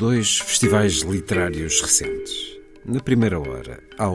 Dois 0.00 0.38
festivais 0.38 1.02
literários 1.02 1.82
recentes. 1.82 2.58
Na 2.86 3.00
primeira 3.00 3.38
hora, 3.38 3.80
ao 3.98 4.14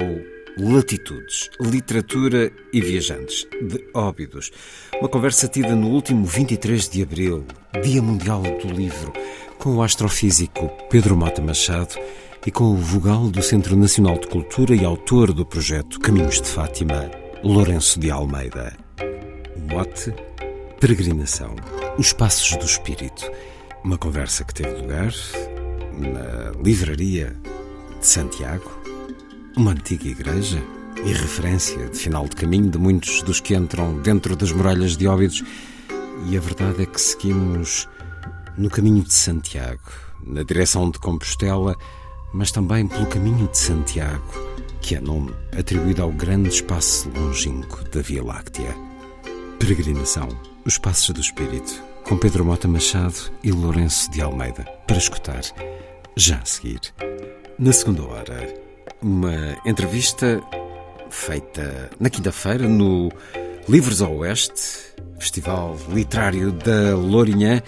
Latitudes, 0.58 1.52
Literatura 1.62 2.52
e 2.74 2.82
Viajantes, 2.82 3.46
de 3.62 3.86
Óbidos. 3.94 4.52
Uma 5.00 5.08
conversa 5.08 5.48
tida 5.48 5.76
no 5.76 5.90
último 5.90 6.26
23 6.26 6.90
de 6.90 7.04
abril, 7.04 7.46
Dia 7.84 8.02
Mundial 8.02 8.42
do 8.42 8.68
Livro, 8.68 9.14
com 9.60 9.76
o 9.76 9.84
astrofísico 9.84 10.70
Pedro 10.90 11.16
Mota 11.16 11.40
Machado 11.40 11.94
e 12.44 12.50
com 12.50 12.64
o 12.64 12.78
vogal 12.78 13.30
do 13.30 13.44
Centro 13.44 13.76
Nacional 13.76 14.18
de 14.18 14.26
Cultura 14.26 14.76
e 14.76 14.84
autor 14.84 15.32
do 15.32 15.46
projeto 15.46 16.00
Caminhos 16.00 16.42
de 16.42 16.48
Fátima, 16.48 17.12
Lourenço 17.44 18.00
de 18.00 18.10
Almeida. 18.10 18.76
O 19.56 19.72
mote 19.72 20.12
Peregrinação, 20.80 21.56
os 21.96 22.12
Passos 22.12 22.58
do 22.58 22.66
Espírito. 22.66 23.32
Uma 23.84 24.00
conversa 24.00 24.44
que 24.44 24.52
teve 24.52 24.82
lugar 24.82 25.14
na 25.98 26.52
livraria 26.62 27.36
de 28.00 28.06
Santiago, 28.06 28.72
uma 29.58 29.72
antiga 29.72 30.08
igreja 30.08 30.62
e 31.04 31.14
referência 31.14 31.88
de 31.88 31.98
final 31.98 32.28
de 32.28 32.36
caminho 32.36 32.70
de 32.70 32.78
muitos 32.78 33.22
dos 33.24 33.40
que 33.40 33.56
entram 33.56 34.02
dentro 34.02 34.36
das 34.36 34.52
muralhas 34.52 34.98
de 34.98 35.08
Óbidos. 35.08 35.44
E 36.28 36.38
a 36.38 36.40
verdade 36.40 36.84
é 36.84 36.86
que 36.86 37.00
seguimos 37.00 37.88
no 38.58 38.70
caminho 38.70 39.04
de 39.04 39.14
Santiago, 39.14 39.92
na 40.26 40.44
direção 40.44 40.90
de 40.90 41.00
Compostela, 41.00 41.76
mas 42.34 42.52
também 42.52 42.88
pelo 42.88 43.06
caminho 43.06 43.48
de 43.48 43.58
Santiago, 43.58 44.34
que 44.82 44.96
é 44.96 45.02
nome 45.02 45.34
atribuído 45.58 46.04
ao 46.04 46.12
grande 46.12 46.50
espaço 46.50 47.10
longínquo 47.16 47.84
da 47.90 48.02
Via 48.02 48.24
Láctea. 48.24 48.76
Peregrinação, 49.60 50.30
os 50.66 50.78
Passos 50.78 51.14
do 51.14 51.22
Espírito, 51.22 51.82
com 52.04 52.18
Pedro 52.18 52.46
Mota 52.46 52.68
Machado 52.68 53.32
e 53.44 53.52
Lourenço 53.52 54.12
de 54.12 54.22
Almeida, 54.22 54.64
para 54.86 54.98
escutar 54.98 55.42
já 56.16 56.38
a 56.38 56.46
seguir. 56.46 56.80
Na 57.58 57.72
segunda 57.72 58.04
hora, 58.04 58.54
uma 59.02 59.58
entrevista 59.66 60.42
feita 61.10 61.90
na 62.00 62.10
quinta-feira 62.10 62.68
no 62.68 63.12
Livros 63.68 64.02
ao 64.02 64.18
Oeste, 64.18 64.94
Festival 65.20 65.78
Literário 65.90 66.52
da 66.52 66.96
Lourinhã, 66.96 67.62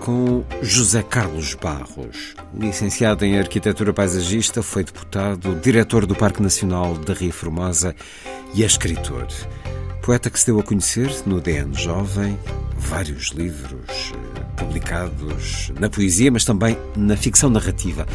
com 0.00 0.44
José 0.62 1.02
Carlos 1.02 1.54
Barros. 1.54 2.34
Licenciado 2.54 3.24
em 3.24 3.38
Arquitetura 3.38 3.92
Paisagista, 3.92 4.62
foi 4.62 4.84
deputado, 4.84 5.54
diretor 5.60 6.06
do 6.06 6.14
Parque 6.14 6.42
Nacional 6.42 6.94
da 6.94 7.12
Ria 7.12 7.32
Formosa 7.32 7.94
e 8.54 8.62
é 8.62 8.66
escritor. 8.66 9.28
Poeta 10.02 10.30
que 10.30 10.40
se 10.40 10.46
deu 10.46 10.58
a 10.58 10.62
conhecer 10.62 11.10
no 11.26 11.40
DN 11.40 11.74
Jovem, 11.74 12.38
vários 12.76 13.28
livros 13.28 14.12
eh, 14.36 14.39
publicados 14.60 15.72
na 15.80 15.88
poesia, 15.88 16.30
mas 16.30 16.44
também 16.44 16.76
na 16.94 17.16
ficção 17.16 17.48
narrativa. 17.48 18.06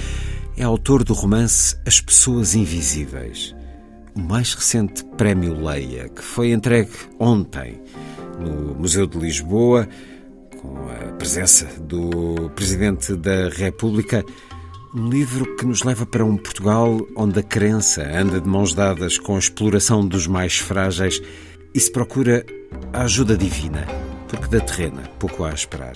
É 0.55 0.63
autor 0.63 1.03
do 1.03 1.13
romance 1.13 1.75
As 1.85 1.99
Pessoas 1.99 2.55
Invisíveis, 2.55 3.53
o 4.15 4.21
mais 4.21 4.53
recente 4.53 5.03
prémio 5.17 5.59
Leia, 5.59 6.07
que 6.07 6.21
foi 6.21 6.51
entregue 6.51 6.91
ontem 7.19 7.81
no 8.39 8.75
Museu 8.75 9.07
de 9.07 9.17
Lisboa, 9.17 9.87
com 10.61 10.77
a 10.89 11.13
presença 11.13 11.65
do 11.81 12.49
Presidente 12.55 13.15
da 13.15 13.49
República. 13.49 14.23
Um 14.93 15.09
livro 15.09 15.57
que 15.57 15.65
nos 15.65 15.83
leva 15.83 16.05
para 16.05 16.23
um 16.23 16.37
Portugal 16.37 17.05
onde 17.17 17.39
a 17.39 17.43
crença 17.43 18.03
anda 18.03 18.39
de 18.39 18.47
mãos 18.47 18.73
dadas 18.73 19.17
com 19.17 19.35
a 19.35 19.39
exploração 19.39 20.07
dos 20.07 20.27
mais 20.27 20.57
frágeis 20.57 21.21
e 21.73 21.79
se 21.79 21.91
procura 21.91 22.45
a 22.93 23.01
ajuda 23.01 23.35
divina, 23.35 23.85
porque 24.29 24.47
da 24.47 24.63
terrena 24.63 25.01
pouco 25.19 25.43
há 25.43 25.49
a 25.49 25.53
esperar. 25.53 25.95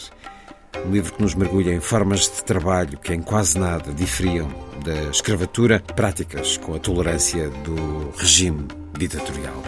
Um 0.85 0.91
livro 0.91 1.13
que 1.13 1.21
nos 1.21 1.35
mergulha 1.35 1.73
em 1.73 1.79
formas 1.79 2.21
de 2.21 2.43
trabalho 2.43 2.97
que 2.97 3.13
em 3.13 3.21
quase 3.21 3.59
nada 3.59 3.91
diferiam 3.93 4.47
da 4.83 5.09
escravatura, 5.09 5.79
práticas 5.95 6.57
com 6.57 6.75
a 6.75 6.79
tolerância 6.79 7.49
do 7.49 8.11
regime 8.17 8.67
ditatorial. 8.97 9.61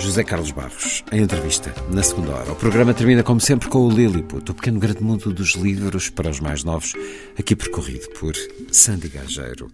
José 0.00 0.24
Carlos 0.24 0.50
Barros, 0.50 1.04
em 1.12 1.20
entrevista, 1.20 1.74
na 1.90 2.02
segunda 2.02 2.32
hora. 2.32 2.52
O 2.52 2.56
programa 2.56 2.94
termina, 2.94 3.22
como 3.22 3.40
sempre, 3.40 3.68
com 3.68 3.86
o 3.86 3.90
Lilliput, 3.90 4.50
o 4.50 4.54
pequeno 4.54 4.80
grande 4.80 5.02
mundo 5.02 5.32
dos 5.32 5.54
livros 5.54 6.08
para 6.08 6.30
os 6.30 6.40
mais 6.40 6.64
novos, 6.64 6.94
aqui 7.38 7.54
percorrido 7.54 8.08
por 8.18 8.34
Sandy 8.72 9.08
Gageiro. 9.08 9.70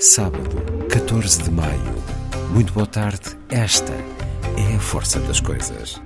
Sábado, 0.00 0.56
14 0.88 1.42
de 1.42 1.50
maio. 1.50 1.94
Muito 2.50 2.72
boa 2.72 2.86
tarde. 2.86 3.36
Esta 3.50 3.92
é 3.92 4.74
a 4.74 4.80
força 4.80 5.20
das 5.20 5.40
coisas. 5.40 6.00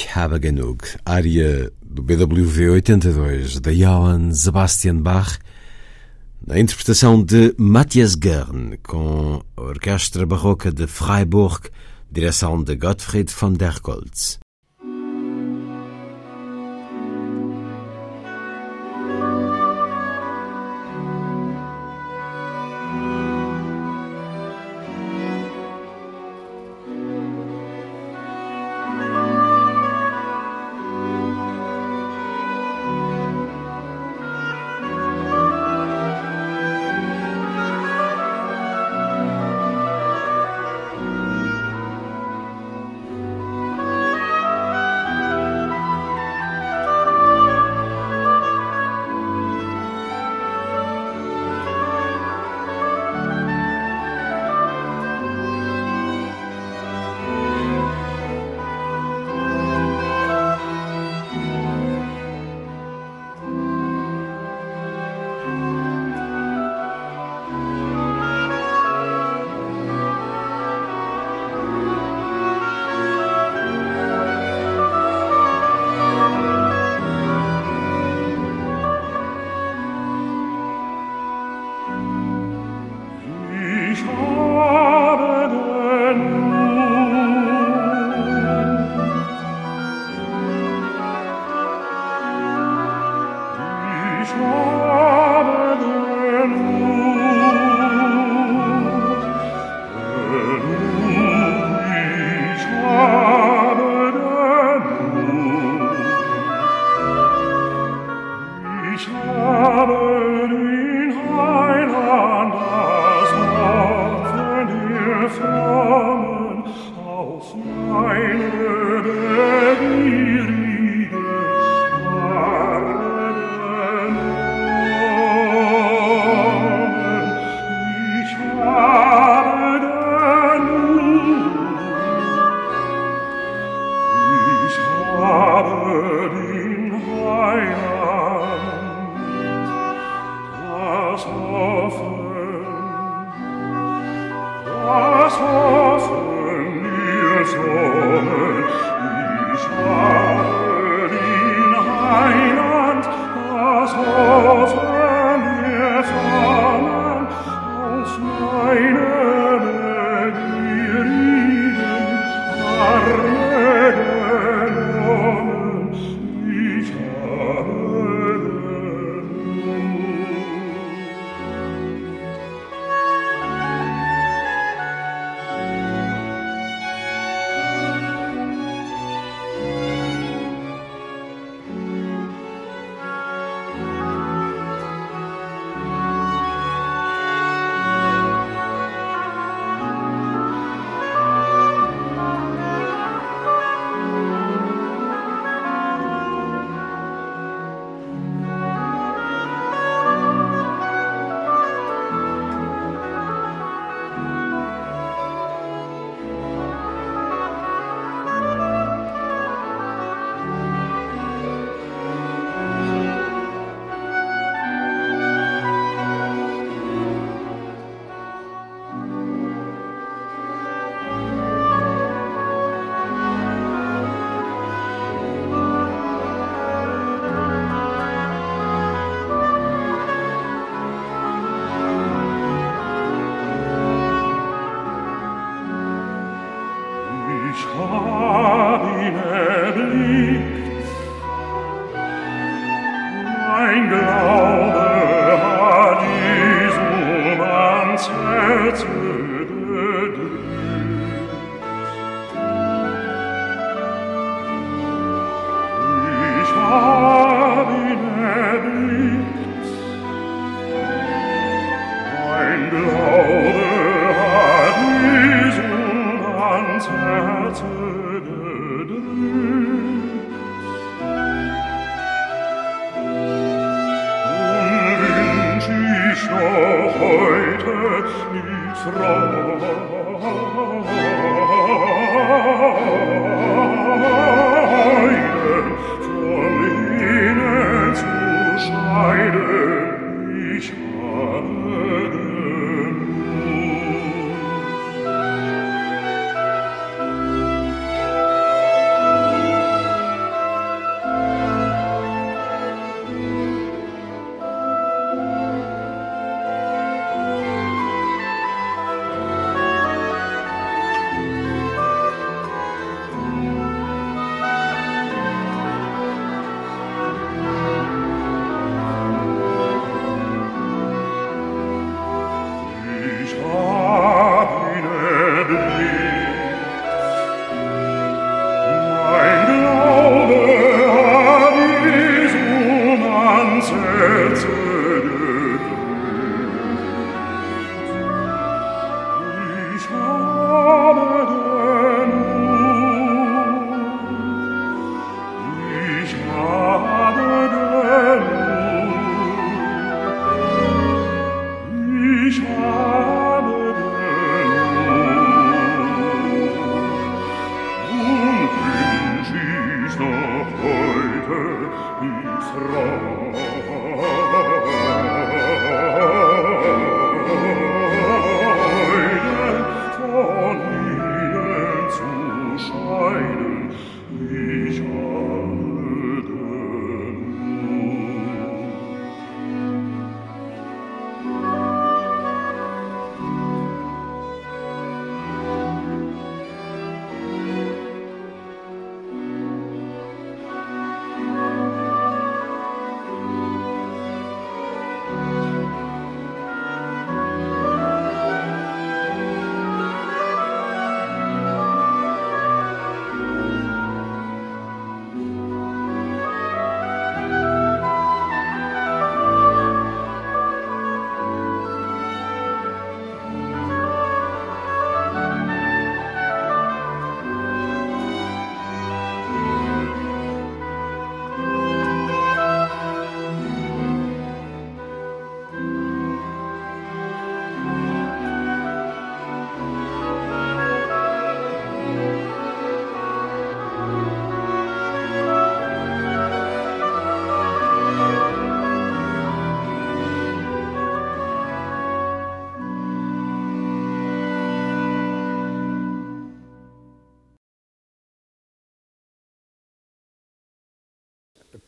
Ich 0.00 0.14
habe 0.14 0.38
genug, 0.38 0.84
área 1.04 1.72
do 1.82 2.04
BWV 2.04 2.70
82 2.70 3.58
de 3.60 3.72
Johann 3.72 4.32
Sebastian 4.32 5.02
Bach, 5.02 5.40
na 6.46 6.56
interpretação 6.56 7.20
de 7.20 7.52
Matthias 7.58 8.14
Gern, 8.14 8.76
com 8.80 9.42
a 9.56 9.60
Orquestra 9.60 10.24
Barroca 10.24 10.70
de 10.70 10.86
Freiburg, 10.86 11.68
direção 12.08 12.62
de 12.62 12.76
Gottfried 12.76 13.32
von 13.32 13.54
der 13.54 13.80
Goltz. 13.80 14.38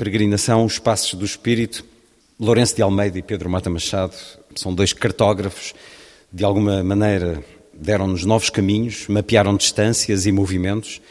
Peregrinação, 0.00 0.64
os 0.64 0.78
Passos 0.78 1.12
do 1.12 1.26
Espírito. 1.26 1.84
Lourenço 2.40 2.74
de 2.74 2.80
Almeida 2.80 3.18
e 3.18 3.22
Pedro 3.22 3.50
Mata 3.50 3.68
Machado 3.68 4.14
são 4.54 4.74
dois 4.74 4.94
cartógrafos, 4.94 5.74
de 6.32 6.42
alguma 6.42 6.82
maneira 6.82 7.44
deram-nos 7.74 8.24
novos 8.24 8.48
caminhos, 8.48 9.06
mapearam 9.08 9.54
distâncias 9.54 10.24
e 10.24 10.32
movimentos. 10.32 11.02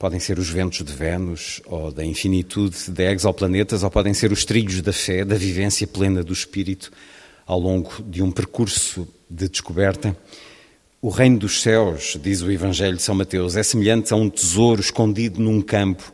Podem 0.00 0.18
ser 0.18 0.36
os 0.36 0.50
ventos 0.50 0.84
de 0.84 0.92
Vênus 0.92 1.62
ou 1.64 1.92
da 1.92 2.04
infinitude 2.04 2.90
de 2.90 3.04
exoplanetas, 3.04 3.84
ou 3.84 3.90
podem 3.90 4.12
ser 4.12 4.32
os 4.32 4.44
trilhos 4.44 4.82
da 4.82 4.92
fé, 4.92 5.24
da 5.24 5.36
vivência 5.36 5.86
plena 5.86 6.24
do 6.24 6.32
espírito 6.32 6.90
ao 7.46 7.60
longo 7.60 8.02
de 8.02 8.20
um 8.20 8.32
percurso 8.32 9.06
de 9.30 9.48
descoberta. 9.48 10.16
O 11.00 11.08
reino 11.08 11.38
dos 11.38 11.62
céus, 11.62 12.18
diz 12.20 12.42
o 12.42 12.50
Evangelho 12.50 12.96
de 12.96 13.02
São 13.02 13.14
Mateus, 13.14 13.54
é 13.54 13.62
semelhante 13.62 14.12
a 14.12 14.16
um 14.16 14.28
tesouro 14.28 14.80
escondido 14.80 15.40
num 15.40 15.62
campo. 15.62 16.12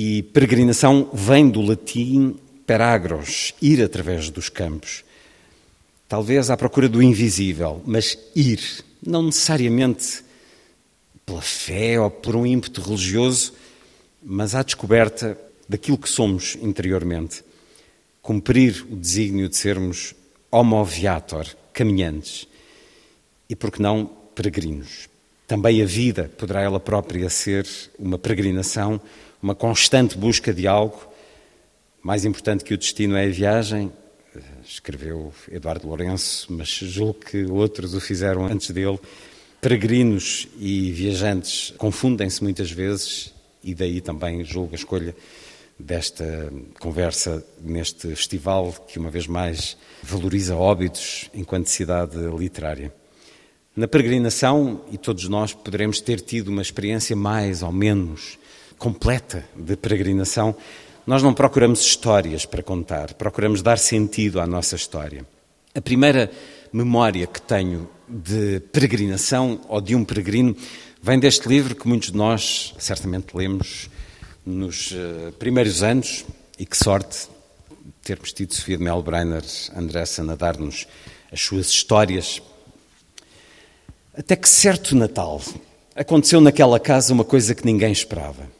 E 0.00 0.22
peregrinação 0.22 1.10
vem 1.12 1.50
do 1.50 1.60
latim 1.60 2.36
peragros, 2.64 3.52
ir 3.60 3.82
através 3.82 4.30
dos 4.30 4.48
campos. 4.48 5.02
Talvez 6.08 6.50
à 6.50 6.56
procura 6.56 6.88
do 6.88 7.02
invisível, 7.02 7.82
mas 7.84 8.16
ir, 8.32 8.60
não 9.04 9.24
necessariamente 9.24 10.22
pela 11.26 11.42
fé 11.42 11.98
ou 11.98 12.08
por 12.12 12.36
um 12.36 12.46
ímpeto 12.46 12.80
religioso, 12.80 13.54
mas 14.22 14.54
à 14.54 14.62
descoberta 14.62 15.36
daquilo 15.68 15.98
que 15.98 16.08
somos 16.08 16.56
interiormente. 16.62 17.42
Cumprir 18.22 18.86
o 18.88 18.94
desígnio 18.94 19.48
de 19.48 19.56
sermos 19.56 20.14
homo 20.48 20.84
viator, 20.84 21.44
caminhantes, 21.72 22.46
e 23.50 23.56
por 23.56 23.72
que 23.72 23.82
não 23.82 24.06
peregrinos. 24.32 25.08
Também 25.48 25.82
a 25.82 25.86
vida 25.86 26.30
poderá 26.38 26.62
ela 26.62 26.78
própria 26.78 27.28
ser 27.28 27.66
uma 27.98 28.16
peregrinação, 28.16 29.00
uma 29.42 29.54
constante 29.54 30.16
busca 30.16 30.52
de 30.52 30.66
algo. 30.66 31.06
Mais 32.02 32.24
importante 32.24 32.64
que 32.64 32.74
o 32.74 32.78
destino 32.78 33.16
é 33.16 33.26
a 33.26 33.30
viagem, 33.30 33.92
escreveu 34.64 35.32
Eduardo 35.50 35.88
Lourenço, 35.88 36.52
mas 36.52 36.68
julgo 36.68 37.14
que 37.14 37.44
outros 37.44 37.94
o 37.94 38.00
fizeram 38.00 38.46
antes 38.46 38.70
dele. 38.70 38.98
Peregrinos 39.60 40.46
e 40.58 40.92
viajantes 40.92 41.74
confundem-se 41.76 42.42
muitas 42.42 42.70
vezes, 42.70 43.34
e 43.62 43.74
daí 43.74 44.00
também 44.00 44.44
julgo 44.44 44.72
a 44.72 44.76
escolha 44.76 45.14
desta 45.78 46.52
conversa 46.80 47.44
neste 47.60 48.08
festival 48.14 48.72
que, 48.86 48.98
uma 48.98 49.10
vez 49.10 49.26
mais, 49.26 49.76
valoriza 50.02 50.56
Óbidos 50.56 51.30
enquanto 51.34 51.66
cidade 51.66 52.16
literária. 52.36 52.92
Na 53.74 53.86
peregrinação, 53.86 54.84
e 54.90 54.98
todos 54.98 55.28
nós 55.28 55.52
poderemos 55.52 56.00
ter 56.00 56.20
tido 56.20 56.48
uma 56.48 56.62
experiência 56.62 57.14
mais 57.14 57.62
ou 57.62 57.72
menos 57.72 58.38
completa 58.78 59.44
de 59.56 59.76
peregrinação, 59.76 60.54
nós 61.06 61.22
não 61.22 61.34
procuramos 61.34 61.80
histórias 61.80 62.46
para 62.46 62.62
contar, 62.62 63.14
procuramos 63.14 63.62
dar 63.62 63.78
sentido 63.78 64.40
à 64.40 64.46
nossa 64.46 64.76
história. 64.76 65.26
A 65.74 65.80
primeira 65.80 66.30
memória 66.72 67.26
que 67.26 67.40
tenho 67.40 67.88
de 68.08 68.60
peregrinação 68.72 69.60
ou 69.68 69.80
de 69.80 69.94
um 69.94 70.04
peregrino 70.04 70.56
vem 71.02 71.18
deste 71.18 71.48
livro 71.48 71.74
que 71.74 71.88
muitos 71.88 72.10
de 72.10 72.16
nós 72.16 72.74
certamente 72.78 73.36
lemos 73.36 73.90
nos 74.44 74.92
uh, 74.92 75.32
primeiros 75.38 75.82
anos, 75.82 76.24
e 76.58 76.66
que 76.66 76.76
sorte 76.76 77.28
termos 78.02 78.32
tido 78.32 78.54
Sofia 78.54 78.76
de 78.76 78.82
Melbrenner, 78.82 79.44
Andressa, 79.76 80.22
a 80.22 80.34
dar-nos 80.34 80.86
as 81.30 81.40
suas 81.40 81.68
histórias. 81.68 82.42
Até 84.16 84.34
que 84.34 84.48
certo 84.48 84.96
Natal 84.96 85.40
aconteceu 85.94 86.40
naquela 86.40 86.80
casa 86.80 87.12
uma 87.12 87.24
coisa 87.24 87.54
que 87.54 87.64
ninguém 87.64 87.92
esperava. 87.92 88.57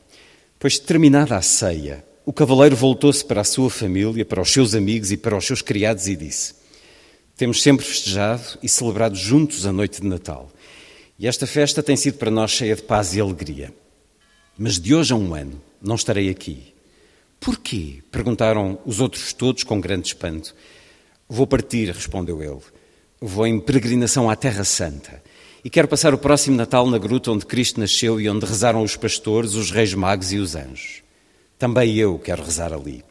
Pois, 0.58 0.76
terminada 0.76 1.36
a 1.36 1.42
ceia, 1.42 2.04
o 2.26 2.32
cavaleiro 2.32 2.74
voltou-se 2.74 3.24
para 3.24 3.42
a 3.42 3.44
sua 3.44 3.70
família, 3.70 4.24
para 4.24 4.42
os 4.42 4.52
seus 4.52 4.74
amigos 4.74 5.12
e 5.12 5.16
para 5.16 5.36
os 5.36 5.46
seus 5.46 5.62
criados 5.62 6.08
e 6.08 6.16
disse: 6.16 6.56
Temos 7.36 7.62
sempre 7.62 7.86
festejado 7.86 8.58
e 8.60 8.68
celebrado 8.68 9.14
juntos 9.14 9.64
a 9.66 9.72
noite 9.72 10.00
de 10.00 10.08
Natal. 10.08 10.50
E 11.16 11.28
esta 11.28 11.46
festa 11.46 11.80
tem 11.80 11.94
sido 11.94 12.18
para 12.18 12.30
nós 12.30 12.50
cheia 12.50 12.74
de 12.74 12.82
paz 12.82 13.14
e 13.14 13.20
alegria. 13.20 13.72
Mas 14.58 14.80
de 14.80 14.96
hoje 14.96 15.12
a 15.12 15.16
um 15.16 15.32
ano 15.32 15.62
não 15.80 15.94
estarei 15.94 16.28
aqui. 16.28 16.74
Porquê? 17.38 18.02
perguntaram 18.10 18.80
os 18.84 18.98
outros 18.98 19.32
todos 19.32 19.62
com 19.62 19.80
grande 19.80 20.08
espanto. 20.08 20.56
Vou 21.28 21.46
partir, 21.46 21.88
respondeu 21.90 22.42
ele. 22.42 22.62
Vou 23.20 23.46
em 23.46 23.60
peregrinação 23.60 24.28
à 24.28 24.34
Terra 24.34 24.64
Santa 24.64 25.22
e 25.64 25.70
quero 25.70 25.88
passar 25.88 26.14
o 26.14 26.18
próximo 26.18 26.56
Natal 26.56 26.88
na 26.88 26.98
gruta 26.98 27.30
onde 27.30 27.46
Cristo 27.46 27.80
nasceu 27.80 28.20
e 28.20 28.28
onde 28.28 28.46
rezaram 28.46 28.82
os 28.82 28.96
pastores, 28.96 29.54
os 29.54 29.70
reis 29.70 29.94
magos 29.94 30.32
e 30.32 30.38
os 30.38 30.54
anjos. 30.54 31.02
Também 31.58 31.96
eu 31.96 32.18
quero 32.18 32.42
rezar 32.42 32.72
ali. 32.72 33.04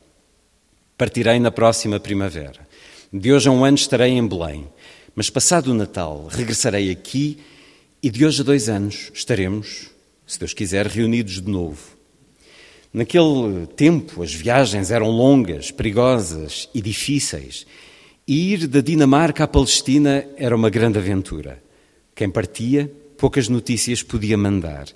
Partirei 0.98 1.40
na 1.40 1.52
próxima 1.52 2.00
primavera. 2.00 2.68
De 3.12 3.32
hoje 3.32 3.50
a 3.50 3.52
um 3.52 3.64
ano 3.64 3.76
estarei 3.76 4.12
em 4.12 4.28
Belém, 4.28 4.68
mas 5.16 5.30
passado 5.30 5.72
o 5.72 5.74
Natal 5.74 6.28
regressarei 6.30 6.92
aqui 6.92 7.38
e 8.02 8.10
de 8.10 8.26
hoje 8.26 8.42
a 8.42 8.44
dois 8.44 8.70
anos 8.70 9.12
estaremos, 9.14 9.90
se 10.26 10.40
Deus 10.40 10.54
quiser, 10.54 10.88
reunidos 10.88 11.42
de 11.42 11.50
novo 11.50 11.98
Naquele 12.94 13.68
tempo, 13.76 14.24
as 14.24 14.34
viagens 14.34 14.92
eram 14.92 15.10
longas, 15.10 15.70
perigosas 15.70 16.70
e 16.74 16.82
difíceis. 16.82 17.66
E 18.28 18.54
ir 18.54 18.68
da 18.68 18.82
Dinamarca 18.82 19.44
à 19.44 19.48
Palestina 19.48 20.26
era 20.36 20.56
uma 20.56 20.70
grande 20.70 20.98
aventura. 20.98 21.62
Quem 22.18 22.32
partia, 22.32 22.92
poucas 23.16 23.48
notícias 23.48 24.02
podia 24.02 24.36
mandar 24.36 24.88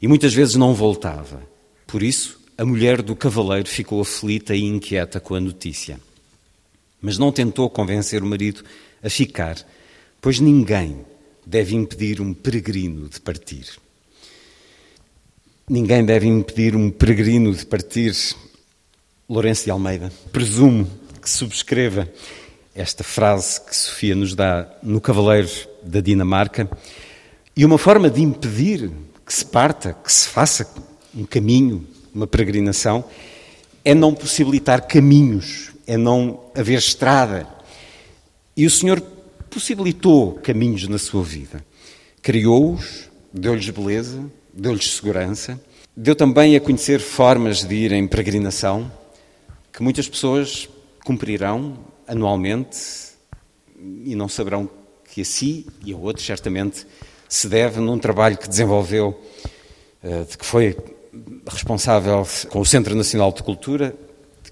e 0.00 0.06
muitas 0.06 0.32
vezes 0.32 0.54
não 0.54 0.72
voltava. 0.72 1.42
Por 1.88 2.04
isso, 2.04 2.38
a 2.56 2.64
mulher 2.64 3.02
do 3.02 3.16
cavaleiro 3.16 3.68
ficou 3.68 4.00
aflita 4.00 4.54
e 4.54 4.62
inquieta 4.62 5.18
com 5.18 5.34
a 5.34 5.40
notícia. 5.40 5.98
Mas 7.02 7.18
não 7.18 7.32
tentou 7.32 7.68
convencer 7.68 8.22
o 8.22 8.26
marido 8.26 8.62
a 9.02 9.10
ficar, 9.10 9.56
pois 10.20 10.38
ninguém 10.38 11.04
deve 11.44 11.74
impedir 11.74 12.20
um 12.20 12.32
peregrino 12.32 13.08
de 13.08 13.20
partir. 13.20 13.66
Ninguém 15.68 16.04
deve 16.04 16.28
impedir 16.28 16.76
um 16.76 16.92
peregrino 16.92 17.52
de 17.52 17.66
partir. 17.66 18.14
Lourenço 19.28 19.64
de 19.64 19.72
Almeida, 19.72 20.12
presumo 20.30 20.88
que 21.20 21.28
subscreva 21.28 22.08
esta 22.72 23.02
frase 23.02 23.60
que 23.62 23.74
Sofia 23.74 24.14
nos 24.14 24.32
dá 24.36 24.78
no 24.80 25.00
Cavaleiro 25.00 25.67
da 25.82 26.00
Dinamarca. 26.00 26.68
E 27.56 27.64
uma 27.64 27.78
forma 27.78 28.08
de 28.08 28.22
impedir 28.22 28.90
que 29.24 29.32
se 29.32 29.44
parta, 29.44 29.92
que 29.92 30.12
se 30.12 30.28
faça 30.28 30.68
um 31.14 31.24
caminho, 31.24 31.86
uma 32.14 32.26
peregrinação, 32.26 33.04
é 33.84 33.94
não 33.94 34.14
possibilitar 34.14 34.86
caminhos, 34.86 35.70
é 35.86 35.96
não 35.96 36.40
haver 36.54 36.78
estrada. 36.78 37.46
E 38.56 38.66
o 38.66 38.70
Senhor 38.70 39.00
possibilitou 39.50 40.34
caminhos 40.34 40.86
na 40.88 40.98
sua 40.98 41.22
vida. 41.22 41.64
Criou-os, 42.22 43.08
deu-lhes 43.32 43.68
beleza, 43.70 44.24
deu-lhes 44.52 44.96
segurança, 44.96 45.60
deu 45.96 46.14
também 46.14 46.56
a 46.56 46.60
conhecer 46.60 47.00
formas 47.00 47.64
de 47.64 47.74
ir 47.74 47.92
em 47.92 48.06
peregrinação 48.06 48.90
que 49.72 49.82
muitas 49.82 50.08
pessoas 50.08 50.68
cumprirão 51.04 51.78
anualmente 52.06 52.78
e 54.04 54.14
não 54.14 54.28
saberão 54.28 54.68
que 55.18 55.22
a 55.22 55.24
si 55.24 55.66
e 55.84 55.92
a 55.92 55.96
outros 55.96 56.24
certamente 56.24 56.86
se 57.28 57.48
deve 57.48 57.80
num 57.80 57.98
trabalho 57.98 58.38
que 58.38 58.48
desenvolveu, 58.48 59.20
eh, 60.02 60.24
de 60.30 60.38
que 60.38 60.46
foi 60.46 60.76
responsável 61.50 62.24
com 62.48 62.60
o 62.60 62.64
Centro 62.64 62.94
Nacional 62.94 63.32
de 63.32 63.42
Cultura, 63.42 63.94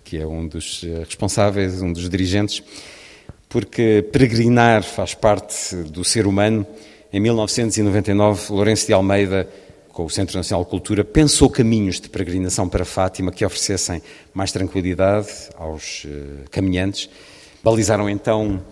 que 0.02 0.18
é 0.18 0.26
um 0.26 0.46
dos 0.48 0.82
eh, 0.84 1.04
responsáveis, 1.04 1.80
um 1.80 1.92
dos 1.92 2.10
dirigentes, 2.10 2.64
porque 3.48 4.04
peregrinar 4.12 4.82
faz 4.82 5.14
parte 5.14 5.76
do 5.76 6.04
ser 6.04 6.26
humano. 6.26 6.66
Em 7.12 7.20
1999, 7.20 8.52
Lourenço 8.52 8.86
de 8.88 8.92
Almeida 8.92 9.48
com 9.92 10.04
o 10.04 10.10
Centro 10.10 10.36
Nacional 10.36 10.64
de 10.64 10.70
Cultura, 10.70 11.04
pensou 11.04 11.48
caminhos 11.48 12.00
de 12.00 12.10
peregrinação 12.10 12.68
para 12.68 12.84
Fátima 12.84 13.32
que 13.32 13.46
oferecessem 13.46 14.02
mais 14.34 14.52
tranquilidade 14.52 15.28
aos 15.56 16.04
uh, 16.04 16.50
caminhantes. 16.50 17.08
Balizaram 17.64 18.10
então 18.10 18.62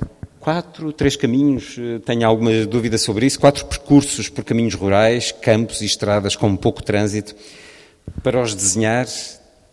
quatro, 0.44 0.92
três 0.92 1.16
caminhos, 1.16 1.78
uh, 1.78 1.98
tenho 2.00 2.26
alguma 2.26 2.66
dúvida 2.66 2.98
sobre 2.98 3.24
isso, 3.24 3.40
quatro 3.40 3.64
percursos 3.64 4.28
por 4.28 4.44
caminhos 4.44 4.74
rurais, 4.74 5.32
campos 5.32 5.80
e 5.80 5.86
estradas 5.86 6.36
com 6.36 6.54
pouco 6.54 6.82
trânsito. 6.82 7.34
Para 8.22 8.42
os 8.42 8.54
desenhar, 8.54 9.06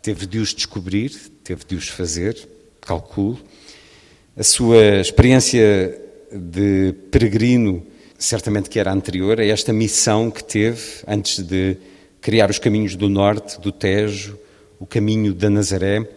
teve 0.01 0.25
de 0.25 0.39
os 0.39 0.53
descobrir, 0.53 1.11
teve 1.43 1.65
de 1.67 1.75
os 1.75 1.89
fazer, 1.89 2.47
calculo. 2.79 3.37
A 4.37 4.43
sua 4.43 5.01
experiência 5.01 5.99
de 6.31 6.93
peregrino 7.11 7.85
certamente 8.17 8.69
que 8.69 8.79
era 8.79 8.93
anterior 8.93 9.41
a 9.41 9.45
esta 9.45 9.73
missão 9.73 10.31
que 10.31 10.43
teve 10.43 10.81
antes 11.05 11.43
de 11.43 11.75
criar 12.21 12.49
os 12.49 12.59
caminhos 12.59 12.95
do 12.95 13.09
norte, 13.09 13.59
do 13.59 13.73
Tejo, 13.73 14.39
o 14.79 14.85
caminho 14.85 15.33
da 15.33 15.49
Nazaré. 15.49 16.07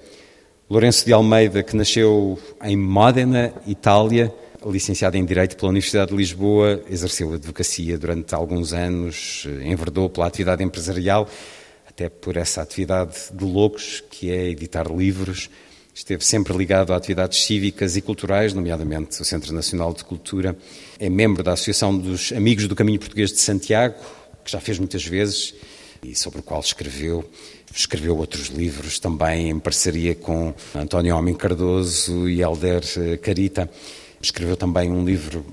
Lourenço 0.70 1.04
de 1.04 1.12
Almeida, 1.12 1.62
que 1.62 1.74
nasceu 1.74 2.38
em 2.62 2.76
Módena, 2.76 3.52
Itália, 3.66 4.32
licenciado 4.64 5.16
em 5.16 5.24
Direito 5.24 5.56
pela 5.56 5.70
Universidade 5.70 6.10
de 6.10 6.16
Lisboa, 6.16 6.82
exerceu 6.88 7.32
a 7.32 7.36
advocacia 7.36 7.98
durante 7.98 8.34
alguns 8.34 8.72
anos, 8.72 9.46
enverdou 9.62 10.08
pela 10.08 10.26
atividade 10.26 10.62
empresarial, 10.62 11.28
até 11.86 12.08
por 12.08 12.36
essa 12.36 12.62
atividade 12.62 13.14
de 13.32 13.44
loucos 13.44 14.02
que 14.10 14.30
é 14.30 14.48
editar 14.48 14.90
livros. 14.90 15.50
Esteve 15.94 16.24
sempre 16.24 16.56
ligado 16.56 16.92
a 16.92 16.96
atividades 16.96 17.44
cívicas 17.44 17.96
e 17.96 18.00
culturais, 18.00 18.52
nomeadamente 18.52 19.20
o 19.20 19.24
Centro 19.24 19.54
Nacional 19.54 19.94
de 19.94 20.04
Cultura. 20.04 20.56
É 20.98 21.08
membro 21.08 21.42
da 21.42 21.52
Associação 21.52 21.96
dos 21.96 22.32
Amigos 22.32 22.66
do 22.66 22.74
Caminho 22.74 22.98
Português 22.98 23.30
de 23.30 23.38
Santiago, 23.38 23.94
que 24.44 24.50
já 24.50 24.60
fez 24.60 24.78
muitas 24.78 25.04
vezes 25.04 25.54
e 26.02 26.14
sobre 26.14 26.40
o 26.40 26.42
qual 26.42 26.60
escreveu. 26.60 27.28
Escreveu 27.74 28.16
outros 28.16 28.48
livros 28.48 28.98
também 28.98 29.50
em 29.50 29.58
parceria 29.58 30.14
com 30.14 30.54
António 30.74 31.16
Homem 31.16 31.34
Cardoso 31.34 32.28
e 32.28 32.40
Helder 32.40 32.82
eh, 32.96 33.16
Carita. 33.16 33.70
Escreveu 34.24 34.56
também 34.56 34.90
um 34.90 35.04
livro 35.04 35.44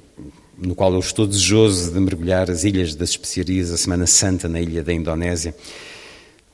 no 0.58 0.74
qual 0.74 0.94
eu 0.94 1.00
estou 1.00 1.28
desejoso 1.28 1.92
de 1.92 2.00
mergulhar 2.00 2.50
as 2.50 2.64
Ilhas 2.64 2.96
das 2.96 3.10
Especiarias, 3.10 3.70
a 3.70 3.76
Semana 3.76 4.08
Santa 4.08 4.48
na 4.48 4.62
ilha 4.62 4.82
da 4.82 4.94
Indonésia. 4.94 5.54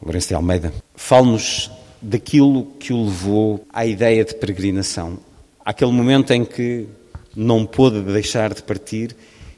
Lourenço 0.01 0.29
de 0.29 0.33
Almeida, 0.33 0.73
fale-nos 0.95 1.69
daquilo 2.01 2.65
que 2.79 2.91
o 2.91 3.05
levou 3.05 3.63
à 3.71 3.85
ideia 3.85 4.25
de 4.25 4.33
peregrinação. 4.33 5.19
Aquele 5.63 5.91
momento 5.91 6.31
em 6.31 6.43
que 6.43 6.87
não 7.35 7.67
pôde 7.67 8.01
deixar 8.01 8.51
de 8.51 8.63
partir 8.63 9.15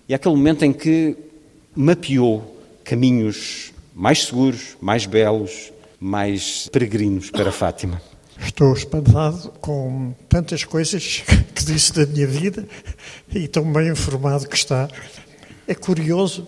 e 0.10 0.13
aquele 0.13 0.36
momento 0.36 0.65
em 0.65 0.74
que 0.74 1.15
mapeou 1.74 2.58
caminhos 2.84 3.72
mais 3.95 4.26
seguros, 4.26 4.76
mais 4.82 5.06
belos, 5.06 5.72
mais 5.98 6.67
peregrinos 6.74 7.32
para 7.32 7.54
Fátima. 7.54 8.02
Estou 8.41 8.73
espantado 8.73 9.49
com 9.62 10.13
tantas 10.28 10.63
coisas 10.63 11.23
que 11.54 11.65
disse 11.65 11.93
da 11.93 12.06
minha 12.06 12.28
vida 12.28 12.67
e 13.34 13.47
tão 13.47 13.71
bem 13.71 13.89
informado 13.89 14.47
que 14.47 14.56
está. 14.56 14.89
É 15.67 15.75
curioso 15.75 16.47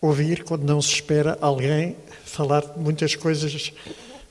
ouvir 0.00 0.44
quando 0.44 0.64
não 0.64 0.80
se 0.80 0.94
espera 0.94 1.38
alguém 1.40 1.96
falar 2.24 2.60
de 2.60 2.78
muitas 2.78 3.14
coisas 3.14 3.72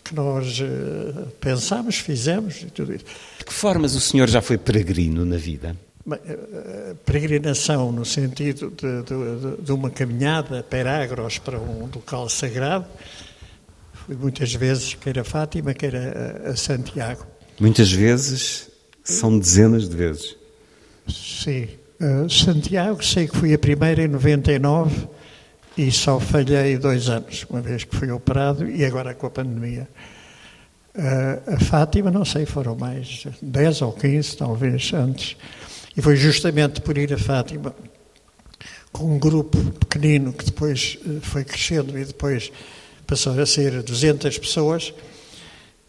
que 0.03 0.13
nós 0.13 0.59
uh, 0.59 1.27
pensamos, 1.39 1.97
fizemos 1.97 2.61
e 2.61 2.65
tudo 2.65 2.93
isso. 2.93 3.05
De 3.39 3.45
que 3.45 3.53
formas 3.53 3.95
o 3.95 4.01
senhor 4.01 4.29
já 4.29 4.41
foi 4.41 4.57
peregrino 4.57 5.25
na 5.25 5.37
vida? 5.37 5.75
Eh, 6.11 6.95
peregrinação 7.05 7.89
no 7.89 8.03
sentido 8.03 8.69
de, 8.71 9.03
de, 9.03 9.63
de 9.63 9.71
uma 9.71 9.89
caminhada 9.89 10.61
peregros 10.61 11.37
para 11.37 11.57
um 11.57 11.85
local 11.85 12.27
sagrado. 12.27 12.85
Muitas 14.09 14.53
vezes, 14.53 14.93
quer 14.95 15.19
a 15.19 15.23
Fátima, 15.23 15.73
quer 15.73 15.95
a, 15.95 16.49
a 16.51 16.55
Santiago. 16.55 17.25
Muitas 17.59 17.91
vezes? 17.91 18.69
São 19.03 19.37
dezenas 19.37 19.89
de 19.89 19.95
vezes? 19.95 20.35
Sim. 21.07 21.67
Uh, 21.99 22.29
Santiago, 22.29 23.03
sei 23.03 23.27
que 23.27 23.37
fui 23.37 23.53
a 23.53 23.59
primeira 23.59 24.03
em 24.03 24.07
99 24.07 25.07
e 25.77 25.91
só 25.91 26.19
falhei 26.19 26.77
dois 26.77 27.09
anos, 27.09 27.45
uma 27.49 27.61
vez 27.61 27.83
que 27.83 27.95
fui 27.95 28.11
operado 28.11 28.69
e 28.69 28.85
agora 28.85 29.13
com 29.13 29.27
a 29.27 29.29
pandemia. 29.29 29.87
Uh, 30.95 31.55
a 31.55 31.59
Fátima, 31.59 32.11
não 32.11 32.23
sei, 32.23 32.45
foram 32.45 32.75
mais 32.75 33.25
10 33.41 33.81
ou 33.81 33.91
15, 33.93 34.37
talvez, 34.37 34.93
antes. 34.93 35.35
E 35.95 36.01
foi 36.01 36.15
justamente 36.15 36.81
por 36.81 36.97
ir 36.97 37.13
a 37.13 37.17
Fátima 37.17 37.73
com 38.93 39.15
um 39.15 39.19
grupo 39.19 39.57
pequenino 39.79 40.31
que 40.31 40.45
depois 40.45 40.99
eh, 41.03 41.19
foi 41.21 41.43
crescendo 41.43 41.97
e 41.97 42.05
depois 42.05 42.51
passou 43.05 43.39
a 43.39 43.45
ser 43.45 43.83
200 43.83 44.37
pessoas. 44.37 44.93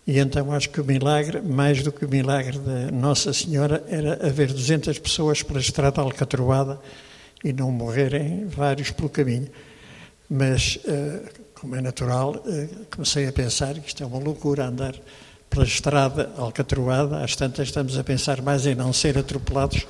E 0.07 0.19
então 0.19 0.53
acho 0.53 0.69
que 0.69 0.81
o 0.81 0.85
milagre, 0.85 1.41
mais 1.41 1.83
do 1.83 1.91
que 1.91 2.05
o 2.05 2.09
milagre 2.09 2.59
da 2.59 2.91
Nossa 2.91 3.33
Senhora, 3.33 3.83
era 3.89 4.27
haver 4.27 4.53
200 4.53 4.99
pessoas 4.99 5.43
pela 5.43 5.61
estrada 5.61 6.01
alcatroada 6.01 6.79
e 7.43 7.53
não 7.53 7.71
morrerem 7.71 8.47
vários 8.47 8.91
pelo 8.91 9.09
caminho. 9.09 9.49
Mas, 10.29 10.79
eh, 10.87 11.23
como 11.55 11.75
é 11.77 11.81
natural, 11.81 12.43
eh, 12.47 12.69
comecei 12.95 13.27
a 13.27 13.33
pensar 13.33 13.75
que 13.75 13.89
isto 13.89 14.03
é 14.03 14.07
uma 14.07 14.19
loucura 14.19 14.67
andar 14.67 14.95
pela 15.49 15.65
estrada 15.65 16.33
alcatroada, 16.37 17.23
às 17.23 17.37
tantas 17.37 17.69
estamos 17.69 17.97
a 17.97 18.05
pensar 18.05 18.43
mais 18.43 18.67
em 18.67 18.75
não 18.75 18.93
ser 18.93 19.17
atropelados 19.17 19.87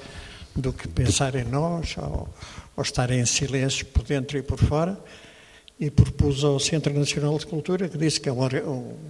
do 0.55 0.73
que 0.73 0.87
pensar 0.87 1.35
em 1.35 1.45
nós, 1.45 1.97
ou, 1.97 2.29
ou 2.77 2.83
estar 2.83 3.11
em 3.11 3.25
silêncio 3.25 3.87
por 3.87 4.05
dentro 4.05 4.37
e 4.37 4.43
por 4.43 4.59
fora. 4.59 4.99
E 5.79 5.91
propus 5.91 6.45
ao 6.45 6.61
Centro 6.61 6.95
Nacional 6.95 7.37
de 7.37 7.47
Cultura, 7.47 7.89
que 7.89 7.99
disse 7.99 8.21
que 8.21 8.29
é 8.29 8.33
uma, 8.33 8.49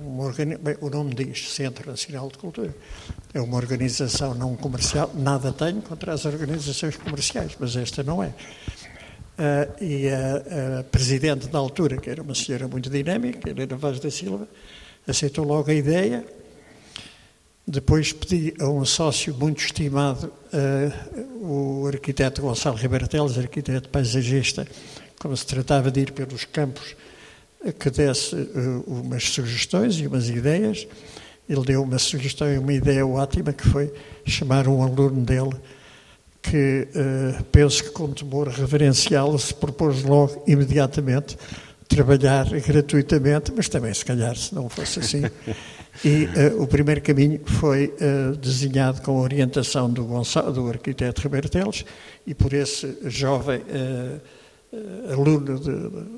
uma 0.03 0.33
bem, 0.33 0.77
o 0.81 0.89
nome 0.89 1.15
diz 1.15 1.53
Centro 1.53 1.91
Nacional 1.91 2.29
de 2.29 2.39
Cultura, 2.39 2.75
é 3.35 3.41
uma 3.41 3.57
organização 3.57 4.35
não 4.35 4.57
comercial, 4.57 5.11
nada 5.15 5.53
tenho 5.53 5.83
contra 5.83 6.15
as 6.15 6.25
organizações 6.25 6.97
comerciais, 6.97 7.55
mas 7.61 7.77
esta 7.77 8.03
não 8.03 8.23
é. 8.23 8.29
Uh, 9.37 9.85
e 9.85 10.09
a, 10.09 10.81
a, 10.81 10.85
presidente 10.85 11.49
da 11.49 11.59
altura, 11.59 11.99
que 11.99 12.09
era 12.09 12.23
uma 12.23 12.35
senhora 12.35 12.67
muito 12.67 12.89
dinâmica, 12.89 13.51
Helena 13.51 13.77
Vaz 13.77 14.01
da 14.01 14.11
Silva, 14.11 14.49
aceitou 15.07 15.45
logo 15.45 15.71
a 15.71 15.75
ideia 15.75 16.25
depois 17.67 18.13
pedi 18.13 18.53
a 18.61 18.69
um 18.69 18.85
sócio 18.85 19.35
muito 19.35 19.65
estimado, 19.65 20.31
uh, 20.53 21.81
o 21.83 21.87
arquiteto 21.87 22.43
Gonçalo 22.43 22.77
Ribeiro 22.77 23.09
Teles, 23.09 23.39
arquiteto 23.39 23.89
paisagista, 23.89 24.67
como 25.25 25.35
se 25.35 25.47
tratava 25.47 25.91
de 25.91 26.01
ir 26.01 26.13
pelos 26.13 26.45
campos, 26.45 26.95
que 27.79 27.89
desse 27.89 28.35
uh, 28.35 28.85
umas 28.87 29.25
sugestões 29.25 29.99
e 29.99 30.07
umas 30.07 30.29
ideias. 30.29 30.87
Ele 31.49 31.63
deu 31.63 31.83
uma 31.83 31.99
sugestão 31.99 32.53
e 32.53 32.59
uma 32.59 32.75
ideia 32.75 33.07
ótima, 33.07 33.51
que 33.51 33.67
foi 33.67 33.91
chamar 34.27 34.69
um 34.69 34.83
aluno 34.83 35.23
dele, 35.23 35.57
que 36.43 36.87
uh, 36.91 37.43
penso 37.45 37.85
que 37.85 37.91
com 37.93 38.13
temor 38.13 38.49
reverencial 38.49 39.39
se 39.39 39.55
propôs 39.55 40.03
logo, 40.03 40.45
imediatamente, 40.47 41.39
trabalhar 41.89 42.45
gratuitamente, 42.61 43.51
mas 43.57 43.67
também, 43.67 43.95
se 43.95 44.05
calhar, 44.05 44.37
se 44.37 44.55
não 44.55 44.69
fosse 44.69 44.99
assim, 44.99 45.23
E 46.03 46.25
uh, 46.25 46.63
o 46.63 46.67
primeiro 46.67 47.01
caminho 47.01 47.41
foi 47.47 47.95
uh, 48.01 48.35
desenhado 48.37 49.01
com 49.03 49.13
a 49.13 49.21
orientação 49.21 49.89
do, 49.89 50.05
Gonçalo, 50.05 50.53
do 50.53 50.69
arquiteto 50.69 51.23
Ribeiro 51.23 51.49
Teles 51.49 51.85
e 52.27 52.35
por 52.35 52.53
esse 52.53 52.99
jovem 53.05 53.59
uh, 53.61 54.21
aluno 55.11 55.59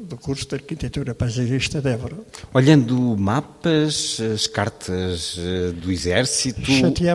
do 0.09 0.17
curso 0.17 0.49
de 0.49 0.55
Arquitetura 0.57 1.15
Paisagista 1.15 1.81
de 1.81 1.91
Évora. 1.91 2.17
Olhando 2.53 3.17
mapas, 3.17 4.21
as 4.21 4.47
cartas 4.47 5.39
do 5.83 5.91
Exército, 5.91 6.61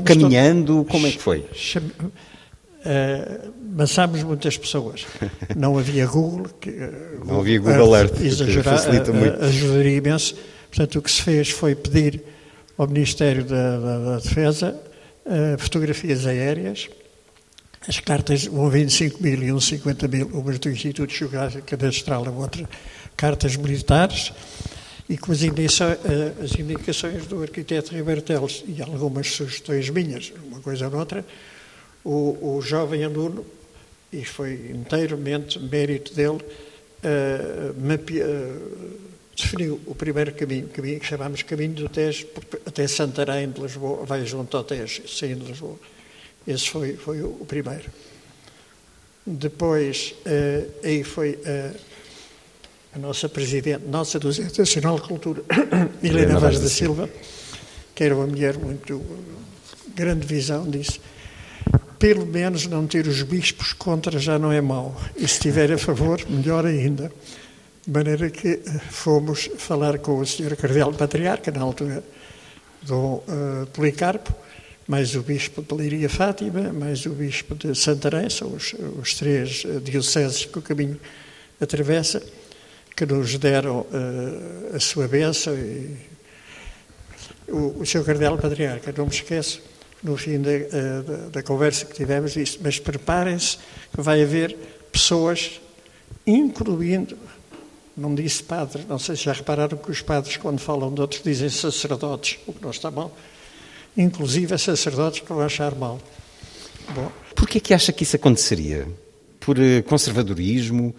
caminhando, 0.04 0.78
todo... 0.78 0.86
como 0.86 1.08
é 1.08 1.12
que 1.12 1.20
foi? 1.20 1.46
Cham... 1.54 1.84
Uh, 2.82 3.52
maçámos 3.76 4.24
muitas 4.24 4.58
pessoas. 4.58 5.06
Não 5.56 5.78
havia 5.78 6.08
Google. 6.08 6.48
Que, 6.60 6.72
Não 7.26 7.40
havia 7.40 7.60
Google 7.60 7.96
Earth, 7.96 8.20
exagerar, 8.20 8.78
facilita 8.78 9.14
muito. 9.14 9.44
ajudaria 9.44 9.98
imenso. 9.98 10.36
Portanto, 10.70 10.98
o 10.98 11.02
que 11.02 11.12
se 11.12 11.22
fez 11.22 11.50
foi 11.50 11.76
pedir 11.76 12.24
ao 12.78 12.88
Ministério 12.88 13.44
da, 13.44 13.78
da, 13.78 14.00
da 14.00 14.18
Defesa 14.18 14.76
uh, 15.26 15.58
fotografias 15.60 16.26
aéreas. 16.26 16.90
As 17.88 18.00
cartas, 18.00 18.46
um 18.46 18.70
25 18.70 19.24
mil 19.24 19.42
e 19.42 19.52
um 19.52 19.60
50 19.60 20.08
mil, 20.08 20.28
umas 20.28 20.60
do 20.60 20.70
Instituto 20.70 21.12
Geográfico 21.12 21.66
Cadastral, 21.66 22.28
a 22.28 22.30
outra. 22.30 22.70
Cartas 23.18 23.56
militares, 23.56 24.32
e 25.10 25.18
com 25.18 25.32
as, 25.32 25.42
indica, 25.42 25.98
uh, 25.98 26.44
as 26.44 26.52
indicações 26.60 27.26
do 27.26 27.42
arquiteto 27.42 27.96
Ribeiro 27.96 28.22
Teles. 28.22 28.64
E 28.68 28.84
algumas 28.84 29.32
sugestões 29.32 29.90
minhas, 29.90 30.32
uma 30.46 30.60
coisa 30.60 30.88
ou 30.88 30.96
outra, 30.96 31.26
o, 32.04 32.58
o 32.58 32.62
jovem 32.62 33.04
aluno, 33.04 33.44
e 34.14 34.24
foi 34.24 34.70
inteiramente 34.70 35.58
mérito 35.58 36.14
dele, 36.14 36.38
uh, 36.38 37.82
mapea, 37.82 38.28
definiu 39.36 39.82
o 39.88 39.96
primeiro 39.96 40.32
caminho, 40.36 40.68
caminho 40.68 41.00
que 41.00 41.08
chamamos 41.08 41.42
Caminho 41.42 41.74
do 41.74 41.90
Tejo, 41.90 42.28
até 42.64 42.88
Santarém 42.88 43.50
de 43.50 43.60
Lisboa, 43.60 44.06
vai 44.06 44.24
junto 44.24 44.56
ao 44.56 44.64
Tejo, 44.64 45.02
saindo 45.08 45.46
de 45.46 45.52
Lisboa. 45.52 45.80
Esse 46.48 46.70
foi, 46.70 46.96
foi 46.96 47.22
o 47.22 47.46
primeiro. 47.48 47.90
Depois, 49.26 50.16
uh, 50.26 50.72
aí 50.84 51.04
foi 51.04 51.32
uh, 51.32 51.80
a 52.94 53.00
nossa 53.00 53.30
presidente, 53.30 53.86
nossa 53.86 54.20
do 54.20 54.34
Centro 54.34 54.60
Nacional 54.60 54.96
de 54.96 55.08
Cultura, 55.08 55.44
Helena 56.04 56.40
Vaz 56.40 56.60
da 56.60 56.68
Silva, 56.68 57.10
que 57.94 58.04
era 58.04 58.16
uma 58.16 58.28
mulher 58.28 58.58
muito 58.58 59.02
grande 59.96 60.26
visão, 60.26 60.70
disse 60.70 61.00
pelo 62.02 62.26
menos 62.26 62.66
não 62.66 62.88
ter 62.88 63.06
os 63.06 63.22
bispos 63.22 63.74
contra 63.74 64.18
já 64.18 64.40
não 64.40 64.52
é 64.52 64.60
mau. 64.60 65.00
E 65.16 65.20
se 65.20 65.36
estiver 65.36 65.72
a 65.72 65.78
favor, 65.78 66.20
melhor 66.28 66.66
ainda. 66.66 67.14
De 67.86 67.92
maneira 67.92 68.28
que 68.32 68.48
eh, 68.48 68.80
fomos 68.90 69.48
falar 69.58 70.00
com 70.00 70.18
o 70.18 70.26
Sr. 70.26 70.56
Cardeal 70.56 70.92
Patriarca, 70.94 71.52
na 71.52 71.62
altura 71.62 72.04
do 72.82 72.98
uh, 72.98 73.68
Policarpo, 73.72 74.34
mais 74.92 75.16
o 75.16 75.22
Bispo 75.22 75.62
de 75.62 75.74
Liria 75.74 76.10
Fátima, 76.10 76.74
mais 76.74 77.06
o 77.06 77.12
Bispo 77.12 77.56
de 77.56 77.74
Santarém, 77.74 78.30
são 78.30 78.50
os, 78.50 78.76
os 79.02 79.14
três 79.14 79.64
uh, 79.64 79.80
dioceses 79.80 80.44
que 80.44 80.60
o 80.60 80.62
caminho 80.62 81.00
atravessa, 81.62 82.22
que 82.94 83.06
nos 83.06 83.38
deram 83.38 83.86
uh, 83.90 84.76
a 84.76 84.80
sua 84.82 85.08
bênção. 85.08 85.56
E 85.56 85.96
o, 87.48 87.80
o 87.80 87.86
Sr. 87.86 88.04
Cardeal 88.04 88.38
Patriarca, 88.38 88.94
não 88.98 89.06
me 89.06 89.12
esqueço, 89.12 89.62
no 90.04 90.18
fim 90.18 90.42
da, 90.42 90.52
da, 90.52 91.30
da 91.30 91.42
conversa 91.42 91.86
que 91.86 91.94
tivemos, 91.94 92.34
disse: 92.34 92.60
Mas 92.62 92.78
preparem-se 92.78 93.60
que 93.96 94.02
vai 94.02 94.22
haver 94.22 94.58
pessoas, 94.92 95.62
incluindo 96.28 97.18
não 97.96 98.14
disse 98.14 98.44
padre. 98.44 98.84
Não 98.90 99.00
sei 99.00 99.16
se 99.16 99.24
já 99.24 99.32
repararam 99.32 99.78
que 99.78 99.90
os 99.90 100.02
padres, 100.02 100.36
quando 100.36 100.60
falam 100.60 100.94
de 100.94 101.00
outros, 101.00 101.24
dizem 101.24 101.48
sacerdotes, 101.48 102.40
o 102.46 102.52
que 102.52 102.62
não 102.62 102.72
está 102.72 102.92
mal. 102.92 103.16
Inclusive, 103.98 104.54
é 104.54 104.58
sacerdotes 104.58 105.20
que 105.22 105.28
vão 105.28 105.42
achar 105.42 105.76
mal. 105.76 106.00
Bom. 106.96 107.12
Por 107.36 107.48
que 107.48 107.58
é 107.58 107.62
que 107.62 107.74
acha 107.74 107.92
que 107.92 108.04
isso 108.04 108.16
aconteceria? 108.16 108.88
Por 109.40 109.60
eh, 109.60 109.82
conservadorismo? 109.82 110.96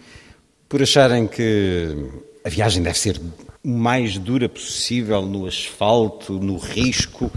Por 0.67 0.81
acharem 0.81 1.27
que 1.27 1.95
a 2.43 2.49
viagem 2.49 2.83
deve 2.83 2.97
ser 2.97 3.19
o 3.63 3.67
mais 3.67 4.17
dura 4.17 4.49
possível 4.49 5.21
no 5.21 5.45
asfalto, 5.45 6.33
no 6.33 6.57
risco? 6.57 7.31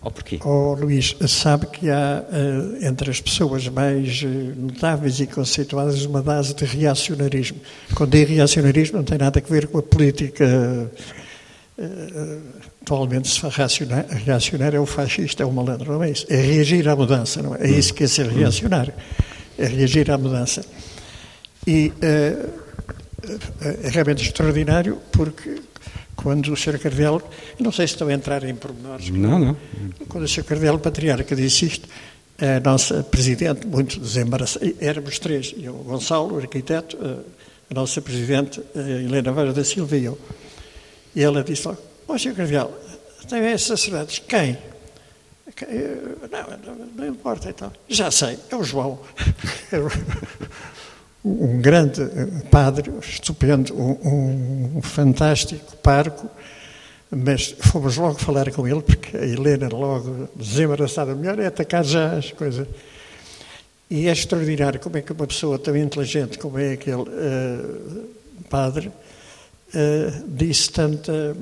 Ou 0.00 0.10
porquê? 0.10 0.40
Oh, 0.44 0.74
Luís, 0.74 1.14
sabe 1.28 1.66
que 1.66 1.88
há 1.88 2.24
uh, 2.28 2.84
entre 2.84 3.10
as 3.10 3.20
pessoas 3.20 3.68
mais 3.68 4.22
uh, 4.22 4.26
notáveis 4.26 5.20
e 5.20 5.26
conceituadas 5.28 6.04
uma 6.04 6.22
base 6.22 6.54
de 6.54 6.64
reacionarismo. 6.64 7.58
Quando 7.94 8.10
digo 8.10 8.32
reacionarismo 8.32 8.96
não 8.96 9.04
tem 9.04 9.18
nada 9.18 9.40
a 9.44 9.48
ver 9.48 9.68
com 9.68 9.78
a 9.78 9.82
política. 9.82 10.90
Uh, 11.84 12.40
atualmente 12.82 13.28
se 13.28 13.40
reacionar, 13.48 14.06
reacionar 14.08 14.74
é 14.74 14.78
o 14.78 14.86
fascista, 14.86 15.42
é 15.42 15.46
o 15.46 15.52
malandro, 15.52 15.92
não 15.92 16.02
é 16.04 16.10
isso. 16.10 16.26
É 16.28 16.36
reagir 16.36 16.88
à 16.88 16.94
mudança, 16.94 17.42
não 17.42 17.54
é? 17.56 17.62
É 17.62 17.70
isso 17.70 17.92
que 17.92 18.04
é 18.04 18.06
ser 18.06 18.26
reacionário. 18.26 18.92
É 19.58 19.66
reagir 19.66 20.10
à 20.10 20.18
mudança. 20.18 20.64
E 21.66 21.92
é 22.00 23.88
realmente 23.88 24.22
extraordinário 24.22 24.98
porque 25.12 25.60
quando 26.16 26.52
o 26.52 26.56
Sr. 26.56 26.78
Cardeal, 26.78 27.22
não 27.58 27.72
sei 27.72 27.86
se 27.86 27.94
estou 27.94 28.08
a 28.08 28.12
entrar 28.12 28.44
em 28.44 28.54
pormenores, 28.54 29.10
não, 29.10 29.38
não. 29.38 29.56
quando 30.08 30.24
o 30.24 30.28
Sr. 30.28 30.44
Cardeal 30.44 30.78
Patriarca 30.78 31.34
disse 31.34 31.66
isto, 31.66 31.88
a 32.38 32.60
nossa 32.60 33.02
Presidente, 33.02 33.66
muito 33.66 33.98
desembaraçada, 33.98 34.72
éramos 34.80 35.18
três, 35.18 35.54
eu, 35.60 35.74
o 35.74 35.84
Gonçalo, 35.84 36.34
o 36.34 36.38
arquiteto, 36.38 36.96
a 37.70 37.74
nossa 37.74 38.00
Presidente, 38.00 38.60
a 38.74 38.80
Helena 38.80 39.32
Vara 39.32 39.52
da 39.52 39.64
Silva 39.64 39.96
e 39.96 40.04
eu. 40.04 40.18
E 41.14 41.22
ela 41.22 41.44
disse 41.44 41.66
logo, 41.66 41.80
ó 42.08 42.14
oh, 42.14 42.18
Sr. 42.18 42.34
Tem 43.28 43.52
esses 43.52 43.66
sacerdotes, 43.66 44.18
quem? 44.20 44.58
Não, 46.30 46.86
não, 46.96 47.06
importa, 47.06 47.50
então. 47.50 47.70
Já 47.88 48.10
sei, 48.10 48.38
é 48.50 48.56
o 48.56 48.64
João. 48.64 48.98
um 51.24 51.60
grande 51.60 52.00
padre, 52.50 52.90
estupendo, 53.00 53.74
um, 53.74 54.78
um, 54.78 54.82
fantástico 54.82 55.76
parco, 55.76 56.28
mas 57.10 57.54
fomos 57.60 57.96
logo 57.96 58.18
falar 58.18 58.50
com 58.50 58.66
ele, 58.66 58.82
porque 58.82 59.16
a 59.16 59.24
Helena 59.24 59.68
logo 59.68 60.28
desembaraçada, 60.34 61.14
melhor 61.14 61.38
é 61.38 61.46
atacar 61.46 61.84
já 61.84 62.12
as 62.12 62.32
coisas. 62.32 62.66
E 63.90 64.08
é 64.08 64.12
extraordinário 64.12 64.80
como 64.80 64.96
é 64.96 65.02
que 65.02 65.12
uma 65.12 65.26
pessoa 65.26 65.58
tão 65.58 65.76
inteligente 65.76 66.38
como 66.38 66.58
é 66.58 66.72
aquele 66.72 67.02
uh, 67.02 68.08
padre 68.48 68.90
uh, 69.74 70.28
disse 70.28 70.70
tanta, 70.70 71.36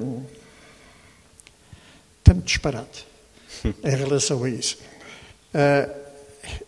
tanto 2.23 2.43
disparate 2.43 3.07
em 3.65 3.97
relação 3.97 4.45
a 4.45 4.51
isso. 4.51 4.79
Uh, 5.55 6.01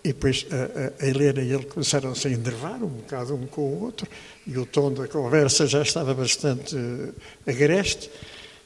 e 0.05 0.09
depois 0.09 0.46
a, 0.51 1.05
a 1.05 1.09
Helena 1.09 1.40
e 1.40 1.53
ele 1.53 1.64
começaram-se 1.64 2.29
a 2.29 2.31
enervar 2.31 2.83
um 2.83 2.88
bocado 2.88 3.35
um 3.35 3.46
com 3.46 3.62
o 3.62 3.83
outro, 3.85 4.09
e 4.46 4.59
o 4.59 4.66
tom 4.66 4.92
da 4.92 5.09
conversa 5.09 5.66
já 5.66 5.83
estava 5.83 6.14
bastante 6.14 6.77
uh, 6.77 7.14
agreste, 7.46 8.11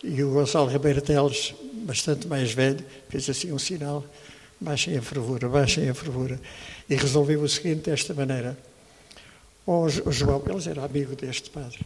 e 0.03 0.23
o 0.23 0.33
Gonçalo 0.33 0.69
Ribeiro 0.69 1.01
Teles, 1.01 1.55
bastante 1.85 2.27
mais 2.27 2.53
velho, 2.53 2.85
fez 3.09 3.29
assim 3.29 3.53
um 3.53 3.59
sinal, 3.59 4.05
baixem 4.61 4.97
a 4.97 5.03
fervura, 5.03 5.49
baixem 5.49 5.89
a 5.89 5.95
fervura, 5.95 6.41
e 6.89 6.95
resolveu 6.95 7.43
o 7.43 7.49
seguinte, 7.49 7.91
desta 7.91 8.15
maneira, 8.15 8.57
o 9.67 9.89
João, 9.89 10.43
eles 10.49 10.67
era 10.67 10.85
amigo 10.85 11.17
deste 11.17 11.51
padre, 11.51 11.81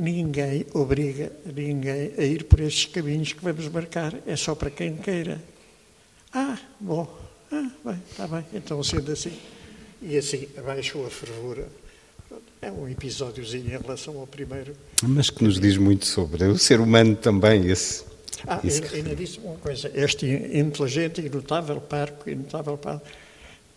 ninguém 0.00 0.64
obriga 0.72 1.30
ninguém 1.44 2.12
a 2.16 2.22
ir 2.22 2.44
por 2.44 2.60
estes 2.60 2.86
caminhos 2.86 3.34
que 3.34 3.44
vamos 3.44 3.68
marcar, 3.68 4.14
é 4.26 4.34
só 4.34 4.54
para 4.54 4.70
quem 4.70 4.96
queira. 4.96 5.38
Ah, 6.32 6.58
bom, 6.80 7.06
ah, 7.52 7.70
bem, 7.84 8.02
está 8.10 8.26
bem, 8.26 8.44
então 8.54 8.82
sendo 8.82 9.12
assim. 9.12 9.32
E 10.00 10.16
assim 10.16 10.48
abaixou 10.56 11.06
a 11.06 11.10
fervura. 11.10 11.68
É 12.62 12.70
um 12.70 12.88
episódiozinho 12.88 13.66
em 13.66 13.78
relação 13.78 14.18
ao 14.18 14.26
primeiro. 14.26 14.74
Mas 15.02 15.28
que 15.28 15.44
nos 15.44 15.60
diz 15.60 15.76
muito 15.76 16.06
sobre 16.06 16.44
o 16.44 16.56
ser 16.56 16.80
humano 16.80 17.14
também, 17.16 17.66
esse. 17.66 18.04
Ah, 18.46 18.60
esse... 18.64 18.82
ainda 18.94 19.14
disse 19.14 19.38
uma 19.40 19.56
coisa. 19.56 19.90
Este 19.94 20.26
inteligente 20.26 21.20
e 21.20 21.28
notável 21.28 21.80
parco, 21.80 22.30
e 22.30 22.34
notável 22.34 22.78
parco, 22.78 23.06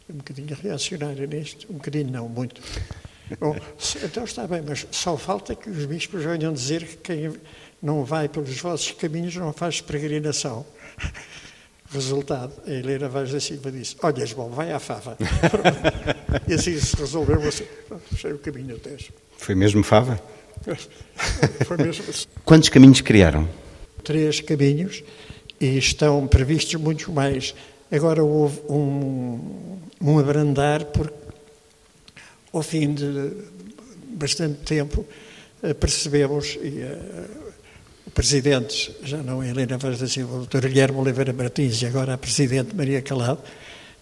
um 0.10 0.16
bocadinho 0.16 0.56
reacionário 0.56 1.28
nisto, 1.28 1.68
um 1.70 1.74
bocadinho 1.74 2.12
não, 2.12 2.30
muito. 2.30 2.62
Bom, 3.40 3.56
então 4.04 4.24
está 4.24 4.46
bem, 4.46 4.62
mas 4.68 4.86
só 4.92 5.18
falta 5.18 5.56
que 5.56 5.70
os 5.70 5.86
bispos 5.86 6.24
venham 6.24 6.54
dizer 6.54 6.86
que 6.86 6.98
quem 6.98 7.34
não 7.82 8.04
vai 8.04 8.28
pelos 8.30 8.58
vossos 8.60 8.92
caminhos 8.92 9.36
não 9.36 9.52
faz 9.52 9.82
peregrinação. 9.82 10.66
Resultado, 11.92 12.54
a 12.66 12.72
Helena 12.72 13.08
Vaz 13.08 13.32
da 13.32 13.40
Silva 13.40 13.72
disse: 13.72 13.96
Olha, 14.02 14.26
João, 14.26 14.50
vai 14.50 14.72
à 14.72 14.80
fava. 14.80 15.16
e 16.48 16.54
assim 16.54 16.80
se 16.80 16.96
resolveu, 16.96 17.40
assim, 17.48 17.66
fechei 18.10 18.34
o 18.34 18.40
caminho 18.40 18.76
até. 18.76 18.98
Foi 19.38 19.54
mesmo 19.54 19.84
fava? 19.84 20.20
Foi 21.66 21.78
mesmo 21.78 22.06
assim. 22.10 22.26
Quantos 22.44 22.70
caminhos 22.70 23.02
criaram? 23.02 23.48
Três 24.04 24.40
caminhos 24.40 25.04
e 25.60 25.78
estão 25.78 26.26
previstos 26.28 26.76
muitos 26.76 27.08
mais. 27.08 27.54
Agora 27.92 28.24
houve 28.24 28.60
um, 28.68 29.80
um 30.02 30.18
abrandar, 30.18 30.86
porque 30.86 31.14
ao 32.54 32.62
fim 32.62 32.94
de 32.94 33.32
bastante 34.16 34.60
tempo 34.60 35.06
eh, 35.62 35.74
percebemos, 35.74 36.58
e 36.62 36.82
eh, 36.82 37.00
presidentes, 38.14 38.92
já 39.04 39.18
não 39.18 39.42
é 39.42 39.50
Helena 39.50 39.78
Vaz 39.78 40.00
da 40.00 40.08
Silva, 40.08 40.36
o 40.36 40.38
doutor 40.40 40.62
Guilherme 40.68 41.00
Oliveira 41.00 41.34
Martins 41.34 41.82
e 41.82 41.88
agora 41.88 42.14
a 42.14 42.18
presidente 42.18 42.76
Maria 42.76 43.02
Calado, 43.02 43.42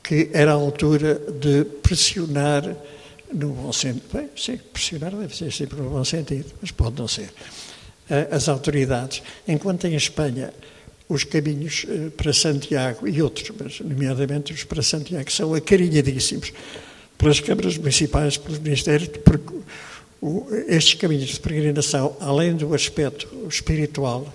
que 0.03 0.29
era 0.33 0.51
a 0.51 0.55
altura 0.55 1.15
de 1.15 1.63
pressionar 1.81 2.75
no 3.33 3.49
bom 3.49 3.71
sentido, 3.71 4.03
bem, 4.11 4.29
sim, 4.35 4.59
pressionar 4.73 5.15
deve 5.15 5.35
ser 5.35 5.51
sempre 5.53 5.77
no 5.77 5.89
bom 5.89 6.03
sentido, 6.03 6.51
mas 6.61 6.71
pode 6.71 6.99
não 6.99 7.07
ser, 7.07 7.29
as 8.29 8.49
autoridades. 8.49 9.23
Enquanto 9.47 9.87
em 9.87 9.95
Espanha 9.95 10.53
os 11.07 11.23
caminhos 11.23 11.85
eh, 11.87 12.09
para 12.15 12.33
Santiago 12.33 13.07
e 13.07 13.21
outros, 13.21 13.51
mas 13.59 13.79
nomeadamente 13.81 14.53
os 14.53 14.63
para 14.63 14.81
Santiago, 14.81 15.31
são 15.31 15.53
acarinhadíssimos 15.53 16.51
pelas 17.21 17.39
câmaras 17.39 17.77
municipais, 17.77 18.35
pelos 18.35 18.57
ministérios, 18.57 19.07
porque 19.23 19.53
estes 20.67 20.95
caminhos 20.95 21.29
de 21.29 21.39
peregrinação, 21.39 22.17
além 22.19 22.55
do 22.55 22.73
aspecto 22.73 23.27
espiritual 23.47 24.33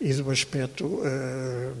e 0.00 0.12
do 0.12 0.28
aspecto. 0.30 0.84
Uh, 0.84 1.72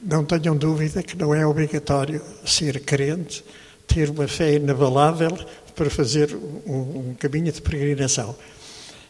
não 0.00 0.24
tenham 0.24 0.56
dúvida 0.56 1.02
que 1.02 1.16
não 1.16 1.34
é 1.34 1.44
obrigatório 1.44 2.22
ser 2.46 2.78
crente, 2.80 3.44
ter 3.88 4.08
uma 4.08 4.28
fé 4.28 4.54
inabalável 4.54 5.36
para 5.74 5.90
fazer 5.90 6.32
um, 6.64 7.14
caminho 7.18 7.50
de 7.50 7.60
peregrinação. 7.60 8.30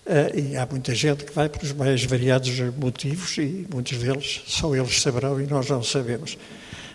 Uh, 0.06 0.38
e 0.38 0.56
há 0.56 0.64
muita 0.64 0.94
gente 0.94 1.26
que 1.26 1.32
vai 1.34 1.50
por 1.50 1.62
os 1.62 1.74
mais 1.74 2.02
variados 2.02 2.58
motivos 2.78 3.36
e 3.36 3.66
muitos 3.70 3.98
deles 3.98 4.42
só 4.46 4.74
eles 4.74 5.02
saberão 5.02 5.38
e 5.38 5.46
nós 5.46 5.68
não 5.68 5.82
sabemos 5.82 6.38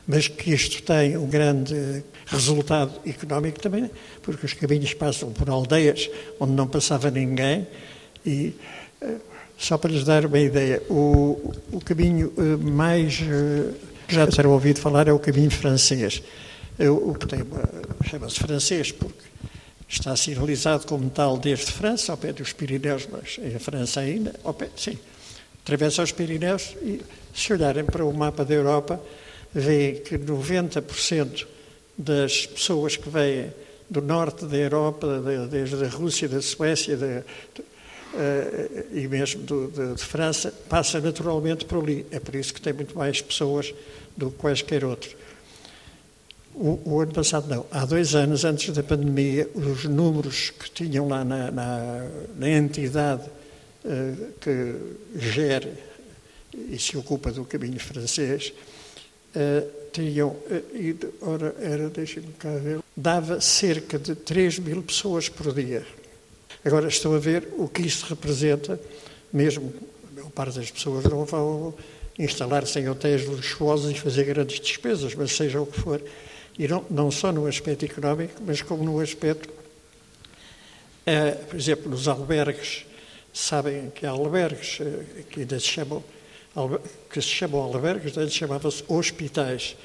mas 0.07 0.27
que 0.27 0.53
isto 0.53 0.81
tem 0.83 1.17
um 1.17 1.27
grande 1.27 2.03
resultado 2.25 2.93
económico 3.05 3.59
também, 3.59 3.89
porque 4.21 4.45
os 4.45 4.53
caminhos 4.53 4.93
passam 4.93 5.31
por 5.31 5.49
aldeias 5.49 6.09
onde 6.39 6.53
não 6.53 6.67
passava 6.67 7.09
ninguém 7.09 7.67
e 8.25 8.53
eh, 9.01 9.15
só 9.57 9.77
para 9.77 9.91
lhes 9.91 10.03
dar 10.03 10.25
uma 10.25 10.39
ideia, 10.39 10.81
o, 10.89 11.53
o 11.71 11.81
caminho 11.81 12.33
eh, 12.37 12.41
mais 12.57 13.21
eh, 13.21 13.71
que 14.07 14.15
já 14.15 14.27
terão 14.27 14.51
ouvido 14.51 14.79
falar 14.79 15.07
é 15.07 15.13
o 15.13 15.19
caminho 15.19 15.51
francês. 15.51 16.21
O 16.79 17.13
que 17.13 18.09
chama-se 18.09 18.39
francês 18.39 18.91
porque 18.91 19.21
está 19.87 20.15
sinalizado 20.15 20.87
como 20.87 21.07
tal 21.09 21.37
desde 21.37 21.71
França, 21.71 22.11
ao 22.11 22.17
pé 22.17 22.33
dos 22.33 22.51
Pirineus, 22.51 23.07
mas 23.11 23.39
em 23.39 23.59
França 23.59 23.99
ainda, 23.99 24.33
ao 24.43 24.53
pé, 24.53 24.69
sim, 24.75 24.97
atravessa 25.61 26.01
os 26.01 26.11
Pirineus 26.11 26.75
e 26.81 26.99
se 27.33 27.53
olharem 27.53 27.85
para 27.85 28.03
o 28.03 28.11
mapa 28.11 28.43
da 28.43 28.55
Europa, 28.55 28.99
vê 29.53 30.01
que 30.03 30.17
90% 30.17 31.47
das 31.97 32.47
pessoas 32.47 32.97
que 32.97 33.09
vêm 33.09 33.51
do 33.89 34.01
norte 34.01 34.45
da 34.45 34.57
Europa, 34.57 35.21
desde 35.49 35.85
a 35.85 35.87
Rússia, 35.87 36.27
da 36.27 36.41
Suécia 36.41 36.97
de, 36.97 37.05
uh, 37.05 37.23
e 38.93 39.07
mesmo 39.07 39.43
do, 39.43 39.67
de, 39.67 39.95
de, 39.95 40.03
França, 40.03 40.51
passa 40.67 40.99
naturalmente 40.99 41.65
por 41.65 41.83
ali. 41.83 42.05
É 42.09 42.19
por 42.19 42.33
isso 42.35 42.53
que 42.53 42.61
tem 42.61 42.73
muito 42.73 42.97
mais 42.97 43.21
pessoas 43.21 43.73
do 44.17 44.31
que 44.31 44.37
quaisquer 44.37 44.83
outros. 44.83 45.15
O, 46.55 46.79
o, 46.85 47.01
ano 47.01 47.13
passado 47.13 47.47
não. 47.47 47.65
Há 47.71 47.85
dois 47.85 48.15
anos, 48.15 48.45
antes 48.45 48.73
da 48.73 48.83
pandemia, 48.83 49.49
os 49.53 49.85
números 49.85 50.51
que 50.51 50.69
tinham 50.71 51.07
lá 51.07 51.23
na, 51.23 51.51
na, 51.51 52.07
na 52.35 52.49
entidade 52.49 53.23
uh, 53.85 54.33
que 54.39 54.75
gere 55.19 55.73
e 56.53 56.77
se 56.77 56.95
ocupa 56.97 57.31
do 57.31 57.45
caminho 57.45 57.79
francês, 57.79 58.53
uh, 59.35 59.71
tinham 59.91 60.29
uh, 60.29 60.77
ido, 60.77 61.13
ora, 61.21 61.55
era, 61.59 61.89
deixem-me 61.89 62.33
cá 62.33 62.49
ver, 62.51 62.79
dava 62.95 63.39
cerca 63.41 63.99
de 63.99 64.15
3 64.15 64.59
mil 64.59 64.81
pessoas 64.83 65.29
por 65.29 65.53
dia. 65.53 65.85
Agora 66.65 66.87
estão 66.87 67.13
a 67.13 67.19
ver 67.19 67.47
o 67.57 67.67
que 67.67 67.81
isso 67.81 68.05
representa, 68.05 68.79
mesmo 69.31 69.73
a 70.09 70.15
maior 70.15 70.31
parte 70.31 70.59
das 70.59 70.71
pessoas 70.71 71.03
não 71.05 71.25
vão 71.25 71.73
instalar-se 72.17 72.79
em 72.79 72.89
hotéis 72.89 73.25
luxuosos 73.25 73.91
e 73.91 73.99
fazer 73.99 74.23
grandes 74.25 74.59
despesas, 74.59 75.15
mas 75.15 75.35
seja 75.35 75.59
o 75.59 75.65
que 75.65 75.79
for. 75.79 76.01
E 76.57 76.67
não, 76.67 76.85
não 76.89 77.11
só 77.11 77.31
no 77.31 77.47
aspecto 77.47 77.85
económico, 77.85 78.41
mas 78.45 78.61
como 78.61 78.83
no 78.83 78.99
aspecto, 78.99 79.49
eh, 81.05 81.31
por 81.31 81.55
exemplo, 81.55 81.89
nos 81.89 82.07
albergues. 82.07 82.85
Sabem 83.33 83.89
que 83.89 84.05
há 84.05 84.11
albergues 84.11 84.79
eh, 84.79 85.23
que 85.29 85.39
ainda 85.41 85.59
se 85.59 85.65
chamam, 85.65 86.03
que 87.09 87.21
se 87.21 87.27
chamam 87.27 87.61
albergues, 87.61 88.17
antes 88.17 88.35
chamava-se 88.35 88.83
hospitais. 88.87 89.75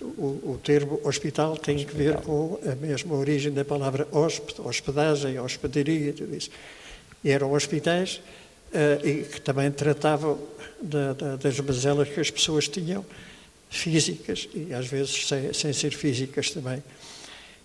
O, 0.00 0.52
o, 0.52 0.60
termo 0.62 1.00
hospital 1.04 1.56
tem 1.56 1.84
que 1.84 1.94
ver 1.94 2.18
com 2.18 2.60
a 2.70 2.74
mesma 2.74 3.14
origem 3.14 3.50
da 3.50 3.64
palavra 3.64 4.06
hóspede, 4.12 4.60
hospedagem, 4.60 5.38
hospedaria, 5.40 6.12
tudo 6.12 6.36
isso. 6.36 6.50
E 7.24 7.30
eram 7.30 7.52
hospitais 7.52 8.20
uh, 8.72 9.06
e 9.06 9.22
que 9.24 9.40
também 9.40 9.70
tratavam 9.70 10.38
da, 10.82 11.14
da, 11.14 11.36
das 11.36 11.58
mazelas 11.60 12.08
que 12.10 12.20
as 12.20 12.30
pessoas 12.30 12.68
tinham, 12.68 13.04
físicas 13.70 14.48
e 14.54 14.72
às 14.74 14.86
vezes 14.86 15.26
sem, 15.26 15.52
sem 15.54 15.72
ser 15.72 15.92
físicas 15.92 16.50
também. 16.50 16.82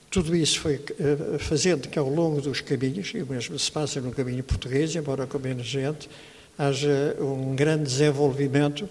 Tudo 0.10 0.34
isso 0.34 0.60
foi 0.60 0.76
uh, 0.76 1.38
fazendo 1.38 1.90
que 1.90 2.00
ao 2.00 2.10
longo 2.10 2.42
dos 2.42 2.62
caminhos, 2.62 3.12
e 3.14 3.22
o 3.22 3.28
mesmo 3.28 3.60
se 3.60 3.72
passa 3.72 4.00
no 4.00 4.12
caminho 4.12 4.42
português, 4.42 4.96
embora 4.96 5.28
com 5.28 5.38
menos 5.38 5.66
gente, 5.66 6.10
haja 6.58 7.16
um 7.20 7.56
grande 7.56 7.84
desenvolvimento 7.84 8.88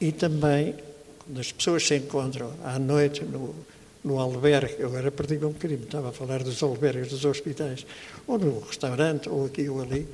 e 0.00 0.12
também 0.12 0.74
quando 1.18 1.40
as 1.40 1.52
pessoas 1.52 1.86
se 1.86 1.96
encontram 1.96 2.52
à 2.64 2.78
noite 2.78 3.24
no, 3.24 3.54
no 4.02 4.18
albergue, 4.18 4.82
agora 4.82 5.10
perdi-me 5.10 5.44
um 5.44 5.52
bocadinho, 5.52 5.82
estava 5.82 6.08
a 6.08 6.12
falar 6.12 6.42
dos 6.42 6.62
albergues 6.62 7.08
dos 7.08 7.24
hospitais, 7.24 7.86
ou 8.26 8.38
no 8.38 8.58
restaurante, 8.60 9.28
ou 9.28 9.46
aqui 9.46 9.68
ou 9.68 9.80
ali, 9.80 10.08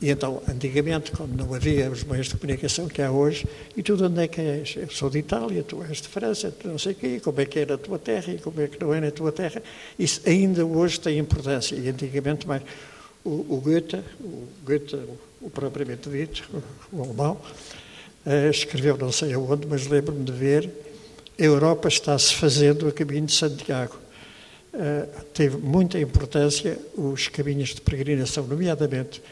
e 0.00 0.08
então, 0.08 0.42
antigamente, 0.48 1.10
quando 1.12 1.36
não 1.36 1.52
havia 1.52 1.90
os 1.90 2.04
meios 2.04 2.28
de 2.28 2.36
comunicação 2.36 2.88
que 2.88 3.02
há 3.02 3.10
hoje, 3.10 3.46
e 3.76 3.82
tudo 3.82 4.06
onde 4.06 4.22
é 4.22 4.28
que 4.28 4.40
és? 4.40 4.74
Eu 4.76 4.88
sou 4.88 5.10
de 5.10 5.18
Itália, 5.18 5.62
tu 5.62 5.82
és 5.82 6.00
de 6.00 6.08
França, 6.08 6.50
tu 6.50 6.68
não 6.68 6.78
sei 6.78 6.92
o 6.92 6.94
quê, 6.94 7.20
como 7.22 7.38
é 7.38 7.44
que 7.44 7.58
é 7.58 7.66
na 7.66 7.76
tua 7.76 7.98
terra 7.98 8.32
e 8.32 8.38
como 8.38 8.62
é 8.62 8.66
que 8.66 8.80
não 8.80 8.94
é 8.94 9.00
na 9.00 9.10
tua 9.10 9.30
terra. 9.30 9.62
Isso 9.98 10.22
ainda 10.24 10.64
hoje 10.64 10.98
tem 10.98 11.18
importância, 11.18 11.74
e 11.74 11.86
antigamente 11.88 12.46
mais. 12.46 12.62
O, 13.22 13.30
o 13.30 13.60
Goethe, 13.62 14.00
o 14.20 14.48
Goethe, 14.64 14.96
o 15.40 15.48
propriamente 15.48 16.08
dito, 16.08 16.48
o 16.92 17.02
alemão, 17.02 17.40
uh, 18.26 18.50
escreveu 18.50 18.96
não 18.96 19.10
sei 19.10 19.32
aonde, 19.32 19.66
mas 19.66 19.86
lembro-me 19.86 20.24
de 20.24 20.32
ver, 20.32 20.70
a 21.38 21.42
Europa 21.42 21.88
está-se 21.88 22.34
fazendo 22.34 22.86
a 22.86 22.92
caminho 22.92 23.26
de 23.26 23.32
Santiago. 23.32 23.96
Uh, 24.72 25.24
teve 25.32 25.56
muita 25.56 25.98
importância 25.98 26.78
os 26.94 27.28
caminhos 27.28 27.74
de 27.74 27.80
peregrinação, 27.80 28.46
nomeadamente 28.46 29.22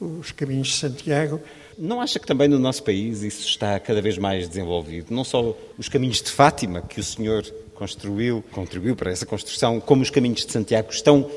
os 0.00 0.32
caminhos 0.32 0.68
de 0.68 0.74
Santiago. 0.74 1.40
Não 1.76 2.00
acha 2.00 2.18
que 2.18 2.26
também 2.26 2.48
no 2.48 2.58
nosso 2.58 2.82
país 2.82 3.22
isso 3.22 3.46
está 3.46 3.78
cada 3.78 4.00
vez 4.00 4.18
mais 4.18 4.48
desenvolvido? 4.48 5.14
Não 5.14 5.22
só 5.22 5.56
os 5.76 5.88
caminhos 5.88 6.22
de 6.22 6.30
Fátima, 6.30 6.82
que 6.82 6.98
o 6.98 7.04
senhor 7.04 7.44
construiu, 7.74 8.42
contribuiu 8.50 8.96
para 8.96 9.12
essa 9.12 9.24
construção, 9.24 9.78
como 9.78 10.02
os 10.02 10.10
caminhos 10.10 10.44
de 10.44 10.50
Santiago 10.50 10.90
estão 10.90 11.30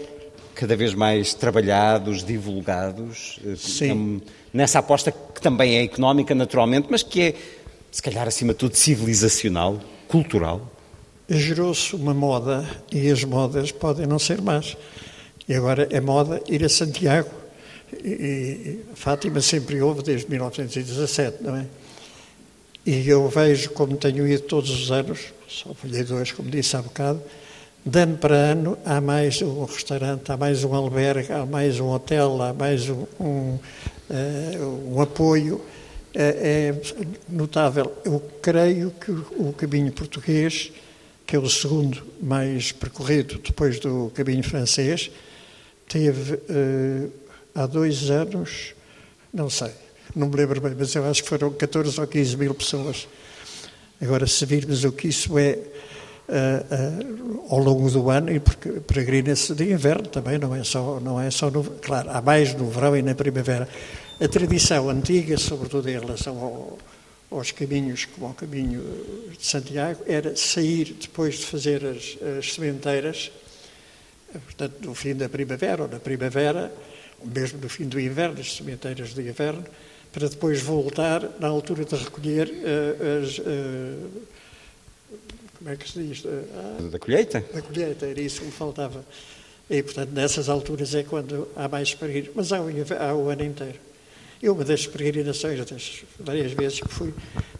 cada 0.61 0.75
vez 0.75 0.93
mais 0.93 1.33
trabalhados, 1.33 2.23
divulgados, 2.23 3.39
eh, 3.43 3.55
Sim. 3.57 4.21
nessa 4.53 4.77
aposta 4.77 5.11
que 5.11 5.41
também 5.41 5.75
é 5.77 5.83
económica, 5.83 6.35
naturalmente, 6.35 6.87
mas 6.87 7.01
que 7.01 7.19
é, 7.19 7.35
se 7.91 7.99
calhar, 7.99 8.27
acima 8.27 8.53
de 8.53 8.59
tudo, 8.59 8.75
civilizacional, 8.75 9.81
cultural? 10.07 10.71
Gerou-se 11.27 11.95
uma 11.95 12.13
moda 12.13 12.63
e 12.91 13.09
as 13.09 13.23
modas 13.23 13.71
podem 13.71 14.05
não 14.05 14.19
ser 14.19 14.39
más. 14.39 14.77
E 15.49 15.55
agora 15.55 15.87
é 15.89 15.99
moda 15.99 16.39
ir 16.47 16.63
a 16.63 16.69
Santiago 16.69 17.31
e, 17.91 18.81
Fátima 18.93 19.41
sempre 19.41 19.81
houve 19.81 20.03
desde 20.03 20.29
1917, 20.29 21.41
não 21.41 21.55
é? 21.55 21.65
E 22.85 23.09
eu 23.09 23.27
vejo, 23.29 23.71
como 23.71 23.97
tenho 23.97 24.27
ido 24.27 24.43
todos 24.43 24.69
os 24.69 24.91
anos, 24.91 25.33
só 25.47 25.73
falhei 25.73 26.03
dois, 26.03 26.31
como 26.31 26.51
disse 26.51 26.77
há 26.77 26.83
bocado, 26.83 27.19
de 27.83 27.99
ano 27.99 28.17
para 28.17 28.35
ano 28.35 28.77
há 28.85 29.01
mais 29.01 29.41
um 29.41 29.65
restaurante, 29.65 30.31
há 30.31 30.37
mais 30.37 30.63
um 30.63 30.73
albergue, 30.73 31.33
há 31.33 31.45
mais 31.45 31.79
um 31.79 31.89
hotel, 31.89 32.39
há 32.41 32.53
mais 32.53 32.87
um, 32.87 33.05
um, 33.19 33.59
uh, 34.09 34.93
um 34.93 35.01
apoio. 35.01 35.61
É, 36.13 36.73
é 36.73 36.81
notável. 37.29 37.91
Eu 38.03 38.19
creio 38.41 38.91
que 38.91 39.11
o 39.11 39.53
caminho 39.53 39.91
português, 39.93 40.71
que 41.25 41.35
é 41.35 41.39
o 41.39 41.49
segundo 41.49 42.03
mais 42.21 42.71
percorrido 42.71 43.39
depois 43.39 43.79
do 43.79 44.11
caminho 44.13 44.43
francês, 44.43 45.09
teve 45.87 46.33
uh, 46.33 47.11
há 47.55 47.65
dois 47.65 48.11
anos, 48.11 48.75
não 49.33 49.49
sei, 49.49 49.71
não 50.15 50.27
me 50.27 50.35
lembro 50.35 50.59
bem, 50.59 50.75
mas 50.77 50.93
eu 50.93 51.05
acho 51.09 51.23
que 51.23 51.29
foram 51.29 51.51
14 51.51 51.99
ou 51.99 52.05
15 52.05 52.37
mil 52.37 52.53
pessoas. 52.53 53.07
Agora, 54.01 54.27
se 54.27 54.45
virmos 54.45 54.83
o 54.83 54.91
que 54.91 55.07
isso 55.07 55.37
é 55.39 55.57
uh, 56.31 57.43
uh, 57.43 57.53
ao 57.53 57.59
longo 57.59 57.89
do 57.91 58.09
ano, 58.09 58.31
e 58.31 58.39
peregrina-se 58.39 59.53
de 59.53 59.71
inverno 59.71 60.07
também, 60.07 60.39
não 60.39 60.55
é 60.55 60.63
só, 60.63 60.99
não 60.99 61.19
é 61.19 61.29
só 61.29 61.51
no, 61.51 61.63
claro, 61.63 62.09
há 62.09 62.21
mais 62.21 62.53
no 62.55 62.69
verão 62.69 62.95
e 62.95 63.01
na 63.01 63.13
primavera. 63.13 63.67
A 64.19 64.27
tradição 64.27 64.89
antiga, 64.89 65.37
sobretudo 65.37 65.89
em 65.89 65.99
relação 65.99 66.37
ao, 66.39 66.79
aos 67.37 67.51
caminhos, 67.51 68.05
como 68.05 68.27
ao 68.27 68.33
caminho 68.33 68.81
de 69.37 69.45
Santiago, 69.45 70.03
era 70.07 70.35
sair 70.35 70.95
depois 70.99 71.35
de 71.35 71.45
fazer 71.45 71.85
as, 71.85 72.17
as 72.39 72.53
sementeiras, 72.53 73.31
portanto, 74.31 74.75
no 74.85 74.95
fim 74.95 75.13
da 75.13 75.27
primavera 75.27 75.83
ou 75.83 75.89
na 75.89 75.99
primavera, 75.99 76.71
mesmo 77.23 77.59
no 77.61 77.69
fim 77.69 77.85
do 77.85 77.99
inverno, 77.99 78.39
as 78.39 78.55
sementeiras 78.55 79.13
de 79.13 79.21
inverno, 79.21 79.65
para 80.13 80.27
depois 80.27 80.61
voltar 80.61 81.39
na 81.39 81.47
altura 81.47 81.83
de 81.83 81.95
recolher 81.95 82.47
uh, 82.47 83.23
as. 83.23 83.37
Uh, 83.39 84.41
como 85.61 85.69
é 85.69 85.75
que 85.75 85.87
se 85.87 86.01
diz? 86.01 86.25
Uh, 86.25 86.89
da 86.89 86.97
colheita? 86.97 87.45
Da 87.53 87.61
colheita, 87.61 88.07
era 88.07 88.19
isso 88.19 88.39
que 88.39 88.47
me 88.47 88.51
faltava. 88.51 89.05
E, 89.69 89.83
portanto, 89.83 90.09
nessas 90.09 90.49
alturas 90.49 90.95
é 90.95 91.03
quando 91.03 91.47
há 91.55 91.67
mais 91.67 91.93
peregrinos, 91.93 92.31
mas 92.35 92.51
há 92.51 92.59
o, 92.59 92.67
há 92.99 93.13
o 93.13 93.29
ano 93.29 93.43
inteiro. 93.43 93.79
E 94.41 94.49
uma 94.49 94.65
das 94.65 94.87
peregrinações, 94.87 95.63
das 95.63 96.03
várias 96.19 96.51
vezes 96.53 96.81
que 96.81 96.87
fui, 96.87 97.13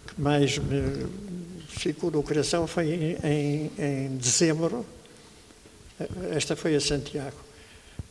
que 0.07 0.19
mais 0.19 0.57
me 0.57 1.05
ficou 1.69 2.09
no 2.09 2.23
coração 2.23 2.65
foi 2.65 2.89
em, 2.89 3.17
em, 3.23 3.71
em 3.77 4.17
dezembro. 4.17 4.83
Esta 6.31 6.55
foi 6.55 6.75
a 6.75 6.81
Santiago 6.81 7.37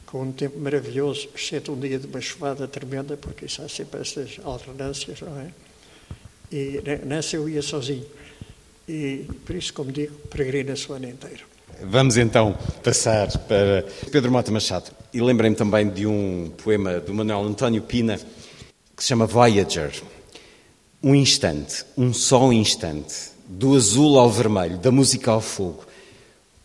com 0.06 0.22
um 0.22 0.32
tempo 0.32 0.58
maravilhoso, 0.58 1.28
exceto 1.34 1.72
um 1.72 1.78
dia 1.78 1.98
de 1.98 2.06
uma 2.06 2.20
chuvada 2.20 2.66
tremenda, 2.68 3.16
porque 3.16 3.46
isso 3.46 3.60
há 3.60 3.68
sempre 3.68 4.00
essas 4.00 4.38
alternâncias, 4.44 5.20
não 5.20 5.40
é? 5.40 5.50
E 6.52 6.80
nessa 7.04 7.36
eu 7.36 7.48
ia 7.48 7.62
sozinho. 7.62 8.06
E 8.92 9.24
por 9.46 9.54
isso, 9.54 9.72
como 9.72 9.92
digo, 9.92 10.16
peregrina-se 10.28 10.90
o 10.90 10.94
ano 10.96 11.08
inteiro. 11.08 11.44
Vamos 11.84 12.16
então 12.16 12.58
passar 12.82 13.28
para 13.46 13.86
Pedro 14.10 14.32
Mota 14.32 14.50
Machado. 14.50 14.90
E 15.14 15.20
lembrei-me 15.20 15.54
também 15.54 15.88
de 15.88 16.08
um 16.08 16.50
poema 16.64 16.98
do 16.98 17.14
Manuel 17.14 17.44
António 17.44 17.82
Pina 17.82 18.18
que 18.96 19.02
se 19.02 19.10
chama 19.10 19.26
Voyager. 19.26 19.92
Um 21.00 21.14
instante, 21.14 21.84
um 21.96 22.12
só 22.12 22.52
instante, 22.52 23.30
do 23.46 23.76
azul 23.76 24.18
ao 24.18 24.28
vermelho, 24.28 24.76
da 24.76 24.90
música 24.90 25.30
ao 25.30 25.40
fogo, 25.40 25.84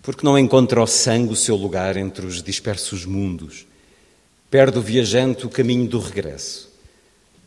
porque 0.02 0.26
não 0.26 0.38
encontra 0.38 0.82
o 0.82 0.88
sangue 0.88 1.32
o 1.32 1.36
seu 1.36 1.56
lugar 1.56 1.96
entre 1.96 2.26
os 2.26 2.42
dispersos 2.42 3.06
mundos. 3.06 3.68
Perde 4.50 4.80
o 4.80 4.82
viajante 4.82 5.46
o 5.46 5.50
caminho 5.50 5.88
do 5.88 6.00
regresso. 6.00 6.74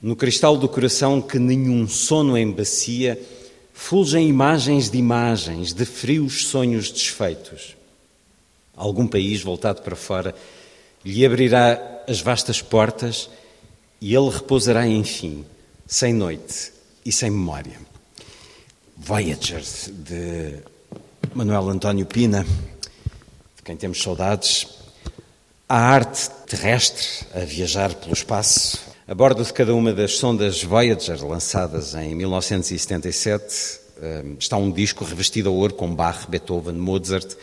No 0.01 0.15
cristal 0.15 0.57
do 0.57 0.69
coração 0.69 1.21
que 1.21 1.41
nenhum 1.41 1.89
sono 1.89 2.39
embacia, 2.39 3.21
fulgem 3.79 4.29
imagens 4.29 4.91
de 4.91 4.99
imagens, 4.99 5.73
de 5.73 5.87
frios 5.87 6.49
sonhos 6.49 6.91
desfeitos. 6.91 7.77
Algum 8.77 9.07
país 9.07 9.41
voltado 9.41 9.83
para 9.83 9.95
fora 9.95 10.35
lhe 11.05 11.25
abrirá 11.25 12.03
as 12.07 12.21
vastas 12.21 12.61
portas 12.61 13.31
e 14.01 14.15
ele 14.15 14.31
repousará, 14.31 14.87
enfim, 14.87 15.47
sem 15.87 16.13
noite 16.13 16.73
e 17.07 17.13
sem 17.13 17.31
memória. 17.31 17.79
Voyager, 18.97 19.63
de 19.91 20.59
Manuel 21.33 21.71
António 21.71 22.05
Pina, 22.05 22.45
de 22.45 23.63
quem 23.65 23.77
temos 23.77 24.03
saudades, 24.03 24.67
a 25.69 25.79
arte 25.79 26.29
terrestre 26.47 27.27
a 27.33 27.45
viajar 27.45 27.95
pelo 27.95 28.13
espaço. 28.13 28.88
A 29.11 29.15
bordo 29.15 29.43
de 29.43 29.55
cada 29.55 29.75
uma 29.75 29.91
das 29.91 30.19
sondas 30.19 30.63
Voyager 30.63 31.27
lançadas 31.27 31.95
em 31.95 32.15
1977 32.15 33.81
eh, 34.03 34.25
está 34.39 34.59
um 34.59 34.71
disco 34.71 35.03
revestido 35.03 35.49
a 35.49 35.53
ouro 35.53 35.73
com 35.73 35.95
Bach, 35.95 36.27
Beethoven, 36.29 36.75
Mozart, 36.75 37.35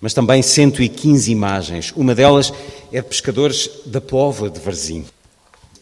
mas 0.00 0.14
também 0.14 0.40
115 0.40 1.32
imagens. 1.32 1.92
Uma 1.96 2.14
delas 2.14 2.52
é 2.92 3.02
de 3.02 3.08
pescadores 3.08 3.68
da 3.86 4.00
Pova 4.00 4.48
de 4.48 4.60
Varzim. 4.60 5.04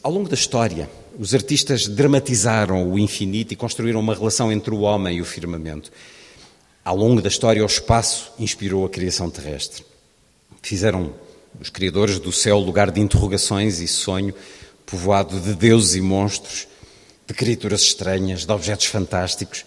Ao 0.02 0.10
longo 0.10 0.30
da 0.30 0.34
história, 0.34 0.88
os 1.18 1.34
artistas 1.34 1.86
dramatizaram 1.86 2.90
o 2.90 2.98
infinito 2.98 3.52
e 3.52 3.56
construíram 3.56 4.00
uma 4.00 4.14
relação 4.14 4.50
entre 4.50 4.72
o 4.72 4.80
homem 4.80 5.18
e 5.18 5.20
o 5.20 5.26
firmamento. 5.26 5.92
Ao 6.82 6.96
longo 6.96 7.20
da 7.20 7.28
história, 7.28 7.62
o 7.62 7.66
espaço 7.66 8.32
inspirou 8.38 8.86
a 8.86 8.88
criação 8.88 9.28
terrestre. 9.28 9.84
Fizeram 10.62 11.12
os 11.60 11.68
criadores 11.68 12.18
do 12.18 12.32
céu, 12.32 12.58
lugar 12.58 12.90
de 12.90 13.02
interrogações 13.02 13.78
e 13.80 13.86
sonho, 13.86 14.34
povoado 14.90 15.38
de 15.40 15.54
deuses 15.54 15.94
e 15.94 16.00
monstros, 16.00 16.66
de 17.26 17.34
criaturas 17.34 17.82
estranhas, 17.82 18.46
de 18.46 18.52
objetos 18.52 18.86
fantásticos, 18.86 19.64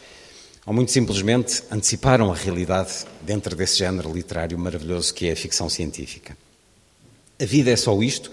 ou 0.65 0.73
muito 0.73 0.91
simplesmente 0.91 1.63
anteciparam 1.71 2.31
a 2.31 2.35
realidade 2.35 3.05
dentro 3.21 3.55
desse 3.55 3.77
género 3.77 4.13
literário 4.13 4.57
maravilhoso 4.57 5.13
que 5.13 5.27
é 5.27 5.31
a 5.31 5.35
ficção 5.35 5.69
científica. 5.69 6.37
A 7.39 7.45
vida 7.45 7.71
é 7.71 7.75
só 7.75 7.99
isto? 8.01 8.31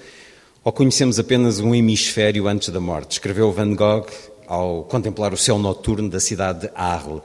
Ou 0.64 0.72
conhecemos 0.72 1.18
apenas 1.18 1.61
um 1.61 1.74
hemisfério 1.74 2.46
antes 2.46 2.68
da 2.68 2.81
morte? 2.81 3.12
Escreveu 3.12 3.53
Van 3.53 3.74
Gogh 3.74 4.07
ao 4.46 4.85
contemplar 4.85 5.33
o 5.33 5.37
céu 5.37 5.59
noturno 5.59 6.09
da 6.09 6.20
cidade 6.20 6.66
de 6.66 6.70
Arles. 6.74 7.22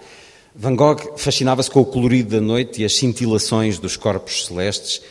Van 0.56 0.76
Gogh 0.76 1.18
fascinava-se 1.18 1.72
com 1.72 1.82
o 1.82 1.86
colorido 1.86 2.36
da 2.36 2.42
noite 2.42 2.82
e 2.82 2.86
as 2.86 2.96
cintilações 2.96 3.80
dos 3.80 3.98
corpos 3.98 4.46
celestes, 4.46 5.02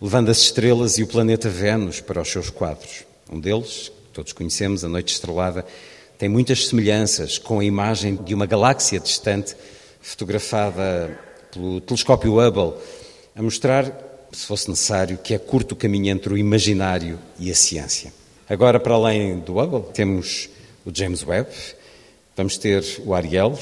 levando 0.00 0.30
as 0.30 0.38
estrelas 0.38 0.96
e 0.98 1.02
o 1.02 1.06
planeta 1.06 1.48
Vênus 1.48 2.00
para 2.00 2.20
os 2.22 2.30
seus 2.30 2.50
quadros. 2.50 3.04
Um 3.30 3.40
deles, 3.40 3.90
todos 4.12 4.32
conhecemos, 4.32 4.84
A 4.84 4.88
Noite 4.88 5.14
Estrelada, 5.14 5.64
tem 6.18 6.28
muitas 6.28 6.68
semelhanças 6.68 7.38
com 7.38 7.58
a 7.58 7.64
imagem 7.64 8.14
de 8.16 8.34
uma 8.34 8.46
galáxia 8.46 9.00
distante, 9.00 9.56
fotografada 10.00 11.18
pelo 11.50 11.80
telescópio 11.80 12.38
Hubble, 12.38 12.74
a 13.34 13.42
mostrar, 13.42 13.92
se 14.30 14.46
fosse 14.46 14.68
necessário, 14.68 15.18
que 15.18 15.34
é 15.34 15.38
curto 15.38 15.72
o 15.72 15.76
caminho 15.76 16.12
entre 16.12 16.32
o 16.32 16.38
imaginário 16.38 17.18
e 17.38 17.50
a 17.50 17.54
ciência. 17.54 18.12
Agora, 18.48 18.78
para 18.78 18.94
além 18.94 19.38
do 19.38 19.58
Hubble, 19.58 19.92
temos 19.92 20.48
o 20.84 20.90
James 20.94 21.24
Webb, 21.26 21.48
vamos 22.36 22.56
ter 22.56 22.84
o 23.04 23.14
Ariel, 23.14 23.58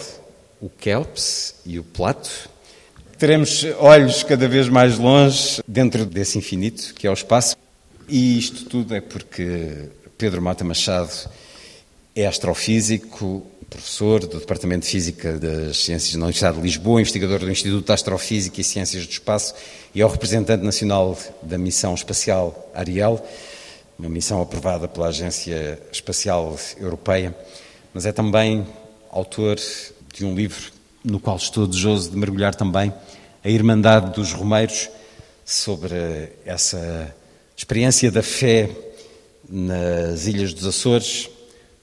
o 0.61 0.69
Kelps 0.69 1.55
e 1.65 1.79
o 1.79 1.85
Plato. 1.85 2.51
Teremos 3.19 3.65
olhos 3.79 4.23
cada 4.23 4.49
vez 4.49 4.69
mais 4.69 4.99
longe 4.99 5.63
dentro 5.67 6.05
desse 6.05 6.39
infinito 6.39 6.95
que 6.95 7.07
é 7.07 7.11
o 7.11 7.15
espaço. 7.15 7.57
E 8.09 8.39
isto 8.39 8.65
tudo 8.65 8.95
é 8.95 9.01
porque 9.01 9.89
Pedro 10.21 10.43
Mata 10.43 10.63
Machado 10.63 11.31
é 12.15 12.27
astrofísico, 12.27 13.43
professor 13.71 14.21
do 14.21 14.39
Departamento 14.39 14.85
de 14.85 14.91
Física 14.91 15.39
das 15.39 15.79
Ciências 15.79 16.13
da 16.13 16.19
Universidade 16.19 16.59
de 16.59 16.63
Lisboa, 16.63 17.01
investigador 17.01 17.39
do 17.39 17.51
Instituto 17.51 17.87
de 17.87 17.93
Astrofísica 17.93 18.61
e 18.61 18.65
Ciências 18.65 19.07
do 19.07 19.11
Espaço 19.11 19.55
e 19.95 20.03
é 20.03 20.05
o 20.05 20.09
representante 20.11 20.63
nacional 20.63 21.17
da 21.41 21.57
missão 21.57 21.95
espacial 21.95 22.71
Ariel, 22.75 23.27
uma 23.99 24.11
missão 24.11 24.43
aprovada 24.43 24.87
pela 24.87 25.07
Agência 25.07 25.81
Espacial 25.91 26.55
Europeia, 26.79 27.35
mas 27.95 28.05
é 28.05 28.13
também 28.13 28.67
autor 29.11 29.57
de 30.13 30.23
um 30.23 30.35
livro 30.35 30.71
no 31.03 31.19
qual 31.19 31.39
estou 31.39 31.67
desejoso 31.67 32.11
de 32.11 32.17
mergulhar 32.19 32.55
também, 32.55 32.93
A 33.43 33.49
Irmandade 33.49 34.13
dos 34.13 34.35
Romeiros, 34.35 34.91
sobre 35.47 36.29
essa 36.45 37.11
experiência 37.57 38.11
da 38.11 38.23
fé 38.23 38.69
nas 39.51 40.27
Ilhas 40.27 40.55
dos 40.55 40.65
Açores. 40.65 41.29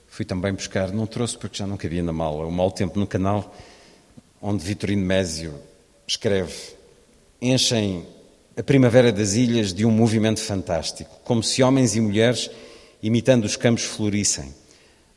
Fui 0.07 0.23
também 0.23 0.53
buscar, 0.53 0.91
não 0.91 1.05
trouxe 1.05 1.37
porque 1.37 1.57
já 1.57 1.67
não 1.67 1.77
cabia 1.77 2.01
na 2.01 2.13
mala, 2.13 2.45
o 2.45 2.51
Mau 2.51 2.71
Tempo 2.71 2.97
no 2.97 3.05
canal, 3.05 3.53
onde 4.41 4.63
Vitorino 4.63 5.05
Mésio 5.05 5.53
escreve: 6.07 6.53
Enchem 7.41 8.05
a 8.57 8.63
primavera 8.63 9.11
das 9.11 9.33
ilhas 9.33 9.73
de 9.73 9.85
um 9.85 9.91
movimento 9.91 10.39
fantástico, 10.39 11.11
como 11.23 11.43
se 11.43 11.61
homens 11.61 11.95
e 11.95 12.01
mulheres, 12.01 12.49
imitando 13.03 13.45
os 13.45 13.55
campos, 13.55 13.83
florissem. 13.83 14.55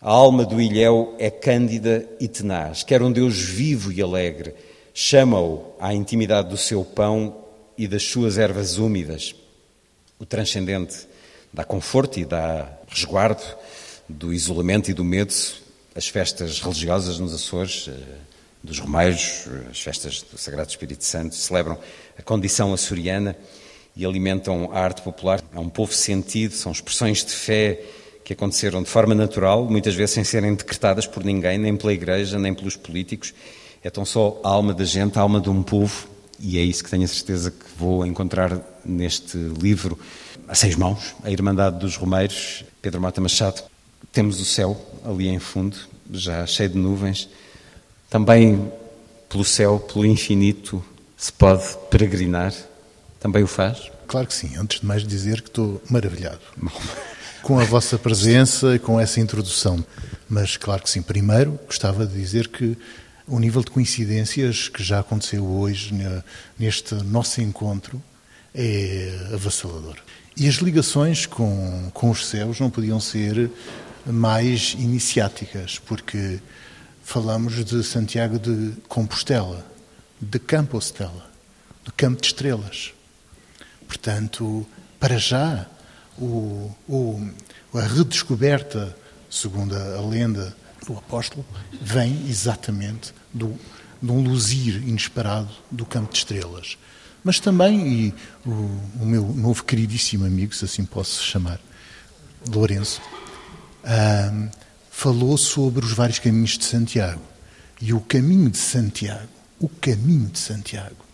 A 0.00 0.10
alma 0.10 0.44
do 0.44 0.60
ilhéu 0.60 1.14
é 1.18 1.30
cândida 1.30 2.06
e 2.18 2.26
tenaz, 2.26 2.82
quer 2.82 3.02
um 3.02 3.12
Deus 3.12 3.38
vivo 3.38 3.92
e 3.92 4.02
alegre, 4.02 4.54
chama-o 4.92 5.74
à 5.78 5.94
intimidade 5.94 6.48
do 6.48 6.56
seu 6.56 6.84
pão 6.84 7.36
e 7.78 7.86
das 7.86 8.02
suas 8.02 8.36
ervas 8.36 8.76
úmidas. 8.76 9.34
O 10.18 10.26
transcendente 10.26 11.06
dá 11.52 11.64
conforto 11.64 12.18
e 12.18 12.24
dá 12.24 12.68
resguardo 12.88 13.42
do 14.08 14.32
isolamento 14.32 14.90
e 14.90 14.94
do 14.94 15.04
medo. 15.04 15.34
As 15.94 16.08
festas 16.08 16.60
religiosas 16.60 17.18
nos 17.18 17.34
Açores, 17.34 17.88
eh, 17.88 17.92
dos 18.62 18.78
Romeiros, 18.78 19.48
as 19.70 19.80
festas 19.80 20.22
do 20.22 20.38
Sagrado 20.38 20.68
Espírito 20.68 21.04
Santo, 21.04 21.34
celebram 21.34 21.78
a 22.18 22.22
condição 22.22 22.72
açoriana 22.72 23.36
e 23.96 24.04
alimentam 24.04 24.70
a 24.72 24.80
arte 24.80 25.02
popular. 25.02 25.42
É 25.52 25.58
um 25.58 25.68
povo 25.68 25.92
sentido, 25.92 26.54
são 26.54 26.70
expressões 26.70 27.24
de 27.24 27.32
fé 27.32 27.80
que 28.24 28.32
aconteceram 28.34 28.82
de 28.82 28.88
forma 28.88 29.14
natural, 29.14 29.64
muitas 29.68 29.94
vezes 29.94 30.14
sem 30.14 30.24
serem 30.24 30.54
decretadas 30.54 31.06
por 31.06 31.24
ninguém, 31.24 31.58
nem 31.58 31.76
pela 31.76 31.92
Igreja, 31.92 32.38
nem 32.38 32.54
pelos 32.54 32.76
políticos. 32.76 33.34
É 33.82 33.90
tão 33.90 34.04
só 34.04 34.40
a 34.44 34.48
alma 34.48 34.72
da 34.72 34.84
gente, 34.84 35.18
a 35.18 35.22
alma 35.22 35.40
de 35.40 35.50
um 35.50 35.62
povo, 35.62 36.08
e 36.38 36.58
é 36.58 36.62
isso 36.62 36.84
que 36.84 36.90
tenho 36.90 37.04
a 37.04 37.08
certeza 37.08 37.50
que 37.50 37.64
vou 37.76 38.06
encontrar 38.06 38.60
neste 38.84 39.36
livro, 39.36 39.98
a 40.50 40.54
seis 40.56 40.74
mãos, 40.74 41.14
A 41.22 41.30
Irmandade 41.30 41.78
dos 41.78 41.94
Romeiros, 41.94 42.64
Pedro 42.82 43.00
Mata 43.00 43.20
Machado. 43.20 43.62
Temos 44.12 44.40
o 44.40 44.44
céu 44.44 44.76
ali 45.04 45.28
em 45.28 45.38
fundo, 45.38 45.76
já 46.10 46.44
cheio 46.44 46.70
de 46.70 46.76
nuvens. 46.76 47.28
Também 48.10 48.72
pelo 49.28 49.44
céu, 49.44 49.78
pelo 49.78 50.04
infinito, 50.04 50.84
se 51.16 51.32
pode 51.32 51.62
peregrinar. 51.88 52.52
Também 53.20 53.44
o 53.44 53.46
faz? 53.46 53.92
Claro 54.08 54.26
que 54.26 54.34
sim. 54.34 54.56
Antes 54.56 54.80
de 54.80 54.86
mais 54.86 55.06
dizer 55.06 55.40
que 55.40 55.50
estou 55.50 55.80
maravilhado. 55.88 56.40
Com 57.42 57.60
a 57.60 57.64
vossa 57.64 57.96
presença 57.96 58.74
e 58.74 58.78
com 58.78 59.00
essa 59.00 59.18
introdução. 59.18 59.82
Mas, 60.28 60.58
claro 60.58 60.82
que 60.82 60.90
sim, 60.90 61.00
primeiro 61.00 61.58
gostava 61.64 62.04
de 62.04 62.12
dizer 62.12 62.48
que 62.48 62.76
o 63.26 63.38
nível 63.38 63.62
de 63.62 63.70
coincidências 63.70 64.68
que 64.68 64.82
já 64.82 65.00
aconteceu 65.00 65.46
hoje 65.46 65.94
neste 66.58 66.94
nosso 66.96 67.40
encontro 67.40 68.02
é 68.54 69.30
avassalador. 69.32 69.96
E 70.36 70.48
as 70.48 70.56
ligações 70.56 71.26
com, 71.26 71.90
com 71.92 72.10
os 72.10 72.26
céus 72.26 72.60
não 72.60 72.70
podiam 72.70 73.00
ser 73.00 73.50
mais 74.06 74.74
iniciáticas, 74.78 75.78
porque 75.78 76.40
falamos 77.02 77.64
de 77.64 77.82
Santiago 77.82 78.38
de 78.38 78.72
Compostela, 78.88 79.66
de 80.20 80.38
Compostela, 80.38 81.30
do 81.84 81.92
Campo 81.92 82.20
de 82.20 82.28
Estrelas. 82.28 82.92
Portanto, 83.86 84.66
para 84.98 85.18
já, 85.18 85.66
o, 86.16 86.70
o, 86.88 87.30
a 87.74 87.80
redescoberta, 87.80 88.96
segundo 89.28 89.74
a, 89.74 90.00
lenda 90.00 90.56
do 90.86 90.96
apóstolo, 90.96 91.44
vem 91.80 92.28
exatamente 92.28 93.12
do, 93.32 93.58
de 94.00 94.10
um 94.10 94.22
luzir 94.22 94.76
inesperado 94.76 95.50
do 95.70 95.84
campo 95.84 96.12
de 96.12 96.18
estrelas. 96.18 96.78
Mas 97.22 97.38
também, 97.38 97.86
e 97.86 98.14
o, 98.46 98.50
o 99.00 99.06
meu 99.06 99.22
novo 99.22 99.64
queridíssimo 99.64 100.24
amigo, 100.24 100.54
se 100.54 100.64
assim 100.64 100.84
posso 100.84 101.22
chamar, 101.22 101.60
Lourenço, 102.48 103.02
ah, 103.84 104.48
falou 104.90 105.36
sobre 105.36 105.84
os 105.84 105.92
vários 105.92 106.18
caminhos 106.18 106.56
de 106.56 106.64
Santiago. 106.64 107.22
E 107.80 107.92
o 107.92 108.00
caminho 108.00 108.50
de 108.50 108.58
Santiago, 108.58 109.28
o 109.58 109.68
caminho 109.68 110.28
de 110.28 110.38
Santiago, 110.38 111.04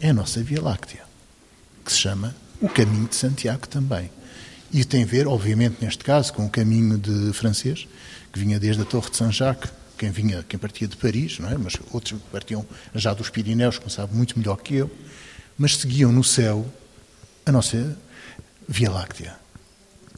é 0.00 0.10
a 0.10 0.14
nossa 0.14 0.42
Via 0.42 0.60
Láctea, 0.60 1.04
que 1.84 1.92
se 1.92 1.98
chama 1.98 2.34
o 2.60 2.68
caminho 2.68 3.08
de 3.08 3.16
Santiago 3.16 3.66
também. 3.68 4.10
E 4.72 4.84
tem 4.84 5.04
a 5.04 5.06
ver, 5.06 5.26
obviamente, 5.26 5.76
neste 5.80 6.02
caso, 6.04 6.32
com 6.32 6.44
o 6.46 6.50
caminho 6.50 6.98
de 6.98 7.32
francês, 7.32 7.86
que 8.32 8.38
vinha 8.38 8.58
desde 8.58 8.82
a 8.82 8.84
Torre 8.84 9.10
de 9.10 9.16
Saint-Jacques, 9.16 9.70
quem 9.96 10.10
vinha, 10.10 10.44
quem 10.46 10.58
partia 10.58 10.86
de 10.86 10.96
Paris, 10.96 11.38
não 11.38 11.48
é? 11.48 11.56
mas 11.56 11.74
outros 11.90 12.20
partiam 12.30 12.66
já 12.94 13.14
dos 13.14 13.30
Pirineus, 13.30 13.78
como 13.78 13.90
sabe 13.90 14.14
muito 14.14 14.38
melhor 14.38 14.56
que 14.56 14.74
eu, 14.74 14.90
mas 15.58 15.76
seguiam 15.76 16.12
no 16.12 16.22
céu 16.22 16.66
a 17.44 17.52
nossa 17.52 17.96
Via 18.68 18.90
Láctea, 18.90 19.36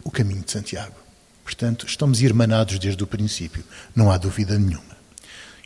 o 0.02 0.10
caminho 0.10 0.42
de 0.42 0.50
Santiago. 0.50 0.96
Portanto, 1.44 1.86
estamos 1.86 2.20
irmanados 2.20 2.78
desde 2.78 3.02
o 3.02 3.06
princípio, 3.06 3.64
não 3.94 4.10
há 4.10 4.18
dúvida 4.18 4.58
nenhuma. 4.58 4.96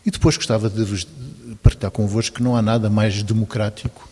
E 0.04 0.10
depois 0.10 0.36
gostava 0.36 0.68
de 0.68 0.84
vos 0.84 1.06
partilhar 1.62 1.90
convosco 1.90 2.36
que 2.36 2.42
não 2.42 2.56
há 2.56 2.62
nada 2.62 2.90
mais 2.90 3.22
democrático 3.22 4.08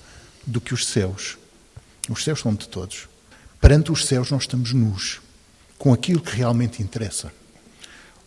do 0.47 0.61
que 0.61 0.73
os 0.73 0.87
céus. 0.87 1.37
Os 2.09 2.23
céus 2.25 2.41
são 2.41 2.55
de 2.55 2.69
todos. 2.69 3.09
Perante 3.61 3.93
os 3.93 4.07
céus, 4.07 4.31
nós 4.31 4.43
estamos 4.43 4.73
nus, 4.73 5.21
com 5.79 5.93
aquilo 5.93 6.21
que 6.21 6.35
realmente 6.35 6.83
interessa. 6.83 7.33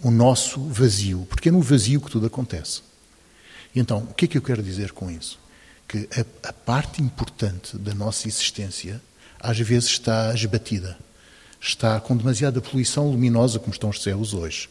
O 0.01 0.11
nosso 0.11 0.59
vazio, 0.67 1.25
porque 1.29 1.49
é 1.49 1.51
no 1.51 1.61
vazio 1.61 2.01
que 2.01 2.11
tudo 2.11 2.27
acontece. 2.27 2.81
E 3.73 3.79
então, 3.79 3.99
o 3.99 4.13
que 4.13 4.25
é 4.25 4.27
que 4.27 4.37
eu 4.37 4.41
quero 4.41 4.61
dizer 4.61 4.91
com 4.91 5.09
isso? 5.09 5.39
Que 5.93 6.09
a, 6.19 6.49
a 6.49 6.53
parte 6.53 7.03
importante 7.03 7.77
da 7.77 7.93
nossa 7.93 8.27
existência, 8.27 8.99
às 9.39 9.59
vezes, 9.59 9.89
está 9.89 10.33
esbatida. 10.33 10.97
Está 11.61 11.99
com 11.99 12.17
demasiada 12.17 12.59
poluição 12.59 13.11
luminosa, 13.11 13.59
como 13.59 13.71
estão 13.71 13.91
os 13.91 14.01
céus 14.01 14.33
hoje. 14.33 14.67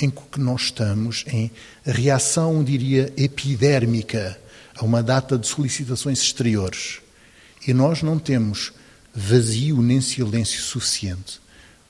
Em 0.00 0.08
que 0.08 0.38
nós 0.38 0.62
estamos 0.62 1.24
em 1.26 1.50
reação, 1.84 2.62
diria, 2.62 3.12
epidérmica 3.16 4.40
a 4.76 4.84
uma 4.84 5.02
data 5.02 5.36
de 5.36 5.48
solicitações 5.48 6.22
exteriores. 6.22 7.00
E 7.66 7.74
nós 7.74 8.00
não 8.00 8.16
temos 8.16 8.72
vazio 9.12 9.82
nem 9.82 10.00
silêncio 10.00 10.62
suficiente 10.62 11.40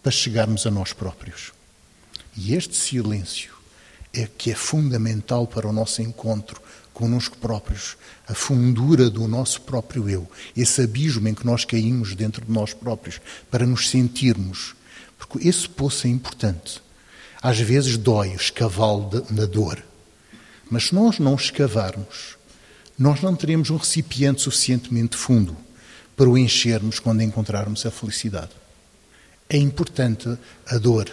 para 0.03 0.11
chegarmos 0.11 0.67
a 0.67 0.71
nós 0.71 0.95
próprios. 0.95 1.53
E 2.35 2.55
este 2.55 2.75
silêncio 2.75 3.53
é 4.11 4.27
que 4.27 4.51
é 4.51 4.55
fundamental 4.55 5.47
para 5.47 5.69
o 5.69 5.73
nosso 5.73 6.01
encontro 6.01 6.63
connosco 6.93 7.39
próprios, 7.39 7.97
a 8.29 8.35
fundura 8.35 9.09
do 9.09 9.27
nosso 9.27 9.61
próprio 9.63 10.09
eu, 10.09 10.31
esse 10.57 10.83
abismo 10.83 11.29
em 11.29 11.35
que 11.35 11.47
nós 11.47 11.65
caímos 11.65 12.15
dentro 12.15 12.45
de 12.45 12.53
nós 12.53 12.75
próprios, 12.75 13.21
para 13.51 13.67
nos 13.67 13.89
sentirmos. 13.89 14.75
Porque 15.19 15.49
esse 15.49 15.69
poço 15.69 16.07
é 16.07 16.11
importante. 16.11 16.83
Às 17.43 17.59
vezes 17.59 17.97
dói 17.97 18.31
o 18.31 18.37
escavalo 18.37 19.27
na 19.31 19.47
dor, 19.47 19.83
mas 20.71 20.89
se 20.89 20.95
nós 20.95 21.19
não 21.19 21.35
escavarmos, 21.35 22.37
nós 22.99 23.23
não 23.23 23.35
teremos 23.35 23.71
um 23.71 23.77
recipiente 23.77 24.43
suficientemente 24.43 25.17
fundo 25.17 25.57
para 26.15 26.29
o 26.29 26.37
enchermos 26.37 26.99
quando 26.99 27.23
encontrarmos 27.23 27.87
a 27.87 27.91
felicidade. 27.91 28.51
É 29.49 29.57
importante 29.57 30.29
a 30.67 30.77
dor, 30.77 31.11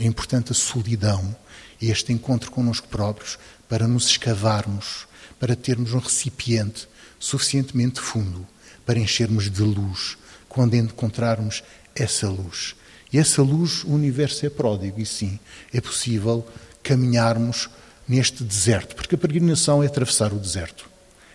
é 0.00 0.06
importante 0.06 0.50
a 0.50 0.54
solidão, 0.54 1.36
este 1.80 2.12
encontro 2.12 2.50
connosco 2.50 2.88
próprios, 2.88 3.38
para 3.68 3.86
nos 3.86 4.06
escavarmos, 4.06 5.06
para 5.38 5.54
termos 5.54 5.92
um 5.92 5.98
recipiente 5.98 6.88
suficientemente 7.18 8.00
fundo 8.00 8.46
para 8.84 8.98
enchermos 8.98 9.48
de 9.50 9.62
luz 9.62 10.16
quando 10.48 10.74
encontrarmos 10.74 11.62
essa 11.94 12.28
luz. 12.28 12.74
E 13.12 13.18
essa 13.18 13.42
luz, 13.42 13.84
o 13.84 13.90
universo 13.90 14.44
é 14.46 14.50
pródigo, 14.50 15.00
e 15.00 15.06
sim, 15.06 15.38
é 15.72 15.80
possível 15.80 16.46
caminharmos 16.82 17.68
neste 18.08 18.42
deserto, 18.42 18.96
porque 18.96 19.14
a 19.14 19.18
peregrinação 19.18 19.82
é 19.82 19.86
atravessar 19.86 20.32
o 20.32 20.38
deserto, 20.38 20.88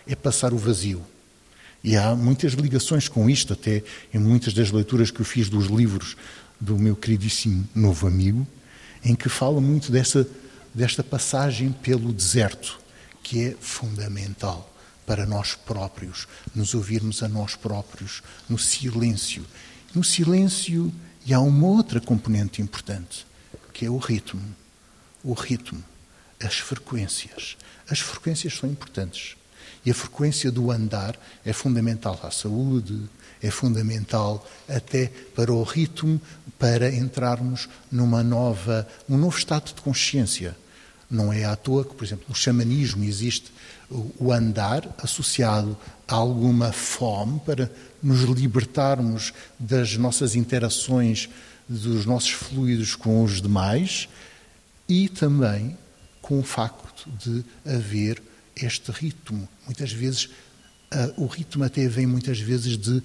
é 0.06 0.14
passar 0.14 0.52
o 0.52 0.58
vazio. 0.58 1.02
E 1.82 1.96
há 1.96 2.14
muitas 2.14 2.52
ligações 2.52 3.08
com 3.08 3.30
isto, 3.30 3.52
até 3.52 3.82
em 4.12 4.18
muitas 4.18 4.52
das 4.52 4.70
leituras 4.70 5.10
que 5.10 5.20
eu 5.20 5.24
fiz 5.24 5.48
dos 5.48 5.66
livros 5.66 6.16
do 6.60 6.78
meu 6.78 6.96
queridíssimo 6.96 7.66
novo 7.74 8.06
amigo, 8.06 8.46
em 9.06 9.14
que 9.14 9.28
fala 9.28 9.60
muito 9.60 9.92
dessa, 9.92 10.28
desta 10.74 11.04
passagem 11.04 11.70
pelo 11.70 12.12
deserto, 12.12 12.80
que 13.22 13.44
é 13.44 13.56
fundamental 13.60 14.68
para 15.06 15.24
nós 15.24 15.54
próprios, 15.54 16.26
nos 16.52 16.74
ouvirmos 16.74 17.22
a 17.22 17.28
nós 17.28 17.54
próprios, 17.54 18.20
no 18.48 18.58
silêncio. 18.58 19.46
No 19.94 20.02
silêncio, 20.02 20.92
e 21.24 21.32
há 21.32 21.38
uma 21.38 21.68
outra 21.68 22.00
componente 22.00 22.60
importante, 22.60 23.24
que 23.72 23.86
é 23.86 23.90
o 23.90 23.96
ritmo. 23.96 24.42
O 25.22 25.34
ritmo, 25.34 25.82
as 26.42 26.54
frequências. 26.58 27.56
As 27.88 28.00
frequências 28.00 28.54
são 28.54 28.68
importantes. 28.68 29.36
E 29.84 29.90
a 29.92 29.94
frequência 29.94 30.50
do 30.50 30.72
andar 30.72 31.16
é 31.44 31.52
fundamental 31.52 32.18
à 32.24 32.30
saúde, 32.32 33.08
é 33.42 33.50
fundamental 33.50 34.46
até 34.68 35.10
para 35.34 35.52
o 35.52 35.62
ritmo, 35.62 36.20
para 36.58 36.94
entrarmos 36.94 37.68
numa 37.90 38.22
nova, 38.22 38.86
um 39.08 39.16
novo 39.16 39.36
estado 39.36 39.74
de 39.74 39.80
consciência. 39.82 40.56
Não 41.10 41.32
é 41.32 41.44
à 41.44 41.54
toa 41.54 41.84
que, 41.84 41.94
por 41.94 42.04
exemplo, 42.04 42.24
no 42.28 42.34
xamanismo 42.34 43.04
existe 43.04 43.52
o 43.88 44.32
andar 44.32 44.92
associado 44.98 45.76
a 46.08 46.14
alguma 46.14 46.72
fome 46.72 47.40
para 47.40 47.70
nos 48.02 48.22
libertarmos 48.22 49.32
das 49.58 49.96
nossas 49.96 50.34
interações, 50.34 51.28
dos 51.68 52.04
nossos 52.06 52.30
fluidos 52.30 52.96
com 52.96 53.22
os 53.22 53.40
demais 53.40 54.08
e 54.88 55.08
também 55.08 55.76
com 56.20 56.40
o 56.40 56.42
facto 56.42 57.08
de 57.24 57.44
haver 57.64 58.20
este 58.56 58.90
ritmo. 58.90 59.48
Muitas 59.64 59.92
vezes, 59.92 60.28
o 61.16 61.26
ritmo 61.26 61.62
até 61.62 61.86
vem 61.86 62.06
muitas 62.06 62.40
vezes 62.40 62.76
de 62.76 63.02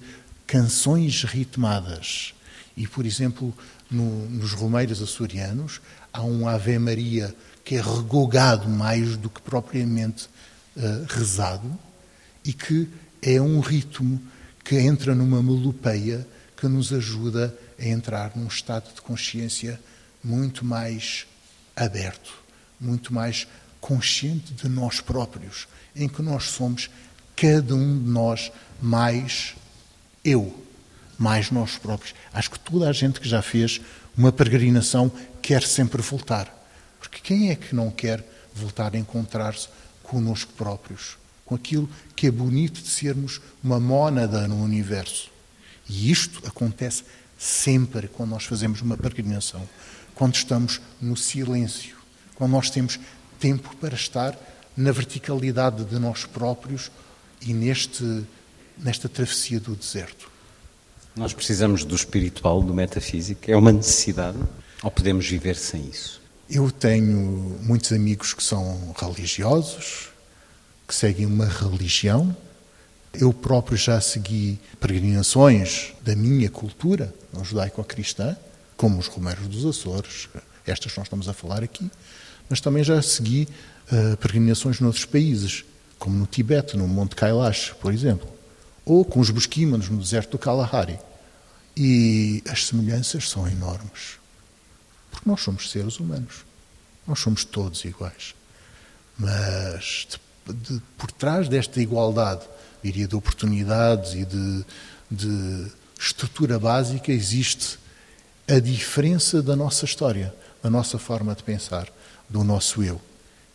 canções 0.52 1.24
ritmadas. 1.24 2.34
E, 2.76 2.86
por 2.86 3.06
exemplo, 3.06 3.56
no, 3.90 4.28
nos 4.28 4.52
romeiros 4.52 5.00
açorianos 5.00 5.80
há 6.12 6.22
um 6.22 6.46
Ave 6.46 6.78
Maria 6.78 7.34
que 7.64 7.76
é 7.76 7.80
regogado 7.80 8.68
mais 8.68 9.16
do 9.16 9.30
que 9.30 9.40
propriamente 9.40 10.28
uh, 10.76 11.06
rezado 11.08 11.72
e 12.44 12.52
que 12.52 12.86
é 13.22 13.40
um 13.40 13.60
ritmo 13.60 14.20
que 14.62 14.76
entra 14.76 15.14
numa 15.14 15.42
melopeia 15.42 16.28
que 16.54 16.68
nos 16.68 16.92
ajuda 16.92 17.56
a 17.78 17.86
entrar 17.86 18.36
num 18.36 18.46
estado 18.46 18.94
de 18.94 19.00
consciência 19.00 19.80
muito 20.22 20.66
mais 20.66 21.24
aberto, 21.74 22.30
muito 22.78 23.14
mais 23.14 23.48
consciente 23.80 24.52
de 24.52 24.68
nós 24.68 25.00
próprios, 25.00 25.66
em 25.96 26.10
que 26.10 26.20
nós 26.20 26.50
somos, 26.50 26.90
cada 27.34 27.74
um 27.74 27.98
de 27.98 28.10
nós, 28.10 28.52
mais 28.82 29.54
eu, 30.24 30.64
mais 31.18 31.50
nós 31.50 31.76
próprios. 31.78 32.14
Acho 32.32 32.50
que 32.50 32.58
toda 32.58 32.88
a 32.88 32.92
gente 32.92 33.20
que 33.20 33.28
já 33.28 33.42
fez 33.42 33.80
uma 34.16 34.32
peregrinação 34.32 35.10
quer 35.40 35.62
sempre 35.62 36.02
voltar. 36.02 36.52
Porque 36.98 37.20
quem 37.20 37.50
é 37.50 37.56
que 37.56 37.74
não 37.74 37.90
quer 37.90 38.24
voltar 38.54 38.94
a 38.94 38.98
encontrar-se 38.98 39.68
conosco 40.02 40.52
próprios? 40.52 41.16
Com 41.44 41.54
aquilo 41.54 41.88
que 42.14 42.26
é 42.26 42.30
bonito 42.30 42.80
de 42.80 42.88
sermos 42.88 43.40
uma 43.62 43.80
mónada 43.80 44.46
no 44.46 44.62
universo. 44.62 45.30
E 45.88 46.10
isto 46.10 46.46
acontece 46.46 47.04
sempre 47.38 48.08
quando 48.08 48.30
nós 48.30 48.44
fazemos 48.44 48.80
uma 48.80 48.96
peregrinação. 48.96 49.68
Quando 50.14 50.34
estamos 50.34 50.80
no 51.00 51.16
silêncio. 51.16 51.96
Quando 52.34 52.52
nós 52.52 52.70
temos 52.70 52.98
tempo 53.38 53.74
para 53.76 53.94
estar 53.94 54.38
na 54.76 54.92
verticalidade 54.92 55.84
de 55.84 55.98
nós 55.98 56.24
próprios 56.24 56.90
e 57.40 57.52
neste, 57.52 58.24
nesta 58.82 59.08
travessia 59.08 59.60
do 59.60 59.74
deserto. 59.74 60.30
Nós 61.14 61.32
precisamos 61.32 61.84
do 61.84 61.94
espiritual, 61.94 62.62
do 62.62 62.74
metafísico? 62.74 63.50
É 63.50 63.56
uma 63.56 63.72
necessidade? 63.72 64.38
Ou 64.82 64.90
podemos 64.90 65.26
viver 65.26 65.56
sem 65.56 65.86
isso? 65.88 66.20
Eu 66.50 66.70
tenho 66.70 67.58
muitos 67.62 67.92
amigos 67.92 68.34
que 68.34 68.42
são 68.42 68.94
religiosos, 68.98 70.08
que 70.88 70.94
seguem 70.94 71.26
uma 71.26 71.46
religião. 71.46 72.36
Eu 73.12 73.32
próprio 73.32 73.76
já 73.76 74.00
segui 74.00 74.58
peregrinações 74.80 75.92
da 76.02 76.16
minha 76.16 76.50
cultura, 76.50 77.14
judaico-cristã, 77.42 78.36
como 78.76 78.98
os 78.98 79.06
Romeiros 79.06 79.46
dos 79.48 79.64
Açores, 79.64 80.28
estas 80.66 80.92
que 80.92 80.98
nós 80.98 81.06
estamos 81.06 81.28
a 81.28 81.32
falar 81.32 81.62
aqui, 81.62 81.90
mas 82.48 82.60
também 82.60 82.82
já 82.82 83.00
segui 83.00 83.48
uh, 83.92 84.16
peregrinações 84.16 84.80
noutros 84.80 85.04
países, 85.04 85.64
como 85.98 86.16
no 86.16 86.26
Tibete, 86.26 86.76
no 86.76 86.88
Monte 86.88 87.14
Kailash, 87.14 87.74
por 87.80 87.92
exemplo, 87.92 88.28
ou 88.84 89.04
com 89.04 89.20
os 89.20 89.30
Busquímanos 89.30 89.88
no 89.88 89.98
deserto 89.98 90.32
do 90.32 90.38
Kalahari. 90.38 90.98
E 91.76 92.42
as 92.48 92.66
semelhanças 92.66 93.28
são 93.28 93.48
enormes. 93.48 94.18
Porque 95.10 95.28
nós 95.28 95.40
somos 95.40 95.70
seres 95.70 95.98
humanos. 95.98 96.44
Nós 97.06 97.18
somos 97.18 97.44
todos 97.44 97.84
iguais. 97.84 98.34
Mas 99.18 100.08
de, 100.46 100.52
de, 100.54 100.82
por 100.98 101.10
trás 101.10 101.48
desta 101.48 101.80
igualdade, 101.80 102.42
diria, 102.82 103.06
de 103.06 103.14
oportunidades 103.14 104.14
e 104.14 104.24
de, 104.24 104.64
de 105.10 105.72
estrutura 105.98 106.58
básica, 106.58 107.12
existe 107.12 107.78
a 108.48 108.58
diferença 108.58 109.42
da 109.42 109.54
nossa 109.54 109.84
história, 109.84 110.34
da 110.62 110.68
nossa 110.68 110.98
forma 110.98 111.34
de 111.34 111.42
pensar, 111.42 111.88
do 112.28 112.42
nosso 112.42 112.82
eu. 112.82 113.00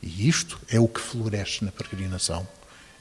E 0.01 0.27
isto 0.27 0.59
é 0.69 0.79
o 0.79 0.87
que 0.87 1.01
floresce 1.01 1.63
na 1.65 1.71
peregrinação. 1.71 2.47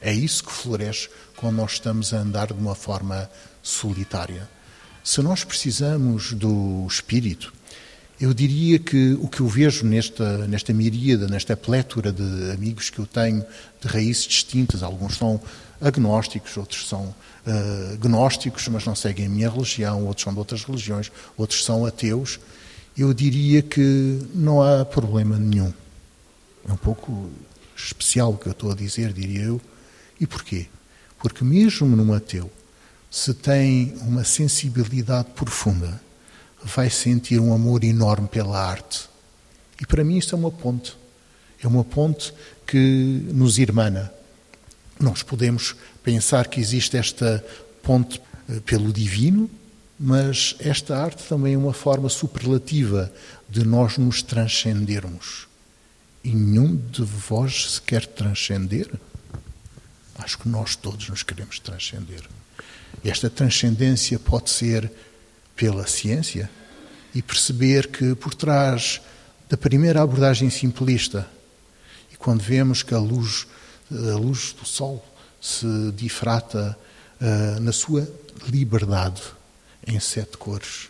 É 0.01 0.12
isso 0.12 0.44
que 0.44 0.53
floresce 0.53 1.09
quando 1.36 1.57
nós 1.57 1.72
estamos 1.72 2.12
a 2.12 2.18
andar 2.18 2.49
de 2.49 2.55
uma 2.55 2.74
forma 2.74 3.30
solitária. 3.62 4.49
Se 5.03 5.22
nós 5.22 5.44
precisamos 5.44 6.32
do 6.32 6.86
espírito, 6.88 7.53
eu 8.20 8.32
diria 8.32 8.78
que 8.78 9.12
o 9.20 9.28
que 9.28 9.40
eu 9.40 9.47
vejo 9.47 9.84
nesta, 9.84 10.47
nesta 10.49 10.72
miríada, 10.72 11.28
nesta 11.28 11.57
plétora 11.57 12.12
de 12.12 12.51
amigos 12.51 12.88
que 12.88 12.99
eu 12.99 13.07
tenho 13.07 13.44
de 13.80 13.88
raízes 13.88 14.24
distintas, 14.24 14.82
alguns 14.82 15.16
são 15.16 15.40
agnósticos, 15.80 16.57
outros 16.57 16.88
são 16.88 17.14
uh, 17.47 17.99
gnósticos, 17.99 18.66
mas 18.68 18.84
não 18.86 18.94
seguem 18.94 19.26
a 19.26 19.28
minha 19.28 19.51
religião, 19.51 20.07
outros 20.07 20.24
são 20.24 20.32
de 20.32 20.38
outras 20.38 20.64
religiões, 20.64 21.12
outros 21.36 21.62
são 21.64 21.84
ateus, 21.84 22.40
eu 22.97 23.12
diria 23.12 23.61
que 23.61 24.18
não 24.34 24.62
há 24.62 24.84
problema 24.84 25.36
nenhum. 25.38 25.72
É 26.66 26.72
um 26.72 26.76
pouco 26.76 27.30
especial 27.76 28.32
o 28.32 28.38
que 28.38 28.47
eu 28.47 28.53
estou 28.53 28.72
a 28.72 28.74
dizer, 28.74 29.12
diria 29.12 29.42
eu. 29.42 29.61
E 30.21 30.27
porquê? 30.27 30.67
Porque 31.19 31.45
mesmo 31.45 31.97
num 31.97 32.12
ateu, 32.12 32.51
se 33.11 33.33
tem 33.35 33.95
uma 34.03 34.25
sensibilidade 34.25 35.29
profunda 35.31 36.01
vai 36.62 36.91
sentir 36.91 37.41
um 37.41 37.55
amor 37.55 37.85
enorme 37.85 38.27
pela 38.29 38.59
arte. 38.59 39.09
E 39.81 39.87
para 39.87 40.03
mim 40.03 40.19
isto 40.19 40.35
é 40.35 40.39
uma 40.39 40.51
ponte. 40.51 40.97
É 41.62 41.67
uma 41.67 41.85
ponte 41.85 42.33
que 42.67 43.23
nos 43.33 43.59
irmana. 43.59 44.12
Nós 44.99 45.23
podemos 45.23 45.77
pensar 46.03 46.49
que 46.49 46.61
existe 46.61 46.97
esta 46.97 47.45
ponte 47.83 48.21
eh, 48.49 48.61
pelo 48.61 48.93
divino, 48.93 49.49
mas 49.99 50.57
esta 50.59 50.97
arte 50.97 51.23
também 51.29 51.55
é 51.55 51.59
uma 51.59 51.73
forma 51.73 52.09
superlativa 52.09 53.12
de 53.49 53.64
nós 53.64 53.97
nos 53.97 54.23
transcendermos. 54.23 55.47
E 56.25 56.35
nenhum 56.35 56.77
de 56.77 57.03
vós 57.03 57.75
se 57.75 57.83
quer 57.83 58.05
transcender? 58.07 58.91
Acho 60.19 60.39
que 60.39 60.49
nós 60.49 60.77
todos 60.77 61.09
nos 61.09 61.23
queremos 61.23 61.59
transcender. 61.59 62.23
Esta 63.05 63.29
transcendência 63.29 64.19
pode 64.19 64.51
ser 64.51 64.91
pela 65.55 65.87
ciência 65.87 66.51
e 67.14 67.23
perceber 67.23 67.89
que 67.89 68.14
por 68.14 68.35
trás 68.35 69.01
da 69.49 69.57
primeira 69.57 70.03
abordagem 70.03 70.51
simplista, 70.51 71.29
e 72.12 72.17
quando 72.17 72.43
vemos 72.43 72.83
que 72.83 72.95
a 72.95 72.99
luz 72.99 73.47
a 73.91 74.17
luz 74.17 74.53
do 74.53 74.67
sol 74.67 75.05
se 75.41 75.93
difrata 75.93 76.77
uh, 77.21 77.61
na 77.61 77.73
sua 77.73 78.09
liberdade 78.49 79.23
em 79.87 80.01
sete 80.01 80.37
cores 80.37 80.89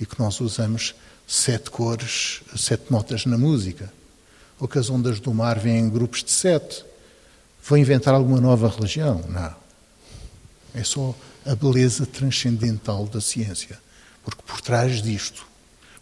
e 0.00 0.06
que 0.06 0.18
nós 0.18 0.40
usamos 0.40 0.94
sete 1.26 1.70
cores, 1.70 2.42
sete 2.56 2.90
notas 2.90 3.24
na 3.24 3.38
música, 3.38 3.92
ou 4.58 4.66
que 4.66 4.78
as 4.78 4.90
ondas 4.90 5.20
do 5.20 5.32
mar 5.32 5.58
vêm 5.58 5.78
em 5.78 5.88
grupos 5.88 6.24
de 6.24 6.32
sete. 6.32 6.84
Vou 7.66 7.78
inventar 7.78 8.12
alguma 8.12 8.40
nova 8.40 8.68
religião? 8.68 9.24
Não. 9.28 9.54
É 10.74 10.84
só 10.84 11.14
a 11.46 11.54
beleza 11.54 12.04
transcendental 12.04 13.06
da 13.06 13.22
ciência. 13.22 13.78
Porque 14.22 14.42
por 14.42 14.60
trás 14.60 15.00
disto, 15.00 15.46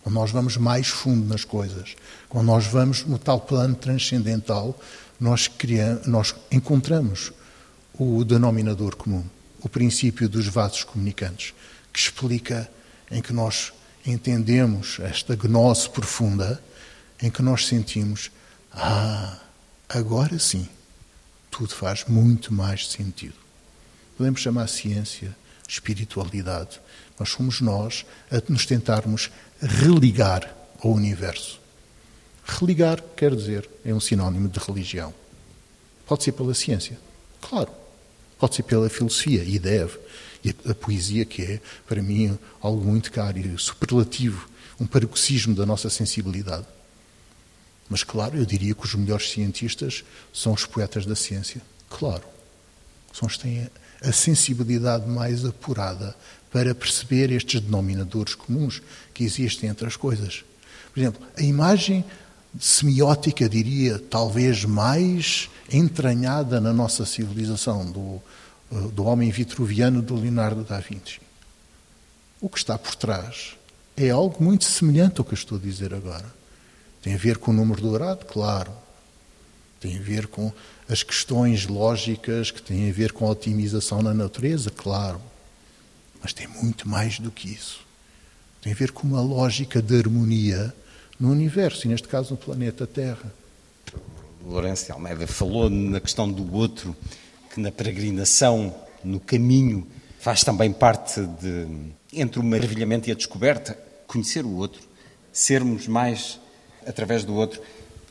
quando 0.02 0.16
nós 0.16 0.32
vamos 0.32 0.56
mais 0.56 0.88
fundo 0.88 1.24
nas 1.28 1.44
coisas, 1.44 1.94
quando 2.28 2.46
nós 2.46 2.66
vamos 2.66 3.04
no 3.04 3.16
tal 3.16 3.40
plano 3.40 3.76
transcendental, 3.76 4.76
nós, 5.20 5.46
criamos, 5.46 6.06
nós 6.06 6.34
encontramos 6.50 7.32
o 7.96 8.24
denominador 8.24 8.96
comum, 8.96 9.24
o 9.60 9.68
princípio 9.68 10.28
dos 10.28 10.48
vasos 10.48 10.82
comunicantes, 10.82 11.54
que 11.92 12.00
explica 12.00 12.68
em 13.08 13.22
que 13.22 13.32
nós 13.32 13.72
entendemos 14.04 14.98
esta 14.98 15.36
gnose 15.36 15.88
profunda, 15.88 16.60
em 17.20 17.30
que 17.30 17.40
nós 17.40 17.68
sentimos, 17.68 18.32
ah, 18.72 19.38
agora 19.88 20.40
sim, 20.40 20.68
tudo 21.52 21.74
faz 21.74 22.06
muito 22.08 22.52
mais 22.52 22.88
sentido. 22.88 23.34
Podemos 24.16 24.40
chamar 24.40 24.66
ciência, 24.68 25.36
espiritualidade, 25.68 26.80
mas 27.18 27.28
somos 27.28 27.60
nós 27.60 28.06
a 28.30 28.42
nos 28.50 28.64
tentarmos 28.64 29.30
religar 29.60 30.52
ao 30.82 30.92
universo. 30.92 31.60
Religar 32.44 33.00
quer 33.14 33.36
dizer, 33.36 33.68
é 33.84 33.92
um 33.92 34.00
sinónimo 34.00 34.48
de 34.48 34.58
religião. 34.58 35.14
Pode 36.06 36.24
ser 36.24 36.32
pela 36.32 36.54
ciência, 36.54 36.98
claro. 37.40 37.70
Pode 38.38 38.56
ser 38.56 38.62
pela 38.64 38.88
filosofia, 38.88 39.44
e 39.44 39.58
deve. 39.58 39.98
E 40.42 40.54
a, 40.68 40.74
poesia, 40.74 41.24
que 41.24 41.42
é, 41.42 41.60
para 41.86 42.02
mim, 42.02 42.36
algo 42.60 42.84
muito 42.84 43.12
caro 43.12 43.38
e 43.38 43.58
superlativo, 43.58 44.48
um 44.80 44.86
paroxismo 44.86 45.54
da 45.54 45.64
nossa 45.64 45.88
sensibilidade. 45.88 46.66
Mas, 47.92 48.02
claro, 48.02 48.38
eu 48.38 48.46
diria 48.46 48.74
que 48.74 48.86
os 48.86 48.94
melhores 48.94 49.28
cientistas 49.28 50.02
são 50.32 50.54
os 50.54 50.64
poetas 50.64 51.04
da 51.04 51.14
ciência. 51.14 51.60
Claro. 51.90 52.22
São 53.12 53.28
os 53.28 53.36
que 53.36 53.42
têm 53.42 53.68
a 54.00 54.10
sensibilidade 54.10 55.06
mais 55.06 55.44
apurada 55.44 56.16
para 56.50 56.74
perceber 56.74 57.30
estes 57.30 57.60
denominadores 57.60 58.34
comuns 58.34 58.80
que 59.12 59.24
existem 59.24 59.68
entre 59.68 59.86
as 59.86 59.94
coisas. 59.94 60.42
Por 60.90 61.00
exemplo, 61.00 61.20
a 61.36 61.42
imagem 61.42 62.02
semiótica, 62.58 63.46
diria, 63.46 63.98
talvez 63.98 64.64
mais 64.64 65.50
entranhada 65.70 66.62
na 66.62 66.72
nossa 66.72 67.04
civilização 67.04 67.92
do, 67.92 68.22
eh, 68.72 68.88
do 68.90 69.04
homem 69.04 69.30
vitruviano 69.30 70.00
do 70.00 70.14
Leonardo 70.14 70.64
da 70.64 70.80
Vinci. 70.80 71.20
O 72.40 72.48
que 72.48 72.56
está 72.56 72.78
por 72.78 72.94
trás 72.94 73.54
é 73.94 74.08
algo 74.08 74.42
muito 74.42 74.64
semelhante 74.64 75.18
ao 75.18 75.26
que 75.26 75.32
eu 75.32 75.36
estou 75.36 75.58
a 75.58 75.60
dizer 75.60 75.92
agora. 75.92 76.40
Tem 77.02 77.14
a 77.14 77.18
ver 77.18 77.38
com 77.38 77.50
o 77.50 77.54
número 77.54 77.82
dourado, 77.82 78.24
claro. 78.24 78.70
Tem 79.80 79.98
a 79.98 80.00
ver 80.00 80.28
com 80.28 80.52
as 80.88 81.02
questões 81.02 81.66
lógicas 81.66 82.52
que 82.52 82.62
têm 82.62 82.88
a 82.88 82.92
ver 82.92 83.12
com 83.12 83.26
a 83.26 83.30
otimização 83.30 84.00
na 84.00 84.14
natureza, 84.14 84.70
claro. 84.70 85.20
Mas 86.22 86.32
tem 86.32 86.46
muito 86.46 86.88
mais 86.88 87.18
do 87.18 87.32
que 87.32 87.48
isso. 87.48 87.80
Tem 88.60 88.72
a 88.72 88.76
ver 88.76 88.92
com 88.92 89.08
uma 89.08 89.20
lógica 89.20 89.82
de 89.82 89.98
harmonia 89.98 90.72
no 91.18 91.32
universo, 91.32 91.86
e 91.86 91.90
neste 91.90 92.06
caso 92.06 92.30
no 92.30 92.36
planeta 92.36 92.86
Terra. 92.86 93.32
Lourenço 94.44 94.92
Almeida 94.92 95.26
falou 95.26 95.68
na 95.68 96.00
questão 96.00 96.30
do 96.30 96.54
outro, 96.54 96.96
que 97.52 97.60
na 97.60 97.72
peregrinação, 97.72 98.74
no 99.02 99.18
caminho, 99.18 99.86
faz 100.20 100.44
também 100.44 100.72
parte 100.72 101.20
de, 101.20 101.66
entre 102.12 102.38
o 102.38 102.42
maravilhamento 102.44 103.08
e 103.08 103.12
a 103.12 103.14
descoberta, 103.16 103.76
conhecer 104.06 104.44
o 104.44 104.54
outro, 104.54 104.80
sermos 105.32 105.88
mais 105.88 106.38
através 106.86 107.24
do 107.24 107.34
outro. 107.34 107.60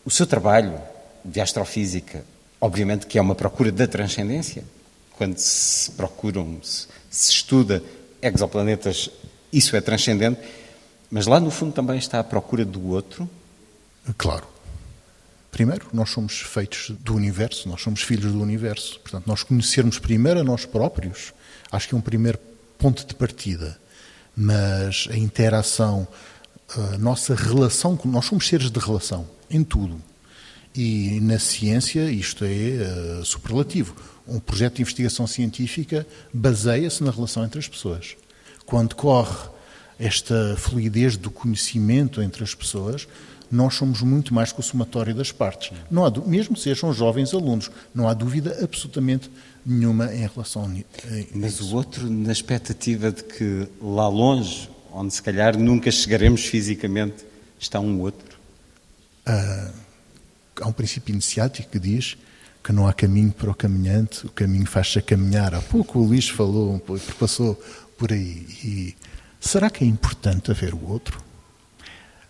O 0.06 0.12
seu 0.12 0.26
trabalho 0.26 0.80
de 1.24 1.40
astrofísica, 1.40 2.24
obviamente 2.60 3.06
que 3.06 3.18
é 3.18 3.22
uma 3.22 3.36
procura 3.36 3.72
da 3.72 3.88
transcendência, 3.88 4.64
quando 5.12 5.38
se 5.38 5.92
procuram, 5.92 6.60
se, 6.64 6.88
se 7.10 7.32
estuda 7.32 7.84
exoplanetas, 8.22 9.10
isso 9.52 9.76
é 9.76 9.82
transcendente, 9.82 10.40
mas 11.10 11.28
lá 11.28 11.40
no 11.40 11.52
fundo 11.52 11.74
também 11.74 11.98
está 11.98 12.20
a 12.20 12.24
procura 12.24 12.64
do 12.64 12.88
outro. 12.88 13.30
Claro. 14.18 14.48
Primeiro, 15.52 15.88
nós 15.92 16.10
somos 16.10 16.40
feitos 16.40 16.92
do 17.02 17.14
universo, 17.14 17.68
nós 17.68 17.82
somos 17.82 18.02
filhos 18.02 18.32
do 18.32 18.42
universo. 18.42 19.00
Portanto, 19.02 19.28
nós 19.28 19.44
conhecermos 19.44 20.00
primeiro 20.00 20.40
a 20.40 20.44
nós 20.44 20.66
próprios, 20.66 21.34
acho 21.70 21.90
que 21.90 21.94
é 21.94 21.98
um 21.98 22.02
primeiro 22.02 22.40
ponto 22.78 23.06
de 23.06 23.14
partida. 23.14 23.78
Mas 24.36 25.10
a 25.12 25.18
interação, 25.18 26.08
a 26.76 26.98
nossa 26.98 27.36
relação, 27.36 28.00
nós 28.06 28.26
somos 28.26 28.48
seres 28.48 28.72
de 28.72 28.80
relação, 28.80 29.28
em 29.50 29.64
tudo. 29.64 30.02
E 30.74 31.20
na 31.22 31.38
ciência 31.38 32.10
isto 32.10 32.46
é 32.46 33.20
uh, 33.20 33.26
superlativo. 33.26 33.96
Um 34.28 34.40
projeto 34.40 34.76
de 34.76 34.82
investigação 34.82 35.28
científica 35.28 36.08
baseia-se 36.34 37.04
na 37.04 37.12
relação 37.12 37.44
entre 37.44 37.60
as 37.60 37.68
pessoas. 37.68 38.16
Quando 38.66 38.96
corre 38.96 39.50
esta 40.00 40.56
fluidez 40.58 41.18
do 41.18 41.30
conhecimento 41.30 42.22
entre 42.22 42.44
as 42.44 42.56
pessoas, 42.56 43.08
nós 43.52 43.76
somos 43.76 44.02
muito 44.02 44.34
mais 44.34 44.54
que 44.54 44.62
o 44.62 44.64
somatório 44.64 45.14
das 45.14 45.32
partes. 45.32 45.74
Não 45.90 46.06
há, 46.06 46.12
mesmo 46.26 46.56
sejam 46.56 46.94
jovens 46.94 47.34
alunos, 47.34 47.70
não 47.94 48.08
há 48.08 48.14
dúvida 48.14 48.58
absolutamente 48.64 49.30
nenhuma 49.66 50.14
em 50.14 50.26
relação 50.26 50.66
a 50.66 50.70
isso. 50.70 51.28
Mas 51.36 51.60
o 51.60 51.76
outro, 51.76 52.10
na 52.10 52.32
expectativa 52.32 53.12
de 53.12 53.24
que 53.24 53.68
lá 53.82 54.08
longe, 54.08 54.70
onde 54.92 55.14
se 55.14 55.22
calhar 55.22 55.58
nunca 55.58 55.90
chegaremos 55.90 56.46
fisicamente, 56.46 57.26
está 57.60 57.80
um 57.80 58.00
outro? 58.00 58.38
Ah, 59.26 59.72
há 60.62 60.68
um 60.68 60.74
princípio 60.74 61.14
iniciático 61.14 61.70
que 61.70 61.80
diz 61.80 62.18
que 62.64 62.72
não 62.72 62.88
há 62.88 62.94
caminho 62.94 63.32
para 63.32 63.50
o 63.50 63.56
caminhante, 63.56 64.26
o 64.26 64.30
caminho 64.30 64.68
faz-se 64.68 65.00
a 65.00 65.02
caminhar. 65.02 65.56
Há 65.56 65.62
pouco 65.62 66.00
o 66.00 66.06
Luís 66.06 66.30
falou, 66.30 66.80
passou 67.20 67.56
por 67.98 68.12
aí. 68.12 68.46
E 68.64 68.96
será 69.40 69.70
que 69.70 69.84
é 69.84 69.88
importante 69.88 70.52
haver 70.52 70.74
o 70.74 70.88
outro? 70.88 71.24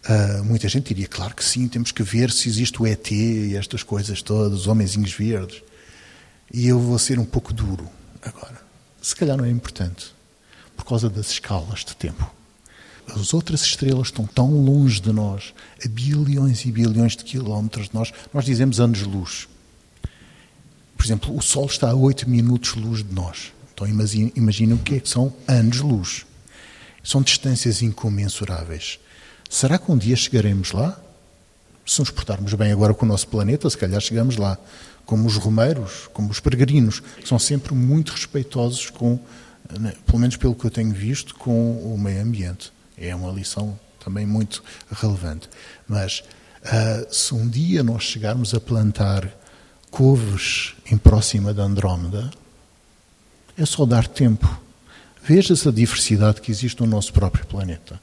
Uh, 0.07 0.43
muita 0.43 0.67
gente 0.67 0.87
diria, 0.87 1.07
claro 1.07 1.35
que 1.35 1.43
sim, 1.43 1.67
temos 1.67 1.91
que 1.91 2.01
ver 2.01 2.31
se 2.31 2.47
existe 2.47 2.81
o 2.81 2.87
ET 2.87 3.11
e 3.11 3.55
estas 3.55 3.83
coisas 3.83 4.21
todas, 4.21 4.61
os 4.61 4.67
homenzinhos 4.67 5.13
verdes. 5.13 5.61
E 6.53 6.67
eu 6.67 6.79
vou 6.79 6.97
ser 6.97 7.19
um 7.19 7.25
pouco 7.25 7.53
duro 7.53 7.87
agora. 8.21 8.61
Se 9.01 9.15
calhar 9.15 9.37
não 9.37 9.45
é 9.45 9.49
importante, 9.49 10.13
por 10.75 10.85
causa 10.85 11.09
das 11.09 11.31
escalas 11.31 11.79
de 11.79 11.95
tempo. 11.95 12.40
As 13.13 13.33
outras 13.33 13.61
estrelas 13.61 14.07
estão 14.07 14.25
tão 14.25 14.49
longe 14.63 15.01
de 15.01 15.11
nós, 15.11 15.53
a 15.83 15.87
bilhões 15.87 16.65
e 16.65 16.71
bilhões 16.71 17.15
de 17.15 17.23
quilómetros 17.25 17.89
de 17.89 17.95
nós. 17.95 18.13
Nós 18.33 18.45
dizemos 18.45 18.79
anos-luz. 18.79 19.49
Por 20.95 21.05
exemplo, 21.05 21.35
o 21.35 21.41
Sol 21.41 21.65
está 21.65 21.89
a 21.89 21.95
8 21.95 22.29
minutos-luz 22.29 23.03
de 23.03 23.13
nós. 23.13 23.51
Então 23.73 23.87
imaginem 23.87 24.75
o 24.75 24.77
que 24.77 24.95
é 24.95 24.99
que 24.99 25.09
são 25.09 25.33
anos-luz. 25.47 26.25
São 27.03 27.21
distâncias 27.21 27.81
incomensuráveis. 27.81 28.99
Será 29.49 29.77
que 29.77 29.91
um 29.91 29.97
dia 29.97 30.15
chegaremos 30.15 30.71
lá? 30.71 30.97
Se 31.85 31.99
nos 31.99 32.11
portarmos 32.11 32.53
bem 32.53 32.71
agora 32.71 32.93
com 32.93 33.05
o 33.05 33.09
nosso 33.09 33.27
planeta, 33.27 33.69
se 33.69 33.77
calhar 33.77 33.99
chegamos 33.99 34.37
lá. 34.37 34.57
Como 35.05 35.27
os 35.27 35.35
romeiros, 35.35 36.07
como 36.13 36.29
os 36.29 36.39
peregrinos, 36.39 37.01
são 37.25 37.37
sempre 37.37 37.73
muito 37.73 38.11
respeitosos 38.11 38.89
com, 38.89 39.19
né, 39.79 39.95
pelo 40.05 40.19
menos 40.19 40.37
pelo 40.37 40.55
que 40.55 40.63
eu 40.63 40.71
tenho 40.71 40.93
visto, 40.93 41.35
com 41.35 41.93
o 41.93 41.97
meio 41.97 42.21
ambiente. 42.21 42.71
É 43.01 43.15
uma 43.15 43.31
lição 43.31 43.77
também 44.03 44.25
muito 44.25 44.63
relevante. 44.91 45.49
Mas 45.87 46.23
uh, 46.63 47.13
se 47.13 47.33
um 47.33 47.47
dia 47.47 47.81
nós 47.81 48.03
chegarmos 48.03 48.53
a 48.53 48.59
plantar 48.59 49.27
couves 49.89 50.75
em 50.89 50.97
próxima 50.97 51.53
da 51.53 51.63
Andrómeda, 51.63 52.31
é 53.57 53.65
só 53.65 53.85
dar 53.85 54.07
tempo. 54.07 54.61
Veja-se 55.23 55.67
a 55.67 55.71
diversidade 55.71 56.41
que 56.41 56.51
existe 56.51 56.79
no 56.81 56.87
nosso 56.87 57.11
próprio 57.11 57.45
planeta. 57.45 57.99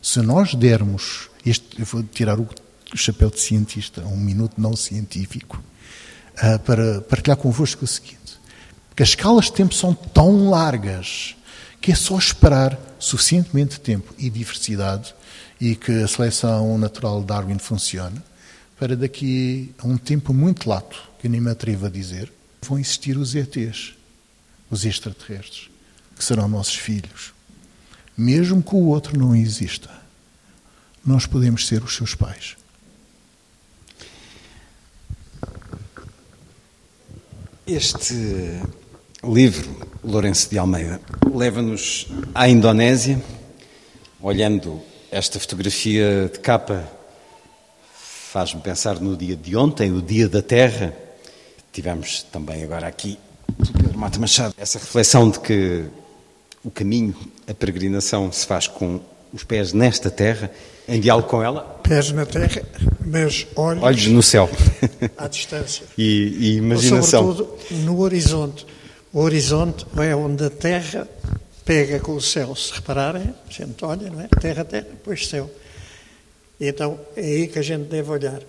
Se 0.00 0.20
nós 0.22 0.54
dermos, 0.54 1.28
este, 1.44 1.80
eu 1.80 1.84
vou 1.84 2.02
tirar 2.02 2.38
o 2.38 2.48
chapéu 2.94 3.30
de 3.30 3.40
cientista, 3.40 4.02
um 4.02 4.16
minuto 4.16 4.60
não 4.60 4.76
científico, 4.76 5.62
uh, 6.42 6.58
para 6.60 7.00
partilhar 7.02 7.36
convosco 7.36 7.84
o 7.84 7.88
seguinte: 7.88 8.38
que 8.94 9.02
as 9.02 9.10
escalas 9.10 9.46
de 9.46 9.52
tempo 9.54 9.74
são 9.74 9.92
tão 9.92 10.48
largas 10.48 11.34
que 11.80 11.92
é 11.92 11.94
só 11.94 12.18
esperar 12.18 12.78
suficientemente 12.98 13.80
tempo 13.80 14.14
e 14.18 14.30
diversidade 14.30 15.14
e 15.60 15.74
que 15.74 16.02
a 16.02 16.08
seleção 16.08 16.76
natural 16.78 17.20
de 17.20 17.26
Darwin 17.26 17.58
funcione 17.58 18.20
para 18.78 18.96
daqui 18.96 19.74
a 19.78 19.86
um 19.86 19.96
tempo 19.96 20.34
muito 20.34 20.68
lato, 20.68 21.02
que 21.18 21.26
eu 21.26 21.30
nem 21.30 21.40
me 21.40 21.50
atrevo 21.50 21.86
a 21.86 21.90
dizer, 21.90 22.32
vão 22.62 22.78
existir 22.78 23.16
os 23.16 23.34
ETs, 23.34 23.94
os 24.70 24.84
extraterrestres, 24.84 25.70
que 26.14 26.24
serão 26.24 26.48
nossos 26.48 26.74
filhos. 26.74 27.32
Mesmo 28.16 28.62
que 28.62 28.74
o 28.74 28.86
outro 28.86 29.18
não 29.18 29.34
exista, 29.34 29.90
nós 31.04 31.26
podemos 31.26 31.66
ser 31.66 31.82
os 31.82 31.94
seus 31.94 32.14
pais. 32.14 32.56
Este 37.66 38.60
livro, 39.32 39.68
Lourenço 40.04 40.48
de 40.50 40.58
Almeida, 40.58 41.00
leva-nos 41.32 42.06
à 42.34 42.48
Indonésia, 42.48 43.20
olhando 44.20 44.80
esta 45.10 45.40
fotografia 45.40 46.30
de 46.32 46.38
capa, 46.38 46.84
faz-me 47.92 48.60
pensar 48.60 49.00
no 49.00 49.16
dia 49.16 49.36
de 49.36 49.56
ontem, 49.56 49.92
o 49.92 50.00
dia 50.00 50.28
da 50.28 50.42
Terra. 50.42 50.94
Tivemos 51.72 52.22
também 52.24 52.62
agora 52.62 52.86
aqui, 52.86 53.18
Pedro 53.72 53.98
Mata 53.98 54.18
Machado, 54.18 54.54
essa 54.56 54.78
reflexão 54.78 55.30
de 55.30 55.40
que 55.40 55.84
o 56.64 56.70
caminho, 56.70 57.14
a 57.48 57.54
peregrinação 57.54 58.30
se 58.30 58.46
faz 58.46 58.66
com 58.66 59.00
os 59.32 59.44
pés 59.44 59.72
nesta 59.72 60.10
terra, 60.10 60.50
em 60.88 61.00
diálogo 61.00 61.28
com 61.28 61.42
ela. 61.42 61.62
Pés 61.82 62.10
na 62.12 62.24
terra, 62.24 62.62
mas 63.04 63.46
olhos, 63.56 63.82
olhos 63.82 64.06
no 64.06 64.22
céu. 64.22 64.48
à 65.16 65.28
distância. 65.28 65.84
e, 65.98 66.36
e 66.38 66.56
imaginação. 66.56 67.34
Sobretudo 67.34 67.82
no 67.84 68.00
horizonte. 68.00 68.66
O 69.12 69.20
horizonte 69.20 69.86
é 69.98 70.14
onde 70.14 70.44
a 70.44 70.50
terra 70.50 71.08
pega 71.64 72.00
com 72.00 72.12
o 72.12 72.20
céu. 72.20 72.54
Se 72.54 72.72
repararem, 72.72 73.34
a 73.48 73.52
gente 73.52 73.84
olha, 73.84 74.10
não 74.10 74.20
é? 74.20 74.28
Terra, 74.40 74.64
terra, 74.64 74.86
depois 74.90 75.26
céu. 75.26 75.50
E 76.60 76.68
então 76.68 76.98
é 77.16 77.20
aí 77.20 77.48
que 77.48 77.58
a 77.58 77.62
gente 77.62 77.84
deve 77.84 78.10
olhar. 78.10 78.40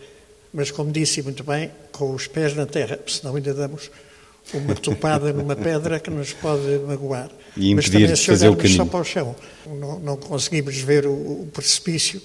Mas, 0.54 0.72
como 0.72 0.92
disse 0.92 1.22
muito 1.22 1.44
bem, 1.44 1.72
com 1.92 2.14
os 2.14 2.28
pés 2.28 2.56
na 2.56 2.66
terra, 2.66 3.00
senão 3.08 3.36
ainda 3.36 3.54
damos 3.54 3.92
uma 4.54 4.76
topada 4.76 5.34
numa 5.34 5.56
pedra 5.56 6.00
que 6.00 6.10
nos 6.10 6.34
pode 6.34 6.80
magoar. 6.88 7.30
E 7.56 7.76
Mas 7.76 7.90
também, 7.90 8.16
se 8.16 8.26
fazer 8.26 8.48
o 8.48 8.56
olharmos 8.56 8.76
só 8.76 8.86
para 8.86 9.00
o 9.00 9.04
chão, 9.04 9.36
não, 9.66 10.00
não 10.00 10.18
conseguimos 10.18 10.78
ver 10.78 11.06
o, 11.06 11.12
o 11.12 11.50
precipício 11.54 12.22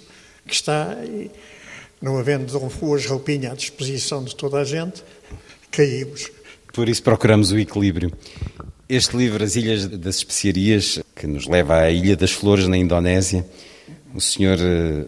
que 0.46 0.54
está 0.54 0.96
e, 1.04 1.30
não 2.00 2.18
havendo 2.18 2.58
boas 2.80 3.06
roupinhas 3.06 3.52
à 3.52 3.54
disposição 3.54 4.24
de 4.24 4.34
toda 4.34 4.58
a 4.58 4.64
gente, 4.64 5.02
caímos. 5.70 6.30
Por 6.72 6.88
isso 6.88 7.02
procuramos 7.02 7.52
o 7.52 7.58
equilíbrio. 7.58 8.10
Este 8.88 9.16
livro, 9.16 9.44
As 9.44 9.56
Ilhas 9.56 9.86
das 9.86 10.16
Especiarias, 10.16 11.00
que 11.14 11.26
nos 11.26 11.46
leva 11.46 11.76
à 11.76 11.90
Ilha 11.90 12.16
das 12.16 12.32
Flores, 12.32 12.66
na 12.66 12.76
Indonésia, 12.76 13.46
o 14.14 14.20
senhor 14.20 14.58
eh, 14.58 15.06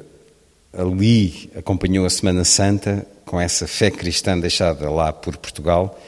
ali 0.72 1.50
acompanhou 1.56 2.04
a 2.04 2.10
Semana 2.10 2.44
Santa 2.44 3.06
com 3.24 3.40
essa 3.40 3.66
fé 3.66 3.90
cristã 3.90 4.38
deixada 4.38 4.90
lá 4.90 5.12
por 5.12 5.36
Portugal. 5.38 5.98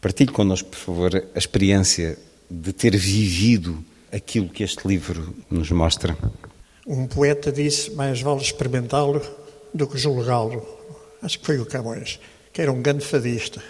Partilhe 0.00 0.32
connosco, 0.32 0.68
por 0.68 0.78
favor, 0.78 1.24
a 1.34 1.38
experiência 1.38 2.18
de 2.50 2.72
ter 2.72 2.96
vivido 2.96 3.82
aquilo 4.12 4.48
que 4.48 4.62
este 4.62 4.86
livro 4.86 5.34
nos 5.50 5.70
mostra. 5.70 6.16
Um 6.86 7.06
poeta 7.06 7.50
disse: 7.50 7.90
mais 7.92 8.20
vale 8.20 8.42
experimentá-lo 8.42 9.22
do 9.74 9.86
que 9.86 9.98
julgá-lo. 9.98 10.66
Acho 11.22 11.38
que 11.38 11.46
foi 11.46 11.58
o 11.58 11.66
Camões, 11.66 12.20
que 12.58 12.62
era 12.62 12.72
um 12.72 12.82
grande 12.82 13.04
fadista. 13.04 13.62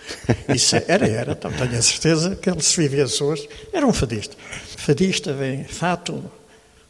Isso 0.49 0.75
era, 0.89 1.07
era, 1.07 1.33
então 1.33 1.53
tenho 1.53 1.79
a 1.79 1.83
certeza 1.83 2.35
que 2.35 2.49
ele 2.49 2.63
se 2.63 2.75
vivia 2.81 3.05
Açores, 3.05 3.47
era 3.71 3.87
um 3.87 3.93
fadista. 3.93 4.35
Fadista 4.79 5.35
vem 5.35 5.63
fato, 5.65 6.25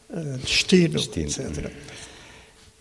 eh, 0.09 0.37
destino, 0.41 0.93
Destino. 0.93 1.27
etc. 1.27 1.69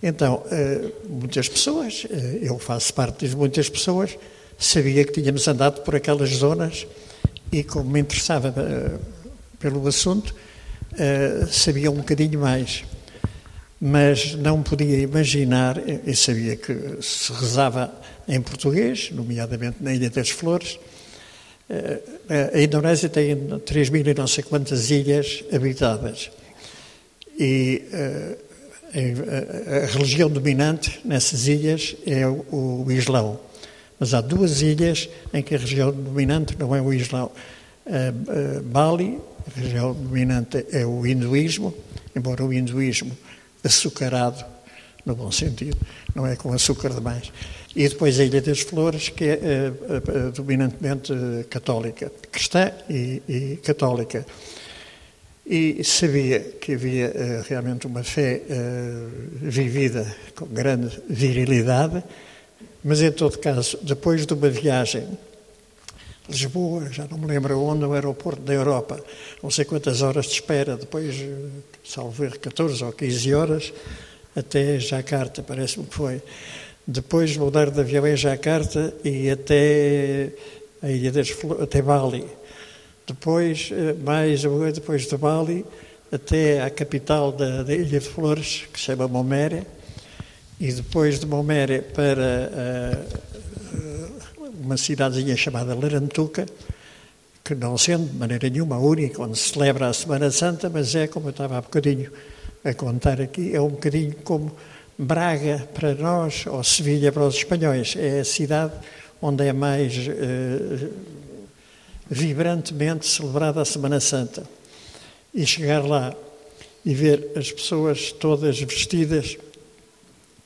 Então, 0.01 0.45
eh, 0.53 0.93
muitas 1.09 1.49
pessoas, 1.49 2.07
eh, 2.09 2.39
eu 2.43 2.61
faço 2.61 2.95
parte 2.95 3.27
de 3.27 3.35
muitas 3.35 3.69
pessoas, 3.69 4.17
sabia 4.57 5.05
que 5.05 5.11
tínhamos 5.11 5.49
andado 5.49 5.83
por 5.83 5.97
aquelas 5.97 6.31
zonas 6.31 6.87
e, 7.51 7.65
como 7.65 7.91
me 7.91 7.99
interessava 7.99 8.55
pelo 9.59 9.85
assunto, 9.89 10.33
sabia 11.51 11.91
um 11.91 11.97
bocadinho 11.97 12.39
mais. 12.39 12.85
Mas 13.81 14.35
não 14.35 14.61
podia 14.61 14.99
imaginar, 14.99 15.81
eu 16.05 16.17
sabia 16.17 16.57
que 16.57 17.01
se 17.01 17.33
rezava 17.33 17.93
em 18.27 18.41
português, 18.41 19.11
nomeadamente 19.13 19.77
na 19.81 19.95
Ilha 19.95 20.11
das 20.11 20.31
Flores. 20.31 20.81
Eh, 21.71 22.01
A 22.55 22.61
Indonésia 22.61 23.09
tem 23.09 23.37
3 23.65 23.91
mil 23.91 24.05
e 24.05 24.15
não 24.15 24.27
sei 24.27 24.43
quantas 24.43 24.91
ilhas 24.91 25.45
habitadas. 25.53 26.29
E 27.39 27.85
eh, 27.93 28.39
a, 29.85 29.87
religião 29.87 30.29
dominante 30.29 30.99
nessas 31.05 31.47
ilhas 31.47 31.95
é 32.05 32.27
o, 32.27 32.85
Islão. 32.91 33.39
Mas 34.01 34.13
há 34.13 34.21
duas 34.21 34.61
ilhas 34.61 35.09
em 35.33 35.41
que 35.41 35.55
a 35.55 35.59
religião 35.59 35.93
dominante 35.93 36.57
não 36.59 36.75
é 36.75 36.83
o 36.83 36.93
Islão. 36.93 37.31
Eh, 37.87 38.13
Bali, 38.65 39.21
a 39.47 39.61
religião 39.61 39.95
dominante 39.95 40.67
é 40.73 40.85
o 40.85 41.07
hinduísmo, 41.07 41.73
embora 42.17 42.45
o 42.45 42.53
hinduísmo 42.53 43.17
açucarado, 43.65 44.45
no 45.05 45.15
bom 45.15 45.31
sentido, 45.31 45.77
não 46.15 46.27
é 46.27 46.37
com 46.37 46.53
açúcar 46.53 46.91
demais. 46.91 47.33
E 47.75 47.89
depois 47.89 48.19
a 48.19 48.25
Ilha 48.25 48.41
das 48.41 48.61
Flores, 48.61 49.09
que 49.09 49.25
é 49.25 49.33
eh, 49.33 49.73
eh, 49.89 50.31
dominantemente 50.35 51.13
católica, 51.49 52.11
cristã 52.31 52.73
e, 52.89 53.23
e 53.29 53.57
católica. 53.63 54.27
E 55.47 55.83
sabia 55.83 56.41
que 56.41 56.75
havia 56.75 57.43
realmente 57.49 57.87
uma 57.87 58.05
fé 58.05 58.43
vivida 59.41 60.07
com 60.37 60.45
grande 60.45 61.01
virilidade, 61.09 62.05
mas 62.85 63.01
em 63.01 63.11
todo 63.11 63.39
caso, 63.39 63.79
depois 63.83 64.27
de 64.27 64.35
uma 64.35 64.51
viagem 64.51 65.09
Lisboa, 66.29 66.93
já 66.93 67.07
não 67.11 67.17
me 67.17 67.27
lembro 67.27 67.59
onde, 67.61 67.81
no 67.81 67.93
aeroporto 67.95 68.43
da 68.43 68.53
Europa, 68.53 69.03
não 69.43 69.51
sei 69.51 69.65
quantas 69.65 70.03
horas 70.03 70.27
de 70.27 70.33
espera, 70.33 70.77
depois, 70.77 71.17
eh, 71.17 71.35
salvo 71.83 72.23
erro, 72.23 72.39
14 72.39 72.85
ou 72.85 72.93
15 72.93 73.35
horas, 73.35 73.73
até 74.37 74.79
Jacarta, 74.79 75.43
parece-me 75.43 75.87
que 75.87 75.95
foi. 75.95 76.23
Depois 76.87 77.37
mudar 77.37 77.71
de 77.71 77.81
avião 77.81 78.07
em 78.07 78.17
Jacarta 78.17 78.95
e 79.03 79.31
até 79.31 80.33
a 80.83 80.91
Ilha 80.91 81.11
das 81.11 81.31
Flores, 81.31 81.63
até 81.63 81.81
Bali. 81.81 82.27
Depois, 83.07 83.71
eh, 83.73 83.95
mais 83.95 84.43
depois 84.75 85.07
de 85.07 85.17
Bali, 85.17 85.65
até 86.13 86.63
à 86.63 86.69
capital 86.69 87.33
da, 87.33 87.63
da 87.63 87.75
Ilha 87.75 88.01
de 88.01 88.09
Flores, 88.09 88.65
que 88.71 88.79
se 88.79 88.87
chama 88.87 89.09
Momere, 89.09 89.67
e 90.61 90.73
depois 90.73 91.19
de 91.19 91.27
Momere 91.27 91.81
para 91.81 92.51
eh, 92.53 92.99
uma 94.61 94.77
cidadezinha 94.77 95.37
chamada 95.37 95.75
Larantuca, 95.75 96.47
que 97.45 97.55
não 97.55 97.79
sendo 97.79 98.11
de 98.11 98.17
maneira 98.17 98.49
nenhuma 98.49 98.77
a 98.77 98.79
única 98.79 99.23
onde 99.23 99.39
se 99.39 99.51
celebra 99.51 99.89
a 99.89 99.93
Semana 99.93 100.31
Santa, 100.31 100.69
mas 100.69 100.95
é, 100.95 101.07
como 101.07 101.29
eu 101.29 101.31
estava 101.31 101.57
há 101.59 101.61
bocadinho 101.61 102.11
a 102.65 102.75
contar 102.75 103.21
aqui, 103.21 103.55
é 103.55 103.61
um 103.61 103.71
bocadinho 103.71 104.15
como 104.25 104.55
Braga 104.99 105.69
para 105.73 105.95
nós, 105.95 106.45
ou 106.47 106.63
Sevilha 106.65 107.13
para 107.13 107.23
os 107.23 107.37
espanhóis. 107.37 107.95
É 107.97 108.21
a 108.21 108.25
cidade 108.25 108.73
onde 109.23 109.47
é 109.47 109.53
mais 109.53 109.95
eh, 109.97 110.89
vibrantemente 112.11 113.07
celebrada 113.07 113.63
a 113.63 113.65
Semana 113.65 114.01
Santa. 114.01 114.43
E 115.33 115.47
chegar 115.47 115.87
lá 115.87 116.13
e 116.85 116.95
ver 116.95 117.31
as 117.37 117.53
pessoas 117.53 118.11
todas 118.11 118.59
vestidas 118.59 119.37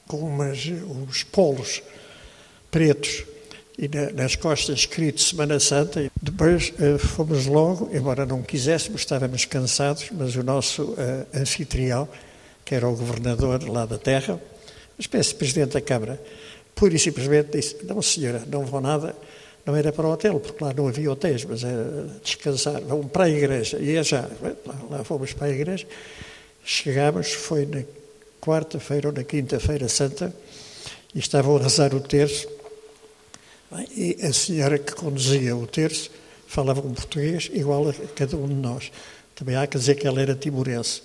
com 0.06 0.18
umas, 0.18 0.58
polos 1.30 1.82
pretos 2.70 3.24
e 3.78 3.88
na, 3.88 4.10
nas 4.12 4.36
costas 4.36 4.80
escrito 4.80 5.20
Semana 5.20 5.58
Santa. 5.58 6.10
Depois 6.20 6.72
eh, 6.78 6.98
fomos 6.98 7.46
logo, 7.46 7.90
embora 7.92 8.26
não 8.26 8.42
quiséssemos, 8.42 9.00
estávamos 9.00 9.44
cansados, 9.44 10.10
mas 10.12 10.36
o 10.36 10.42
nosso 10.42 10.94
eh, 10.98 11.26
anfitrião, 11.34 12.08
que 12.64 12.74
era 12.74 12.88
o 12.88 12.94
governador 12.94 13.68
lá 13.68 13.86
da 13.86 13.98
terra, 13.98 14.34
uma 14.34 15.00
espécie 15.00 15.30
de 15.30 15.36
presidente 15.36 15.72
da 15.72 15.80
Câmara, 15.80 16.20
pura 16.74 16.94
e 16.94 16.98
simplesmente 16.98 17.56
disse: 17.56 17.76
Não, 17.84 18.00
senhora, 18.02 18.42
não 18.46 18.64
vou 18.64 18.80
nada. 18.80 19.14
Não 19.64 19.76
era 19.76 19.92
para 19.92 20.06
o 20.08 20.12
hotel, 20.12 20.40
porque 20.40 20.62
lá 20.62 20.74
não 20.74 20.88
havia 20.88 21.10
hotéis, 21.10 21.44
mas 21.44 21.62
era 21.62 22.08
descansar. 22.22 22.80
Vão 22.80 23.04
para 23.04 23.24
a 23.24 23.30
igreja. 23.30 23.78
E 23.78 23.96
é 23.96 24.02
já. 24.02 24.28
Lá, 24.66 24.76
lá 24.90 25.04
fomos 25.04 25.32
para 25.32 25.46
a 25.46 25.50
igreja. 25.50 25.86
Chegámos, 26.64 27.32
foi 27.32 27.66
na 27.66 27.82
quarta-feira 28.40 29.08
ou 29.08 29.14
na 29.14 29.22
quinta-feira 29.22 29.88
santa, 29.88 30.34
e 31.14 31.18
estavam 31.20 31.56
a 31.56 31.62
rezar 31.62 31.94
o 31.94 32.00
terço. 32.00 32.48
E 33.96 34.16
a 34.22 34.32
senhora 34.32 34.78
que 34.78 34.94
conduzia 34.94 35.56
o 35.56 35.66
terço 35.66 36.10
falava 36.46 36.80
um 36.80 36.92
português 36.92 37.50
igual 37.52 37.88
a 37.88 37.92
cada 38.14 38.36
um 38.36 38.46
de 38.46 38.54
nós. 38.54 38.90
Também 39.34 39.56
há 39.56 39.66
que 39.66 39.78
dizer 39.78 39.94
que 39.94 40.06
ela 40.06 40.20
era 40.20 40.34
timorense. 40.34 41.02